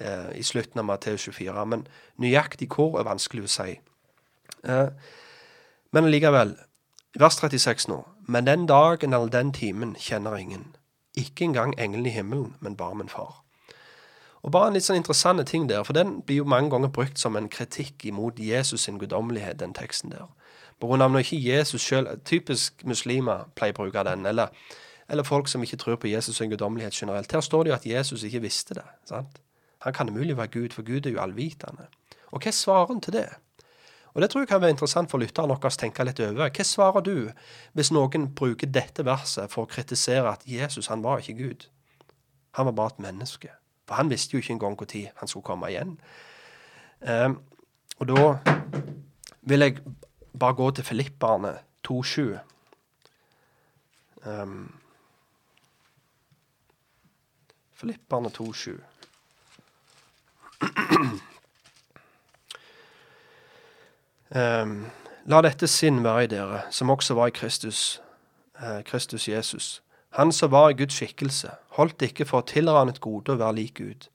eh, 0.00 0.38
i 0.38 0.42
slutten 0.42 0.80
av 0.80 0.84
Matteus 0.84 1.26
24. 1.28 1.66
Men 1.66 1.86
nøyaktig 2.16 2.70
hvor 2.74 2.98
er 3.00 3.08
vanskelig 3.08 3.46
å 3.46 3.52
si. 3.52 3.80
Eh, 4.64 4.88
men 5.92 6.04
allikevel, 6.04 6.56
vers 7.18 7.40
36 7.40 7.88
nå. 7.88 8.02
Men 8.28 8.46
den 8.46 8.66
dagen 8.68 9.14
eller 9.14 9.32
den 9.32 9.52
timen 9.52 9.96
kjenner 9.98 10.36
ingen. 10.36 10.74
Ikke 11.16 11.44
engang 11.44 11.74
engelen 11.78 12.06
i 12.06 12.14
himmelen, 12.14 12.54
men 12.60 12.76
bare 12.76 12.94
min 12.94 13.08
far. 13.08 13.42
Og 14.42 14.52
bare 14.52 14.70
en 14.70 14.76
litt 14.76 14.86
sånn 14.86 15.00
interessant 15.00 15.42
ting 15.48 15.66
der, 15.68 15.82
for 15.84 15.96
den 15.96 16.20
blir 16.26 16.42
jo 16.42 16.48
mange 16.48 16.70
ganger 16.70 16.92
brukt 16.94 17.18
som 17.18 17.36
en 17.36 17.48
kritikk 17.50 18.04
imot 18.06 18.38
Jesus 18.38 18.86
sin 18.86 19.00
guddommelighet, 19.00 19.58
den 19.60 19.74
teksten 19.74 20.12
der. 20.14 20.28
På 20.78 20.86
grunn 20.86 21.02
av 21.02 21.10
når 21.10 21.26
ikke 21.26 21.40
Jesus 21.42 21.82
selv, 21.82 22.20
Typisk 22.24 22.84
muslimer 22.86 23.48
pleier 23.58 23.74
å 23.74 23.80
bruke 23.80 24.04
den, 24.06 24.26
eller, 24.30 24.54
eller 25.08 25.26
folk 25.26 25.50
som 25.50 25.64
ikke 25.64 25.80
tror 25.82 25.98
på 25.98 26.12
Jesus 26.12 26.38
sin 26.38 26.52
guddommelighet 26.52 26.94
generelt. 26.94 27.32
Her 27.32 27.42
står 27.42 27.64
det 27.64 27.72
jo 27.72 27.78
at 27.80 27.86
Jesus 27.86 28.22
ikke 28.22 28.44
visste 28.46 28.78
det. 28.78 28.86
sant? 29.10 29.40
Han 29.88 29.96
kan 29.96 30.10
umulig 30.12 30.36
være 30.36 30.52
Gud, 30.54 30.74
for 30.76 30.86
Gud 30.86 31.06
er 31.06 31.16
jo 31.16 31.20
allvitende. 31.22 31.88
Og 32.30 32.42
hva 32.42 32.50
er 32.50 32.56
svaren 32.56 33.00
til 33.00 33.16
det? 33.16 33.28
Og 34.14 34.22
Det 34.22 34.30
tror 34.30 34.40
jeg 34.40 34.48
kan 34.48 34.60
være 34.60 34.70
interessant 34.70 35.10
for 35.10 35.22
lytterne 35.22 35.54
våre 35.54 35.70
å 35.70 35.78
tenke 35.78 36.04
litt 36.04 36.20
over. 36.20 36.50
Hva 36.50 36.64
svarer 36.64 37.04
du 37.06 37.30
hvis 37.78 37.92
noen 37.94 38.24
bruker 38.34 38.66
dette 38.66 39.04
verset 39.06 39.52
for 39.52 39.62
å 39.62 39.70
kritisere 39.70 40.32
at 40.32 40.42
Jesus 40.48 40.88
han 40.90 41.04
var 41.04 41.22
ikke 41.22 41.38
Gud? 41.38 41.68
Han 42.58 42.66
var 42.66 42.72
bare 42.72 42.94
et 42.96 43.04
menneske. 43.04 43.52
For 43.86 43.94
han 43.94 44.10
visste 44.10 44.34
jo 44.34 44.42
ikke 44.42 44.56
engang 44.56 44.74
når 44.80 45.12
han 45.20 45.28
skulle 45.28 45.46
komme 45.46 45.70
igjen. 45.70 45.94
Um, 47.00 47.38
og 47.98 48.08
da 48.08 48.24
vil 49.42 49.60
jeg 49.60 49.78
bare 50.38 50.54
gå 50.54 50.70
til 50.70 50.84
Filipperne 50.84 51.54
2.7. 51.86 52.38
Um, 54.26 54.74
Filipperne 57.78 58.28
2.7. 58.34 58.80
Um, 64.28 64.90
La 65.28 65.42
dette 65.44 65.68
sinn 65.68 65.98
være 66.00 66.24
i 66.24 66.28
dere, 66.32 66.62
som 66.72 66.88
også 66.88 67.12
var 67.14 67.28
i 67.28 67.34
Kristus, 67.36 68.00
eh, 68.62 68.82
Kristus 68.84 69.28
Jesus. 69.28 69.82
Han 70.16 70.32
som 70.32 70.50
var 70.50 70.70
i 70.70 70.72
Guds 70.72 70.94
skikkelse, 70.94 71.50
holdt 71.76 72.02
ikke 72.02 72.24
for 72.24 72.40
å 72.40 72.46
tilrane 72.48 72.94
et 72.94 73.00
gode 73.04 73.34
å 73.34 73.36
være 73.36 73.56
lik 73.58 73.74
Gud, 73.74 74.08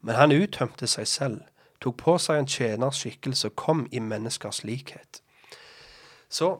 men 0.00 0.14
han 0.14 0.30
uttømte 0.30 0.86
seg 0.86 1.08
selv, 1.10 1.40
tok 1.80 1.96
på 1.96 2.14
seg 2.22 2.38
en 2.38 2.46
tjeners 2.46 3.02
skikkelse 3.02 3.50
og 3.50 3.56
kom 3.56 3.88
i 3.90 3.98
menneskers 3.98 4.62
likhet. 4.62 5.22
Så 6.30 6.52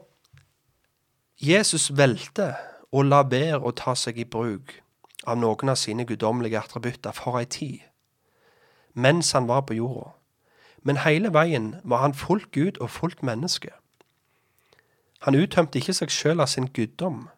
Jesus 1.38 1.92
valgte 1.94 2.56
å 2.90 3.06
la 3.06 3.22
være 3.22 3.62
å 3.62 3.70
ta 3.70 3.94
seg 3.94 4.18
i 4.18 4.24
bruk 4.24 4.80
av 5.24 5.38
noen 5.38 5.68
av 5.70 5.78
sine 5.78 6.04
guddommelige 6.04 6.58
attributter 6.58 7.14
for 7.14 7.38
ei 7.38 7.46
tid, 7.46 7.78
mens 8.94 9.32
han 9.32 9.48
var 9.48 9.66
på 9.68 9.74
jorda. 9.74 10.12
Men 10.82 11.02
hele 11.04 11.32
veien 11.32 11.74
var 11.84 12.00
han 12.04 12.14
fullt 12.14 12.50
Gud 12.52 12.80
og 12.80 12.90
fullt 12.90 13.22
menneske. 13.22 13.70
Han 15.26 15.36
uttømte 15.36 15.78
ikke 15.78 15.92
seg 15.92 16.12
sjøl 16.12 16.40
av 16.40 16.48
sin 16.48 16.70
guddom, 16.72 17.28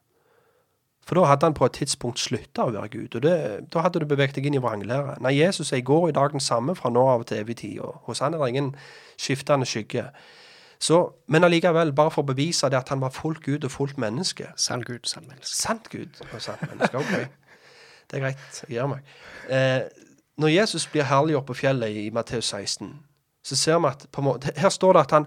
for 1.03 1.19
da 1.19 1.25
hadde 1.27 1.49
han 1.49 1.55
på 1.59 1.67
et 1.67 1.75
tidspunkt 1.81 2.21
slutta 2.23 2.69
å 2.69 2.75
være 2.77 2.93
Gud, 2.93 3.17
og 3.19 3.25
det, 3.25 3.35
da 3.75 3.83
hadde 3.83 4.05
du 4.05 4.07
beveget 4.07 4.37
deg 4.39 4.47
inn 4.47 4.55
i 4.55 4.63
vranglære. 4.63 5.17
Nei, 5.25 5.33
Jesus 5.41 5.73
er 5.73 5.81
i 5.81 5.87
går 5.87 6.07
og 6.07 6.13
i 6.13 6.15
dag 6.15 6.31
den 6.31 6.43
samme 6.43 6.77
fra 6.79 6.93
nå 6.95 7.03
av 7.11 7.25
til 7.27 7.43
evig 7.43 7.57
tid, 7.59 7.81
og 7.83 8.05
hos 8.07 8.23
han 8.23 8.37
er 8.37 8.45
det 8.45 8.53
ingen 8.53 8.71
skiftende 9.19 9.67
skygge. 9.67 10.07
Så, 10.83 11.01
men 11.31 11.47
allikevel, 11.47 11.93
bare 11.95 12.11
for 12.15 12.23
å 12.23 12.31
bevise 12.31 12.71
det 12.71 12.79
at 12.79 12.91
han 12.95 13.03
var 13.03 13.15
fullt 13.15 13.43
Gud 13.43 13.67
og 13.67 13.71
fullt 13.75 13.99
menneske. 14.03 14.49
Sann 14.59 14.83
Gud, 14.87 15.05
sann 15.07 15.27
menneske. 15.29 15.55
Sant 15.55 15.91
Gud 15.91 16.23
og 16.29 16.41
sant 16.43 16.63
menneske. 16.71 16.99
Ok. 16.99 17.13
Det 18.11 18.19
er 18.19 18.25
greit. 18.25 18.63
Jeg 18.67 18.75
gir 18.77 18.89
meg. 18.91 19.13
Eh, 19.47 19.85
når 20.37 20.49
Jesus 20.49 20.87
blir 20.87 21.05
herliggjort 21.05 21.47
på 21.47 21.55
fjellet 21.55 21.97
i 21.97 22.11
Matteus 22.11 22.45
16, 22.45 22.93
så 23.43 23.57
ser 23.57 23.79
vi 23.79 23.91
at 23.91 24.07
måte, 24.19 24.53
Her 24.57 24.69
står 24.69 24.93
det 24.93 25.01
at 25.01 25.11
han 25.11 25.27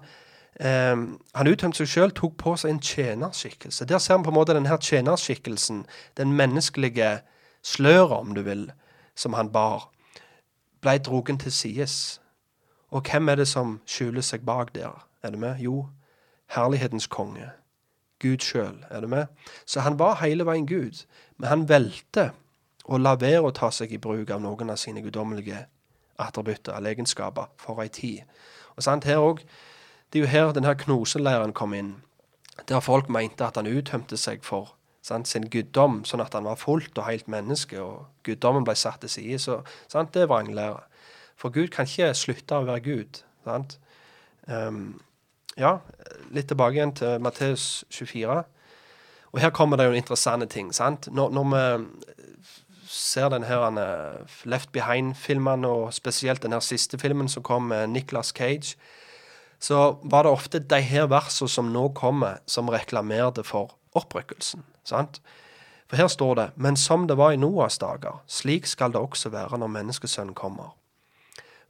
eh, 0.59 0.95
han 1.35 1.47
uttømte 1.51 1.77
seg 1.77 1.91
sjøl, 1.91 2.11
tok 2.11 2.37
på 2.37 2.55
seg 2.57 2.71
en 2.71 2.81
tjenerskikkelse. 2.81 3.85
Der 3.85 3.97
ser 3.97 4.17
vi 4.17 4.23
på 4.23 4.33
en 4.33 4.39
måte 4.39 4.55
denne 4.55 4.77
tjenerskikkelsen, 4.77 5.85
den 6.17 6.33
menneskelige 6.33 7.19
sløret, 7.63 8.17
om 8.19 8.35
du 8.35 8.41
vil, 8.41 8.71
som 9.15 9.33
han 9.33 9.51
bar, 9.51 9.89
ble 10.81 10.97
drogen 10.97 11.37
til 11.37 11.51
sides. 11.51 12.21
Og 12.89 13.01
hvem 13.11 13.29
er 13.29 13.35
det 13.35 13.47
som 13.47 13.79
skjuler 13.85 14.21
seg 14.21 14.45
bak 14.45 14.75
der? 14.75 15.05
Er 15.23 15.31
du 15.31 15.37
med? 15.37 15.59
Jo, 15.59 15.87
herlighetens 16.53 17.07
konge. 17.07 17.49
Gud 18.21 18.43
sjøl. 18.45 18.85
Er 18.89 19.01
du 19.01 19.07
med? 19.07 19.25
Så 19.65 19.79
han 19.79 19.99
var 19.99 20.21
hele 20.21 20.45
veien 20.45 20.67
Gud, 20.67 21.05
men 21.37 21.49
han 21.49 21.69
valgte 21.69 22.31
å 22.85 22.97
la 23.01 23.15
være 23.19 23.43
å 23.47 23.53
ta 23.55 23.71
seg 23.73 23.93
i 23.93 24.01
bruk 24.01 24.29
av 24.31 24.41
noen 24.41 24.69
av 24.69 24.79
sine 24.81 25.01
guddommelige 25.01 25.65
attributter 26.21 26.75
eller 26.77 26.95
egenskaper 26.95 27.49
for 27.61 27.81
ei 27.83 27.89
tid. 27.89 28.23
Og 28.75 28.83
sant, 28.83 29.03
her 29.03 29.17
også, 29.17 29.45
Det 30.13 30.19
er 30.19 30.23
jo 30.23 30.29
her 30.29 30.51
denne 30.53 30.75
knoseleiren 30.75 31.53
kom 31.53 31.73
inn, 31.73 31.95
der 32.67 32.79
folk 32.79 33.09
mente 33.09 33.43
at 33.43 33.55
han 33.57 33.67
uttømte 33.67 34.17
seg 34.17 34.43
for 34.43 34.75
sant, 35.05 35.27
sin 35.27 35.49
guddom, 35.49 36.03
sånn 36.05 36.23
at 36.23 36.33
han 36.37 36.47
var 36.47 36.59
fullt 36.61 36.97
og 36.97 37.07
helt 37.09 37.27
menneske, 37.27 37.81
og 37.81 38.05
guddommen 38.23 38.63
ble 38.63 38.75
satt 38.75 39.01
til 39.03 39.09
side. 39.09 39.39
Så 39.41 39.59
sant, 39.91 40.13
det 40.13 40.25
er 40.25 40.31
vranglære. 40.31 40.81
For 41.35 41.53
Gud 41.53 41.73
kan 41.73 41.89
ikke 41.89 42.13
slutte 42.15 42.61
å 42.61 42.67
være 42.69 42.85
Gud. 42.85 43.21
sant? 43.43 43.77
Um, 44.47 45.01
ja, 45.57 45.79
litt 46.31 46.47
tilbake 46.47 46.79
igjen 46.79 46.95
til 46.95 47.19
Matteus 47.21 47.85
24. 47.89 48.43
Og 49.33 49.41
her 49.41 49.51
kommer 49.51 49.77
det 49.77 49.89
jo 49.89 49.91
en 49.91 49.99
interessante 49.99 50.47
ting. 50.47 50.73
sant? 50.73 51.09
Når, 51.11 51.31
når 51.35 51.49
vi 51.51 52.14
ser 52.95 53.29
den 53.29 53.43
her 53.43 53.65
uh, 53.67 54.25
Left 54.47 54.71
Behind-filmene, 54.71 55.67
og 55.67 55.93
spesielt 55.93 56.43
den 56.43 56.55
her 56.55 56.63
siste 56.63 56.99
filmen 56.99 57.29
som 57.29 57.43
kom 57.43 57.67
med 57.71 57.87
Nicholas 57.87 58.33
Cage, 58.35 58.75
så 59.59 59.97
var 60.03 60.23
det 60.23 60.31
ofte 60.31 60.59
de 60.59 60.81
her 60.81 61.07
versene 61.11 61.49
som 61.49 61.71
nå 61.73 61.89
kommer, 61.97 62.39
som 62.45 62.69
reklamerte 62.69 63.43
for 63.43 63.75
opprykkelsen. 63.95 64.63
sant? 64.83 65.21
For 65.87 65.97
her 65.97 66.07
står 66.07 66.35
det, 66.35 66.47
men 66.55 66.75
som 66.75 67.07
det 67.07 67.17
var 67.17 67.31
i 67.31 67.39
Noas 67.39 67.77
dager, 67.77 68.21
slik 68.27 68.65
skal 68.65 68.93
det 68.93 69.01
også 69.01 69.29
være 69.29 69.59
når 69.61 69.73
menneskesønnen 69.73 70.35
kommer. 70.35 70.73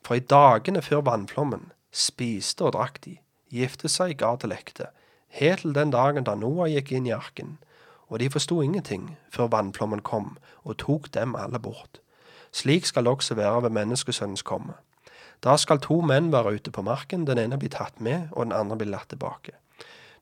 For 0.05 0.15
i 0.15 0.23
dagene 0.23 0.82
før 0.86 1.03
vannflommen 1.07 1.71
spiste 1.91 2.63
og 2.63 2.76
drakk 2.78 3.01
de, 3.03 3.17
gifte 3.51 3.91
seg, 3.91 4.17
ga 4.19 4.36
til 4.39 4.55
ekte, 4.55 4.89
helt 5.39 5.65
til 5.65 5.76
den 5.76 5.91
dagen 5.91 6.28
da 6.28 6.36
Noah 6.39 6.69
gikk 6.71 6.93
inn 6.95 7.10
i 7.10 7.15
arken, 7.15 7.57
og 8.07 8.19
de 8.19 8.30
forsto 8.30 8.61
ingenting 8.61 9.15
før 9.34 9.52
vannflommen 9.53 10.02
kom 10.06 10.36
og 10.64 10.77
tok 10.84 11.11
dem 11.14 11.36
alle 11.36 11.60
bort. 11.60 11.99
Slik 12.56 12.86
skal 12.86 13.06
det 13.06 13.11
også 13.11 13.36
være 13.36 13.64
ved 13.64 13.76
menneskesønnens 13.76 14.45
komme. 14.45 14.77
Da 15.44 15.57
skal 15.57 15.82
to 15.84 15.99
menn 16.02 16.32
være 16.32 16.56
ute 16.56 16.72
på 16.72 16.82
marken, 16.82 17.26
den 17.27 17.40
ene 17.41 17.57
blir 17.60 17.73
tatt 17.73 17.99
med, 17.99 18.30
og 18.32 18.48
den 18.48 18.56
andre 18.56 18.77
blir 18.80 18.94
latt 18.94 19.10
tilbake. 19.11 19.57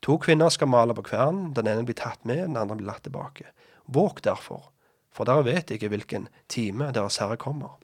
To 0.03 0.17
kvinner 0.17 0.49
skal 0.49 0.67
male 0.67 0.95
på 0.97 1.05
kvernen, 1.05 1.53
den 1.53 1.67
ene 1.67 1.85
blir 1.87 1.95
tatt 1.95 2.25
med, 2.25 2.41
den 2.47 2.57
andre 2.57 2.75
blir 2.79 2.89
latt 2.89 3.05
tilbake. 3.05 3.45
Våg 3.85 4.23
derfor, 4.25 4.71
for 5.13 5.29
dere 5.29 5.45
vet 5.45 5.71
ikke 5.71 5.91
hvilken 5.93 6.27
time 6.49 6.91
Deres 6.91 7.21
Herre 7.21 7.37
kommer. 7.37 7.77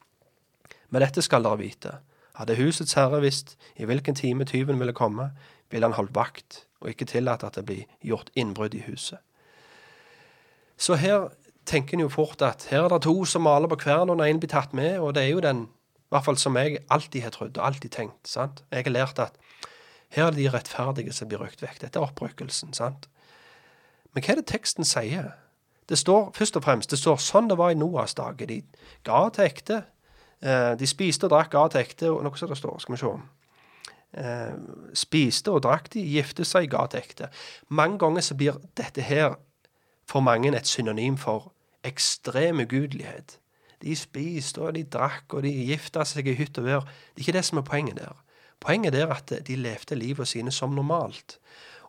Med 0.90 1.06
dette 1.06 1.22
skal 1.22 1.46
dere 1.46 1.62
vite, 1.62 2.00
hadde 2.40 2.58
husets 2.58 2.96
herre 2.96 3.20
visst 3.22 3.58
i 3.76 3.86
hvilken 3.86 4.16
time 4.16 4.46
tyven 4.48 4.80
ville 4.80 4.96
komme, 4.96 5.30
ville 5.70 5.86
han 5.86 5.98
holdt 5.98 6.16
vakt 6.16 6.64
og 6.80 6.94
ikke 6.94 7.08
tillatt 7.12 7.44
at 7.44 7.60
det 7.60 7.66
blir 7.68 7.84
gjort 8.02 8.32
innbrudd 8.34 8.76
i 8.76 8.86
huset. 8.88 9.20
Så 10.80 10.96
her 10.96 11.28
tenker 11.68 11.98
en 11.98 12.06
jo 12.06 12.12
fort 12.12 12.42
at 12.46 12.68
her 12.72 12.88
er 12.88 12.94
det 12.96 13.04
to 13.06 13.26
som 13.28 13.44
maler 13.46 13.70
på 13.70 13.82
kvern, 13.84 14.10
og 14.10 14.18
den 14.18 14.26
ene 14.30 14.42
blir 14.42 14.52
tatt 14.54 14.74
med, 14.74 14.98
og 15.00 15.14
det 15.16 15.26
er 15.26 15.34
jo 15.34 15.44
den, 15.44 15.66
i 15.68 16.16
hvert 16.16 16.26
fall 16.26 16.40
som 16.40 16.58
jeg 16.58 16.80
alltid 16.90 17.26
har 17.26 17.36
trodd 17.36 17.60
og 17.60 17.66
alltid 17.66 17.92
tenkt. 17.94 18.28
sant? 18.28 18.64
Jeg 18.72 18.88
har 18.88 18.96
lært 18.96 19.20
at 19.20 19.36
her 20.16 20.26
er 20.26 20.32
det 20.34 20.44
de 20.44 20.50
rettferdige 20.50 21.14
som 21.14 21.30
blir 21.30 21.42
røkt 21.44 21.62
vekk. 21.62 21.82
Dette 21.84 22.00
er 22.00 22.08
opprykkelsen. 22.08 22.74
sant? 22.74 23.10
Men 24.14 24.24
hva 24.24 24.34
er 24.34 24.42
det 24.42 24.50
teksten 24.50 24.88
sier? 24.88 25.36
Det 25.90 25.98
står 25.98 26.32
først 26.34 26.58
og 26.58 26.66
fremst 26.66 26.94
det 26.94 27.00
står 27.02 27.20
sånn 27.22 27.50
det 27.50 27.58
var 27.58 27.74
i 27.74 27.78
Noas 27.78 28.16
dager. 28.18 28.50
De 28.50 28.64
ga 29.06 29.22
til 29.34 29.46
ekte. 29.46 29.84
Eh, 30.42 30.74
de 30.80 30.88
spiste 30.90 31.28
og 31.28 31.34
drakk, 31.34 31.52
ga 31.54 31.68
til 31.68 31.84
ekte. 31.84 32.10
og 32.10 32.24
Noe 32.26 32.38
som 32.38 32.50
det 32.50 32.58
står, 32.58 32.80
skal 32.82 32.96
vi 32.96 33.02
se. 33.04 33.12
Eh, 34.24 34.56
spiste 34.98 35.54
og 35.54 35.62
drakk 35.66 35.92
de, 35.94 36.02
gifte 36.16 36.46
seg, 36.48 36.70
ga 36.74 36.88
til 36.90 37.04
ekte. 37.04 37.30
Mange 37.70 38.00
ganger 38.02 38.26
så 38.26 38.38
blir 38.38 38.58
dette 38.78 39.06
her 39.06 39.38
for 40.10 40.26
mange 40.26 40.52
et 40.57 40.68
synonym 40.68 41.18
for 41.18 41.52
ekstrem 41.86 42.64
ugudelighet. 42.64 43.38
De 43.80 43.95
spiste 43.95 44.61
og 44.61 44.73
de 44.76 44.84
drakk 44.84 45.38
og 45.38 45.45
de 45.45 45.52
gifta 45.69 46.03
seg 46.07 46.27
i 46.27 46.36
hytt 46.40 46.57
og 46.60 46.65
vær. 46.65 46.88
Det 47.14 47.22
er 47.22 47.27
ikke 47.27 47.38
det 47.38 47.45
som 47.48 47.61
er 47.61 47.68
poenget 47.68 48.02
der. 48.02 48.15
Poenget 48.60 48.98
er 48.98 49.11
at 49.14 49.31
de 49.48 49.56
levde 49.56 49.95
livet 49.95 50.27
sine 50.27 50.52
som 50.52 50.73
normalt. 50.76 51.38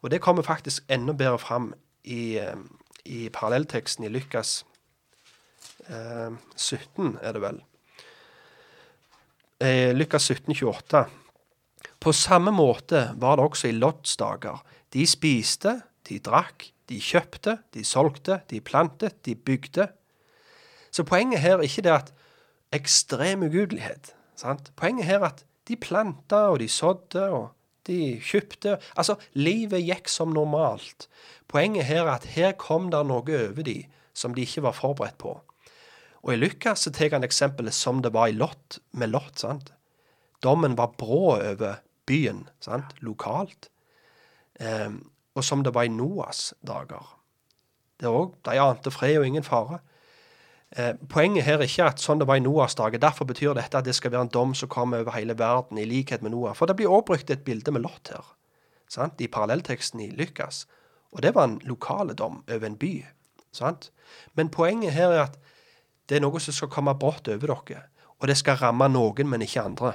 Og 0.02 0.10
det 0.10 0.20
kommer 0.22 0.46
faktisk 0.46 0.84
enda 0.88 1.12
bedre 1.12 1.38
fram 1.38 1.72
i, 2.04 2.38
eh, 2.38 2.56
i 3.04 3.28
parallellteksten 3.28 4.04
i 4.04 4.08
Lykas 4.12 4.64
eh, 5.88 6.30
17, 6.56 7.18
er 7.22 7.32
det 7.32 7.42
vel. 7.42 7.60
Eh, 9.60 9.90
Lykas 9.96 10.30
17, 10.30 10.54
28. 10.54 11.04
På 12.00 12.12
samme 12.12 12.52
måte 12.54 13.10
var 13.16 13.36
det 13.36 13.44
også 13.44 13.68
i 13.68 13.76
Lots 13.76 14.16
dager. 14.16 14.62
De 14.92 15.06
spiste, 15.06 15.80
de 16.08 16.18
drakk, 16.18 16.70
de 16.90 16.98
kjøpte, 17.00 17.58
de 17.74 17.84
solgte, 17.86 18.40
de 18.50 18.60
plantet, 18.60 19.20
de 19.26 19.36
bygde. 19.38 19.86
Så 20.90 21.06
poenget 21.06 21.40
her 21.40 21.58
er 21.58 21.68
ikke 21.68 21.84
det 21.86 21.94
at 21.94 22.12
ekstrem 22.74 23.46
ugudelighet. 23.46 24.12
Sant? 24.38 24.72
Poenget 24.76 25.06
her 25.06 25.22
er 25.22 25.30
at 25.30 25.44
de 25.68 25.76
planta, 25.78 26.48
og 26.50 26.58
de 26.58 26.68
sådde, 26.68 27.22
og 27.30 27.50
de 27.86 28.18
kjøpte. 28.22 28.78
Altså, 28.96 29.16
livet 29.38 29.84
gikk 29.86 30.10
som 30.10 30.34
normalt. 30.34 31.08
Poenget 31.48 31.86
her 31.86 32.04
er 32.04 32.16
at 32.18 32.26
her 32.34 32.52
kom 32.58 32.90
det 32.90 33.04
noe 33.06 33.22
over 33.22 33.62
de 33.66 33.78
som 34.14 34.34
de 34.34 34.44
ikke 34.44 34.64
var 34.66 34.76
forberedt 34.76 35.18
på. 35.22 35.36
Og 36.20 36.34
i 36.34 36.38
Lukas 36.40 36.84
så 36.84 36.92
tar 36.92 37.14
han 37.14 37.24
eksempelet 37.24 37.74
som 37.74 38.02
det 38.04 38.12
var 38.12 38.28
i 38.28 38.36
Lot, 38.36 38.80
med 38.92 39.12
Lot. 39.14 39.38
sant? 39.40 39.72
Dommen 40.42 40.76
var 40.76 40.96
brå 40.98 41.36
over 41.36 41.80
byen, 42.06 42.48
sant? 42.60 42.92
lokalt. 43.00 43.70
Ehm, 44.60 45.10
og 45.34 45.44
som 45.44 45.64
det 45.64 45.74
var 45.74 45.86
i 45.86 45.92
Noas 45.92 46.54
dager. 46.66 47.16
Det 48.00 48.08
er 48.08 48.16
også, 48.16 48.34
De 48.44 48.60
ante 48.60 48.90
fred 48.90 49.18
og 49.18 49.26
ingen 49.26 49.44
fare. 49.44 49.78
Eh, 50.76 50.94
poenget 51.08 51.44
her 51.44 51.58
er 51.58 51.66
ikke 51.66 51.88
at 51.90 52.02
sånn 52.02 52.20
det 52.22 52.28
var 52.30 52.38
i 52.38 52.44
Noas 52.44 52.74
dager. 52.78 52.98
Derfor 53.02 53.26
betyr 53.26 53.54
dette 53.54 53.78
at 53.78 53.84
det 53.84 53.94
skal 53.94 54.12
være 54.14 54.28
en 54.28 54.34
dom 54.34 54.54
som 54.54 54.70
kommer 54.70 55.02
over 55.02 55.16
hele 55.16 55.38
verden, 55.38 55.78
i 55.78 55.84
likhet 55.84 56.22
med 56.22 56.30
Noah. 56.30 56.54
For 56.54 56.66
det 56.66 56.76
blir 56.78 56.90
også 56.90 57.06
brukt 57.10 57.30
et 57.30 57.44
bilde 57.44 57.74
med 57.74 57.82
Lot 57.82 58.12
her, 58.14 58.34
sant? 58.88 59.20
i 59.20 59.26
parallellteksten 59.26 60.00
i 60.00 60.10
Lykas. 60.10 60.66
Og 61.12 61.22
det 61.22 61.34
var 61.34 61.48
en 61.48 61.60
lokale 61.66 62.14
dom 62.14 62.44
over 62.48 62.66
en 62.66 62.78
by. 62.78 63.04
Sant? 63.52 63.90
Men 64.34 64.48
poenget 64.48 64.92
her 64.94 65.10
er 65.10 65.22
at 65.26 65.38
det 66.08 66.18
er 66.18 66.22
noe 66.22 66.40
som 66.42 66.54
skal 66.54 66.70
komme 66.70 66.94
brått 66.98 67.28
over 67.28 67.54
dere. 67.54 67.84
Og 68.20 68.28
det 68.28 68.36
skal 68.38 68.58
ramme 68.60 68.88
noen, 68.88 69.28
men 69.30 69.42
ikke 69.42 69.62
andre. 69.62 69.94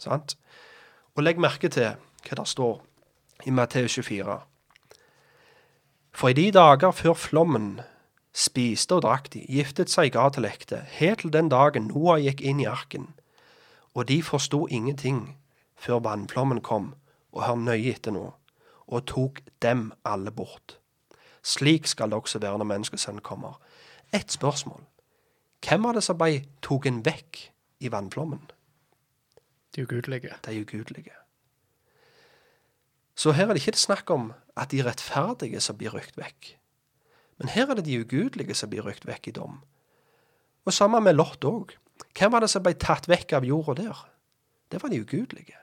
Sant? 0.00 0.36
Og 1.16 1.24
legg 1.24 1.40
merke 1.40 1.68
til 1.68 1.96
hva 2.24 2.38
det 2.38 2.46
står 2.48 2.80
i 3.46 3.52
Matteus 3.52 3.98
24. 3.98 4.38
For 6.18 6.28
i 6.28 6.34
de 6.34 6.50
dager 6.50 6.90
før 6.90 7.14
flommen 7.14 7.80
spiste 8.34 8.96
og 8.96 9.04
drakk 9.04 9.28
de, 9.30 9.44
giftet 9.46 9.92
seg, 9.92 10.10
ga 10.16 10.24
til 10.34 10.48
ekte, 10.48 10.80
helt 10.98 11.22
til 11.22 11.30
den 11.30 11.46
dagen 11.52 11.86
Noah 11.92 12.18
gikk 12.18 12.42
inn 12.42 12.58
i 12.58 12.66
arken. 12.66 13.12
Og 13.94 14.08
de 14.08 14.16
forsto 14.26 14.64
ingenting 14.66 15.36
før 15.78 16.02
vannflommen 16.02 16.58
kom, 16.66 16.96
og 17.30 17.44
hør 17.46 17.60
nøye 17.62 17.92
etter 17.92 18.16
nå, 18.16 18.24
og 18.90 19.06
tok 19.06 19.38
dem 19.62 19.92
alle 20.02 20.32
bort. 20.34 20.80
Slik 21.46 21.86
skal 21.86 22.10
det 22.10 22.18
også 22.18 22.42
være 22.42 22.58
når 22.58 22.70
menneskesønnen 22.72 23.22
kommer. 23.22 23.60
Ett 24.10 24.34
spørsmål. 24.34 24.82
Hvem 25.62 25.86
var 25.86 25.94
det 25.94 26.02
som 26.02 26.18
ble 26.18 26.42
tatt 26.66 26.90
vekk 27.06 27.44
i 27.78 27.94
vannflommen? 27.94 28.42
De 29.70 29.86
ugudelige. 29.86 30.34
De 30.42 30.58
ugudelige. 30.66 31.14
Så 33.14 33.38
her 33.38 33.46
er 33.46 33.54
det 33.54 33.62
ikke 33.62 33.78
snakk 33.78 34.10
om 34.10 34.32
at 34.58 34.72
de 34.72 34.82
rettferdige 34.84 35.60
som 35.64 35.78
blir 35.78 35.94
rykt 35.94 36.18
vekk. 36.18 36.54
Men 37.38 37.52
her 37.54 37.70
er 37.70 37.78
det 37.78 37.86
de 37.86 38.00
ugudelige 38.00 38.54
som 38.58 38.70
blir 38.70 38.86
rykt 38.86 39.06
vekk 39.06 39.30
i 39.30 39.36
dom. 39.38 39.60
Og 40.66 40.74
sammen 40.74 41.02
med 41.02 41.16
Lot 41.16 41.44
òg. 41.44 41.76
Hvem 42.18 42.32
var 42.32 42.42
det 42.42 42.50
som 42.50 42.62
ble 42.62 42.74
tatt 42.78 43.08
vekk 43.08 43.32
av 43.38 43.46
jorda 43.46 43.78
der? 43.82 44.02
Det 44.72 44.82
var 44.82 44.90
de 44.92 45.00
ugudelige. 45.00 45.56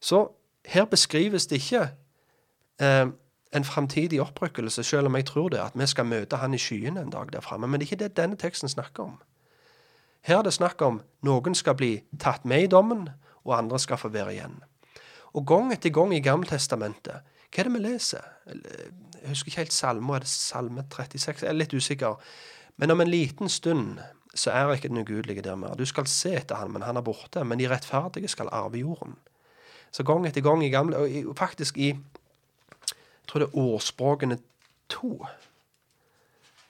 Så 0.00 0.28
her 0.64 0.84
beskrives 0.84 1.46
det 1.46 1.60
ikke 1.60 1.88
eh, 2.80 3.06
en 3.54 3.64
framtidig 3.64 4.20
opprykkelse, 4.22 4.82
selv 4.82 5.06
om 5.06 5.16
jeg 5.16 5.26
tror 5.26 5.48
det, 5.48 5.58
at 5.58 5.72
vi 5.74 5.86
skal 5.86 6.06
møte 6.06 6.36
han 6.36 6.54
i 6.54 6.58
skyene 6.58 7.00
en 7.00 7.10
dag 7.10 7.32
der 7.32 7.40
framme. 7.40 7.66
Men 7.66 7.80
det 7.80 7.86
er 7.86 7.92
ikke 7.92 8.04
det 8.04 8.16
denne 8.16 8.36
teksten 8.36 8.68
snakker 8.68 9.02
om. 9.02 9.18
Her 10.24 10.38
er 10.38 10.42
det 10.42 10.54
snakk 10.56 10.82
om 10.82 11.02
noen 11.22 11.54
skal 11.54 11.76
bli 11.76 11.98
tatt 12.20 12.44
med 12.44 12.64
i 12.64 12.70
dommen, 12.72 13.08
og 13.44 13.58
andre 13.58 13.78
skal 13.78 14.00
få 14.00 14.08
være 14.08 14.32
igjen. 14.32 14.62
Og 15.34 15.46
gang 15.46 15.72
etter 15.72 15.92
gang 15.92 16.14
i 16.14 16.22
Gammeltestamentet, 16.24 17.20
hva 17.54 17.62
er 17.62 17.68
det 17.68 17.74
vi 17.76 17.84
leser? 17.84 18.24
Jeg 18.50 19.28
husker 19.28 19.52
ikke 19.52 19.62
helt 19.62 19.72
salme, 19.72 20.16
er 20.16 20.24
det 20.24 20.28
salme 20.28 20.82
36? 20.90 21.44
Jeg 21.44 21.52
er 21.52 21.54
litt 21.54 21.74
usikker. 21.74 22.16
Men 22.76 22.90
om 22.90 23.00
en 23.00 23.10
liten 23.10 23.48
stund 23.48 24.00
så 24.34 24.50
er 24.50 24.72
ikke 24.74 24.90
den 24.90 24.98
ugudelige 24.98 25.42
der 25.42 25.54
mer. 25.54 25.76
Du 25.78 25.84
skal 25.86 26.08
se 26.10 26.34
etter 26.34 26.58
han, 26.58 26.72
men 26.74 26.82
han 26.82 26.96
er 26.96 27.06
borte. 27.06 27.44
Men 27.44 27.58
de 27.58 27.68
rettferdige 27.70 28.28
skal 28.28 28.50
arve 28.50 28.82
jorden. 28.82 29.14
Så 29.94 30.02
gang 30.02 30.26
etter 30.26 30.42
gang 30.42 30.64
i 30.64 30.72
gamle, 30.74 30.98
og 30.98 31.36
faktisk 31.38 31.78
i 31.78 31.94
jeg 31.94 33.28
tror 33.28 33.40
det 33.40 33.48
er 33.48 33.58
ordspråkene 33.58 34.38
to. 34.88 35.24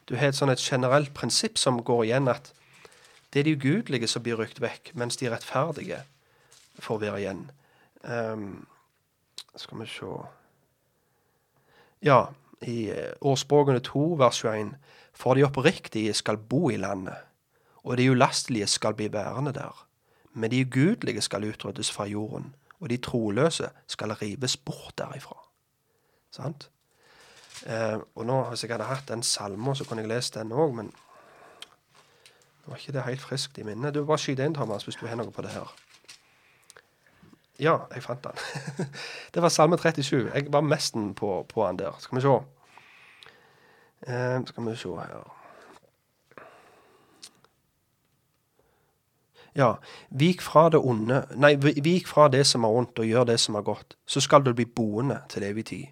Du 0.09 0.15
har 0.17 0.29
et 0.29 0.37
sånn 0.37 0.53
et 0.53 0.63
generelt 0.63 1.15
prinsipp 1.17 1.59
som 1.59 1.81
går 1.83 2.05
igjen 2.05 2.29
at 2.31 2.53
det 3.33 3.41
er 3.41 3.49
de 3.49 3.57
ugudelige 3.57 4.07
som 4.07 4.23
blir 4.23 4.39
rykt 4.39 4.61
vekk, 4.63 4.93
mens 4.95 5.17
de 5.17 5.33
rettferdige 5.33 6.05
får 6.79 7.01
være 7.03 7.21
igjen. 7.25 7.43
Um, 8.05 8.67
skal 9.57 9.81
vi 9.81 9.89
se 9.91 10.13
Ja, 12.05 12.27
i 12.61 12.93
Årsspråkene 13.21 13.81
2, 13.81 14.01
vers 14.21 14.43
21. 14.45 14.75
For 15.15 15.35
de 15.35 15.45
oppriktige 15.47 16.13
skal 16.15 16.37
bo 16.37 16.69
i 16.71 16.77
landet, 16.77 17.17
og 17.85 17.97
de 17.97 18.11
ulastelige 18.11 18.67
skal 18.67 18.95
bli 18.95 19.13
værende 19.13 19.53
der. 19.53 19.87
Men 20.33 20.51
de 20.51 20.67
ugudelige 20.67 21.21
skal 21.21 21.49
utryddes 21.49 21.93
fra 21.93 22.05
jorden, 22.05 22.55
og 22.81 22.91
de 22.91 22.97
troløse 22.97 23.71
skal 23.87 24.13
rives 24.13 24.57
bort 24.57 24.93
derifra. 24.99 25.39
Sant? 26.31 26.71
Eh, 27.67 27.99
og 28.15 28.27
nå, 28.27 28.43
Hvis 28.43 28.63
jeg 28.65 28.71
hadde 28.71 28.85
hatt 28.85 29.09
den 29.09 29.23
salmen, 29.23 29.75
så 29.75 29.85
kunne 29.85 30.03
jeg 30.03 30.09
lest 30.09 30.35
den 30.35 30.53
òg, 30.53 30.75
men 30.75 30.93
nå 32.65 32.71
var 32.71 32.77
ikke 32.77 32.93
det 32.93 33.03
helt 33.03 33.21
friskt 33.21 33.59
i 33.59 33.63
minnet. 33.63 33.95
Du 33.95 34.05
Bare 34.05 34.19
skyt 34.19 34.39
inn, 34.39 34.55
Thomas, 34.55 34.85
hvis 34.85 34.97
du 34.97 35.07
har 35.07 35.17
noe 35.17 35.31
på 35.31 35.43
det 35.43 35.51
her. 35.51 35.73
Ja, 37.61 37.77
jeg 37.95 38.03
fant 38.03 38.25
den. 38.25 38.33
det 39.35 39.43
var 39.43 39.49
Salme 39.49 39.79
37. 39.79 40.31
Jeg 40.35 40.53
var 40.53 40.61
mesten 40.61 41.15
på, 41.15 41.47
på 41.49 41.67
den 41.69 41.79
der. 41.79 41.97
Skal 41.99 42.17
vi 42.17 42.23
se. 42.23 42.35
Eh, 44.07 44.41
skal 44.47 44.71
vi 44.71 44.77
se 44.77 44.89
her 44.89 45.35
Ja. 49.55 49.75
Vik 50.09 50.43
fra 50.43 50.69
det 50.69 50.79
onde 50.79 51.27
Nei, 51.37 51.55
vik 51.85 52.07
fra 52.07 52.29
det 52.29 52.47
som 52.47 52.65
er 52.65 52.69
ondt, 52.69 52.99
og 52.99 53.07
gjør 53.07 53.25
det 53.25 53.41
som 53.41 53.55
er 53.55 53.63
godt. 53.63 53.97
Så 54.07 54.21
skal 54.21 54.43
du 54.43 54.53
bli 54.53 54.65
boende 54.65 55.21
til 55.29 55.43
evig 55.43 55.67
tid. 55.67 55.85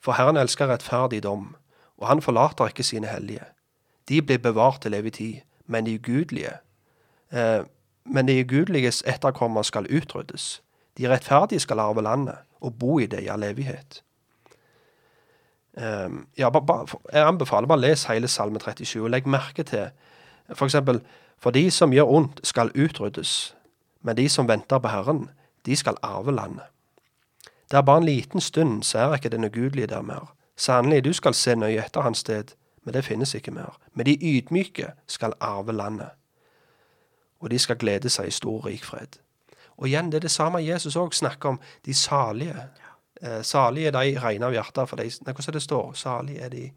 For 0.00 0.12
Herren 0.12 0.36
elsker 0.36 0.66
rettferdig 0.66 1.22
dom, 1.22 1.56
og 1.98 2.08
han 2.08 2.22
forlater 2.22 2.66
ikke 2.66 2.82
sine 2.82 3.06
hellige. 3.06 3.44
De 4.08 4.22
blir 4.22 4.38
bevart 4.38 4.80
til 4.82 4.94
evig 4.94 5.12
tid, 5.12 5.34
men 5.66 5.86
de 5.86 5.98
ugudelige 5.98 6.52
eh, 7.32 7.64
Men 8.04 8.28
de 8.28 8.40
ugudeliges 8.40 9.04
etterkommere 9.06 9.64
skal 9.64 9.86
utryddes. 9.96 10.62
De 10.98 11.08
rettferdige 11.08 11.60
skal 11.60 11.78
arve 11.78 12.02
landet 12.02 12.36
og 12.60 12.78
bo 12.78 12.98
i 12.98 13.06
det 13.06 13.22
i 13.22 13.28
all 13.32 13.42
evighet. 13.42 14.02
Um, 15.72 16.26
ja, 16.38 16.50
ba, 16.50 16.60
ba, 16.60 16.84
jeg 17.12 17.26
anbefaler 17.26 17.66
bare 17.66 17.80
les 17.80 18.04
hele 18.04 18.28
Salme 18.28 18.60
37 18.60 19.02
og 19.02 19.10
legg 19.10 19.26
merke 19.26 19.62
til 19.62 19.88
f.eks.: 20.54 20.76
For, 20.76 21.00
for 21.38 21.50
de 21.50 21.70
som 21.70 21.92
gjør 21.92 22.04
ondt, 22.04 22.40
skal 22.46 22.70
utryddes, 22.76 23.56
men 24.02 24.16
de 24.16 24.28
som 24.28 24.48
venter 24.48 24.78
på 24.78 24.88
Herren, 24.88 25.30
de 25.66 25.76
skal 25.76 25.96
arve 26.02 26.34
landet. 26.34 26.62
Det 27.70 27.76
er 27.76 27.82
bare 27.82 27.98
en 27.98 28.04
liten 28.04 28.40
stund, 28.40 28.82
så 28.82 28.98
er 28.98 29.14
ikke 29.14 29.28
den 29.28 29.44
ugudelige 29.44 29.86
der 29.86 30.02
mer. 30.02 30.34
Sannelig, 30.56 31.04
du 31.04 31.12
skal 31.12 31.34
se 31.34 31.54
nøye 31.54 31.84
etter 31.84 32.00
hans 32.00 32.18
sted, 32.18 32.44
men 32.84 32.94
det 32.94 33.04
finnes 33.04 33.34
ikke 33.34 33.50
mer. 33.50 33.78
Men 33.94 34.06
de 34.06 34.18
ydmyke 34.22 34.92
skal 35.06 35.32
arve 35.40 35.72
landet, 35.72 36.08
og 37.40 37.50
de 37.50 37.58
skal 37.58 37.76
glede 37.76 38.10
seg 38.10 38.28
i 38.28 38.30
stor 38.30 38.66
rik 38.66 38.84
fred. 38.84 39.18
Og 39.76 39.88
igjen, 39.88 40.12
det 40.12 40.20
er 40.20 40.26
det 40.26 40.30
samme 40.30 40.62
Jesus 40.64 40.96
òg 40.96 41.14
snakker 41.14 41.48
om, 41.54 41.60
de 41.86 41.94
salige. 41.94 42.68
Eh, 43.22 43.42
salige 43.42 43.86
er 43.86 43.96
de 43.96 44.20
rene 44.20 44.46
av 44.46 44.52
hjertet, 44.52 44.88
for 44.88 44.96
de 44.96 45.08
nei, 45.08 45.32
Hvordan 45.32 45.54
det 45.54 45.62
står 45.62 45.92
Salige 45.94 46.40
er 46.40 46.48
de 46.48 46.72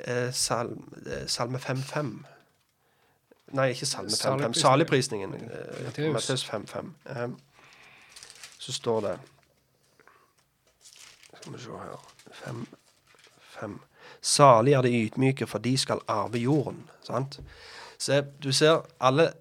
eh, 0.00 0.32
salm, 0.32 0.92
eh, 1.06 1.26
Salme 1.26 1.58
5.5. 1.58 2.12
Nei, 3.52 3.68
ikke 3.70 3.86
Salme 3.86 4.10
5.5. 4.10 4.52
Saligprisningen. 4.60 5.34
Eh, 5.34 6.12
Matteus 6.12 6.44
5.5. 6.44 6.92
Eh, 7.06 7.28
så 8.58 8.72
står 8.72 9.00
det 9.00 9.18
Skal 11.34 11.52
vi 11.52 11.58
se 11.58 11.70
her 11.70 12.06
5, 12.32 12.66
5. 13.60 13.80
Salig 14.20 14.72
er 14.72 14.82
de 14.82 15.04
ydmyke, 15.06 15.46
for 15.46 15.58
de 15.58 15.76
skal 15.78 16.00
arve 16.08 16.38
jorden. 16.38 16.90
Sant? 17.02 17.40
Så 17.98 18.24
du 18.42 18.52
ser 18.52 18.82
alle 19.00 19.32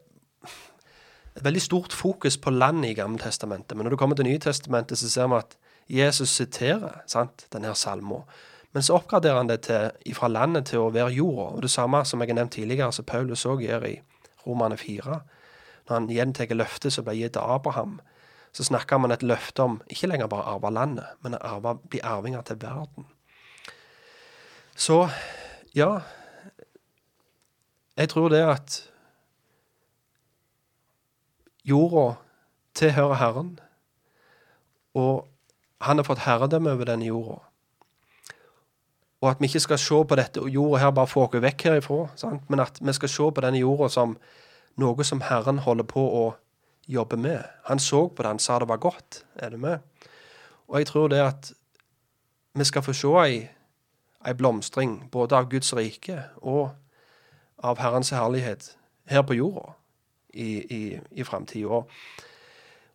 et 1.36 1.44
veldig 1.44 1.62
stort 1.62 1.94
fokus 1.94 2.38
på 2.38 2.54
landet 2.54 2.94
i 2.94 2.98
Gammeltestamentet. 2.98 3.76
Men 3.78 3.86
når 3.86 3.96
du 3.96 4.00
kommer 4.00 4.16
til 4.16 4.26
Nytestamentet, 4.26 4.98
så 4.98 5.10
ser 5.10 5.28
vi 5.28 5.40
at 5.42 5.58
Jesus 5.90 6.30
siterer 6.30 7.02
sant, 7.08 7.46
denne 7.54 7.76
salmen. 7.76 8.24
Men 8.74 8.84
så 8.84 8.98
oppgraderer 8.98 9.38
han 9.38 9.50
det 9.50 9.62
til, 9.68 9.92
fra 10.16 10.28
landet 10.28 10.72
til 10.72 10.82
å 10.84 10.92
være 10.92 11.14
jorda. 11.16 11.48
Og 11.56 11.62
det 11.64 11.72
samme 11.72 12.02
som 12.06 12.22
jeg 12.22 12.32
har 12.32 12.40
nevnt 12.40 12.56
tidligere, 12.58 12.92
som 12.92 13.06
Paulus 13.08 13.46
òg 13.46 13.64
gjør 13.64 13.88
i 13.88 13.94
Romane 14.48 14.78
4. 14.78 15.20
Når 15.86 15.94
han 15.94 16.10
gjentar 16.12 16.56
løftet 16.56 16.94
som 16.94 17.06
ble 17.06 17.18
gitt 17.20 17.36
til 17.38 17.56
Abraham, 17.56 18.00
så 18.56 18.64
snakker 18.64 18.98
man 18.98 19.12
et 19.12 19.24
løfte 19.24 19.64
om 19.64 19.82
ikke 19.92 20.08
lenger 20.08 20.32
bare 20.32 20.48
arve 20.56 20.72
landet, 20.72 21.08
men 21.24 21.36
å 21.36 21.76
bli 21.90 22.00
arvinger 22.04 22.44
til 22.48 22.62
verden. 22.62 23.08
Så 24.76 25.10
ja 25.76 26.02
Jeg 27.96 28.10
tror 28.12 28.28
det 28.30 28.42
at 28.44 28.82
jorda 31.66 32.16
tilhører 32.76 33.20
Herren. 33.20 33.60
Og 34.96 35.28
han 35.82 35.98
har 35.98 36.08
fått 36.08 36.24
herredømme 36.26 36.72
over 36.72 36.88
denne 36.88 37.10
jorda. 37.10 37.42
Og 39.22 39.30
at 39.32 39.42
vi 39.42 39.50
ikke 39.50 39.64
skal 39.64 39.82
se 39.82 40.00
på 40.08 40.18
dette 40.20 40.44
jorda 40.54 40.84
her 40.84 40.94
bare 40.94 41.10
få 41.10 41.26
oss 41.26 41.42
vekk 41.42 41.68
herifra, 41.68 42.08
sant? 42.20 42.50
men 42.50 42.62
at 42.62 42.78
vi 42.82 42.94
skal 42.94 43.10
se 43.10 43.30
på 43.32 43.44
denne 43.44 43.62
jorda 43.62 43.90
som 43.90 44.18
noe 44.78 45.04
som 45.08 45.24
Herren 45.26 45.64
holder 45.66 45.88
på 45.90 46.04
å 46.04 46.26
jobbe 46.88 47.18
med. 47.18 47.42
Han 47.66 47.80
så 47.80 48.08
på 48.08 48.22
det, 48.22 48.30
han 48.36 48.40
sa 48.40 48.60
det 48.60 48.70
var 48.70 48.84
godt. 48.84 49.24
Er 49.36 49.50
du 49.50 49.58
med? 49.58 49.80
Og 50.68 50.80
jeg 50.80 50.88
tror 50.92 51.10
det 51.10 51.22
at 51.24 51.52
vi 52.56 52.64
skal 52.64 52.84
få 52.86 52.94
se 52.94 53.14
ei, 53.24 53.40
ei 54.26 54.34
blomstring 54.34 55.08
både 55.12 55.38
av 55.38 55.50
Guds 55.50 55.74
rike 55.74 56.22
og 56.42 56.70
av 57.64 57.82
Herrens 57.82 58.14
herlighet 58.14 58.76
her 59.10 59.26
på 59.26 59.40
jorda 59.40 59.74
i, 60.36 60.50
i, 60.76 61.00
i 61.12 61.24
framtida. 61.24 61.82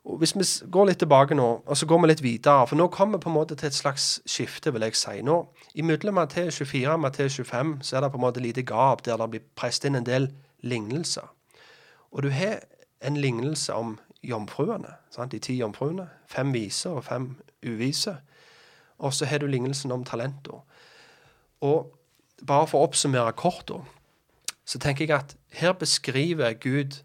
Hvis 0.00 0.32
vi 0.36 0.70
går 0.72 0.86
litt 0.88 0.98
tilbake 1.02 1.36
nå, 1.36 1.48
og 1.66 1.76
så 1.76 1.86
går 1.86 2.00
vi 2.00 2.08
litt 2.08 2.22
videre, 2.24 2.66
for 2.66 2.78
nå 2.80 2.86
kommer 2.92 3.18
vi 3.18 3.24
på 3.24 3.30
en 3.30 3.36
måte 3.36 3.56
til 3.58 3.68
et 3.68 3.76
slags 3.76 4.06
skifte, 4.28 4.72
vil 4.72 4.86
jeg 4.86 4.96
si. 4.96 5.18
Nå, 5.24 5.36
Imellom 5.74 6.16
Matteus 6.16 6.56
24 6.62 6.94
og 6.94 7.02
Matteus 7.04 7.36
25 7.36 7.74
så 7.84 7.96
er 7.96 8.04
det 8.04 8.12
på 8.14 8.20
en 8.20 8.24
måte 8.24 8.40
lite 8.40 8.64
gap 8.64 9.04
der 9.04 9.20
det 9.20 9.28
blir 9.34 9.44
presset 9.56 9.90
inn 9.90 10.00
en 10.00 10.08
del 10.08 10.30
lignelser. 10.64 11.28
Og 12.10 12.24
du 12.24 12.30
har 12.34 12.62
en 13.04 13.16
lignelse 13.16 13.74
om 13.74 13.98
jomfruene, 14.22 14.96
sant? 15.10 15.32
de 15.32 15.38
ti 15.38 15.58
jomfruene. 15.60 16.08
Fem 16.28 16.52
vise 16.52 16.90
og 16.90 17.04
fem 17.04 17.34
uvise. 17.66 18.16
Og 18.98 19.14
så 19.14 19.28
har 19.28 19.38
du 19.38 19.46
lignelsen 19.46 19.92
om 19.92 20.04
talenter. 20.04 20.64
Og 21.60 21.92
bare 22.46 22.66
for 22.66 22.80
å 22.80 22.88
oppsummere 22.88 23.32
kort, 23.36 23.70
så 24.64 24.78
tenker 24.80 25.04
jeg 25.04 25.16
at 25.16 25.36
her 25.60 25.72
beskriver 25.72 26.52
Gud 26.52 27.00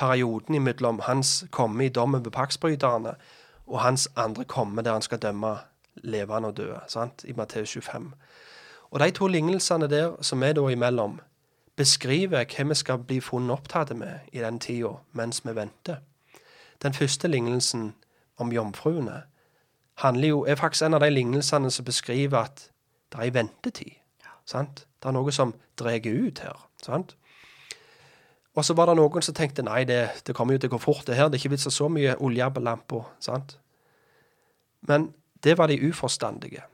perioden 0.00 0.54
imellom 0.54 1.00
hans 1.04 1.44
komme 1.50 1.86
i 1.86 1.88
dommen 1.88 2.24
ved 2.24 2.32
paktsbryterne 2.32 3.14
og 3.66 3.80
hans 3.80 4.08
andre 4.16 4.44
komme 4.44 4.82
der 4.82 4.92
han 4.92 5.02
skal 5.02 5.18
dømme 5.18 5.58
levende 5.94 6.48
og 6.48 6.56
døde, 6.56 6.80
sant? 6.88 7.24
i 7.24 7.32
Matteus 7.32 7.72
25. 7.72 8.12
Og 8.90 9.00
de 9.00 9.10
to 9.10 9.26
lignelsene 9.26 9.90
der 9.90 10.22
som 10.22 10.42
er 10.42 10.52
da 10.52 10.68
imellom, 10.68 11.20
beskriver 11.76 12.44
hva 12.44 12.64
vi 12.68 12.74
skal 12.74 12.98
bli 12.98 13.20
funnet 13.20 13.52
opptatt 13.52 13.92
med 13.96 14.32
i 14.32 14.38
den 14.38 14.58
tida 14.60 14.96
mens 15.12 15.44
vi 15.44 15.54
venter. 15.54 15.96
Den 16.82 16.94
første 16.94 17.28
lignelsen 17.28 17.94
om 18.36 18.52
jomfruene 18.52 19.22
handler 19.94 20.28
jo, 20.28 20.44
er 20.44 20.54
faktisk 20.54 20.82
en 20.86 20.94
av 20.94 21.00
de 21.00 21.10
lignelsene 21.10 21.70
som 21.70 21.84
beskriver 21.84 22.38
at 22.38 22.70
det 23.12 23.18
er 23.18 23.28
en 23.28 23.34
ventetid. 23.34 23.96
Sant? 24.46 24.86
Det 25.02 25.08
er 25.08 25.12
noe 25.12 25.32
som 25.32 25.54
drar 25.78 26.00
ut 26.06 26.38
her. 26.38 26.68
Sant? 26.82 27.16
Og 28.58 28.64
så 28.66 28.74
var 28.74 28.86
det 28.90 28.96
noen 28.98 29.22
som 29.22 29.34
tenkte 29.34 29.62
nei, 29.62 29.84
det, 29.86 30.00
det 30.26 30.34
kommer 30.34 30.56
jo 30.56 30.62
til 30.64 30.70
å 30.72 30.74
gå 30.74 30.80
fort, 30.82 31.04
det 31.06 31.14
her. 31.16 31.28
Det 31.30 31.38
er 31.38 31.42
ikke 31.44 31.52
vits 31.54 31.68
i 31.70 31.72
så 31.74 31.86
mye 31.92 32.16
olje 32.18 32.48
på 32.50 32.62
lampa. 32.64 33.04
Men 34.88 35.12
det 35.44 35.54
var 35.58 35.70
de 35.70 35.78
uforstandige. 35.88 36.64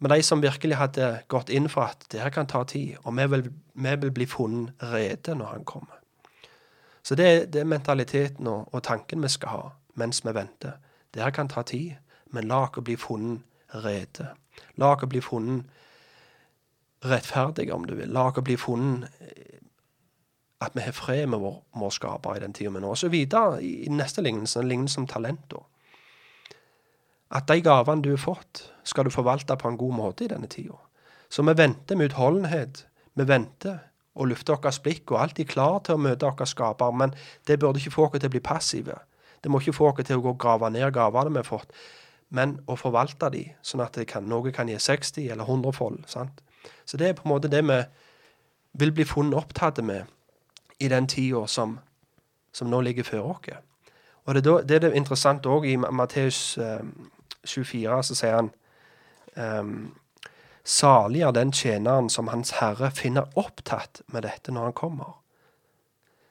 Men 0.00 0.10
de 0.14 0.22
som 0.24 0.42
virkelig 0.42 0.76
hadde 0.80 1.08
gått 1.28 1.50
inn 1.52 1.68
for 1.68 1.88
at 1.92 2.04
det 2.12 2.20
her 2.22 2.32
kan 2.32 2.46
ta 2.48 2.62
tid, 2.64 2.96
og 3.04 3.16
vi 3.16 3.26
vil, 3.32 3.46
vi 3.74 3.94
vil 4.04 4.12
bli 4.16 4.26
funnet 4.28 4.72
rede 4.92 5.34
når 5.36 5.46
han 5.54 5.64
kommer. 5.64 5.96
Så 7.02 7.14
det, 7.16 7.26
er- 7.26 7.46
det 7.46 7.60
er 7.60 7.68
mentaliteten 7.68 8.46
og, 8.48 8.68
og 8.74 8.82
tanken 8.84 9.22
vi 9.24 9.28
skal 9.28 9.48
ha 9.54 9.62
mens 10.00 10.22
vi 10.24 10.32
venter. 10.36 10.76
Det 11.14 11.22
her 11.22 11.30
kan 11.34 11.48
ta 11.48 11.62
tid, 11.62 11.96
men 12.32 12.48
la 12.48 12.62
oss 12.68 12.80
bli 12.84 12.96
funnet 12.96 13.40
rede. 13.84 14.30
La 14.76 14.92
oss 14.94 15.08
bli 15.08 15.20
funnet 15.20 15.64
rettferdige, 17.04 17.72
om 17.74 17.84
du 17.88 17.94
vil. 17.96 18.08
La 18.12 18.28
oss 18.30 18.40
bli 18.44 18.56
funnet 18.60 19.08
eh, 19.20 19.59
at 20.60 20.76
vi 20.76 20.84
har 20.84 20.92
fred 20.92 21.26
med 21.32 21.40
vår, 21.40 21.56
vår 21.80 21.92
skaper 21.96 22.36
i 22.36 22.42
den 22.42 22.52
tida 22.52 22.70
vi 22.74 22.82
nå. 22.82 22.94
Så 22.94 23.08
videre 23.08 23.62
i, 23.64 23.88
neste 23.88 24.22
lignelse, 24.22 24.60
en 24.60 24.68
lignelse 24.68 25.00
om 25.00 25.06
talenter. 25.08 25.62
At 27.30 27.46
de 27.48 27.62
gavene 27.64 28.02
du 28.02 28.10
har 28.10 28.20
fått, 28.20 28.66
skal 28.84 29.06
du 29.06 29.14
forvalte 29.14 29.56
på 29.56 29.68
en 29.68 29.78
god 29.78 29.94
måte 29.96 30.26
i 30.26 30.28
denne 30.32 30.50
tida. 30.50 30.76
Så 31.30 31.42
vi 31.46 31.54
venter 31.56 31.96
med 31.96 32.10
utholdenhet. 32.10 32.84
Vi 33.14 33.26
venter 33.28 33.78
og 34.14 34.28
lufter 34.28 34.58
vårt 34.58 34.82
blikk 34.82 35.12
og 35.14 35.20
alltid 35.22 35.48
klar 35.48 35.78
til 35.86 35.96
å 35.96 36.02
møte 36.02 36.28
vår 36.28 36.50
skaper. 36.50 36.92
Men 36.92 37.14
det 37.46 37.60
burde 37.62 37.80
ikke 37.80 37.94
få 37.94 38.08
oss 38.08 38.18
til 38.18 38.28
å 38.28 38.34
bli 38.34 38.44
passive. 38.44 38.98
Det 39.40 39.50
må 39.50 39.62
ikke 39.62 39.78
få 39.78 39.92
oss 39.92 40.04
til 40.04 40.18
å 40.18 40.24
gå 40.26 40.34
og 40.34 40.40
grave 40.42 40.70
ned 40.70 40.92
gavene 40.92 41.32
vi 41.32 41.40
har 41.40 41.48
fått, 41.48 41.72
men 42.30 42.58
å 42.68 42.76
forvalte 42.78 43.30
de, 43.32 43.46
sånn 43.62 43.80
at 43.82 43.96
kan, 44.06 44.28
noe 44.28 44.52
kan 44.54 44.68
gi 44.68 44.76
60 44.78 45.32
eller 45.32 45.48
100 45.48 45.72
fold. 45.74 46.04
Sant? 46.06 46.42
Så 46.84 47.00
det 47.00 47.08
er 47.08 47.16
på 47.16 47.24
en 47.24 47.32
måte 47.32 47.48
det 47.50 47.62
vi 47.64 47.78
vil 48.78 48.92
bli 48.94 49.06
funnet 49.08 49.38
opptatt 49.38 49.80
med 49.82 50.10
i 50.80 50.88
den 50.88 51.06
tida 51.08 51.46
som, 51.46 51.78
som 52.52 52.70
nå 52.70 52.80
ligger 52.80 53.04
før 53.04 53.32
oss. 53.34 53.50
Og 54.24 54.34
det, 54.34 54.44
det 54.68 54.76
er 54.76 54.84
det 54.84 54.92
interessant 54.96 55.46
òg 55.46 55.66
i 55.66 55.76
Ma- 55.80 55.90
Matteus 55.90 56.58
eh, 56.58 56.82
24, 57.46 58.02
så 58.04 58.14
sier 58.14 58.36
han 58.36 58.50
ehm, 59.36 59.90
Salig 60.64 61.22
er 61.24 61.32
den 61.32 61.52
tjeneren 61.56 62.10
som 62.12 62.28
Hans 62.28 62.50
Herre 62.60 62.90
finner 62.94 63.30
opptatt 63.40 64.02
med 64.12 64.22
dette 64.22 64.52
når 64.52 64.68
han 64.68 64.76
kommer. 64.76 65.14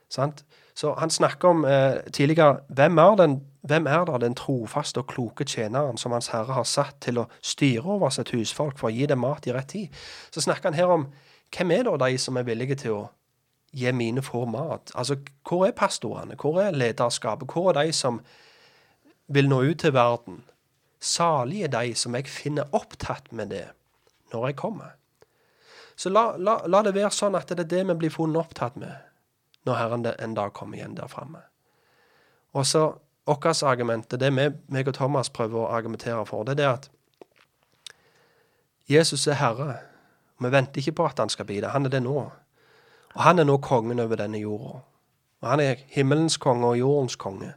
Sant? 0.10 0.44
Så 0.78 0.94
han 0.96 1.10
snakker 1.10 1.50
om 1.50 1.66
eh, 1.66 1.98
tidligere 2.14 2.62
hvem 2.70 2.98
er, 3.02 3.16
den, 3.20 3.34
hvem 3.68 3.88
er 3.90 4.06
da 4.08 4.20
den 4.22 4.38
trofaste 4.38 5.02
og 5.02 5.10
kloke 5.12 5.44
tjeneren 5.50 5.98
som 5.98 6.14
Hans 6.16 6.30
Herre 6.32 6.56
har 6.56 6.68
satt 6.70 7.02
til 7.04 7.20
å 7.20 7.28
styre 7.42 7.98
over 7.98 8.14
sitt 8.14 8.32
husfolk 8.32 8.78
for 8.80 8.88
å 8.88 8.96
gi 8.96 9.10
dem 9.10 9.20
mat 9.26 9.50
i 9.50 9.54
rett 9.54 9.74
tid? 9.74 9.98
Så 10.32 10.46
snakker 10.46 10.70
han 10.70 10.78
her 10.78 10.94
om 10.94 11.08
hvem 11.58 11.74
er 11.76 11.90
da 11.90 11.98
de 12.06 12.22
som 12.22 12.38
er 12.38 12.48
villige 12.48 12.78
til 12.86 12.96
å 12.96 13.04
gi 13.72 13.92
mine 13.92 14.22
får 14.22 14.46
mat? 14.46 14.92
Altså, 14.96 15.18
hvor 15.48 15.66
er 15.66 15.72
pastorene? 15.72 16.36
Hvor 16.40 16.62
er 16.62 16.72
lederskapet? 16.72 17.52
Hvor 17.52 17.70
er 17.70 17.84
de 17.84 17.94
som 17.94 18.22
vil 19.28 19.50
nå 19.50 19.62
ut 19.62 19.80
til 19.80 19.94
verden? 19.94 20.44
Salige 21.00 21.68
er 21.70 21.76
de 21.76 21.96
som 21.96 22.16
jeg 22.16 22.28
finner 22.28 22.70
opptatt 22.76 23.32
med 23.32 23.54
det 23.54 23.68
når 24.34 24.48
jeg 24.48 24.56
kommer. 24.56 24.96
Så 25.96 26.10
la, 26.10 26.38
la, 26.38 26.60
la 26.68 26.82
det 26.84 26.96
være 26.96 27.12
sånn 27.12 27.36
at 27.36 27.50
det 27.50 27.66
er 27.66 27.72
det 27.72 27.86
vi 27.88 27.96
blir 28.04 28.14
funnet 28.14 28.40
opptatt 28.40 28.78
med 28.80 29.06
når 29.68 29.76
Herren 29.76 30.06
en 30.08 30.36
dag 30.36 30.54
kommer 30.56 30.78
igjen 30.78 30.96
der 30.96 31.12
framme. 31.12 31.42
Og 32.54 32.66
så 32.66 32.94
vårt 33.30 33.64
argument, 33.64 34.10
det 34.10 34.32
vi, 34.34 34.46
meg 34.74 34.88
og 34.88 34.96
Thomas 34.98 35.30
prøver 35.30 35.60
å 35.60 35.70
argumentere 35.76 36.26
for, 36.26 36.48
det 36.48 36.64
er 36.64 36.72
at 36.72 36.90
Jesus 38.90 39.28
er 39.28 39.38
Herre. 39.38 39.76
Vi 40.42 40.50
venter 40.50 40.82
ikke 40.82 40.96
på 40.98 41.06
at 41.06 41.20
han 41.20 41.30
skal 41.30 41.46
bli 41.46 41.60
det. 41.62 41.70
Han 41.70 41.86
er 41.86 41.94
det 41.94 42.02
nå. 42.02 42.32
Og 43.16 43.24
han 43.24 43.40
er 43.40 43.48
nå 43.48 43.58
kongen 43.58 44.00
over 44.00 44.16
denne 44.16 44.40
jorda. 44.40 44.82
Og 45.42 45.50
han 45.50 45.60
er 45.64 45.82
himmelens 45.88 46.38
konge 46.38 46.68
og 46.68 46.80
jordens 46.80 47.16
konge. 47.16 47.54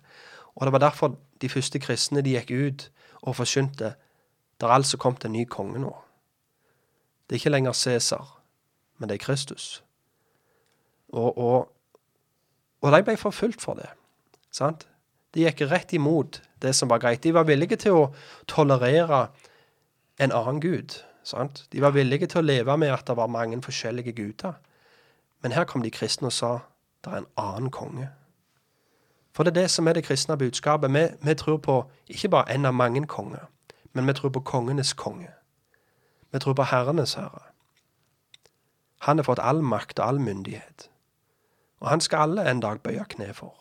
Og 0.55 0.67
det 0.67 0.73
var 0.73 0.79
derfor 0.79 1.17
de 1.43 1.49
første 1.49 1.79
kristne 1.79 2.23
de 2.23 2.37
gikk 2.37 2.51
ut 2.51 2.89
og 3.23 3.37
forkynte 3.37 3.95
det 4.63 4.69
er 4.69 4.73
altså 4.73 4.97
kommet 4.97 5.25
en 5.25 5.33
ny 5.33 5.43
konge 5.51 5.81
nå. 5.83 5.91
Det 7.27 7.35
er 7.35 7.41
ikke 7.41 7.51
lenger 7.51 7.73
Cæsar, 7.73 8.41
men 8.99 9.09
det 9.09 9.15
er 9.15 9.25
Kristus. 9.25 9.83
Og, 11.09 11.39
og, 11.39 11.73
og 12.81 12.93
de 12.93 13.03
ble 13.03 13.17
forfulgt 13.17 13.63
for 13.63 13.75
det. 13.75 13.89
Sant? 14.55 14.87
De 15.35 15.43
gikk 15.43 15.65
rett 15.67 15.93
imot 15.97 16.39
det 16.63 16.77
som 16.79 16.91
var 16.93 17.03
greit. 17.03 17.25
De 17.25 17.35
var 17.35 17.49
villige 17.49 17.77
til 17.77 17.99
å 17.99 18.05
tolerere 18.47 19.25
en 20.23 20.31
annen 20.31 20.61
gud. 20.63 20.95
Sant? 21.27 21.65
De 21.73 21.83
var 21.83 21.97
villige 21.97 22.29
til 22.31 22.43
å 22.43 22.47
leve 22.47 22.77
med 22.79 22.95
at 22.95 23.07
det 23.09 23.17
var 23.19 23.33
mange 23.33 23.59
forskjellige 23.65 24.15
guder. 24.15 24.61
Men 25.43 25.53
her 25.53 25.65
kom 25.65 25.83
de 25.83 25.91
kristne 25.91 26.27
og 26.27 26.33
sa 26.33 26.59
det 27.05 27.13
er 27.13 27.17
en 27.17 27.31
annen 27.37 27.71
konge. 27.71 28.09
For 29.35 29.43
det 29.43 29.57
er 29.57 29.63
det 29.63 29.71
som 29.71 29.89
er 29.89 29.93
det 29.93 30.05
kristne 30.05 30.39
budskapet. 30.39 30.93
Vi, 30.93 31.07
vi 31.23 31.35
tror 31.35 31.57
på 31.57 31.91
ikke 32.09 32.29
bare 32.29 32.55
en 32.55 32.67
av 32.67 32.75
mange 32.75 33.07
konger, 33.07 33.49
men 33.93 34.07
vi 34.07 34.13
tror 34.13 34.29
på 34.29 34.41
kongenes 34.41 34.93
konge. 34.93 35.31
Vi 36.33 36.39
tror 36.39 36.53
på 36.53 36.63
herrenes 36.63 37.15
herre. 37.15 37.43
Han 39.01 39.19
har 39.19 39.25
fått 39.25 39.43
all 39.43 39.63
makt 39.63 39.99
og 39.99 40.09
all 40.09 40.21
myndighet. 40.21 40.91
Og 41.81 41.89
han 41.91 42.01
skal 42.01 42.19
alle 42.19 42.51
en 42.51 42.61
dag 42.61 42.81
bøye 42.81 43.05
kne 43.09 43.35
for. 43.35 43.55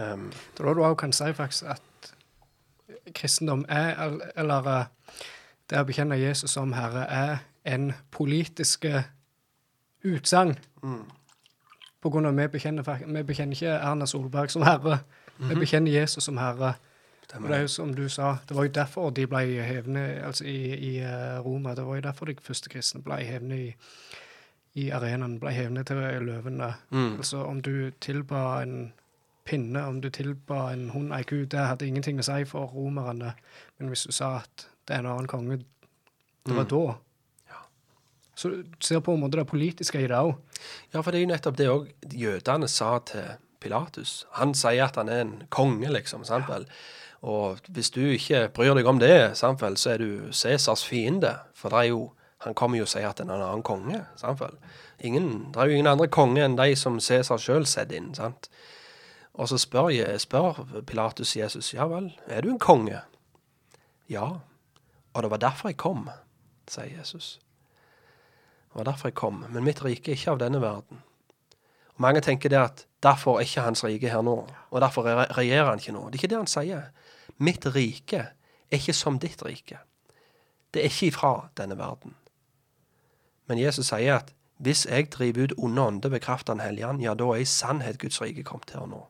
Um, 0.00 0.32
er 0.58 0.64
da 0.64 0.74
du 0.74 0.84
også 0.84 0.94
kan 0.94 1.12
si 1.12 1.32
faktisk 1.32 1.64
at 1.64 2.14
kristendom 3.14 3.64
er, 3.68 4.18
eller 4.36 4.66
eh, 4.66 4.86
det 5.70 5.80
å 5.80 5.86
bekjenne 5.86 6.18
Jesus 6.18 6.50
som 6.50 6.72
Herre, 6.72 7.04
er 7.10 7.36
en 7.64 7.92
politiske 8.10 9.04
utsagn. 10.04 10.56
På 12.04 12.10
grunn 12.12 12.26
av 12.28 12.36
vi 12.36 12.48
bekjenner, 12.52 12.84
vi 13.06 13.22
bekjenner 13.24 13.56
ikke 13.56 13.76
Erna 13.78 14.06
Solberg 14.06 14.52
som 14.52 14.62
Herre. 14.66 14.98
Vi 15.38 15.54
bekjenner 15.56 15.90
Jesus 15.90 16.24
som 16.28 16.38
Herre. 16.38 16.74
Og 17.34 17.48
det 17.48 17.56
er 17.56 17.62
jo 17.64 17.68
som 17.72 17.94
du 17.96 18.04
sa, 18.08 18.36
det 18.48 18.54
var 18.56 18.66
jo 18.68 18.70
derfor 18.76 19.10
de 19.10 19.24
ble 19.26 19.40
hevne 19.64 20.02
altså 20.22 20.44
i, 20.44 20.74
i 20.76 20.90
eh, 21.02 21.38
Roma. 21.42 21.72
Det 21.74 21.86
var 21.86 21.96
jo 21.96 22.04
derfor 22.04 22.28
de 22.28 22.34
første 22.42 22.70
kristne 22.70 23.00
ble 23.02 23.16
hevne 23.24 23.56
i, 23.58 23.70
i 24.74 24.90
arenaen, 24.94 25.40
ble 25.40 25.50
hevne 25.56 25.82
til 25.88 25.96
løvene. 25.96 26.68
Altså 27.18 27.40
om 27.42 27.62
du 27.62 27.90
tilba 28.00 28.62
en 28.62 28.92
pinne, 29.44 29.82
om 29.82 30.00
du 30.00 30.10
tilba 30.10 30.72
en 30.72 30.90
hund, 30.90 31.12
ei 31.12 31.24
ku, 31.24 31.44
det 31.44 31.58
hadde 31.58 31.86
ingenting 31.88 32.20
å 32.20 32.26
si 32.28 32.44
for 32.44 32.70
romerne. 32.76 33.34
Men 33.78 33.88
hvis 33.90 34.06
du 34.06 34.12
sa 34.12 34.36
at 34.44 34.68
det 34.86 34.94
er 34.94 35.02
en 35.02 35.10
annen 35.16 35.26
konge, 35.28 35.58
det 36.46 36.54
var 36.56 36.68
da. 36.70 36.84
Så 38.34 38.50
du 38.50 38.64
ser 38.82 39.00
på 39.04 39.14
måte 39.16 39.38
det 39.38 39.46
politiske 39.46 40.00
i 40.00 40.08
det 40.10 40.18
òg. 40.18 40.34
Ja, 40.92 41.00
for 41.00 41.10
det 41.10 41.20
er 41.20 41.24
jo 41.24 41.30
nettopp 41.32 41.58
det 41.58 41.70
òg 41.70 42.14
jødene 42.18 42.68
sa 42.68 42.98
til 43.06 43.36
Pilatus. 43.62 44.26
Han 44.38 44.54
sier 44.58 44.88
at 44.88 44.98
han 45.00 45.08
er 45.08 45.22
en 45.24 45.34
konge, 45.54 45.88
liksom. 45.92 46.24
sant 46.24 46.48
vel? 46.50 46.66
Og 47.24 47.62
hvis 47.72 47.90
du 47.94 48.02
ikke 48.02 48.48
bryr 48.52 48.74
deg 48.76 48.88
om 48.88 49.00
det, 49.00 49.36
sant 49.38 49.62
vel, 49.64 49.78
så 49.80 49.94
er 49.94 50.02
du 50.02 50.32
Cæsars 50.32 50.84
fiende. 50.84 51.32
For 51.56 51.72
det 51.72 51.78
er 51.78 51.90
jo, 51.94 52.02
han 52.44 52.56
kommer 52.58 52.78
jo 52.78 52.84
og 52.84 52.92
sier 52.92 53.08
at 53.08 53.20
det 53.20 53.24
er 53.24 53.32
en 53.32 53.46
annen 53.46 53.64
konge. 53.64 54.02
Sant 54.20 54.42
vel. 54.42 54.58
Ingen, 55.00 55.30
det 55.54 55.62
er 55.62 55.70
jo 55.70 55.78
ingen 55.78 55.92
andre 55.94 56.10
konge 56.12 56.44
enn 56.44 56.58
de 56.60 56.74
som 56.76 57.00
Cæsar 57.00 57.40
sjøl 57.40 57.64
setter 57.66 57.96
inn. 57.96 58.12
sant? 58.18 58.50
Og 59.34 59.48
så 59.50 59.58
spør, 59.58 59.90
spør 60.18 60.60
Pilatus 60.86 61.36
Jesus 61.36 61.72
ja 61.74 61.88
vel, 61.90 62.12
er 62.28 62.44
du 62.44 62.52
en 62.52 62.60
konge? 62.60 63.00
Ja. 64.08 64.28
Og 65.14 65.22
det 65.22 65.30
var 65.30 65.40
derfor 65.42 65.72
jeg 65.72 65.80
kom, 65.80 66.10
sier 66.68 66.92
Jesus. 66.98 67.38
Det 68.74 68.80
var 68.80 68.84
derfor 68.90 69.08
jeg 69.08 69.14
kom. 69.14 69.44
Men 69.48 69.62
mitt 69.64 69.84
rike 69.84 70.10
er 70.10 70.16
ikke 70.18 70.32
av 70.34 70.38
denne 70.42 70.58
verden. 70.58 70.98
Og 71.94 72.00
Mange 72.02 72.20
tenker 72.26 72.50
det 72.50 72.58
at 72.58 72.86
derfor 73.06 73.38
er 73.38 73.46
ikke 73.46 73.62
hans 73.62 73.84
rike 73.86 74.10
her 74.10 74.22
nå, 74.26 74.34
og 74.70 74.80
derfor 74.82 75.06
regjerer 75.38 75.68
han 75.68 75.78
ikke 75.78 75.92
nå. 75.94 76.08
Det 76.10 76.18
er 76.18 76.24
ikke 76.24 76.30
det 76.32 76.40
han 76.40 76.50
sier. 76.50 76.88
Mitt 77.38 77.66
rike 77.70 78.24
er 78.26 78.80
ikke 78.80 78.96
som 78.98 79.20
ditt 79.22 79.44
rike. 79.46 79.78
Det 80.74 80.82
er 80.82 80.90
ikke 80.90 81.06
ifra 81.12 81.32
denne 81.56 81.78
verden. 81.78 82.16
Men 83.46 83.62
Jesus 83.62 83.92
sier 83.92 84.16
at 84.16 84.34
hvis 84.58 84.86
jeg 84.90 85.06
driver 85.12 85.44
ut 85.44 85.54
onde 85.58 85.82
ånder 85.86 86.10
ved 86.10 86.20
kraft 86.20 86.50
av 86.50 86.56
Den 86.56 86.66
hellige 86.66 86.88
ånd, 86.88 87.02
ja, 87.02 87.14
da 87.14 87.30
er 87.30 87.42
i 87.42 87.46
sannhet 87.46 87.98
Guds 88.02 88.20
rike 88.22 88.42
kommet 88.42 88.74
her 88.74 88.86
nå. 88.90 89.04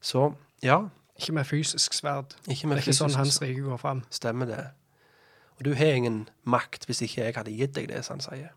Så 0.00 0.32
ja, 0.62 0.86
Ikke 1.18 1.32
med 1.32 1.44
fysisk 1.44 1.92
sverd. 1.92 2.36
ikke 2.48 2.66
med 2.66 2.76
det 2.76 2.82
er 2.82 2.88
ikke 2.88 2.96
sånn 3.04 3.16
hans 3.20 3.42
rike 3.42 3.60
går 3.60 3.76
fram. 3.76 4.02
Stemmer 4.10 4.46
det. 4.46 4.64
Og 5.58 5.64
du 5.64 5.74
har 5.74 5.96
ingen 5.96 6.28
makt 6.44 6.86
hvis 6.86 7.02
ikke 7.06 7.24
jeg 7.24 7.36
hadde 7.36 7.54
gitt 7.56 7.74
deg 7.76 7.88
det, 7.88 8.02
som 8.04 8.18
han 8.18 8.26
sier. 8.26 8.52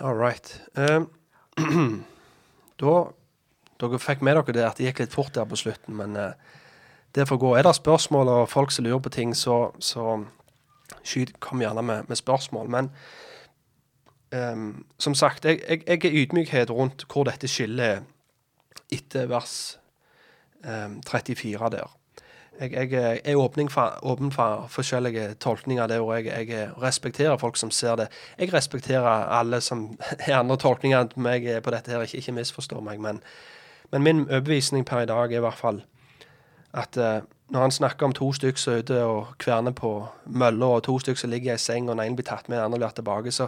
All 0.00 0.16
right. 0.16 0.60
Um, 0.74 1.10
da 2.82 2.96
Dere 3.82 3.98
fikk 3.98 4.20
med 4.22 4.36
dere 4.38 4.54
det 4.54 4.62
at 4.62 4.78
det 4.78 4.86
gikk 4.86 5.00
litt 5.02 5.14
fort 5.16 5.34
der 5.34 5.48
på 5.50 5.58
slutten, 5.58 5.96
men 5.98 6.14
uh, 6.16 6.36
det 7.14 7.26
får 7.28 7.40
gå. 7.42 7.50
Er 7.58 7.66
det 7.66 7.74
spørsmål 7.74 8.30
og 8.30 8.48
folk 8.48 8.70
som 8.70 8.86
lurer 8.86 9.02
på 9.02 9.10
ting, 9.12 9.34
så, 9.36 9.72
så 9.82 10.22
skyt, 11.02 11.34
kom 11.42 11.62
gjerne 11.62 11.82
med, 11.82 12.08
med 12.08 12.16
spørsmål. 12.16 12.70
Men 12.70 12.90
um, 14.30 14.84
som 14.98 15.14
sagt, 15.14 15.44
jeg, 15.44 15.60
jeg, 15.68 15.82
jeg 15.86 16.04
er 16.04 16.22
ydmykhet 16.22 16.70
rundt 16.70 17.06
hvor 17.10 17.26
dette 17.28 17.50
skillet 17.50 17.84
er 17.98 18.00
etter 18.94 19.26
vers 19.30 19.76
um, 20.62 21.00
34 21.02 21.70
der. 21.74 21.90
Jeg, 22.60 22.92
jeg 22.92 23.20
er 23.24 23.36
åpen 23.36 23.70
for, 23.70 23.98
åpen 24.02 24.30
for 24.32 24.66
forskjellige 24.70 25.34
tolkninger 25.42 25.86
det 25.90 25.98
og 26.00 26.12
jeg, 26.14 26.48
jeg 26.48 26.68
respekterer 26.82 27.36
folk 27.36 27.56
som 27.56 27.70
ser 27.70 27.96
det. 27.96 28.08
Jeg 28.38 28.52
respekterer 28.54 29.26
alle 29.40 29.60
som 29.60 29.98
har 30.20 30.38
andre 30.42 30.56
tolkninger 30.56 31.00
enn 31.00 31.16
meg 31.16 31.48
på 31.64 31.74
dette 31.74 31.90
her, 31.90 32.04
ikke, 32.06 32.22
ikke 32.22 32.36
misforstå 32.38 32.80
meg. 32.80 33.02
Men, 33.02 33.20
men 33.90 34.06
min 34.06 34.22
overbevisning 34.28 34.86
per 34.86 35.02
i 35.02 35.10
dag 35.10 35.32
er 35.32 35.42
i 35.42 35.44
hvert 35.44 35.58
fall 35.58 35.82
at 36.74 36.96
uh, 36.98 37.22
når 37.54 37.60
han 37.60 37.70
snakker 37.70 38.06
om 38.06 38.12
to 38.12 38.32
stykker 38.32 38.58
som 38.58 38.72
er 38.72 38.82
ute 38.82 39.02
og 39.06 39.34
kverner 39.38 39.74
på 39.76 39.92
mølla, 40.26 40.66
og 40.66 40.82
to 40.82 40.98
stykker 40.98 41.20
som 41.20 41.30
ligger 41.30 41.54
i 41.54 41.60
seng, 41.60 41.88
og 41.88 41.96
den 41.96 42.06
ene 42.06 42.18
blir 42.18 42.26
tatt 42.26 42.48
med, 42.48 42.58
den 42.58 42.64
andre 42.64 42.80
blir 42.80 42.96
tilbake, 42.96 43.32
så, 43.32 43.46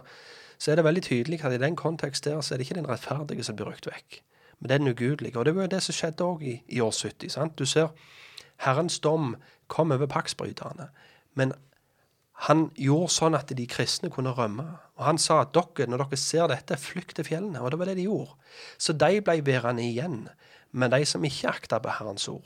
så 0.59 0.71
er 0.71 0.79
det 0.79 0.85
veldig 0.85 1.03
tydelig 1.03 1.41
at 1.45 1.57
i 1.57 1.63
den 1.63 1.77
kontekst 1.77 2.25
der 2.25 2.41
så 2.41 2.55
er 2.55 2.59
det 2.59 2.69
ikke 2.69 2.79
den 2.81 2.89
rettferdige 2.91 3.47
som 3.47 3.57
blir 3.57 3.71
rykt 3.73 3.89
vekk, 3.89 4.21
men 4.61 4.69
det 4.69 4.75
er 4.75 4.85
den 4.85 4.93
ugudelige. 4.93 5.39
Og 5.39 5.45
det 5.45 5.57
var 5.57 5.67
jo 5.67 5.73
det 5.75 5.83
som 5.83 5.97
skjedde 5.97 6.29
òg 6.29 6.45
i, 6.47 6.55
i 6.69 6.81
år 6.81 6.93
70. 6.93 7.33
sant? 7.33 7.59
Du 7.59 7.67
ser 7.67 7.89
Herrens 8.65 8.99
dom 9.05 9.37
kom 9.73 9.93
over 9.93 10.09
paksbryterne. 10.11 10.89
Men 11.35 11.55
han 12.47 12.67
gjorde 12.77 13.13
sånn 13.15 13.37
at 13.37 13.53
de 13.57 13.67
kristne 13.69 14.11
kunne 14.13 14.35
rømme. 14.37 14.67
Og 14.97 15.07
han 15.09 15.21
sa 15.21 15.41
at 15.45 15.55
dere, 15.57 15.89
når 15.89 16.05
dere 16.05 16.19
ser 16.21 16.51
dette, 16.53 16.77
flykt 16.81 17.17
til 17.19 17.29
fjellene. 17.29 17.63
Og 17.63 17.73
det 17.73 17.81
var 17.81 17.91
det 17.91 17.97
de 18.01 18.09
gjorde. 18.09 18.37
Så 18.79 18.97
de 18.97 19.23
ble 19.25 19.41
værende 19.47 19.85
igjen. 19.85 20.27
Men 20.77 20.93
de 20.93 21.01
som 21.09 21.25
ikke 21.25 21.55
akta 21.55 21.81
på 21.81 21.95
Herrens 21.97 22.29
ord, 22.29 22.45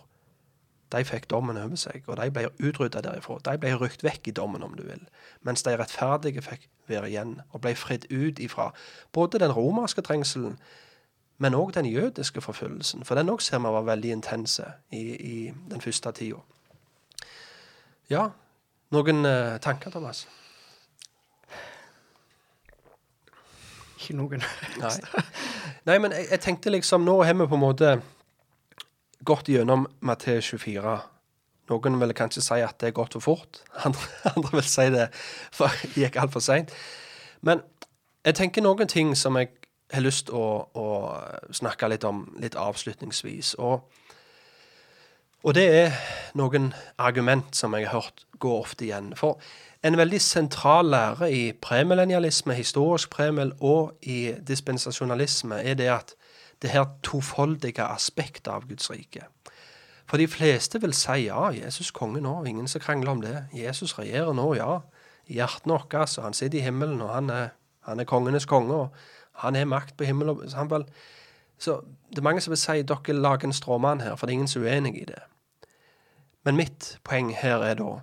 de 0.91 1.05
fikk 1.07 1.28
dommen 1.31 1.59
over 1.59 1.78
seg, 1.78 2.03
og 2.11 2.19
de 2.19 2.27
ble 2.35 2.49
utrydda 2.59 3.03
derifra. 3.07 3.39
De 3.47 3.55
ble 3.62 3.77
rykt 3.78 4.03
vekk 4.03 4.31
i 4.31 4.35
dommen, 4.35 4.65
om 4.66 4.74
du 4.74 4.82
vil. 4.89 5.03
Mens 5.47 5.62
de 5.66 5.77
rettferdige 5.78 6.43
fikk 6.43 6.66
være 6.91 7.12
igjen, 7.12 7.37
og 7.55 7.62
ble 7.62 7.77
fridd 7.78 8.09
ut 8.11 8.43
ifra 8.43 8.73
både 9.15 9.39
den 9.43 9.55
romerske 9.55 10.03
trengselen, 10.03 10.59
men 11.41 11.57
òg 11.57 11.73
den 11.75 11.89
jødiske 11.89 12.43
forfølgelsen. 12.45 13.05
For 13.09 13.17
den 13.17 13.33
òg 13.33 13.41
ser 13.41 13.62
vi 13.65 13.73
var 13.73 13.87
veldig 13.89 14.11
intense 14.12 14.67
i, 14.93 15.03
i 15.17 15.37
den 15.71 15.81
første 15.81 16.12
tida. 16.12 16.43
Ja, 18.11 18.27
noen 18.93 19.25
eh, 19.25 19.57
tanker, 19.65 19.91
Thomas? 19.95 20.27
Ikke 24.01 24.17
noen. 24.19 24.45
Nei. 24.81 24.93
Nei, 25.89 25.97
men 26.03 26.12
jeg, 26.12 26.27
jeg 26.31 26.43
tenkte 26.45 26.73
liksom 26.75 27.07
Nå 27.09 27.23
har 27.25 27.37
vi 27.39 27.47
på 27.49 27.57
en 27.57 27.65
måte 27.65 27.95
gått 29.25 29.49
gjennom 29.49 29.87
Matteus 30.05 30.51
24. 30.53 30.99
Noen 31.71 32.01
vil 32.03 32.17
kanskje 32.19 32.43
si 32.45 32.59
at 32.65 32.81
det 32.83 32.91
er 32.91 32.97
gått 32.99 33.17
for 33.17 33.25
fort. 33.31 33.62
Andre, 33.87 34.09
andre 34.35 34.59
vil 34.59 34.69
si 34.69 34.89
det 34.93 35.09
for 35.55 35.73
gikk 35.97 36.21
altfor 36.21 36.45
seint. 36.45 36.75
Men 37.41 37.65
jeg 38.27 38.37
tenker 38.37 38.65
noen 38.65 38.91
ting 38.91 39.15
som 39.17 39.39
jeg 39.41 39.55
har 39.93 40.05
lyst 40.05 40.27
til 40.29 40.39
å, 40.39 40.69
å 40.75 40.87
snakke 41.55 41.89
litt 41.91 42.05
om 42.05 42.25
litt 42.41 42.57
avslutningsvis. 42.59 43.55
Og, 43.59 43.81
og 45.43 45.57
det 45.57 45.67
er 45.75 45.99
noen 46.39 46.71
argument 46.99 47.57
som 47.57 47.75
jeg 47.75 47.89
har 47.89 48.03
hørt 48.03 48.25
gå 48.41 48.53
ofte 48.61 48.87
igjen. 48.87 49.12
For 49.17 49.41
en 49.83 49.97
veldig 49.97 50.21
sentral 50.21 50.91
lære 50.93 51.31
i 51.33 51.43
premillennialisme, 51.53 52.55
historisk 52.55 53.11
premill 53.11 53.53
og 53.61 53.97
i 54.03 54.35
dispensasjonalisme 54.47 55.62
er 55.65 55.77
det 55.81 55.91
at 55.93 56.15
det 56.62 56.71
her 56.71 56.85
tofoldige 57.03 57.85
aspektet 57.85 58.49
av 58.53 58.69
Guds 58.69 58.91
rike. 58.91 59.25
For 60.11 60.19
de 60.19 60.27
fleste 60.29 60.81
vil 60.83 60.93
si 60.97 61.29
ja, 61.29 61.49
Jesus 61.55 61.93
konge 61.95 62.21
nå, 62.21 62.43
ingen 62.45 62.69
som 62.69 62.83
krangler 62.83 63.12
om 63.15 63.23
det. 63.23 63.45
Jesus 63.55 63.95
regjerer 63.99 64.35
nå, 64.35 64.49
ja. 64.59 64.81
I 65.31 65.39
hjertene 65.39 65.77
våre, 65.79 66.03
altså, 66.03 66.25
han 66.27 66.35
sitter 66.35 66.59
i 66.59 66.65
himmelen, 66.67 67.01
og 67.01 67.15
han 67.15 67.31
er, 67.31 67.49
han 67.87 68.03
er 68.03 68.09
kongenes 68.11 68.49
konge, 68.51 68.75
og 68.75 68.89
han 69.41 69.55
har 69.55 69.65
makt 69.65 69.97
på 69.97 70.05
himmelen. 70.05 70.37
og- 70.37 70.53
han 70.53 70.71
vel, 70.71 70.85
så 71.59 71.81
det 72.11 72.19
er 72.19 72.23
mange 72.23 72.41
som 72.41 72.51
vil 72.51 72.59
si 72.59 72.83
dere 72.83 73.12
lager 73.12 73.47
en 73.47 73.53
stråmann 73.53 74.01
her, 74.01 74.17
for 74.17 74.27
det 74.27 74.33
er 74.33 74.39
ingen 74.39 74.49
som 74.49 74.65
er 74.65 74.75
uenig 74.75 75.03
i 75.03 75.05
det. 75.05 75.23
Men 76.45 76.57
mitt 76.57 76.99
poeng 77.05 77.35
her 77.35 77.62
er 77.62 77.75
da 77.75 78.01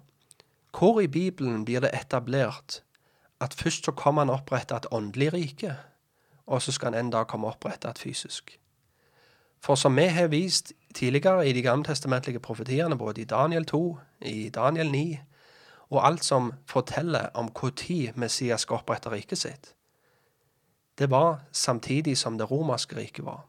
hvor 0.77 0.99
i 1.01 1.07
Bibelen 1.07 1.65
blir 1.65 1.79
det 1.79 1.89
etablert 1.93 2.83
at 3.41 3.53
først 3.53 3.85
så 3.85 3.91
kommer 3.91 4.21
han 4.21 4.29
opprette 4.29 4.75
et 4.75 4.85
åndelig 4.91 5.33
rike, 5.33 5.75
og 6.47 6.61
så 6.61 6.71
skal 6.71 6.93
han 6.93 7.05
en 7.05 7.11
dag 7.11 7.27
komme 7.27 7.47
opprette 7.47 7.89
et 7.89 7.99
fysisk? 7.99 8.59
For 9.61 9.75
som 9.75 9.95
vi 9.95 10.05
har 10.05 10.27
vist 10.27 10.73
tidligere 10.93 11.49
i 11.49 11.53
de 11.53 11.61
gammeltestamentlige 11.61 12.39
profetiene, 12.39 12.97
både 12.97 13.21
i 13.21 13.25
Daniel 13.25 13.65
2, 13.65 13.97
i 14.21 14.49
Daniel 14.49 14.91
9, 14.91 15.19
og 15.89 16.07
alt 16.07 16.25
som 16.25 16.53
forteller 16.65 17.29
om 17.33 17.45
når 17.45 18.17
Messias 18.17 18.61
skal 18.61 18.75
opprette 18.75 19.11
riket 19.11 19.37
sitt, 19.37 19.73
det 20.97 21.09
var 21.09 21.39
samtidig 21.51 22.17
som 22.17 22.37
det 22.37 22.51
romerske 22.51 22.95
riket 22.95 23.25
var. 23.25 23.45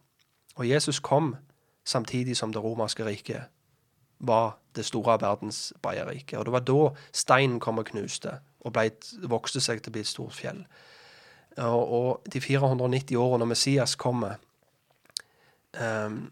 Og 0.57 0.69
Jesus 0.69 1.01
kom 1.01 1.37
samtidig 1.85 2.37
som 2.37 2.53
det 2.53 2.63
romerske 2.63 3.05
riket 3.05 3.49
var 4.19 4.59
det 4.77 4.85
store 4.85 5.21
verdensbreie 5.21 6.25
Og 6.39 6.45
det 6.45 6.53
var 6.53 6.61
da 6.61 6.91
steinen 7.13 7.61
kom 7.61 7.79
og 7.79 7.87
knuste 7.87 8.41
og 8.61 8.73
ble, 8.73 8.91
vokste 9.23 9.61
seg 9.61 9.83
til 9.83 9.91
å 9.91 9.93
bli 9.93 10.01
et 10.01 10.11
stort 10.11 10.35
fjell. 10.35 10.65
Og, 11.57 11.93
og 11.93 12.33
de 12.33 12.41
490 12.41 13.17
årene 13.17 13.43
når 13.43 13.47
Messias 13.47 13.95
kommer, 13.95 14.35
um, 15.81 16.31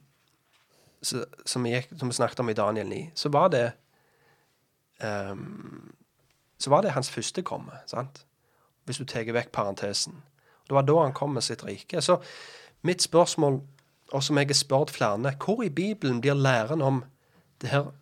så, 1.02 1.24
som, 1.46 1.64
vi 1.64 1.74
gikk, 1.74 1.90
som 1.98 2.10
vi 2.10 2.18
snakket 2.18 2.40
om 2.40 2.50
i 2.50 2.54
Daniel 2.58 2.88
9, 2.90 3.02
så 3.14 3.28
var 3.28 3.48
det 3.54 3.66
um, 5.02 5.92
Så 6.58 6.70
var 6.70 6.82
det 6.82 6.90
hans 6.90 7.10
første 7.10 7.42
komme, 7.42 7.72
sant? 7.86 8.24
Hvis 8.84 8.96
du 8.96 9.04
tar 9.04 9.28
vekk 9.32 9.50
parentesen. 9.52 10.22
Det 10.66 10.74
var 10.74 10.86
da 10.86 10.98
han 11.02 11.14
kom 11.14 11.34
med 11.34 11.44
sitt 11.46 11.64
rike. 11.64 12.02
Så 12.02 12.18
mitt 12.82 13.02
spørsmål, 13.02 13.60
og 14.12 14.22
som 14.22 14.38
jeg 14.38 14.46
har 14.50 14.58
spurt 14.58 14.90
flere, 14.90 15.34
hvor 15.44 15.62
i 15.62 15.70
Bibelen 15.70 16.20
blir 16.20 16.34
læren 16.34 16.82
om 16.82 17.04
det 17.62 17.70
her 17.70 17.92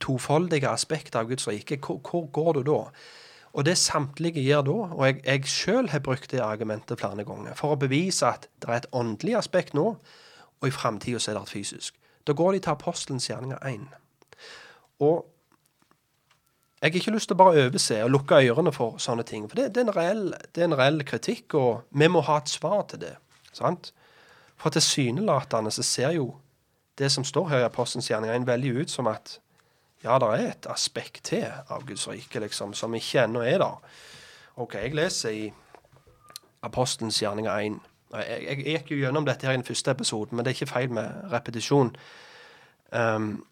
tofoldige 0.00 0.68
aspektet 0.68 1.14
av 1.14 1.28
Guds 1.28 1.48
rike, 1.48 1.76
hvor, 1.76 2.00
hvor 2.10 2.26
går 2.32 2.52
du 2.52 2.62
da? 2.62 2.80
Og 3.56 3.64
det 3.64 3.78
samtlige 3.78 4.42
gjør 4.44 4.62
da, 4.62 4.72
og 4.92 5.06
jeg, 5.06 5.20
jeg 5.24 5.44
sjøl 5.48 5.88
har 5.88 6.02
brukt 6.04 6.30
det 6.30 6.40
argumentet 6.44 7.00
flere 7.00 7.24
ganger, 7.24 7.54
for 7.56 7.72
å 7.72 7.80
bevise 7.80 8.28
at 8.28 8.50
det 8.60 8.68
er 8.68 8.82
et 8.82 8.90
åndelig 8.92 9.38
aspekt 9.38 9.74
nå, 9.74 9.94
og 10.60 10.68
i 10.68 10.74
framtida 10.74 11.16
er 11.16 11.38
det 11.38 11.42
et 11.42 11.54
fysisk. 11.54 11.96
Da 12.26 12.34
går 12.36 12.52
de 12.52 12.58
til 12.58 12.74
apostelens 12.74 13.30
gjerninger 13.30 13.58
1. 13.64 13.86
Og 15.06 15.24
jeg 16.82 16.92
har 16.92 16.98
ikke 17.00 17.14
lyst 17.14 17.30
til 17.30 17.38
å 17.38 17.40
bare 17.40 17.62
overse 17.66 18.02
og 18.04 18.10
lukke 18.12 18.40
ørene 18.50 18.72
for 18.74 18.98
sånne 19.00 19.24
ting. 19.24 19.46
For 19.48 19.56
det, 19.56 19.70
det, 19.74 19.86
er, 19.86 19.96
reell, 19.96 20.26
det 20.52 20.60
er 20.60 20.68
en 20.68 20.76
reell 20.76 21.00
kritikk, 21.08 21.54
og 21.56 21.86
vi 21.96 22.08
må 22.12 22.20
ha 22.26 22.36
et 22.42 22.52
svar 22.52 22.82
til 22.90 23.00
det. 23.00 23.14
sant? 23.56 23.94
For 24.60 24.72
tilsynelatende 24.72 25.72
så 25.72 25.84
ser 25.84 26.12
jo 26.18 26.34
det 27.00 27.08
som 27.12 27.24
står 27.24 27.48
her 27.48 27.64
i 27.64 27.68
Apostelens 27.68 28.10
gjerninger, 28.10 28.36
en 28.36 28.46
veldig 28.46 28.74
ut 28.82 28.92
som 28.92 29.08
at 29.08 29.38
ja, 30.04 30.18
det 30.20 30.28
er 30.28 30.50
et 30.50 30.68
aspekt 30.70 31.24
til 31.24 31.48
av 31.48 31.84
Guds 31.88 32.06
rike 32.08 32.40
liksom, 32.40 32.74
som 32.76 32.94
ikke 32.94 33.24
ennå 33.24 33.40
er 33.40 33.58
der. 33.64 33.80
OK, 34.56 34.74
jeg 34.74 34.94
leser 34.96 35.32
i 35.32 35.46
Apostelens 36.62 37.22
gjerninger 37.22 37.50
1. 37.72 37.80
Jeg, 38.12 38.26
jeg, 38.28 38.46
jeg 38.46 38.76
gikk 38.76 38.92
jo 38.92 39.00
gjennom 39.00 39.26
dette 39.26 39.48
her 39.48 39.56
i 39.56 39.60
den 39.60 39.66
første 39.66 39.90
episoden, 39.90 40.36
men 40.36 40.44
det 40.44 40.52
er 40.52 40.60
ikke 40.60 40.72
feil 40.72 40.92
med 40.92 41.32
repetisjon. 41.32 41.96
Um, 42.92 43.44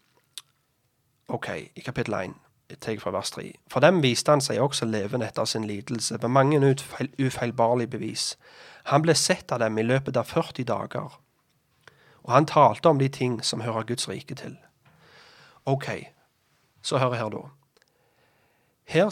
OK, 1.27 1.49
i 1.75 1.81
kapittel 1.85 2.13
1, 2.13 2.33
tar 2.81 2.99
fra 2.99 3.11
vers 3.11 3.31
3. 3.31 3.51
For 3.71 3.79
dem 3.79 4.01
viste 4.03 4.31
han 4.31 4.41
seg 4.41 4.61
også 4.61 4.85
levende 4.85 5.27
etter 5.27 5.45
sin 5.45 5.67
lidelse, 5.67 6.17
med 6.21 6.29
mange 6.29 6.59
ufeil, 6.59 7.11
ufeilbarlige 7.19 7.87
bevis. 7.87 8.37
Han 8.91 9.01
ble 9.05 9.15
sett 9.15 9.51
av 9.51 9.59
dem 9.59 9.77
i 9.77 9.85
løpet 9.85 10.17
av 10.17 10.25
40 10.29 10.65
dager, 10.65 11.19
og 12.25 12.33
han 12.33 12.45
talte 12.49 12.89
om 12.89 12.99
de 12.99 13.09
ting 13.09 13.43
som 13.43 13.61
hører 13.61 13.85
Guds 13.85 14.09
rike 14.09 14.35
til. 14.35 14.57
OK, 15.65 15.89
så 16.81 16.97
hør 16.97 17.13
her, 17.13 17.29
da. 17.29 17.43
Her 18.85 19.09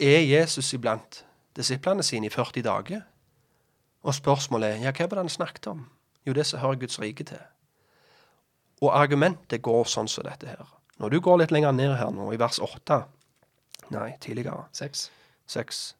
er 0.00 0.20
Jesus 0.20 0.72
iblant 0.72 1.24
disiplene 1.56 2.02
sine 2.02 2.26
i 2.26 2.30
40 2.30 2.62
dager. 2.62 3.00
Og 4.02 4.14
spørsmålet 4.14 4.68
er 4.68 4.86
ja, 4.86 4.92
hva 4.92 5.06
var 5.06 5.20
det 5.20 5.24
han 5.24 5.28
snakket 5.32 5.66
om? 5.66 5.86
Jo, 6.26 6.32
det 6.32 6.46
som 6.46 6.60
hører 6.60 6.80
Guds 6.80 7.00
rike 7.00 7.24
til. 7.24 7.40
Og 8.82 8.90
argumentet 8.96 9.62
går 9.62 9.84
sånn 9.84 10.08
som 10.10 10.26
dette 10.26 10.48
her. 10.48 10.64
Når 11.02 11.10
du 11.10 11.20
går 11.20 11.40
litt 11.40 11.50
lenger 11.50 11.72
ned 11.74 11.96
her 11.98 12.10
nå, 12.14 12.30
i 12.32 12.38
vers 12.38 12.60
8 12.62 13.02
Nei, 13.92 14.12
tidligere. 14.20 14.68
Seks. 14.72 15.10
6. 15.46 15.96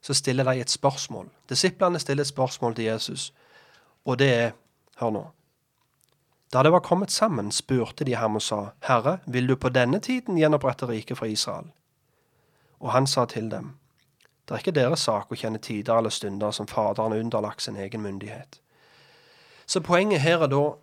Så 0.00 0.14
stiller 0.14 0.44
de 0.44 0.60
et 0.60 0.70
spørsmål. 0.70 1.28
Disiplene 1.48 2.00
stiller 2.02 2.24
et 2.24 2.32
spørsmål 2.32 2.74
til 2.74 2.84
Jesus, 2.84 3.32
og 4.04 4.18
det 4.18 4.30
er 4.34 4.54
Hør 4.96 5.10
nå. 5.12 5.22
Da 6.52 6.62
det 6.62 6.72
var 6.72 6.80
kommet 6.80 7.10
sammen, 7.10 7.52
spurte 7.52 8.04
de 8.04 8.14
ham 8.16 8.38
og 8.38 8.42
sa, 8.42 8.70
Herre, 8.88 9.18
vil 9.26 9.48
du 9.48 9.56
på 9.56 9.68
denne 9.68 10.00
tiden 10.00 10.38
gjenopprette 10.38 10.88
riket 10.88 11.18
for 11.18 11.26
Israel? 11.26 11.68
Og 12.80 12.92
han 12.92 13.06
sa 13.06 13.24
til 13.24 13.50
dem, 13.50 13.76
Det 14.48 14.54
er 14.54 14.58
ikke 14.58 14.80
deres 14.80 15.00
sak 15.00 15.32
å 15.32 15.36
kjenne 15.36 15.58
tider 15.58 15.98
eller 15.98 16.10
stunder 16.10 16.50
som 16.50 16.66
Faderen 16.66 17.12
er 17.12 17.20
underlagt 17.20 17.62
sin 17.62 17.76
egen 17.76 18.02
myndighet. 18.02 18.60
Så 19.66 19.80
poenget 19.80 20.20
her 20.20 20.42
er 20.42 20.46
da 20.46 20.76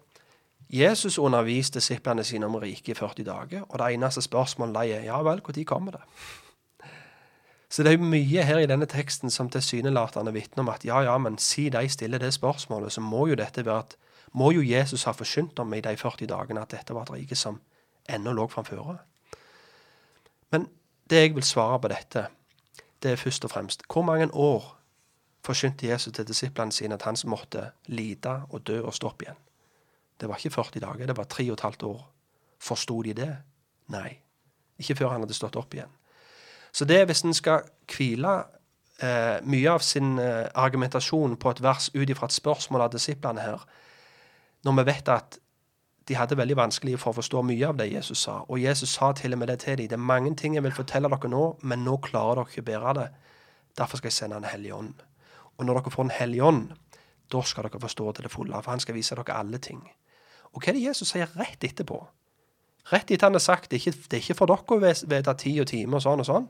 Jesus 0.73 1.19
underviste 1.21 1.77
disiplene 1.77 2.23
sine 2.25 2.47
om 2.49 2.55
riket 2.57 2.95
i 2.95 2.97
40 2.97 3.25
dager, 3.27 3.65
og 3.69 3.79
det 3.79 3.93
eneste 3.93 4.21
spørsmålet 4.25 4.79
de 4.79 4.95
er 4.95 5.03
ja 5.05 5.19
vel, 5.21 5.41
når 5.45 5.63
kommer 5.69 5.91
det? 5.91 6.01
Så 7.69 7.83
det 7.83 7.93
er 7.93 7.97
jo 7.97 8.05
mye 8.05 8.43
her 8.45 8.59
i 8.61 8.65
denne 8.69 8.85
teksten 8.85 9.31
som 9.33 9.49
tilsynelatende 9.49 10.33
vitner 10.33 10.61
om 10.63 10.69
at 10.69 10.85
ja, 10.85 10.99
ja, 11.01 11.17
men 11.17 11.37
si 11.37 11.69
de 11.69 11.89
stiller 11.89 12.17
det 12.17 12.33
spørsmålet, 12.33 12.91
så 12.91 13.01
må 13.01 13.27
jo 13.27 13.35
dette 13.35 13.65
være 13.65 13.79
at 13.79 13.95
må 14.33 14.51
jo 14.51 14.61
Jesus 14.61 15.03
ha 15.03 15.11
forsynt 15.11 15.59
om 15.59 15.73
i 15.73 15.81
de 15.81 15.97
40 15.97 16.27
dagene 16.29 16.61
at 16.61 16.71
dette 16.71 16.93
var 16.93 17.07
et 17.07 17.13
rike 17.13 17.35
som 17.35 17.59
ennå 18.09 18.33
lå 18.33 18.47
framfor. 18.47 18.97
Men 20.51 20.67
det 21.09 21.21
jeg 21.21 21.35
vil 21.35 21.43
svare 21.43 21.79
på 21.79 21.87
dette, 21.87 22.27
det 23.03 23.11
er 23.11 23.21
først 23.21 23.45
og 23.45 23.51
fremst 23.51 23.85
hvor 23.93 24.01
mange 24.01 24.29
år 24.33 24.77
forsynte 25.45 25.87
Jesus 25.87 26.13
til 26.13 26.27
disiplene 26.27 26.71
sine 26.71 26.93
at 26.93 27.05
han 27.09 27.17
måtte 27.25 27.71
lide 27.85 28.41
og 28.49 28.67
dø 28.67 28.81
og 28.81 28.93
stå 28.93 29.07
opp 29.07 29.21
igjen? 29.21 29.42
Det 30.23 30.29
var 30.31 30.39
ikke 30.39 30.55
40 30.55 30.79
dager, 30.79 31.07
det 31.07 31.17
var 31.17 31.27
tre 31.27 31.43
og 31.51 31.57
et 31.57 31.65
halvt 31.65 31.83
år. 31.83 32.03
Forsto 32.63 33.01
de 33.03 33.13
det? 33.17 33.31
Nei. 33.91 34.13
Ikke 34.79 34.95
før 34.95 35.09
han 35.11 35.25
hadde 35.25 35.35
stått 35.35 35.57
opp 35.59 35.73
igjen. 35.75 35.91
Så 36.71 36.87
det 36.87 37.01
hvis 37.09 37.25
en 37.27 37.35
skal 37.35 37.65
hvile 37.91 38.31
eh, 39.03 39.41
mye 39.43 39.73
av 39.73 39.83
sin 39.83 40.15
eh, 40.23 40.47
argumentasjon 40.55 41.35
på 41.35 41.51
et 41.51 41.59
vers 41.65 41.89
ut 41.91 42.07
ifra 42.07 42.29
et 42.31 42.37
spørsmål 42.37 42.85
av 42.85 42.93
disiplene 42.93 43.43
her, 43.43 43.65
når 44.63 44.77
vi 44.79 44.85
vet 44.93 45.11
at 45.11 45.37
de 46.07 46.15
hadde 46.15 46.37
veldig 46.39 46.55
vanskelig 46.55 46.95
for 47.01 47.11
å 47.11 47.17
forstå 47.19 47.41
mye 47.47 47.67
av 47.67 47.81
det 47.81 47.89
Jesus 47.91 48.23
sa, 48.23 48.37
og 48.47 48.63
Jesus 48.63 48.95
sa 48.95 49.11
til 49.19 49.35
og 49.35 49.41
med 49.43 49.51
det 49.51 49.59
til 49.65 49.75
dem, 49.81 49.91
det 49.91 49.99
er 49.99 50.07
mange 50.07 50.31
ting 50.39 50.55
jeg 50.55 50.63
vil 50.63 50.75
fortelle 50.75 51.11
dere 51.11 51.31
nå, 51.35 51.43
men 51.67 51.83
nå 51.83 51.97
klarer 52.07 52.39
dere 52.39 52.51
ikke 52.51 52.69
bære 52.71 52.95
det. 53.01 53.09
Derfor 53.75 53.99
skal 53.99 54.07
jeg 54.07 54.21
sende 54.21 54.39
en 54.39 54.47
hellig 54.47 54.71
ånd. 54.75 55.03
Og 55.59 55.67
når 55.67 55.81
dere 55.81 55.93
får 55.93 56.07
en 56.07 56.15
hellig 56.15 56.41
ånd, 56.47 56.63
da 57.31 57.43
skal 57.43 57.67
dere 57.67 57.83
forstå 57.83 58.11
til 58.11 58.27
det 58.27 58.31
fulle, 58.31 58.63
for 58.63 58.71
han 58.71 58.83
skal 58.83 58.95
vise 58.95 59.19
dere 59.19 59.35
alle 59.35 59.59
ting. 59.63 59.83
Og 60.53 60.61
hva 60.61 60.71
er 60.71 60.77
det 60.77 60.85
Jesus 60.85 61.13
sier 61.13 61.31
rett 61.39 61.65
etterpå? 61.65 61.99
Rett 62.91 63.11
etter 63.11 63.29
han 63.29 63.37
har 63.37 63.43
sagt 63.43 63.71
det 63.71 63.79
er 63.79 63.87
ikke, 63.87 64.07
det 64.09 64.17
er 64.17 64.23
ikke 64.23 64.37
for 64.37 64.51
dere 64.51 64.75
å 64.75 64.79
vite 64.83 65.35
tid 65.39 65.61
og 65.63 65.69
time 65.71 65.97
og 65.97 66.05
sånn 66.05 66.23
og 66.23 66.29
sånn. 66.29 66.47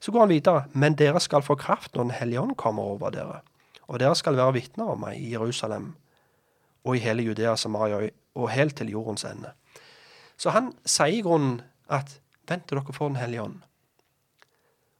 Så 0.00 0.12
går 0.12 0.24
han 0.24 0.32
videre. 0.32 0.64
Men 0.72 0.96
dere 0.96 1.20
skal 1.20 1.44
få 1.44 1.58
kraft 1.60 1.94
når 1.94 2.08
Den 2.08 2.16
hellige 2.16 2.40
ånd 2.40 2.56
kommer 2.56 2.94
over 2.94 3.12
dere. 3.14 3.40
Og 3.88 4.00
dere 4.00 4.16
skal 4.16 4.38
være 4.38 4.56
vitner 4.56 4.94
om 4.94 5.02
meg 5.04 5.20
i 5.20 5.32
Jerusalem 5.34 5.94
og 6.80 6.96
i 6.96 7.02
hele 7.04 7.22
Judea, 7.26 7.56
Samaria 7.60 8.06
og 8.34 8.50
helt 8.54 8.78
til 8.78 8.88
jordens 8.88 9.26
ende. 9.28 9.52
Så 10.40 10.54
han 10.54 10.70
sier 10.88 11.18
i 11.18 11.24
grunnen 11.24 11.58
at 11.92 12.20
vent 12.48 12.64
til 12.68 12.80
dere 12.80 12.96
får 12.96 13.12
Den 13.12 13.20
hellige 13.20 13.42
ånd. 13.42 13.58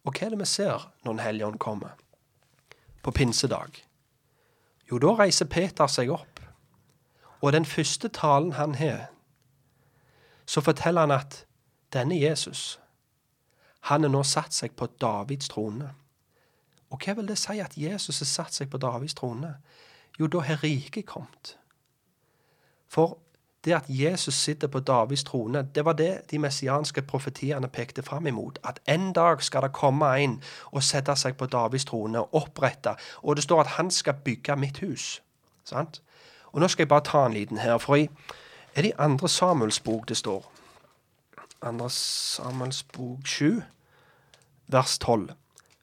Og 0.05 0.13
hva 0.13 0.27
er 0.27 0.35
det 0.35 0.43
vi 0.43 0.49
ser 0.49 0.91
når 1.05 1.13
Den 1.13 1.25
hellige 1.25 1.47
ånd 1.47 1.59
kommer? 1.59 1.97
På 3.03 3.15
pinsedag. 3.17 3.81
Jo, 4.91 4.99
da 4.99 5.15
reiser 5.23 5.49
Peter 5.49 5.89
seg 5.89 6.11
opp. 6.13 6.40
Og 7.41 7.53
den 7.53 7.65
første 7.65 8.09
talen 8.09 8.53
han 8.53 8.75
har, 8.75 9.07
så 10.47 10.61
forteller 10.61 11.01
han 11.01 11.11
at 11.11 11.45
denne 11.93 12.21
Jesus, 12.21 12.81
han 13.81 14.03
har 14.03 14.11
nå 14.11 14.23
satt 14.23 14.55
seg 14.55 14.77
på 14.77 14.87
Davids 15.01 15.49
trone. 15.49 15.95
Og 16.91 16.99
hva 17.05 17.15
vil 17.17 17.29
det 17.29 17.39
si 17.39 17.61
at 17.63 17.77
Jesus 17.79 18.19
har 18.19 18.27
satt 18.27 18.55
seg 18.55 18.71
på 18.71 18.79
Davids 18.83 19.15
trone? 19.15 19.55
Jo, 20.19 20.27
da 20.27 20.43
har 20.45 20.63
riket 20.63 21.07
kommet. 21.07 21.57
For 22.91 23.19
det 23.65 23.73
at 23.73 23.89
Jesus 23.89 24.35
sitter 24.35 24.69
på 24.69 24.81
Davids 24.81 25.25
trone, 25.25 25.63
det 25.75 25.85
var 25.85 25.93
det 25.93 26.31
de 26.31 26.39
messianske 26.39 27.03
profetiene 27.03 27.69
pekte 27.69 28.03
fram 28.03 28.27
imot. 28.27 28.59
At 28.65 28.81
en 28.89 29.13
dag 29.13 29.43
skal 29.43 29.63
det 29.63 29.73
komme 29.73 30.11
en 30.19 30.43
og 30.73 30.83
sette 30.83 31.17
seg 31.17 31.37
på 31.37 31.47
Davids 31.47 31.85
trone 31.85 32.21
og 32.21 32.35
opprette. 32.35 32.97
Og 33.23 33.37
det 33.37 33.45
står 33.45 33.61
at 33.61 33.75
han 33.79 33.91
skal 33.91 34.21
bygge 34.25 34.57
mitt 34.57 34.79
hus. 34.79 35.23
Sant? 35.65 36.03
Og 36.53 36.61
nå 36.61 36.69
skal 36.69 36.83
jeg 36.83 36.89
bare 36.89 37.07
ta 37.07 37.27
en 37.27 37.33
liten 37.33 37.59
her. 37.59 37.79
For 37.79 37.95
i, 37.95 38.09
er 38.75 38.83
det 38.83 38.91
i 38.91 38.99
andre 38.99 39.29
Samuels 39.29 39.81
bok 39.81 40.09
det 40.09 40.17
står? 40.17 40.53
Andre 41.63 41.91
Samuels 41.91 42.83
bok 42.83 43.27
7, 43.27 43.63
vers 44.67 44.99
12. 44.99 45.31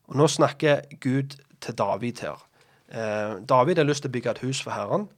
Og 0.08 0.16
nå 0.16 0.28
snakker 0.28 0.82
Gud 1.02 1.38
til 1.62 1.78
David 1.78 2.22
her. 2.22 2.48
Eh, 2.90 3.42
David 3.50 3.78
har 3.78 3.84
lyst 3.84 4.02
til 4.02 4.10
å 4.10 4.16
bygge 4.16 4.32
et 4.32 4.44
hus 4.46 4.62
for 4.64 4.72
Herren. 4.72 5.10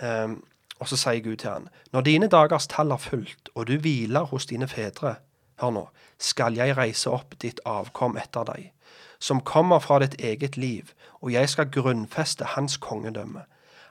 Eh, 0.00 0.36
og 0.80 0.88
så 0.88 0.96
sier 0.96 1.22
Gud 1.24 1.36
til 1.36 1.50
han, 1.50 1.68
når 1.92 2.00
dine 2.00 2.28
dagers 2.28 2.66
tall 2.68 2.92
er 2.92 3.00
fulgt, 3.00 3.48
og 3.54 3.66
du 3.66 3.78
hviler 3.80 4.28
hos 4.28 4.46
dine 4.46 4.68
fedre, 4.68 5.14
hør 5.60 5.72
nå, 5.72 5.84
skal 6.18 6.56
jeg 6.56 6.76
reise 6.76 7.10
opp 7.10 7.36
ditt 7.40 7.62
avkom 7.64 8.18
etter 8.20 8.44
deg, 8.44 8.72
som 9.18 9.40
kommer 9.40 9.80
fra 9.80 9.98
ditt 10.04 10.18
eget 10.20 10.56
liv, 10.60 10.92
og 11.20 11.32
jeg 11.32 11.48
skal 11.48 11.72
grunnfeste 11.72 12.52
hans 12.56 12.76
kongedømme. 12.76 13.46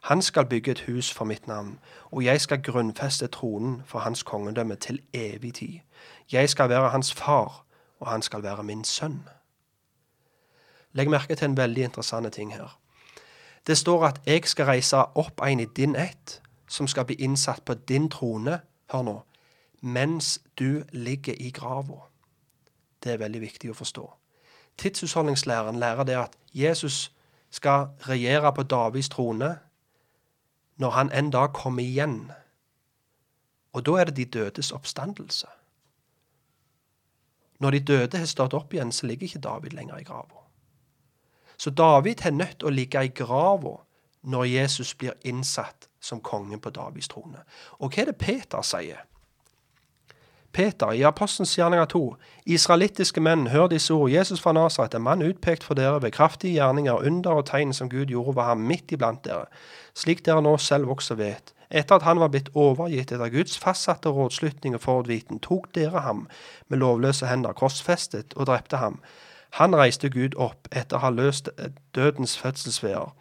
Han 0.06 0.22
skal 0.22 0.46
bygge 0.46 0.72
et 0.72 0.82
hus 0.82 1.14
for 1.14 1.26
mitt 1.26 1.48
navn, 1.48 1.80
og 2.12 2.26
jeg 2.26 2.42
skal 2.42 2.64
grunnfeste 2.64 3.28
tronen 3.28 3.82
for 3.86 4.00
hans 4.00 4.24
kongedømme 4.24 4.76
til 4.76 5.02
evig 5.14 5.54
tid. 5.54 5.80
Jeg 6.32 6.50
skal 6.50 6.70
være 6.70 6.90
hans 6.90 7.14
far, 7.14 7.66
og 8.00 8.12
han 8.12 8.22
skal 8.22 8.44
være 8.44 8.64
min 8.64 8.84
sønn. 8.84 9.28
Legg 10.94 11.10
merke 11.10 11.36
til 11.36 11.46
en 11.46 11.58
veldig 11.58 11.84
interessant 11.84 12.34
ting 12.34 12.54
her. 12.54 12.80
Det 13.68 13.78
står 13.78 14.06
at 14.06 14.22
jeg 14.26 14.46
skal 14.46 14.66
reise 14.66 14.98
opp 14.98 15.42
en 15.42 15.60
i 15.60 15.66
din 15.66 15.96
ett, 15.96 16.42
som 16.68 16.88
skal 16.88 17.06
bli 17.06 17.16
innsatt 17.16 17.66
på 17.66 17.74
din 17.74 18.10
trone, 18.10 18.60
hør 18.92 19.02
nå, 19.02 19.20
mens 19.82 20.40
du 20.60 20.84
ligger 20.92 21.34
i 21.40 21.50
grava. 21.50 22.06
Det 23.04 23.12
er 23.12 23.18
veldig 23.18 23.42
viktig 23.42 23.74
å 23.74 23.74
forstå. 23.74 24.14
Tidshusholdningslæren 24.78 25.80
lærer 25.80 26.04
det 26.04 26.16
at 26.16 26.38
Jesus 26.54 27.12
skal 27.50 27.88
regjere 28.00 28.54
på 28.54 28.64
Davids 28.64 29.10
trone 29.10 29.65
når 30.76 30.90
han 30.90 31.12
en 31.12 31.32
dag 31.32 31.54
kommer 31.54 31.84
igjen. 31.84 32.32
Og 33.74 33.86
da 33.86 34.00
er 34.00 34.10
det 34.10 34.16
de 34.18 34.26
dødes 34.26 34.72
oppstandelse. 34.72 35.48
Når 37.60 37.72
de 37.72 37.80
døde 37.80 38.18
har 38.18 38.26
stått 38.26 38.54
opp 38.54 38.74
igjen, 38.74 38.92
så 38.92 39.08
ligger 39.08 39.28
ikke 39.28 39.40
David 39.40 39.76
lenger 39.76 39.98
i 39.98 40.04
grava. 40.04 40.44
Så 41.58 41.70
David 41.70 42.20
har 42.22 42.32
nødt 42.32 42.60
til 42.60 42.68
å 42.68 42.76
ligge 42.76 43.04
i 43.06 43.14
grava 43.16 43.78
når 44.22 44.46
Jesus 44.46 44.94
blir 44.96 45.14
innsatt 45.24 45.88
som 46.00 46.22
konge 46.22 46.60
på 46.60 46.70
Davids 46.70 47.08
trone. 47.08 47.46
Og 47.80 47.94
hva 47.94 48.04
er 48.04 48.12
det 48.12 48.20
Peter 48.20 48.62
sier? 48.66 49.06
Peter 50.56 50.92
i 50.96 51.02
Apostelens 51.04 51.52
gjerninger 51.58 51.86
2. 51.92 52.00
Israelittiske 52.56 53.20
menn, 53.20 53.50
hør 53.52 53.68
disse 53.68 53.94
ord. 53.94 54.08
Jesus 54.10 54.40
fra 54.40 54.54
Nasaret, 54.56 54.94
en 54.96 55.04
mann 55.04 55.24
utpekt 55.26 55.66
for 55.68 55.76
dere 55.76 56.00
ved 56.02 56.14
kraftige 56.16 56.54
gjerninger, 56.56 56.94
under 56.96 57.42
og 57.42 57.50
tegn 57.50 57.74
som 57.76 57.90
Gud 57.92 58.06
gjorde 58.08 58.38
ved 58.38 58.48
ham 58.48 58.64
midt 58.70 58.94
iblant 58.96 59.26
dere, 59.26 59.50
slik 60.00 60.24
dere 60.26 60.44
nå 60.46 60.56
selv 60.58 60.94
også 60.96 61.18
vet. 61.20 61.52
Etter 61.70 61.98
at 61.98 62.06
han 62.08 62.22
var 62.24 62.32
blitt 62.32 62.54
overgitt 62.56 63.12
etter 63.12 63.34
Guds 63.34 63.58
fastsatte 63.60 64.14
rådslutning 64.16 64.78
og 64.78 64.84
forhåndviten, 64.86 65.42
tok 65.44 65.68
dere 65.76 66.06
ham 66.06 66.24
med 66.70 66.80
lovløse 66.80 67.28
hender, 67.28 67.52
korsfestet 67.52 68.38
og 68.38 68.48
drepte 68.48 68.80
ham. 68.80 69.02
Han 69.60 69.76
reiste 69.76 70.10
Gud 70.10 70.38
opp 70.40 70.70
etter 70.72 71.02
å 71.02 71.04
ha 71.04 71.12
løst 71.12 71.50
dødens 71.96 72.38
fødselsveer, 72.40 73.12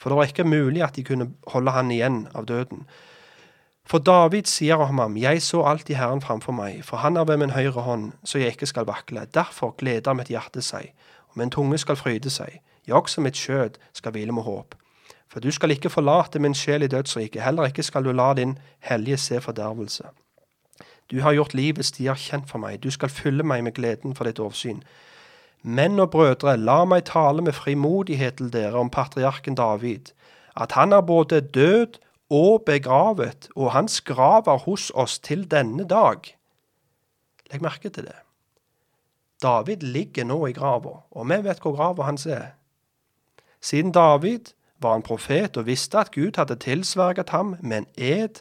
for 0.00 0.10
det 0.10 0.18
var 0.18 0.32
ikke 0.32 0.48
mulig 0.48 0.82
at 0.82 0.98
de 0.98 1.06
kunne 1.06 1.30
holde 1.54 1.76
han 1.76 1.94
igjen 1.94 2.24
av 2.34 2.50
døden. 2.50 2.82
For 3.90 3.98
David 3.98 4.46
sier 4.46 4.78
om 4.78 4.98
ham, 5.02 5.16
jeg 5.18 5.42
så 5.42 5.64
alltid 5.66 5.96
Herren 5.98 6.20
framfor 6.22 6.54
meg, 6.54 6.84
for 6.86 7.02
han 7.02 7.16
er 7.18 7.24
ved 7.26 7.40
min 7.42 7.50
høyre 7.50 7.82
hånd, 7.82 8.12
så 8.22 8.38
jeg 8.38 8.54
ikke 8.54 8.66
skal 8.70 8.86
vakle. 8.86 9.24
Derfor 9.34 9.72
gleder 9.78 10.14
mitt 10.14 10.28
hjerte 10.30 10.62
seg, 10.62 10.92
og 11.32 11.38
min 11.40 11.50
tunge 11.50 11.78
skal 11.82 11.96
fryde 11.98 12.30
seg. 12.30 12.60
Ja, 12.86 13.00
også 13.00 13.20
mitt 13.20 13.34
skjød 13.34 13.80
skal 13.92 14.14
hvile 14.14 14.32
med 14.32 14.46
håp. 14.46 14.76
For 15.26 15.42
du 15.42 15.50
skal 15.50 15.74
ikke 15.74 15.90
forlate 15.90 16.38
min 16.38 16.54
sjel 16.54 16.86
i 16.86 16.90
dødsriket, 16.90 17.42
heller 17.42 17.66
ikke 17.66 17.82
skal 17.82 18.06
du 18.06 18.12
la 18.14 18.28
din 18.38 18.58
hellige 18.78 19.16
se 19.16 19.40
fordervelse. 19.40 20.06
Du 21.10 21.20
har 21.20 21.34
gjort 21.34 21.54
livets 21.58 21.90
stier 21.90 22.14
kjent 22.14 22.46
for 22.50 22.62
meg. 22.62 22.78
Du 22.84 22.90
skal 22.94 23.10
fylle 23.10 23.42
meg 23.42 23.64
med 23.66 23.74
gleden 23.74 24.14
for 24.14 24.24
ditt 24.24 24.38
åsyn. 24.38 24.84
Menn 25.62 25.98
og 25.98 26.12
brødre, 26.14 26.54
la 26.56 26.84
meg 26.84 27.08
tale 27.10 27.42
med 27.42 27.58
frimodighet 27.58 28.38
til 28.38 28.52
dere 28.54 28.78
om 28.78 28.90
patriarken 28.90 29.58
David, 29.58 30.12
at 30.54 30.78
han 30.78 30.92
er 30.92 31.02
både 31.02 31.40
død 31.40 31.98
og 32.30 32.62
begravet, 32.66 33.48
og 33.56 33.72
hans 33.72 34.00
grav 34.00 34.46
er 34.46 34.58
hos 34.64 34.90
oss 34.94 35.18
til 35.18 35.50
denne 35.50 35.84
dag. 35.88 36.36
Legg 37.50 37.62
merke 37.62 37.88
til 37.88 38.06
det. 38.06 38.18
David 39.42 39.76
ligger 39.76 40.24
nå 40.24 40.46
i 40.46 40.52
grava, 40.52 41.00
og 41.10 41.28
vi 41.28 41.40
vet 41.44 41.60
hvor 41.60 41.76
grava 41.76 42.02
hans 42.02 42.26
er. 42.26 42.52
Siden 43.60 43.92
David 43.92 44.52
var 44.78 44.96
en 44.96 45.02
profet 45.02 45.56
og 45.56 45.66
visste 45.66 45.98
at 45.98 46.12
Gud 46.12 46.36
hadde 46.36 46.56
tilsverget 46.56 47.28
ham 47.30 47.56
med 47.60 47.78
en 47.78 47.86
ed 47.96 48.40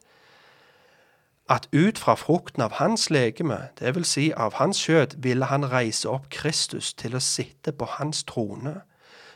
at 1.50 1.68
ut 1.74 1.98
fra 1.98 2.14
frukten 2.14 2.62
av 2.62 2.72
hans 2.78 3.10
legeme, 3.10 3.70
vil 3.82 4.06
si 4.06 4.30
av 4.38 4.54
hans 4.54 4.78
skjød, 4.78 5.18
ville 5.18 5.46
han 5.50 5.66
reise 5.72 6.10
opp 6.10 6.30
Kristus 6.30 6.94
til 6.94 7.18
å 7.18 7.24
sitte 7.24 7.74
på 7.74 7.88
hans 7.98 8.24
trone, 8.24 8.82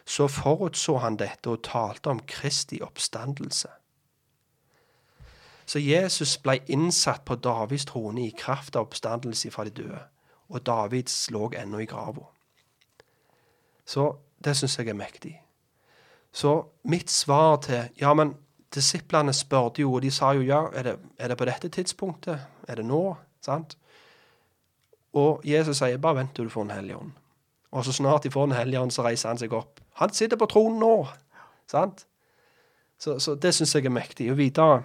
så 0.05 0.27
forutså 0.27 0.99
han 1.01 1.17
dette 1.17 1.49
og 1.49 1.63
talte 1.65 2.13
om 2.13 2.21
Kristi 2.27 2.83
oppstandelse. 2.85 3.71
Så 5.65 5.79
Jesus 5.79 6.37
ble 6.37 6.59
innsatt 6.67 7.25
på 7.25 7.35
Davids 7.35 7.85
trone 7.85 8.27
i 8.27 8.35
kraft 8.37 8.75
av 8.75 8.87
oppstandelse 8.87 9.51
fra 9.51 9.63
de 9.63 9.69
døde, 9.69 10.01
og 10.49 10.65
Davids 10.65 11.31
lå 11.31 11.51
ennå 11.57 11.79
i 11.79 11.87
grava. 11.89 12.27
Så 13.85 14.15
det 14.43 14.55
syns 14.57 14.77
jeg 14.79 14.89
er 14.89 14.99
mektig. 14.99 15.37
Så 16.31 16.63
mitt 16.83 17.11
svar 17.11 17.57
til 17.61 17.89
Ja, 18.01 18.13
men 18.13 18.35
disiplene 18.75 19.33
spurte 19.33 19.81
jo, 19.81 19.93
og 19.93 20.01
de 20.01 20.11
sa 20.11 20.31
jo 20.33 20.41
ja, 20.41 20.65
er 20.73 20.83
det, 20.83 20.95
er 21.19 21.27
det 21.27 21.37
på 21.37 21.45
dette 21.45 21.69
tidspunktet? 21.69 22.39
Er 22.67 22.75
det 22.75 22.85
nå? 22.85 23.15
Sant? 23.41 23.77
Og 25.13 25.41
Jesus 25.45 25.77
sier 25.77 26.01
bare 26.01 26.23
vent 26.23 26.33
til 26.35 26.45
du 26.45 26.49
får 26.49 26.63
Den 26.63 26.75
hellige 26.77 26.97
ånd. 26.97 27.11
Og 27.71 27.85
så 27.85 27.93
snart 27.93 28.23
de 28.23 28.31
får 28.31 28.45
Den 28.45 28.55
hellige 28.55 28.79
ånd, 28.79 28.91
så 28.91 29.03
reiser 29.03 29.29
han 29.29 29.37
seg 29.37 29.53
opp. 29.53 29.79
Han 30.01 30.13
sitter 30.13 30.37
på 30.37 30.45
tronen 30.45 30.79
nå! 30.79 31.07
Sant? 31.69 32.05
Så, 32.97 33.19
så 33.19 33.35
det 33.35 33.53
syns 33.53 33.75
jeg 33.75 33.85
er 33.85 33.93
mektig. 33.93 34.31
Og 34.31 34.37
videre 34.37 34.83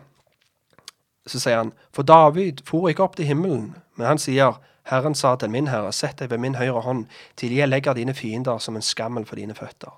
så 1.29 1.41
sier 1.41 1.61
han, 1.61 1.73
for 1.93 2.07
David 2.07 2.63
for 2.67 2.89
ikke 2.89 3.05
opp 3.05 3.17
til 3.19 3.29
himmelen, 3.29 3.73
men 3.99 4.07
han 4.07 4.21
sier, 4.23 4.59
Herren 4.89 5.15
sa 5.15 5.35
til 5.37 5.51
min 5.53 5.69
herre, 5.69 5.93
sett 5.93 6.21
deg 6.23 6.31
ved 6.33 6.41
min 6.41 6.57
høyre 6.57 6.81
hånd, 6.87 7.07
til 7.37 7.53
jeg 7.53 7.69
legger 7.69 7.97
dine 7.99 8.15
fiender 8.17 8.61
som 8.63 8.77
en 8.77 8.85
skammel 8.85 9.27
for 9.29 9.37
dine 9.37 9.57
føtter. 9.57 9.93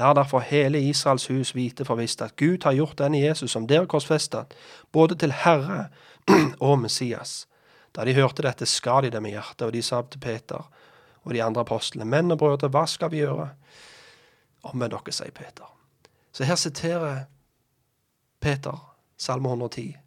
La 0.00 0.10
derfor 0.16 0.42
hele 0.42 0.80
Israels 0.80 1.28
hus 1.30 1.52
vite 1.54 1.84
forvisst 1.84 2.22
at 2.24 2.34
Gud 2.40 2.64
har 2.64 2.74
gjort 2.74 2.98
denne 2.98 3.20
Jesus 3.20 3.52
som 3.52 3.68
dere 3.68 3.86
korsfestet, 3.86 4.54
både 4.92 5.14
til 5.20 5.34
Herre 5.44 5.90
og 6.58 6.78
Messias. 6.80 7.46
Da 7.92 8.06
de 8.08 8.16
hørte 8.16 8.42
dette, 8.42 8.66
skar 8.66 9.04
de 9.04 9.12
dem 9.12 9.26
i 9.28 9.34
hjertet, 9.34 9.66
og 9.68 9.72
de 9.72 9.82
sa 9.84 10.00
til 10.02 10.20
Peter 10.20 10.64
og 11.22 11.34
de 11.34 11.42
andre 11.44 11.62
apostlene, 11.62 12.08
menn 12.08 12.32
og 12.34 12.40
brødre, 12.40 12.72
hva 12.72 12.86
skal 12.88 13.12
vi 13.12 13.20
gjøre? 13.20 13.52
Omvend 14.72 14.94
dere, 14.96 15.14
sier 15.14 15.34
Peter. 15.36 15.68
Så 16.32 16.48
her 16.48 16.56
siterer 16.58 17.26
Peter 18.40 18.80
Salme 19.22 19.48
110. 19.48 20.01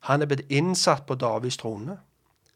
Han 0.00 0.22
er 0.22 0.26
blitt 0.26 0.46
innsatt 0.48 1.06
på 1.06 1.14
Davids 1.14 1.56
trone. 1.56 1.98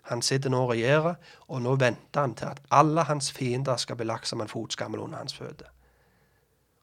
Han 0.02 0.22
sitter 0.22 0.50
nå 0.50 0.64
og 0.64 0.72
regjerer, 0.72 1.14
og 1.48 1.62
nå 1.62 1.76
venter 1.78 2.20
han 2.20 2.34
til 2.34 2.50
at 2.50 2.60
alle 2.70 3.04
hans 3.06 3.32
fiender 3.32 3.76
skal 3.76 3.96
bli 3.96 4.06
lagt 4.06 4.28
som 4.28 4.40
en 4.40 4.50
fotskammel 4.50 5.00
under 5.00 5.18
hans 5.18 5.34
føde. 5.34 5.68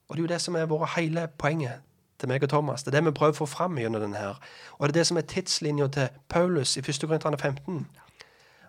Og 0.07 0.15
det 0.15 0.22
er 0.22 0.27
jo 0.27 0.34
det 0.34 0.41
som 0.41 0.56
er 0.56 0.65
våre 0.65 0.88
hele 0.95 1.27
poenget 1.38 1.81
til 2.19 2.30
meg 2.30 2.44
og 2.44 2.49
Thomas. 2.49 2.84
Det 2.84 2.94
er 2.94 2.99
det 2.99 3.06
vi 3.06 3.15
prøver 3.15 3.36
å 3.36 3.41
få 3.41 3.45
fram 3.45 3.77
gjennom 3.77 4.02
denne 4.02 4.18
her. 4.18 4.40
Og 4.77 4.88
det 4.88 4.94
er 4.94 4.99
det 4.99 5.07
som 5.07 5.18
er 5.18 5.27
tidslinja 5.27 5.88
til 5.88 6.07
Paulus 6.30 6.77
i 6.77 6.84
1. 6.84 7.06
Korinterne 7.06 7.38
15. 7.38 7.88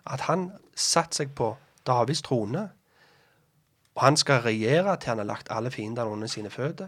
At 0.05 0.27
han 0.27 0.51
satte 0.75 1.21
seg 1.21 1.33
på 1.35 1.55
Davids 1.87 2.21
trone, 2.21 2.69
og 3.95 4.03
han 4.03 4.17
skal 4.17 4.45
regjere 4.45 4.95
til 4.97 5.09
han 5.09 5.23
har 5.23 5.27
lagt 5.27 5.51
alle 5.51 5.71
fiendene 5.71 6.07
under 6.09 6.27
sine 6.27 6.49
føtter. 6.49 6.87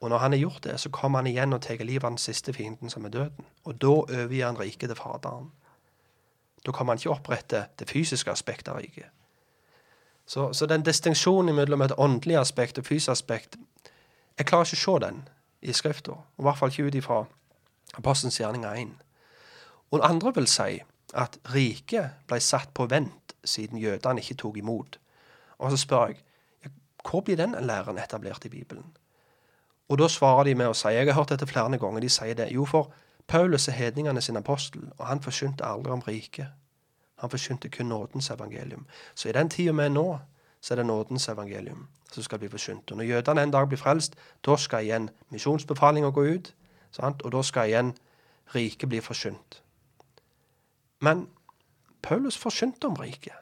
Og 0.00 0.10
når 0.10 0.18
han 0.18 0.32
har 0.32 0.38
gjort 0.38 0.64
det, 0.64 0.80
så 0.80 0.90
kommer 0.92 1.18
han 1.18 1.26
igjen 1.26 1.52
og 1.52 1.62
tar 1.62 1.84
livet 1.84 2.04
av 2.04 2.10
den 2.10 2.20
siste 2.20 2.52
fienden, 2.52 2.90
som 2.90 3.04
er 3.04 3.14
døden. 3.14 3.46
Og 3.64 3.80
da 3.80 3.92
overgir 3.92 4.46
han 4.46 4.58
riket 4.60 4.90
til 4.90 4.98
Faderen. 4.98 5.52
Da 6.66 6.72
kommer 6.72 6.92
han 6.92 6.98
ikke 6.98 7.14
opprette 7.14 7.66
det 7.78 7.88
fysiske 7.90 8.30
aspektet 8.30 8.68
av 8.68 8.80
riket. 8.80 9.08
Så, 10.26 10.52
så 10.52 10.66
den 10.66 10.82
distinksjonen 10.82 11.54
mellom 11.54 11.82
et 11.82 11.94
åndelig 11.98 12.36
aspekt 12.40 12.78
og 12.78 12.86
fysisk 12.86 13.10
aspekt 13.10 13.56
Jeg 14.38 14.46
klarer 14.46 14.66
ikke 14.66 14.76
å 14.76 14.80
se 14.82 15.00
den 15.06 15.20
i 15.62 15.72
Skrifta. 15.72 16.12
I 16.12 16.44
hvert 16.44 16.58
fall 16.58 16.70
ikke 16.70 16.90
ut 16.90 16.98
ifra 16.98 17.22
Apostelens 17.96 18.36
gjerning 18.40 18.66
1. 18.66 18.90
Og 19.94 20.02
andre 20.04 20.34
vil 20.34 20.48
si 20.50 20.82
at 21.14 21.38
riket 21.54 22.18
ble 22.28 22.40
satt 22.42 22.74
på 22.74 22.84
vent 22.90 23.32
siden 23.44 23.78
jødene 23.80 24.20
ikke 24.20 24.36
tok 24.42 24.58
imot. 24.60 24.98
Og 25.58 25.72
så 25.72 25.80
spør 25.80 26.10
jeg 26.10 26.20
hvor 27.06 27.22
blir 27.22 27.38
den 27.38 27.54
læren 27.62 27.98
etablert 28.02 28.44
i 28.44 28.48
Bibelen? 28.48 28.84
Og 29.88 29.98
da 29.98 30.08
svarer 30.08 30.44
de 30.44 30.54
med 30.54 30.68
å 30.68 30.74
si 30.74 30.88
Jeg 30.88 31.06
har 31.06 31.14
hørt 31.14 31.30
dette 31.30 31.46
flere 31.46 31.78
ganger. 31.78 32.00
De 32.00 32.08
sier 32.08 32.34
det. 32.34 32.52
Jo, 32.52 32.64
for 32.64 32.92
Paulus 33.26 33.68
er 33.68 33.72
hedningene 33.72 34.20
sin 34.20 34.36
apostel, 34.36 34.88
og 34.98 35.06
han 35.06 35.22
forkynte 35.22 35.64
aldri 35.64 35.92
om 35.92 36.00
riket. 36.00 36.46
Han 37.16 37.30
forkynte 37.30 37.68
kun 37.68 37.88
nådens 37.88 38.30
evangelium. 38.30 38.86
Så 39.14 39.28
i 39.28 39.32
den 39.32 39.50
tida 39.50 39.72
vi 39.72 39.82
er 39.82 39.88
nå, 39.88 40.18
så 40.60 40.74
er 40.74 40.76
det 40.76 40.86
nådens 40.86 41.28
evangelium 41.28 41.88
som 42.12 42.22
skal 42.22 42.38
bli 42.38 42.48
forkynt. 42.48 42.90
Og 42.90 42.96
når 42.96 43.04
jødene 43.04 43.42
en 43.42 43.50
dag 43.50 43.68
blir 43.68 43.78
frelst, 43.78 44.14
da 44.46 44.56
skal 44.56 44.84
igjen 44.84 45.10
misjonsbefalinga 45.30 46.10
gå 46.10 46.22
ut, 46.22 46.54
sant? 46.90 47.22
og 47.22 47.32
da 47.32 47.42
skal 47.42 47.68
igjen 47.68 47.94
riket 48.54 48.88
bli 48.88 49.00
forkynt. 49.00 49.62
Men 51.00 51.28
Paulus 52.02 52.38
forkynte 52.38 52.86
om 52.86 52.94
riket. 52.94 53.32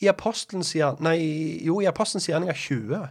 I 0.00 0.06
apostelens, 0.06 0.74
gjerninger 0.74 2.52
20 2.54 3.08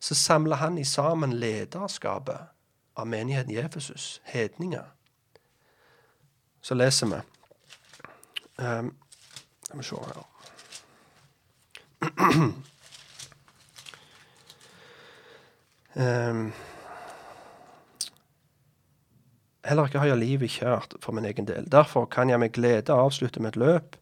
så 0.00 0.14
samler 0.14 0.56
han 0.56 0.78
i 0.78 0.84
sammen 0.84 1.36
lederskapet 1.36 2.38
av 2.94 3.06
menigheten 3.06 3.52
i 3.52 3.56
Efesus, 3.60 4.20
hedninger. 4.24 4.84
Så 6.60 6.74
leser 6.74 7.06
vi 7.06 7.20
um, 8.64 8.96
vi 9.72 9.82
se 9.82 9.96
her 9.96 10.24
um, 15.94 16.52
Heller 19.64 19.84
ikke 19.86 20.00
har 20.00 20.08
jeg 20.08 20.18
livet 20.18 20.50
kjært 20.50 20.94
for 21.04 21.12
min 21.12 21.28
egen 21.28 21.46
del. 21.46 21.66
Derfor 21.70 22.08
kan 22.10 22.30
jeg 22.32 22.40
med 22.40 22.52
glede 22.56 22.92
avslutte 22.92 23.40
med 23.40 23.52
et 23.52 23.60
løp 23.60 23.99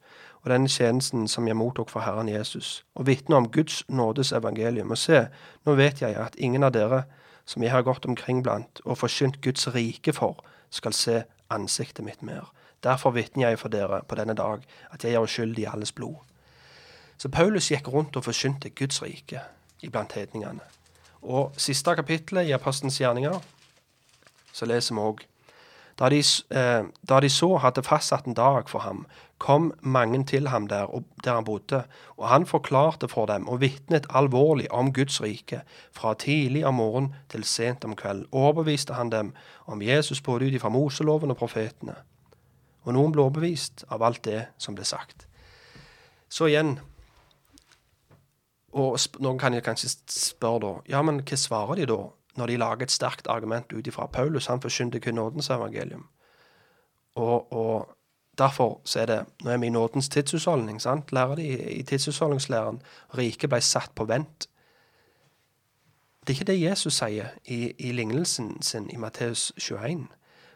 og 0.49 0.55
denne 0.55 0.69
tjenesten 0.73 1.27
som 1.29 1.47
jeg 1.49 1.57
mottok 1.61 1.91
fra 1.93 2.07
Herren 2.07 2.29
Jesus, 2.29 2.83
og 2.97 3.07
vitne 3.07 3.37
om 3.37 3.51
Guds 3.53 3.83
nådes 3.89 4.33
evangelium. 4.33 4.91
Og 4.91 4.99
se, 4.99 5.27
nå 5.67 5.75
vet 5.77 6.01
jeg 6.01 6.17
at 6.17 6.39
ingen 6.39 6.65
av 6.65 6.73
dere 6.73 7.03
som 7.49 7.63
jeg 7.63 7.73
har 7.73 7.85
gått 7.85 8.09
omkring 8.09 8.41
blant 8.45 8.81
og 8.85 8.99
forkynt 9.03 9.43
Guds 9.45 9.69
rike 9.75 10.13
for, 10.17 10.41
skal 10.71 10.97
se 10.97 11.23
ansiktet 11.53 12.05
mitt 12.05 12.23
mer. 12.25 12.49
Derfor 12.85 13.13
vitner 13.13 13.51
jeg 13.51 13.61
for 13.61 13.69
dere 13.69 14.01
på 14.09 14.17
denne 14.17 14.37
dag 14.37 14.65
at 14.93 15.05
jeg 15.05 15.13
er 15.13 15.25
uskyldig 15.25 15.67
i 15.67 15.69
alles 15.69 15.93
blod. 15.93 16.17
Så 17.19 17.29
Paulus 17.29 17.69
gikk 17.69 17.89
rundt 17.93 18.17
og 18.17 18.25
forkynte 18.25 18.71
Guds 18.71 19.03
rike 19.03 19.43
iblant 19.83 20.13
hedningene. 20.13 20.65
Og 21.23 21.53
siste 21.61 21.95
kapittelet 21.99 22.49
i 22.49 22.55
Apostens 22.57 23.01
gjerninger, 23.01 23.37
så 24.53 24.65
leser 24.65 24.95
vi 24.95 25.03
òg 25.03 25.27
da 25.99 26.09
de, 26.09 26.23
eh, 26.55 26.85
da 27.09 27.21
de 27.21 27.29
så 27.29 27.57
hadde 27.59 27.83
fastsatt 27.83 28.27
en 28.27 28.35
dag 28.35 28.69
for 28.71 28.79
ham, 28.79 29.07
kom 29.39 29.73
mange 29.81 30.25
til 30.27 30.49
ham 30.49 30.67
der, 30.67 30.87
der 31.25 31.35
han 31.35 31.45
bodde, 31.45 31.85
og 32.17 32.29
han 32.29 32.47
forklarte 32.47 33.09
for 33.09 33.27
dem 33.27 33.49
og 33.49 33.61
vitnet 33.61 34.07
alvorlig 34.11 34.73
om 34.73 34.93
Guds 34.93 35.23
rike. 35.23 35.63
Fra 35.93 36.15
tidlig 36.15 36.67
om 36.67 36.75
morgenen 36.75 37.15
til 37.31 37.45
sent 37.45 37.85
om 37.85 37.97
kveld 37.97 38.27
overbeviste 38.33 38.95
han 38.95 39.11
dem 39.11 39.33
om 39.67 39.83
Jesus 39.83 40.21
både 40.21 40.47
ut 40.47 40.59
ifra 40.59 40.69
Moseloven 40.69 41.31
og 41.31 41.37
profetene. 41.37 41.95
Og 42.85 42.95
noen 42.95 43.13
ble 43.13 43.23
overbevist 43.23 43.85
av 43.91 44.03
alt 44.03 44.25
det 44.25 44.47
som 44.59 44.75
ble 44.75 44.85
sagt. 44.85 45.27
Så 46.29 46.49
igjen 46.51 46.79
Og 48.73 48.99
noen 49.25 49.39
kan 49.41 49.55
kanskje 49.65 49.89
spørre 50.13 50.61
da 50.61 50.73
Ja, 50.93 51.03
men 51.03 51.23
hva 51.25 51.37
svarer 51.41 51.81
de 51.81 51.87
da, 51.89 52.03
når 52.37 52.47
de 52.47 52.59
lager 52.61 52.85
et 52.85 52.93
sterkt 52.93 53.27
argument 53.27 53.73
ut 53.73 53.87
ifra 53.87 54.07
Paulus? 54.07 54.47
Han 54.47 54.61
forkynte 54.61 55.01
kun 55.01 55.17
nådens 55.17 55.49
evangelium. 55.51 56.05
Og, 57.17 57.53
og 57.53 57.98
Derfor 58.39 58.81
så 58.85 59.01
er 59.01 59.07
det 59.07 59.19
Nå 59.45 59.51
er 59.51 59.57
vi 59.57 59.67
i 59.67 59.71
nådens 59.71 60.09
tidshusholdning. 60.09 60.81
sant? 60.83 61.13
Lærer 61.13 61.35
de 61.35 61.71
i 61.71 61.83
tidshusholdningslæren. 61.83 62.83
Riket 63.19 63.51
ble 63.51 63.61
satt 63.61 63.95
på 63.95 64.05
vent. 64.05 64.49
Det 66.21 66.35
er 66.35 66.41
ikke 66.41 66.53
det 66.53 66.61
Jesus 66.61 66.95
sier 66.95 67.27
i, 67.45 67.73
i 67.79 67.93
lignelsen 67.93 68.63
sin 68.63 68.91
i 68.91 68.97
Matteus 68.97 69.53
21. 69.59 70.07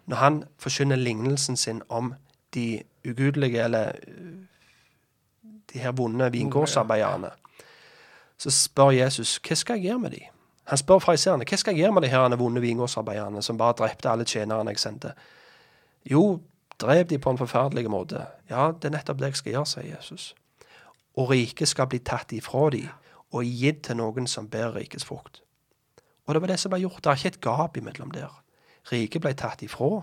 Når 0.06 0.16
han 0.16 0.44
forkynner 0.58 0.96
lignelsen 0.96 1.56
sin 1.56 1.82
om 1.88 2.14
de 2.54 2.82
ugudelige, 3.08 3.64
eller 3.64 3.92
de 5.72 5.78
her 5.78 5.92
vonde 5.92 6.32
vingårdsarbeiderne, 6.32 7.30
så 8.38 8.50
spør 8.50 8.90
Jesus 8.90 9.40
hva 9.48 9.56
skal 9.56 9.74
jeg 9.74 9.82
gjøre 9.82 9.98
med 9.98 10.10
dem? 10.10 10.28
Han 10.64 10.78
spør 10.78 10.98
fariseerne 10.98 11.46
hva 11.48 11.56
skal 11.56 11.72
jeg 11.72 11.84
gjøre 11.84 11.92
med 11.92 12.02
de 12.02 12.08
her 12.12 12.36
vonde 12.36 12.60
vingårdsarbeiderne 12.60 13.42
som 13.42 13.58
bare 13.58 13.72
drepte 13.78 14.10
alle 14.10 14.24
tjenerne 14.24 14.70
jeg 14.70 14.78
sendte. 14.78 15.12
Jo, 16.10 16.40
drev 16.82 17.06
de 17.10 17.18
på 17.18 17.30
en 17.30 17.38
forferdelig 17.38 17.90
måte. 17.90 18.26
Ja, 18.50 18.70
det 18.72 18.90
er 18.90 18.96
nettopp 18.96 19.20
det 19.20 19.32
jeg 19.32 19.40
skal 19.40 19.56
gjøre, 19.56 19.70
sier 19.70 19.88
Jesus. 19.94 20.32
Og 21.16 21.30
riket 21.30 21.68
skal 21.68 21.88
bli 21.92 22.00
tatt 22.04 22.32
ifra 22.32 22.68
de 22.72 22.86
og 23.32 23.48
gitt 23.48 23.84
til 23.86 23.96
noen 23.96 24.26
som 24.28 24.48
bærer 24.52 24.76
rikets 24.76 25.06
frukt. 25.08 25.42
Og 26.26 26.34
det 26.34 26.42
var 26.42 26.52
det 26.52 26.58
som 26.60 26.72
ble 26.72 26.82
gjort. 26.82 27.00
Det 27.04 27.10
er 27.10 27.20
ikke 27.20 27.32
et 27.34 27.44
gap 27.44 27.76
imellom 27.76 28.10
der. 28.14 28.32
Riket 28.92 29.22
ble 29.24 29.32
tatt 29.38 29.62
ifra 29.64 30.02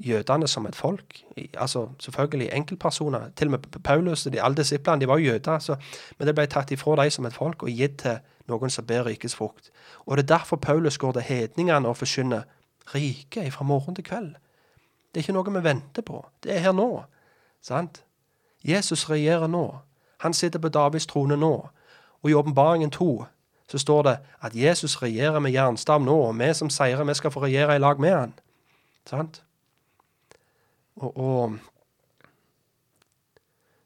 jødene 0.00 0.48
som 0.48 0.66
et 0.66 0.76
folk. 0.76 1.22
Altså 1.54 1.88
selvfølgelig 1.98 2.50
enkeltpersoner. 2.52 3.30
Til 3.36 3.48
og 3.48 3.50
med 3.50 3.82
Paulus 3.84 4.26
og 4.26 4.32
de, 4.32 4.42
alle 4.42 4.56
disiplene 4.56 5.00
de 5.00 5.08
var 5.08 5.18
jo 5.18 5.32
jøder. 5.32 5.58
Så, 5.58 5.76
men 6.18 6.28
det 6.28 6.34
ble 6.34 6.46
tatt 6.46 6.70
ifra 6.70 6.96
dem 7.02 7.10
som 7.10 7.26
et 7.26 7.36
folk 7.36 7.62
og 7.62 7.70
gitt 7.70 7.98
til 8.04 8.18
noen 8.48 8.70
som 8.70 8.86
bærer 8.86 9.12
rikets 9.12 9.36
frukt. 9.36 9.70
Og 10.06 10.16
det 10.16 10.24
er 10.24 10.36
derfor 10.36 10.56
Paulus 10.56 10.98
går 10.98 11.12
til 11.12 11.22
hedningene 11.22 11.88
og 11.88 11.96
forkynner 11.96 12.42
riket 12.94 13.52
fra 13.52 13.64
morgen 13.64 13.94
til 13.94 14.04
kveld. 14.04 14.34
Det 15.10 15.20
er 15.20 15.24
ikke 15.24 15.32
noe 15.32 15.52
vi 15.52 15.64
venter 15.64 16.02
på. 16.06 16.22
Det 16.42 16.54
er 16.54 16.58
her 16.58 16.72
nå. 16.72 17.02
Sant? 17.62 18.02
Jesus 18.64 19.08
regjerer 19.10 19.46
nå. 19.46 19.80
Han 20.20 20.34
sitter 20.34 20.58
på 20.58 20.68
Davids 20.68 21.06
trone 21.06 21.36
nå. 21.36 21.68
Og 22.22 22.30
i 22.30 22.34
Åpenbaringen 22.34 22.90
2 22.90 23.24
så 23.70 23.78
står 23.78 24.02
det 24.02 24.18
at 24.42 24.54
Jesus 24.54 25.02
regjerer 25.02 25.38
med 25.38 25.50
jernstav 25.50 26.02
nå, 26.02 26.14
og 26.14 26.38
vi 26.38 26.54
som 26.54 26.70
seirer, 26.70 27.04
vi 27.04 27.14
skal 27.14 27.30
få 27.30 27.40
regjere 27.40 27.76
i 27.76 27.78
lag 27.78 28.00
med 28.00 28.14
han. 28.14 28.32
Sant? 29.06 29.42
Og, 30.96 31.16
og 31.16 31.58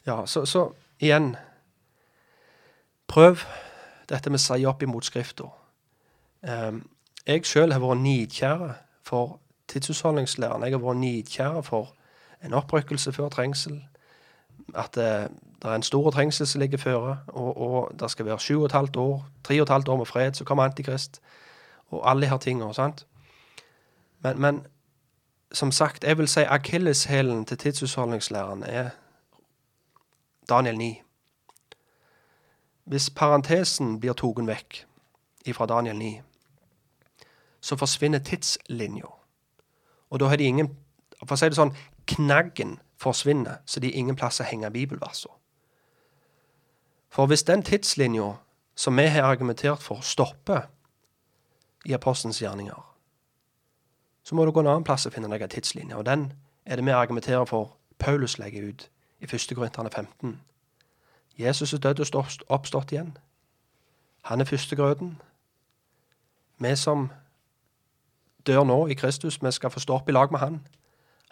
Ja, 0.06 0.26
så, 0.26 0.44
så 0.44 0.72
igjen 1.01 1.36
Prøv 3.09 3.44
dette 4.09 4.30
med 4.30 4.40
å 4.40 4.42
si 4.42 4.64
opp 4.66 4.82
imot 4.82 5.05
Skrifta. 5.05 5.46
Um, 6.42 6.82
jeg 7.26 7.44
sjøl 7.48 7.72
har 7.72 7.80
vært 7.80 8.02
nidkjære 8.02 8.70
for 9.06 9.38
tidshusholdningslæren. 9.69 10.62
Jeg 10.62 10.73
har 10.73 10.82
vært 10.82 10.97
nidkjær 10.97 11.61
for 11.61 11.95
en 12.45 12.55
opprykkelse 12.55 13.12
før 13.12 13.28
trengsel. 13.28 13.82
At 14.74 14.95
det, 14.95 15.28
det 15.62 15.70
er 15.70 15.74
en 15.74 15.82
stor 15.82 16.11
trengsel 16.11 16.47
som 16.47 16.61
ligger 16.61 16.78
føre, 16.78 17.19
og, 17.27 17.57
og 17.57 18.01
det 18.01 18.11
skal 18.11 18.27
være 18.27 18.39
sju 18.39 18.59
og 18.59 18.65
et 18.65 18.73
halvt 18.73 18.97
år, 18.97 19.27
tre 19.45 19.61
og 19.61 19.62
et 19.62 19.69
halvt 19.69 19.89
år 19.89 19.97
med 19.97 20.07
fred, 20.07 20.35
så 20.35 20.45
kommer 20.45 20.65
Antikrist. 20.65 21.20
Og 21.89 22.11
alle 22.11 22.20
disse 22.20 22.39
tingene. 22.39 22.74
sant? 22.74 23.07
Men, 24.20 24.41
men 24.41 24.66
som 25.53 25.73
sagt, 25.73 26.05
jeg 26.05 26.19
vil 26.19 26.28
si 26.28 26.41
akilleshælen 26.41 27.45
til 27.45 27.59
tidshusholdningslæren 27.59 28.62
er 28.62 28.91
Daniel 30.49 30.78
9. 30.78 31.03
Hvis 32.85 33.11
parentesen 33.11 34.01
blir 34.01 34.12
tatt 34.12 34.47
vekk 34.47 34.86
fra 35.55 35.66
Daniel 35.66 35.97
9, 35.97 36.20
så 37.61 37.77
forsvinner 37.77 38.19
tidslinja. 38.19 39.09
Og 40.15 40.20
da 40.20 40.31
har 40.31 40.39
de 40.39 40.47
ingen 40.47 40.77
For 41.24 41.39
å 41.39 41.41
si 41.41 41.49
det 41.49 41.57
sånn, 41.57 41.70
knaggen 42.11 42.74
forsvinner, 43.01 43.62
så 43.65 43.81
de 43.81 43.89
har 43.89 43.97
ingen 43.97 44.16
plass 44.19 44.43
å 44.43 44.45
henge 44.45 44.69
bibelversene. 44.74 45.32
For 47.09 47.31
hvis 47.31 47.47
den 47.49 47.62
tidslinja 47.65 48.27
som 48.77 48.99
vi 48.99 49.07
har 49.09 49.24
argumentert 49.24 49.81
for, 49.81 50.03
stopper 50.05 50.66
i 51.86 51.95
apostelens 51.97 52.43
gjerninger, 52.43 52.82
så 54.24 54.36
må 54.36 54.45
du 54.45 54.53
gå 54.53 54.61
en 54.61 54.69
annen 54.74 54.85
plass 54.85 55.07
og 55.07 55.15
finne 55.15 55.31
deg 55.32 55.47
en 55.47 55.55
tidslinje. 55.55 55.97
Og 55.97 56.05
den 56.05 56.27
er 56.66 56.77
det 56.77 56.85
vi 56.85 56.93
argumenterer 56.93 57.49
for 57.49 57.73
Paulus 57.99 58.36
legger 58.39 58.69
ut 58.69 58.91
i 59.23 59.24
1. 59.24 59.55
Korinterne 59.55 59.91
15. 59.91 60.41
Jesus 61.39 61.73
er 61.73 61.78
død 61.78 62.05
og 62.05 62.27
oppstått 62.49 62.93
igjen. 62.93 63.16
Han 64.28 64.41
er 64.41 64.51
førstegrøten. 64.51 65.16
Vi 66.59 66.77
som 66.77 67.09
dør 68.47 68.65
nå 68.65 68.87
i 68.87 68.95
Kristus, 68.95 69.43
vi 69.43 69.53
skal 69.53 69.71
få 69.71 69.81
stå 69.81 69.95
opp 69.95 70.09
i 70.09 70.12
lag 70.12 70.33
med 70.33 70.41
han. 70.41 70.61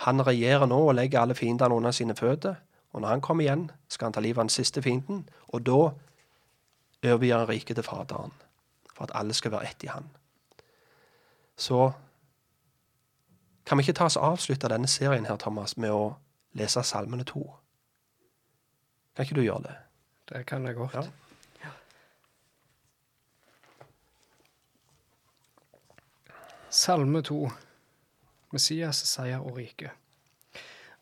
Han 0.07 0.27
regjerer 0.27 0.67
nå 0.67 0.79
og 0.89 0.95
legger 0.95 1.21
alle 1.21 1.35
fiendene 1.35 1.75
under 1.75 1.91
sine 1.91 2.17
føtter. 2.17 2.55
Og 2.93 3.01
når 3.01 3.09
han 3.09 3.21
kommer 3.21 3.45
igjen, 3.45 3.71
skal 3.89 4.07
han 4.07 4.13
ta 4.13 4.21
livet 4.21 4.39
av 4.39 4.45
den 4.45 4.53
siste 4.53 4.83
fienden, 4.83 5.29
og 5.49 5.67
da 5.67 5.79
overgir 7.03 7.39
han 7.39 7.49
riket 7.49 7.77
til 7.77 7.85
Faderen, 7.85 8.33
for 8.95 9.05
at 9.05 9.15
alle 9.15 9.35
skal 9.35 9.53
være 9.53 9.71
ett 9.71 9.85
i 9.85 9.89
han. 9.89 10.11
Så 11.57 11.93
kan 13.67 13.79
vi 13.79 13.83
ikke 13.83 13.97
ta 13.97 14.05
oss 14.05 14.17
avslutte 14.17 14.69
denne 14.69 14.89
serien 14.89 15.27
her, 15.27 15.37
Thomas, 15.37 15.77
med 15.77 15.91
å 15.95 16.15
lese 16.59 16.83
Salmene 16.85 17.25
2? 17.25 17.43
Kan 19.17 19.25
ikke 19.25 19.39
du 19.39 19.45
gjøre 19.45 19.63
det? 19.69 19.77
Det 20.33 20.47
kan 20.47 20.67
jeg 20.67 20.77
godt. 20.77 20.95
Ja. 20.95 21.03
Salme 26.73 27.21
2. 27.21 27.51
Messias 28.57 29.03
seier 29.05 29.43
og 29.45 29.59
rike. 29.59 29.91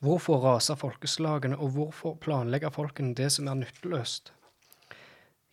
Hvorfor 0.03 0.41
raser 0.43 0.75
folkeslagene, 0.75 1.55
og 1.63 1.77
hvorfor 1.77 2.17
planlegger 2.19 2.73
folkene 2.75 3.15
det 3.15 3.29
som 3.31 3.47
er 3.47 3.61
nytteløst? 3.61 4.33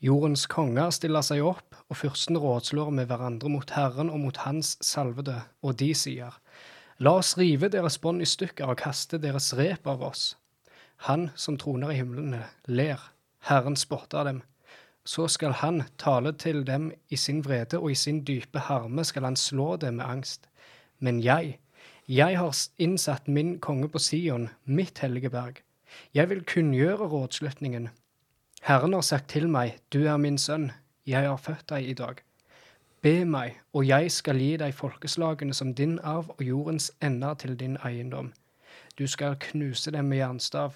Jordens 0.01 0.47
konger 0.49 0.89
stiller 0.97 1.21
seg 1.21 1.43
opp, 1.45 1.77
og 1.85 1.99
fyrstene 2.01 2.41
rådslår 2.41 2.89
med 2.97 3.11
hverandre 3.11 3.51
mot 3.59 3.75
Herren 3.77 4.09
og 4.09 4.23
mot 4.23 4.41
Hans 4.41 4.73
salvede, 4.81 5.37
og 5.61 5.77
de 5.77 5.91
sier, 5.93 6.33
La 6.97 7.13
oss 7.21 7.35
rive 7.37 7.69
deres 7.69 8.01
bånd 8.01 8.25
i 8.25 8.31
stykker 8.33 8.73
og 8.73 8.81
kaste 8.81 9.21
deres 9.21 9.51
rep 9.53 9.85
av 9.85 10.01
oss. 10.01 10.31
Han 11.05 11.29
som 11.37 11.61
troner 11.61 11.93
i 11.93 12.01
himlene, 12.01 12.41
ler, 12.65 13.05
Herren 13.51 13.77
spotter 13.77 14.25
dem. 14.25 14.41
Så 15.07 15.29
skal 15.31 15.53
han 15.61 15.85
tale 15.97 16.33
til 16.35 16.65
dem 16.67 16.89
i 17.09 17.15
sin 17.15 17.45
vrede, 17.45 17.79
og 17.79 17.91
i 17.91 17.95
sin 17.95 18.25
dype 18.27 18.59
harme 18.59 19.03
skal 19.07 19.23
han 19.23 19.35
slå 19.39 19.75
dem 19.75 19.93
med 20.01 20.05
angst. 20.05 20.49
Men 20.99 21.23
jeg, 21.23 21.59
jeg 22.07 22.37
har 22.37 22.67
innsatt 22.77 23.27
min 23.27 23.59
konge 23.59 23.87
på 23.89 23.99
Sion, 23.99 24.49
mitt 24.65 24.99
hellige 24.99 25.29
berg. 25.29 25.61
Jeg 26.13 26.29
vil 26.29 26.43
kunngjøre 26.45 27.07
rådslutningen. 27.07 27.89
Herren 28.61 28.93
har 28.93 29.01
sagt 29.01 29.29
til 29.29 29.47
meg, 29.49 29.77
du 29.93 30.03
er 30.07 30.17
min 30.17 30.37
sønn, 30.37 30.71
jeg 31.05 31.23
har 31.29 31.37
født 31.37 31.69
deg 31.69 31.87
i 31.87 31.93
dag. 31.93 32.19
Be 33.01 33.25
meg, 33.25 33.55
og 33.73 33.87
jeg 33.87 34.11
skal 34.11 34.41
gi 34.41 34.57
deg 34.59 34.75
folkeslagene 34.75 35.53
som 35.53 35.71
din 35.73 35.99
arv 36.03 36.33
og 36.35 36.43
jordens 36.43 36.91
ender 37.01 37.33
til 37.33 37.55
din 37.55 37.77
eiendom. 37.85 38.33
Du 38.99 39.07
skal 39.07 39.39
knuse 39.39 39.91
dem 39.91 40.05
med 40.05 40.17
jernstav. 40.17 40.73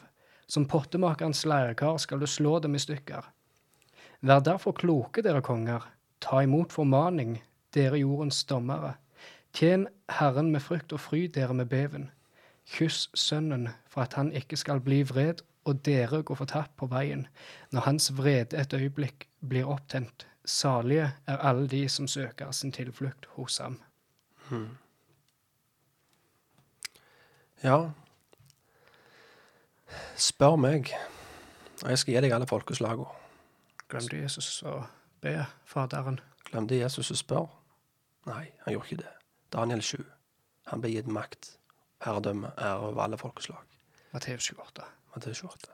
Som 0.47 0.67
pottemakerens 0.67 1.45
leirkar 1.45 1.97
skal 1.97 2.19
du 2.19 2.27
slå 2.27 2.59
dem 2.59 2.75
i 2.75 2.79
stykker. 2.79 3.27
Vær 4.21 4.39
derfor 4.39 4.71
kloke, 4.71 5.23
dere 5.25 5.41
konger. 5.41 5.85
Ta 6.21 6.43
imot 6.45 6.73
formaning, 6.73 7.39
dere 7.73 7.97
jordens 7.97 8.43
dommere. 8.43 8.93
Tjen 9.53 9.87
Herren 10.09 10.51
med 10.51 10.61
frykt 10.61 10.93
og 10.93 10.99
fryd, 10.99 11.29
dere 11.33 11.53
med 11.53 11.65
beven. 11.65 12.11
Kyss 12.69 13.09
Sønnen 13.17 13.69
for 13.89 14.01
at 14.05 14.13
han 14.13 14.31
ikke 14.31 14.57
skal 14.57 14.79
bli 14.79 15.01
vred, 15.03 15.41
og 15.65 15.81
dere 15.85 16.21
går 16.23 16.35
fortapt 16.35 16.75
på 16.77 16.85
veien, 16.89 17.27
når 17.71 17.81
hans 17.81 18.11
vrede 18.17 18.57
et 18.61 18.73
øyeblikk 18.73 19.27
blir 19.49 19.69
opptent. 19.69 20.27
Salige 20.45 21.11
er 21.27 21.37
alle 21.37 21.67
de 21.67 21.89
som 21.89 22.07
søker 22.07 22.51
sin 22.51 22.71
tilflukt 22.71 23.25
hos 23.37 23.57
ham. 23.57 23.79
Ja. 27.63 27.89
Spør 30.17 30.55
meg, 30.55 30.93
og 31.83 31.89
jeg 31.89 31.97
skal 31.97 32.13
gi 32.13 32.21
deg 32.25 32.33
alle 32.33 32.49
folkeslagene. 32.49 33.20
Glemte 33.91 34.21
Jesus 34.21 34.61
å 34.63 34.77
be 35.23 35.33
Faderen. 35.67 36.21
Glemte 36.47 36.77
Jesus 36.79 37.11
å 37.11 37.17
spørre? 37.19 37.49
Nei, 38.29 38.45
han 38.63 38.75
gjorde 38.75 38.87
ikke 38.87 39.01
det. 39.01 39.11
Daniel 39.51 39.81
7. 39.83 39.97
Han 40.71 40.83
ble 40.83 40.93
gitt 40.93 41.09
makt, 41.11 41.55
herredømme, 42.05 42.53
ære 42.55 42.91
over 42.91 43.03
alle 43.03 43.19
folkeslag. 43.19 43.65
Matteus 44.13 44.47
28. 44.47 44.85
Matteus 45.15 45.41
28. 45.43 45.73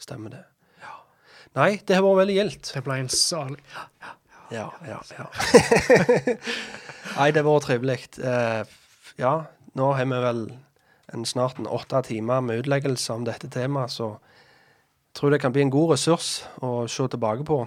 Stemmer 0.00 0.32
det? 0.32 0.42
Ja. 0.80 0.94
Nei, 1.58 1.74
det 1.84 1.98
har 1.98 2.06
vært 2.06 2.22
veldig 2.22 2.38
gildt. 2.38 2.72
Det 2.72 2.84
ble 2.86 2.96
en 3.02 3.12
salig 3.12 3.60
Ja, 4.50 4.70
ja, 4.86 4.96
ja. 5.12 5.28
Nei, 7.18 7.28
det 7.30 7.42
har 7.42 7.46
vært 7.50 7.66
trivelig. 7.68 7.98
Eh, 8.16 8.62
ja, 9.20 9.34
nå 9.76 9.92
har 9.98 10.08
vi 10.08 10.24
vel 10.24 10.42
en 11.12 11.28
snart 11.28 11.60
en 11.60 11.68
åtte 11.68 12.00
timer 12.08 12.40
med 12.46 12.64
utleggelse 12.64 13.12
om 13.12 13.28
dette 13.28 13.50
temaet, 13.52 13.92
så 13.92 14.14
tror 15.14 15.30
det 15.30 15.40
kan 15.40 15.52
bli 15.52 15.62
en 15.62 15.72
god 15.72 15.94
ressurs 15.94 16.40
å 16.62 16.86
se 16.88 17.06
tilbake 17.10 17.44
på. 17.44 17.64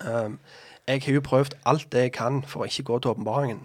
Um, 0.00 0.38
jeg 0.88 1.02
har 1.04 1.16
jo 1.16 1.24
prøvd 1.24 1.54
alt 1.64 1.86
det 1.92 2.08
jeg 2.08 2.12
kan 2.16 2.42
for 2.48 2.64
å 2.64 2.68
ikke 2.68 2.86
gå 2.90 2.98
til 2.98 3.14
åpenbaringen. 3.14 3.62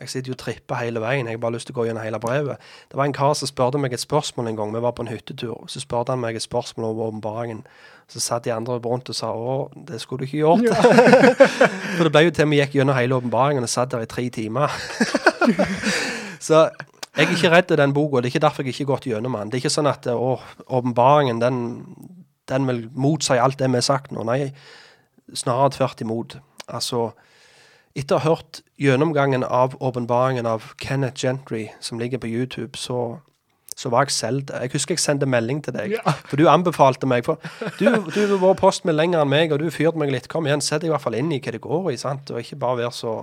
Jeg 0.00 0.08
sitter 0.08 0.32
jo 0.32 0.34
og 0.34 0.40
tripper 0.40 0.80
hele 0.80 1.00
veien. 1.00 1.26
Jeg 1.28 1.36
har 1.36 1.40
bare 1.40 1.52
lyst 1.58 1.68
til 1.68 1.74
å 1.74 1.78
gå 1.80 1.84
gjennom 1.84 2.04
hele 2.04 2.18
brevet. 2.20 2.60
Det 2.88 2.96
var 2.96 3.04
en 3.04 3.12
kar 3.12 3.34
som 3.36 3.48
spurte 3.48 3.78
meg 3.78 3.92
et 3.92 4.00
spørsmål 4.00 4.48
en 4.48 4.56
gang. 4.56 4.70
Vi 4.72 4.80
var 4.80 4.94
på 4.96 5.04
en 5.04 5.10
hyttetur. 5.12 5.66
Så 5.68 5.82
spurte 5.84 6.14
han 6.14 6.22
meg 6.22 6.38
et 6.38 6.44
spørsmål 6.44 6.94
om 6.94 7.02
åpenbaringen. 7.06 7.58
Så 8.08 8.22
satt 8.24 8.46
de 8.46 8.54
andre 8.54 8.78
rundt 8.80 9.12
og 9.12 9.18
sa 9.18 9.34
å, 9.36 9.58
det 9.76 10.00
skulle 10.00 10.24
du 10.24 10.30
ikke 10.30 10.40
gjort. 10.40 10.64
For 11.98 12.08
det 12.08 12.14
ble 12.14 12.24
jo 12.24 12.32
til 12.32 12.48
vi 12.48 12.62
gikk 12.62 12.78
gjennom 12.78 12.96
hele 12.96 13.20
åpenbaringen 13.20 13.68
og 13.68 13.72
satt 13.72 13.92
der 13.92 14.06
i 14.06 14.08
tre 14.08 14.24
timer. 14.32 14.72
så 16.48 16.70
jeg 17.20 17.26
er 17.26 17.36
ikke 17.36 17.52
redd 17.52 17.76
den 17.76 17.92
boka. 17.92 18.22
Det 18.22 18.30
er 18.30 18.32
ikke 18.32 18.46
derfor 18.46 18.64
jeg 18.64 18.72
ikke 18.72 18.86
har 18.86 18.92
gått 18.94 19.10
gjennom 19.10 19.36
den. 19.36 19.52
Det 19.52 19.58
er 19.58 19.64
ikke 19.66 19.74
sånn 19.76 19.90
at 19.90 20.08
åpenbaringen 20.08 21.44
den, 21.44 21.60
den 22.50 22.66
vil 22.68 22.84
motsi 22.94 23.38
alt 23.40 23.58
det 23.62 23.70
vi 23.70 23.78
har 23.80 23.86
sagt 23.86 24.12
nå. 24.12 24.24
Nei, 24.28 24.50
snarere 25.32 25.72
tvert 25.78 26.02
imot. 26.04 26.36
Altså, 26.68 27.10
etter 27.98 28.18
å 28.18 28.22
ha 28.22 28.34
hørt 28.34 28.60
gjennomgangen 28.80 29.42
av 29.46 29.74
åpenbaringen 29.82 30.46
av 30.46 30.72
Kenneth 30.82 31.18
Gentry, 31.22 31.68
som 31.80 31.98
ligger 32.02 32.18
på 32.22 32.30
YouTube, 32.30 32.76
så 32.78 33.18
så 33.80 33.88
var 33.88 34.02
jeg 34.04 34.12
selv 34.12 34.42
der. 34.50 34.60
Jeg 34.66 34.74
husker 34.74 34.92
jeg 34.92 35.00
sendte 35.00 35.24
melding 35.30 35.62
til 35.64 35.72
deg, 35.72 35.92
Ja. 35.94 36.12
for 36.28 36.36
du 36.36 36.42
anbefalte 36.52 37.06
meg. 37.08 37.24
For 37.24 37.38
du, 37.78 37.86
du 38.12 38.18
har 38.26 38.36
vært 38.42 38.58
post 38.60 38.84
lenger 38.84 39.22
enn 39.22 39.30
meg, 39.30 39.52
og 39.54 39.62
du 39.62 39.70
fyrte 39.72 39.96
meg 39.96 40.10
litt. 40.12 40.26
Kom 40.28 40.44
igjen, 40.44 40.60
sett 40.60 40.82
deg 40.82 40.90
i 40.90 40.92
hvert 40.92 41.00
fall 41.00 41.16
inn 41.16 41.30
i 41.32 41.38
hva 41.40 41.54
det 41.54 41.62
går 41.64 41.88
i, 41.94 41.96
sant? 41.96 42.28
og 42.34 42.42
ikke 42.42 42.58
bare 42.60 42.76
være 42.82 42.92
så 42.92 43.14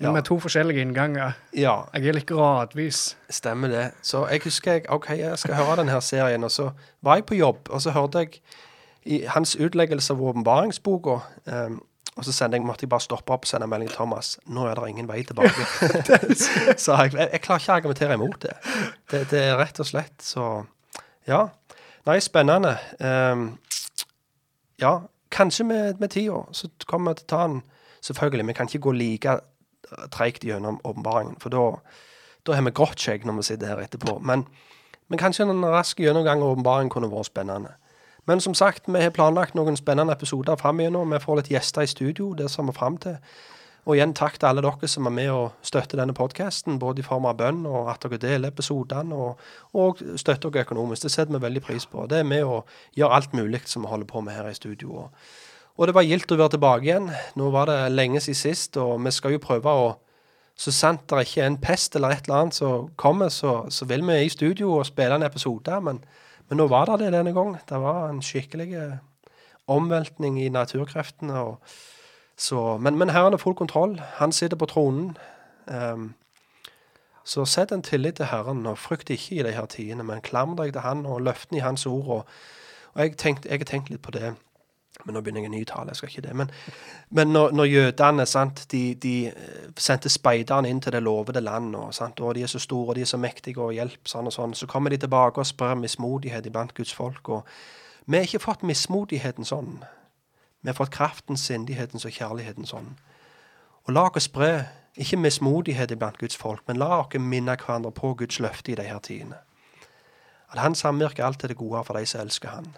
Men 0.00 0.12
Med 0.12 0.24
to 0.24 0.38
forskjellige 0.40 0.80
innganger. 0.80 1.32
Ja, 1.52 1.82
Jeg 1.94 2.06
er 2.08 2.12
litt 2.12 2.26
gradvis. 2.26 3.16
stemmer 3.30 3.68
det. 3.68 3.90
Så 4.02 4.26
jeg 4.30 4.40
husker 4.44 4.72
jeg, 4.72 4.86
OK, 4.88 5.10
jeg 5.10 5.38
skal 5.38 5.54
høre 5.54 5.76
denne 5.76 6.00
serien, 6.00 6.44
og 6.44 6.50
så 6.50 6.70
var 7.02 7.14
jeg 7.20 7.26
på 7.26 7.34
jobb, 7.34 7.68
og 7.70 7.82
så 7.82 7.90
hørte 7.90 8.18
jeg 8.18 8.40
i 9.04 9.24
hans 9.26 9.56
utleggelse 9.56 10.12
av 10.12 10.22
åpenbaringsboka 10.22 11.18
um, 11.46 11.82
og 12.16 12.24
så 12.24 12.32
sendte 12.32 12.56
jeg, 12.58 12.66
måtte 12.66 12.84
jeg 12.84 12.90
bare 12.92 13.00
stoppe 13.00 13.32
opp 13.32 13.46
og 13.46 13.48
sende 13.48 13.66
melding 13.70 13.88
til 13.88 13.96
Thomas. 13.96 14.34
Nå 14.46 14.66
er 14.66 14.74
det 14.74 14.88
ingen 14.90 15.08
vei 15.08 15.22
tilbake. 15.24 15.64
så 16.84 16.96
jeg, 16.98 17.14
jeg, 17.14 17.28
jeg 17.32 17.40
klarer 17.40 17.60
ikke 17.62 17.72
å 17.72 17.76
argumentere 17.76 18.16
imot 18.18 18.42
det. 18.42 18.56
det. 19.12 19.20
Det 19.30 19.40
er 19.40 19.56
rett 19.60 19.80
og 19.80 19.88
slett 19.88 20.24
så 20.24 20.50
Ja. 21.28 21.46
Nei, 22.08 22.18
spennende. 22.24 22.74
Um, 22.98 23.58
ja, 24.80 24.94
kanskje 25.30 25.64
med, 25.68 26.00
med 26.00 26.10
tida 26.10 26.42
så 26.56 26.68
kommer 26.88 27.12
vi 27.14 27.22
til 27.22 27.28
å 27.28 27.32
ta 27.36 27.42
den 27.46 27.60
Selvfølgelig, 28.00 28.46
vi 28.48 28.52
kan 28.56 28.68
ikke 28.70 28.78
gå 28.86 28.92
like 28.96 29.32
treigt 30.14 30.44
gjennom 30.46 30.80
åpenbaringen, 30.84 31.36
for 31.42 31.52
da 31.54 31.66
da 32.46 32.56
har 32.56 32.64
vi 32.64 32.72
grått 32.74 33.00
skjegg 33.00 33.26
når 33.28 33.40
vi 33.40 33.46
sitter 33.50 33.72
her 33.72 33.84
etterpå. 33.84 34.18
Men, 34.24 34.46
men 35.12 35.20
kanskje 35.20 35.46
en 35.46 35.66
rask 35.66 36.00
gjennomgang 36.00 36.42
av 36.42 36.54
åpenbaringen 36.54 36.92
kunne 36.92 37.12
vært 37.12 37.30
spennende. 37.30 37.76
Men 38.28 38.40
som 38.40 38.54
sagt, 38.54 38.88
vi 38.88 39.00
har 39.02 39.14
planlagt 39.16 39.56
noen 39.58 39.78
spennende 39.78 40.14
episoder 40.14 40.58
framover. 40.60 41.08
Vi 41.14 41.24
får 41.24 41.40
litt 41.40 41.50
gjester 41.54 41.84
i 41.84 41.90
studio, 41.90 42.32
det 42.36 42.50
ser 42.52 42.68
vi 42.68 42.76
fram 42.76 43.00
til. 43.00 43.18
Og 43.88 43.96
igjen 43.96 44.12
takk 44.14 44.36
til 44.36 44.50
alle 44.50 44.62
dere 44.62 44.88
som 44.92 45.08
er 45.08 45.14
med 45.16 45.30
og 45.32 45.66
støtter 45.66 45.98
denne 45.98 46.14
podkasten, 46.14 46.76
både 46.78 47.00
i 47.00 47.06
form 47.06 47.24
av 47.26 47.38
bønn 47.38 47.62
og 47.66 47.88
at 47.90 48.04
dere 48.04 48.20
deler 48.20 48.52
episodene, 48.52 49.16
og, 49.16 49.40
og 49.72 50.02
støtter 50.20 50.52
dere 50.52 50.68
økonomisk. 50.68 51.06
Det 51.06 51.12
setter 51.14 51.32
vi 51.32 51.44
veldig 51.46 51.62
pris 51.64 51.88
på. 51.88 52.04
Det 52.06 52.20
er 52.20 52.28
med 52.28 52.44
å 52.44 52.60
gjøre 52.96 53.16
alt 53.16 53.36
mulig 53.36 53.62
som 53.64 53.86
vi 53.86 53.92
holder 53.92 54.10
på 54.10 54.20
med 54.26 54.36
her 54.36 54.52
i 54.52 54.58
studio. 54.58 55.06
Og, 55.06 55.32
og 55.80 55.88
det 55.88 55.96
var 55.96 56.04
gildt 56.04 56.32
å 56.34 56.36
være 56.36 56.52
tilbake 56.58 56.84
igjen. 56.84 57.06
Nå 57.40 57.46
var 57.54 57.70
det 57.70 57.78
lenge 57.94 58.20
siden 58.20 58.36
sist, 58.36 58.76
og 58.76 58.98
vi 59.00 59.12
skal 59.16 59.32
jo 59.36 59.42
prøve 59.42 59.72
å 59.72 59.90
Så 60.60 60.74
sant 60.76 61.06
det 61.08 61.22
ikke 61.24 61.40
er 61.40 61.46
en 61.46 61.56
pest 61.56 61.94
eller 61.96 62.12
et 62.12 62.26
eller 62.26 62.36
annet 62.36 62.54
som 62.54 62.88
kommer, 63.00 63.30
så, 63.32 63.70
så 63.72 63.86
vil 63.88 64.02
vi 64.04 64.18
i 64.20 64.28
studio 64.28 64.74
og 64.74 64.84
spille 64.84 65.14
en 65.16 65.22
episode. 65.24 65.78
Men, 65.80 66.02
men 66.50 66.60
nå 66.60 66.66
var 66.68 66.84
det 66.84 66.98
det 67.00 67.12
denne 67.14 67.32
gang. 67.32 67.54
Det 67.68 67.78
var 67.80 68.10
en 68.10 68.20
skikkelig 68.20 68.74
eh, 68.76 68.98
omveltning 69.72 70.36
i 70.42 70.50
naturkreftene. 70.52 71.32
Og, 71.32 71.56
så, 72.36 72.76
men, 72.76 72.98
men 73.00 73.08
Herren 73.08 73.32
har 73.32 73.40
full 73.40 73.56
kontroll. 73.56 73.96
Han 74.18 74.36
sitter 74.36 74.60
på 74.60 74.68
tronen. 74.68 75.16
Um, 75.64 76.12
så 77.24 77.46
sett 77.48 77.72
en 77.72 77.82
tillit 77.82 78.20
til 78.20 78.28
Herren, 78.28 78.66
og 78.66 78.76
frykt 78.78 79.10
ikke 79.10 79.40
i 79.40 79.42
de 79.48 79.56
her 79.56 79.66
tidene, 79.66 80.04
men 80.04 80.20
klamr 80.20 80.60
deg 80.60 80.74
til 80.74 80.84
Han 80.84 81.06
og 81.06 81.24
løftene 81.24 81.62
i 81.62 81.64
Hans 81.64 81.86
ord. 81.86 82.06
Og, 82.06 82.24
og 82.92 83.00
jeg, 83.00 83.16
tenkt, 83.16 83.48
jeg 83.48 83.64
har 83.64 83.64
tenkt 83.64 83.88
litt 83.88 84.02
på 84.04 84.12
det. 84.12 84.34
Men 85.04 85.14
nå 85.14 85.20
begynner 85.20 85.44
jeg 85.44 85.48
en 85.48 85.54
ny 85.54 85.64
tale, 85.64 85.88
jeg 85.88 85.96
skal 85.96 86.08
ikke 86.08 86.22
det. 86.26 86.32
Men, 86.36 86.50
men 87.16 87.32
når, 87.32 87.52
når 87.56 87.64
jødene 87.64 88.26
sant, 88.26 88.66
de, 88.72 88.94
de 88.94 89.14
eh, 89.26 89.68
sendte 89.78 90.12
speiderne 90.12 90.68
inn 90.68 90.80
til 90.80 90.92
det 90.92 91.02
lovede 91.02 91.40
land, 91.40 91.76
og, 91.76 91.94
sant, 91.94 92.20
og 92.20 92.34
de 92.34 92.42
er 92.42 92.50
så 92.50 92.60
store 92.60 92.92
og 92.92 92.98
de 92.98 93.04
er 93.06 93.08
så 93.08 93.20
mektige 93.20 93.62
og 93.62 93.72
hjelp, 93.72 94.08
sånn 94.08 94.28
og 94.28 94.34
sånn, 94.34 94.54
så 94.54 94.68
kommer 94.68 94.92
de 94.92 95.00
tilbake 95.00 95.40
og 95.40 95.48
sprer 95.48 95.78
mismodighet 95.80 96.46
iblant 96.46 96.74
Guds 96.76 96.92
folk. 96.92 97.28
og 97.28 97.48
Vi 98.06 98.16
har 98.18 98.28
ikke 98.28 98.44
fått 98.44 98.66
mismodigheten 98.66 99.48
sånn. 99.48 99.78
Vi 100.60 100.68
har 100.68 100.76
fått 100.76 100.92
kraften, 100.92 101.36
sindighetens 101.36 102.04
og 102.04 102.12
kjærlighetens 102.12 102.74
ånd. 102.76 102.98
Og 103.88 103.94
la 103.96 104.10
oss 104.10 104.28
spre 104.28 104.50
ikke 105.00 105.16
mismodighet 105.16 105.90
iblant 105.94 106.18
Guds 106.18 106.36
folk, 106.36 106.60
men 106.68 106.76
la 106.76 106.98
oss 106.98 107.16
minne 107.16 107.56
hverandre 107.56 107.92
på 107.94 108.12
Guds 108.14 108.40
løfte 108.40 108.72
i 108.72 108.76
de 108.76 108.84
her 108.84 108.98
tidene. 108.98 109.40
At 110.52 110.58
Han 110.58 110.74
samvirker 110.74 111.24
alt 111.24 111.40
til 111.40 111.48
det 111.48 111.56
gode 111.56 111.84
for 111.84 111.96
de 111.96 112.06
som 112.06 112.20
elsker 112.20 112.48
Han. 112.48 112.74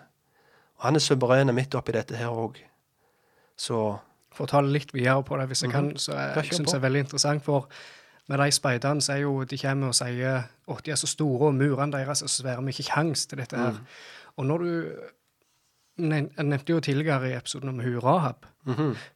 Han 0.82 0.98
er 0.98 1.02
suveren 1.04 1.54
midt 1.54 1.74
oppi 1.78 1.94
dette 1.94 2.16
her 2.18 2.32
òg. 2.34 2.58
Så 3.56 3.98
For 4.32 4.46
å 4.46 4.48
ta 4.48 4.62
det 4.64 4.72
litt 4.72 4.94
videre 4.94 5.22
på 5.28 5.36
det, 5.36 5.44
hvis 5.50 5.62
jeg 5.66 5.70
kan, 5.74 5.90
så 6.00 6.14
Ja, 6.14 6.20
jeg, 6.32 6.36
jeg 6.48 6.54
synes 6.56 6.70
det 6.72 6.78
er 6.78 6.86
veldig 6.86 7.00
interessant. 7.04 7.42
For 7.44 7.68
med 8.28 8.38
de 8.40 8.50
speiderne 8.54 9.02
så 9.04 9.12
er 9.12 9.24
jo 9.26 9.44
de 9.44 9.58
kommer 9.60 9.92
og 9.92 9.94
sier 9.98 10.44
at 10.72 10.84
de 10.86 10.90
er 10.94 10.96
så 10.96 11.06
store, 11.10 11.50
og 11.50 11.54
murene 11.58 11.92
deres 11.92 12.22
er 12.22 12.30
så 12.30 12.40
svære, 12.42 12.62
vi 12.64 12.72
har 12.72 12.78
ikke 12.78 12.92
kjangs 12.94 13.26
til 13.26 13.38
dette 13.42 13.56
her. 13.56 13.82
Og 14.36 14.46
når 14.46 14.58
du 14.58 14.92
Jeg 15.98 16.28
nevnte 16.40 16.72
jo 16.72 16.80
tidligere 16.80 17.28
i 17.30 17.34
episoden 17.36 17.68
om 17.68 17.78
hun 17.80 17.98
Rahab. 18.00 18.46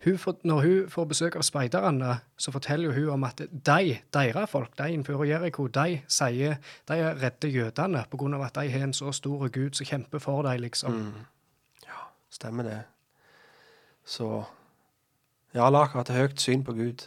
hun 0.05 0.19
får, 0.19 0.35
når 0.45 0.61
hun 0.61 0.89
får 0.89 1.05
besøk 1.05 1.37
av 1.37 1.43
speiderne, 1.43 2.19
så 2.37 2.53
forteller 2.53 2.93
hun 2.93 3.09
om 3.09 3.25
at 3.25 3.39
de, 3.39 3.99
deres 4.13 4.51
folk, 4.51 4.79
de 4.79 4.93
innenfor 4.93 5.25
Jeriko, 5.25 5.67
de 5.67 6.03
sier 6.09 6.57
de 6.89 6.99
er 6.99 7.17
redde 7.23 7.49
jødene 7.49 8.05
av 8.35 8.43
at 8.43 8.55
de 8.55 8.71
har 8.71 8.85
en 8.85 8.93
så 8.93 9.13
stor 9.13 9.49
gud 9.49 9.73
som 9.73 9.87
kjemper 9.87 10.19
for 10.19 10.43
dem, 10.43 10.61
liksom. 10.61 11.15
Stemmer 12.37 12.69
det. 12.69 12.79
Så 14.07 14.45
ja, 15.57 15.69
la 15.71 15.87
oss 15.87 15.95
ha 15.97 16.05
et 16.05 16.15
høyt 16.15 16.43
syn 16.43 16.65
på 16.67 16.77
Gud. 16.77 17.07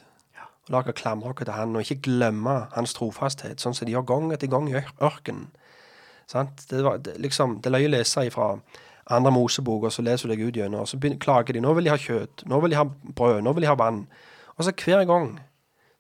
Og 0.65 0.73
la 0.73 0.81
oss 0.81 0.97
klamre 0.99 1.31
oss 1.31 1.39
til 1.41 1.53
Han, 1.56 1.77
og 1.77 1.85
ikke 1.85 2.03
glemme 2.10 2.60
Hans 2.76 2.95
trofasthet, 2.97 3.61
sånn 3.61 3.77
som 3.77 3.88
de 3.88 3.95
gjør 3.95 4.07
gang 4.10 4.31
etter 4.34 4.51
gang 4.51 4.69
i 4.69 4.77
ør- 4.81 4.95
ørkenen. 5.06 5.49
Sant? 6.30 6.65
Det, 6.69 6.84
var, 6.85 6.99
det, 7.01 7.18
liksom, 7.22 7.57
det 7.65 7.72
løy 7.73 7.88
å 7.88 7.93
lese 7.95 8.27
fra 8.34 8.51
andre 9.10 9.31
Mosebok, 9.34 9.88
og 9.88 9.93
så 9.93 10.03
leser 10.06 10.30
du 10.30 10.35
deg 10.35 10.43
ut 10.45 10.57
gjennom, 10.60 10.84
og 10.84 10.89
så 10.89 10.99
begynner, 11.01 11.22
klager 11.22 11.56
de. 11.57 11.61
Nå 11.65 11.73
vil 11.73 11.88
de 11.88 11.93
ha 11.93 11.97
kjøtt, 11.97 12.43
nå 12.45 12.60
vil 12.61 12.76
de 12.76 12.77
ha 12.77 12.85
brød, 12.85 13.39
nå 13.45 13.53
vil 13.57 13.65
de 13.65 13.72
ha 13.72 13.77
vann. 13.80 14.03
Og 14.57 14.68
så 14.68 14.73
hver 14.77 15.07
gang, 15.10 15.31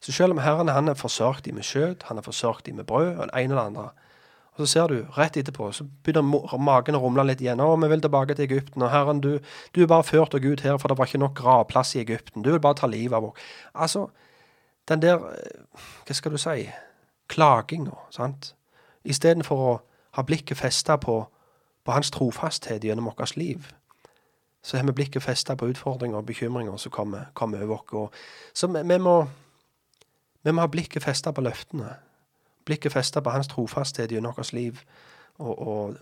så 0.05 0.13
selv 0.13 0.35
om 0.35 0.43
Herren 0.43 0.69
han 0.69 0.91
har 0.91 0.99
forsørget 0.99 1.47
dem 1.47 1.57
med 1.57 1.65
kjøtt, 1.65 2.05
han 2.11 2.21
har 2.21 2.27
forsørget 2.27 2.69
dem 2.69 2.77
med 2.77 2.85
brød, 2.89 3.15
og 3.15 3.31
det 3.31 3.41
ene 3.41 3.55
og 3.55 3.59
det 3.59 3.65
andre, 3.65 3.87
så 4.59 4.65
ser 4.67 4.91
du, 4.91 4.95
rett 5.15 5.37
etterpå, 5.39 5.69
så 5.71 5.85
begynner 6.03 6.59
magen 6.59 6.97
å 6.97 6.99
rumle 6.99 7.23
litt 7.29 7.39
igjen. 7.39 7.61
Å, 7.63 7.77
vi 7.79 7.87
vil 7.87 8.01
tilbake 8.03 8.35
til 8.35 8.43
Egypten. 8.49 8.83
Og 8.83 8.91
Herren, 8.91 9.21
du, 9.23 9.37
du 9.71 9.83
er 9.83 9.87
bare 9.87 10.03
ført 10.03 10.35
av 10.35 10.43
Gud 10.43 10.65
her, 10.65 10.75
for 10.81 10.91
det 10.91 10.97
var 10.99 11.07
ikke 11.07 11.21
nok 11.21 11.37
gravplass 11.37 11.93
i 11.95 12.01
Egypten. 12.01 12.43
Du 12.43 12.51
vil 12.51 12.59
bare 12.63 12.75
ta 12.81 12.89
livet 12.91 13.15
av 13.15 13.29
oss. 13.29 13.45
Altså, 13.71 14.09
den 14.91 15.03
der, 15.05 15.23
eh, 15.31 15.85
hva 16.03 16.17
skal 16.17 16.35
du 16.35 16.41
si, 16.41 16.65
klaginga, 17.31 17.95
sant? 18.11 18.51
Istedenfor 19.07 19.63
å 19.63 19.71
ha 20.17 20.25
blikket 20.27 20.59
festa 20.59 20.99
på, 20.99 21.21
på 21.87 21.95
hans 21.95 22.11
trofasthet 22.11 22.83
gjennom 22.83 23.07
vårt 23.07 23.37
liv, 23.39 23.71
så 24.59 24.75
har 24.75 24.83
vi 24.89 24.97
blikket 24.97 25.23
festa 25.23 25.55
på 25.55 25.69
utfordringer 25.71 26.19
og 26.19 26.27
bekymringer 26.27 26.75
som 26.83 26.91
kommer, 26.91 27.31
kommer 27.33 27.63
over 27.63 27.95
oss. 28.03 28.27
Så 28.53 28.67
vi, 28.67 28.83
vi, 28.83 28.99
må, 28.99 29.15
vi 30.43 30.51
må 30.51 30.67
ha 30.67 30.67
blikket 30.67 31.07
festa 31.07 31.31
på 31.31 31.47
løftene. 31.47 31.93
Blikket 32.69 32.93
festa 32.93 33.23
på 33.25 33.33
hans 33.33 33.49
trofasthet 33.49 34.11
gjennom 34.13 34.35
vårt 34.37 34.53
liv, 34.53 34.83
og, 35.41 35.53
og 35.59 35.95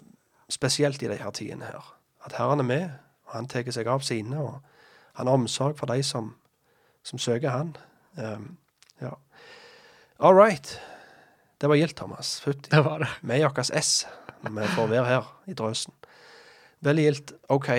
spesielt 0.52 1.04
i 1.04 1.08
de 1.08 1.16
her 1.16 1.32
tidene 1.32 1.70
her. 1.70 1.94
At 2.26 2.36
Herren 2.36 2.60
er 2.60 2.68
med, 2.68 2.90
og 3.26 3.38
han 3.38 3.48
tar 3.48 3.72
seg 3.72 3.88
av 3.88 4.04
sine, 4.04 4.36
og 4.36 4.60
han 5.16 5.30
har 5.30 5.40
omsorg 5.40 5.78
for 5.80 5.88
de 5.88 6.04
som, 6.04 6.34
som 7.08 7.20
søker 7.20 7.56
han. 7.56 7.72
Um, 8.18 8.58
ja. 9.02 9.14
All 10.20 10.36
right. 10.36 10.76
Det 11.62 11.70
var 11.70 11.80
gildt, 11.80 11.96
Thomas. 11.98 12.42
Fytti. 12.42 12.70
Det 12.70 12.84
var 12.86 13.00
det. 13.06 13.08
Er 13.24 13.48
vårt 13.48 13.72
S 13.84 14.08
når 14.44 14.52
vi 14.52 14.68
får 14.76 14.88
være 14.88 15.06
her 15.06 15.32
i 15.48 15.54
drøsen. 15.54 15.94
Veldig 16.86 17.04
gildt. 17.04 17.34
OK, 17.50 17.70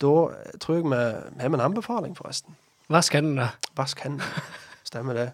da 0.00 0.12
tror 0.60 0.76
jeg 0.76 0.84
vi 0.84 0.90
vi 0.90 1.42
har 1.42 1.54
en 1.54 1.60
anbefaling, 1.60 2.16
forresten. 2.16 2.56
Vask 2.88 3.16
hendene. 3.16 3.48
Vask 3.76 4.00
hendene. 4.04 4.44
Stemmer 4.84 5.14
det. 5.14 5.32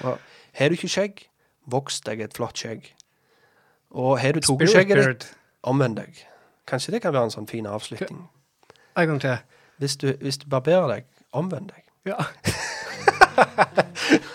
Og 0.00 0.18
har 0.52 0.68
du 0.68 0.78
ikke 0.78 0.88
skjegg, 0.88 1.26
voks 1.66 2.00
deg 2.06 2.20
et 2.20 2.34
flott 2.36 2.58
skjegg. 2.58 2.92
Og 3.92 4.18
har 4.20 4.32
du 4.32 4.40
tatt 4.40 4.68
skjegget 4.68 5.02
ditt, 5.04 5.26
omvend 5.62 5.96
deg. 6.00 6.24
Kanskje 6.68 6.94
det 6.94 7.02
kan 7.04 7.12
være 7.14 7.28
en 7.28 7.34
sånn 7.34 7.50
fin 7.50 7.66
avslutning. 7.68 8.24
En 8.96 9.08
gang 9.08 9.20
til. 9.20 9.36
Hvis 9.82 9.96
du, 9.96 10.12
hvis 10.20 10.38
du 10.38 10.46
barberer 10.48 10.88
deg, 10.88 11.08
omvend 11.32 11.72
deg. 11.72 11.84
Ja. 12.06 12.18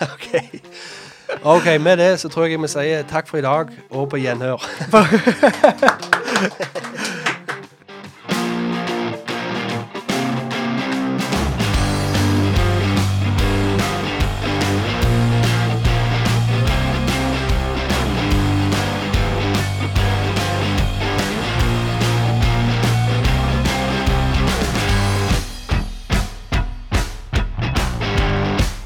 OK. 0.12 0.28
OK, 1.42 1.66
med 1.80 1.96
det 2.00 2.20
så 2.20 2.28
tror 2.28 2.48
jeg 2.48 2.60
vi 2.60 2.68
sier 2.70 3.06
takk 3.08 3.28
for 3.30 3.38
i 3.38 3.46
dag, 3.46 3.70
og 3.90 4.10
på 4.10 4.20
gjenhør. 4.22 4.62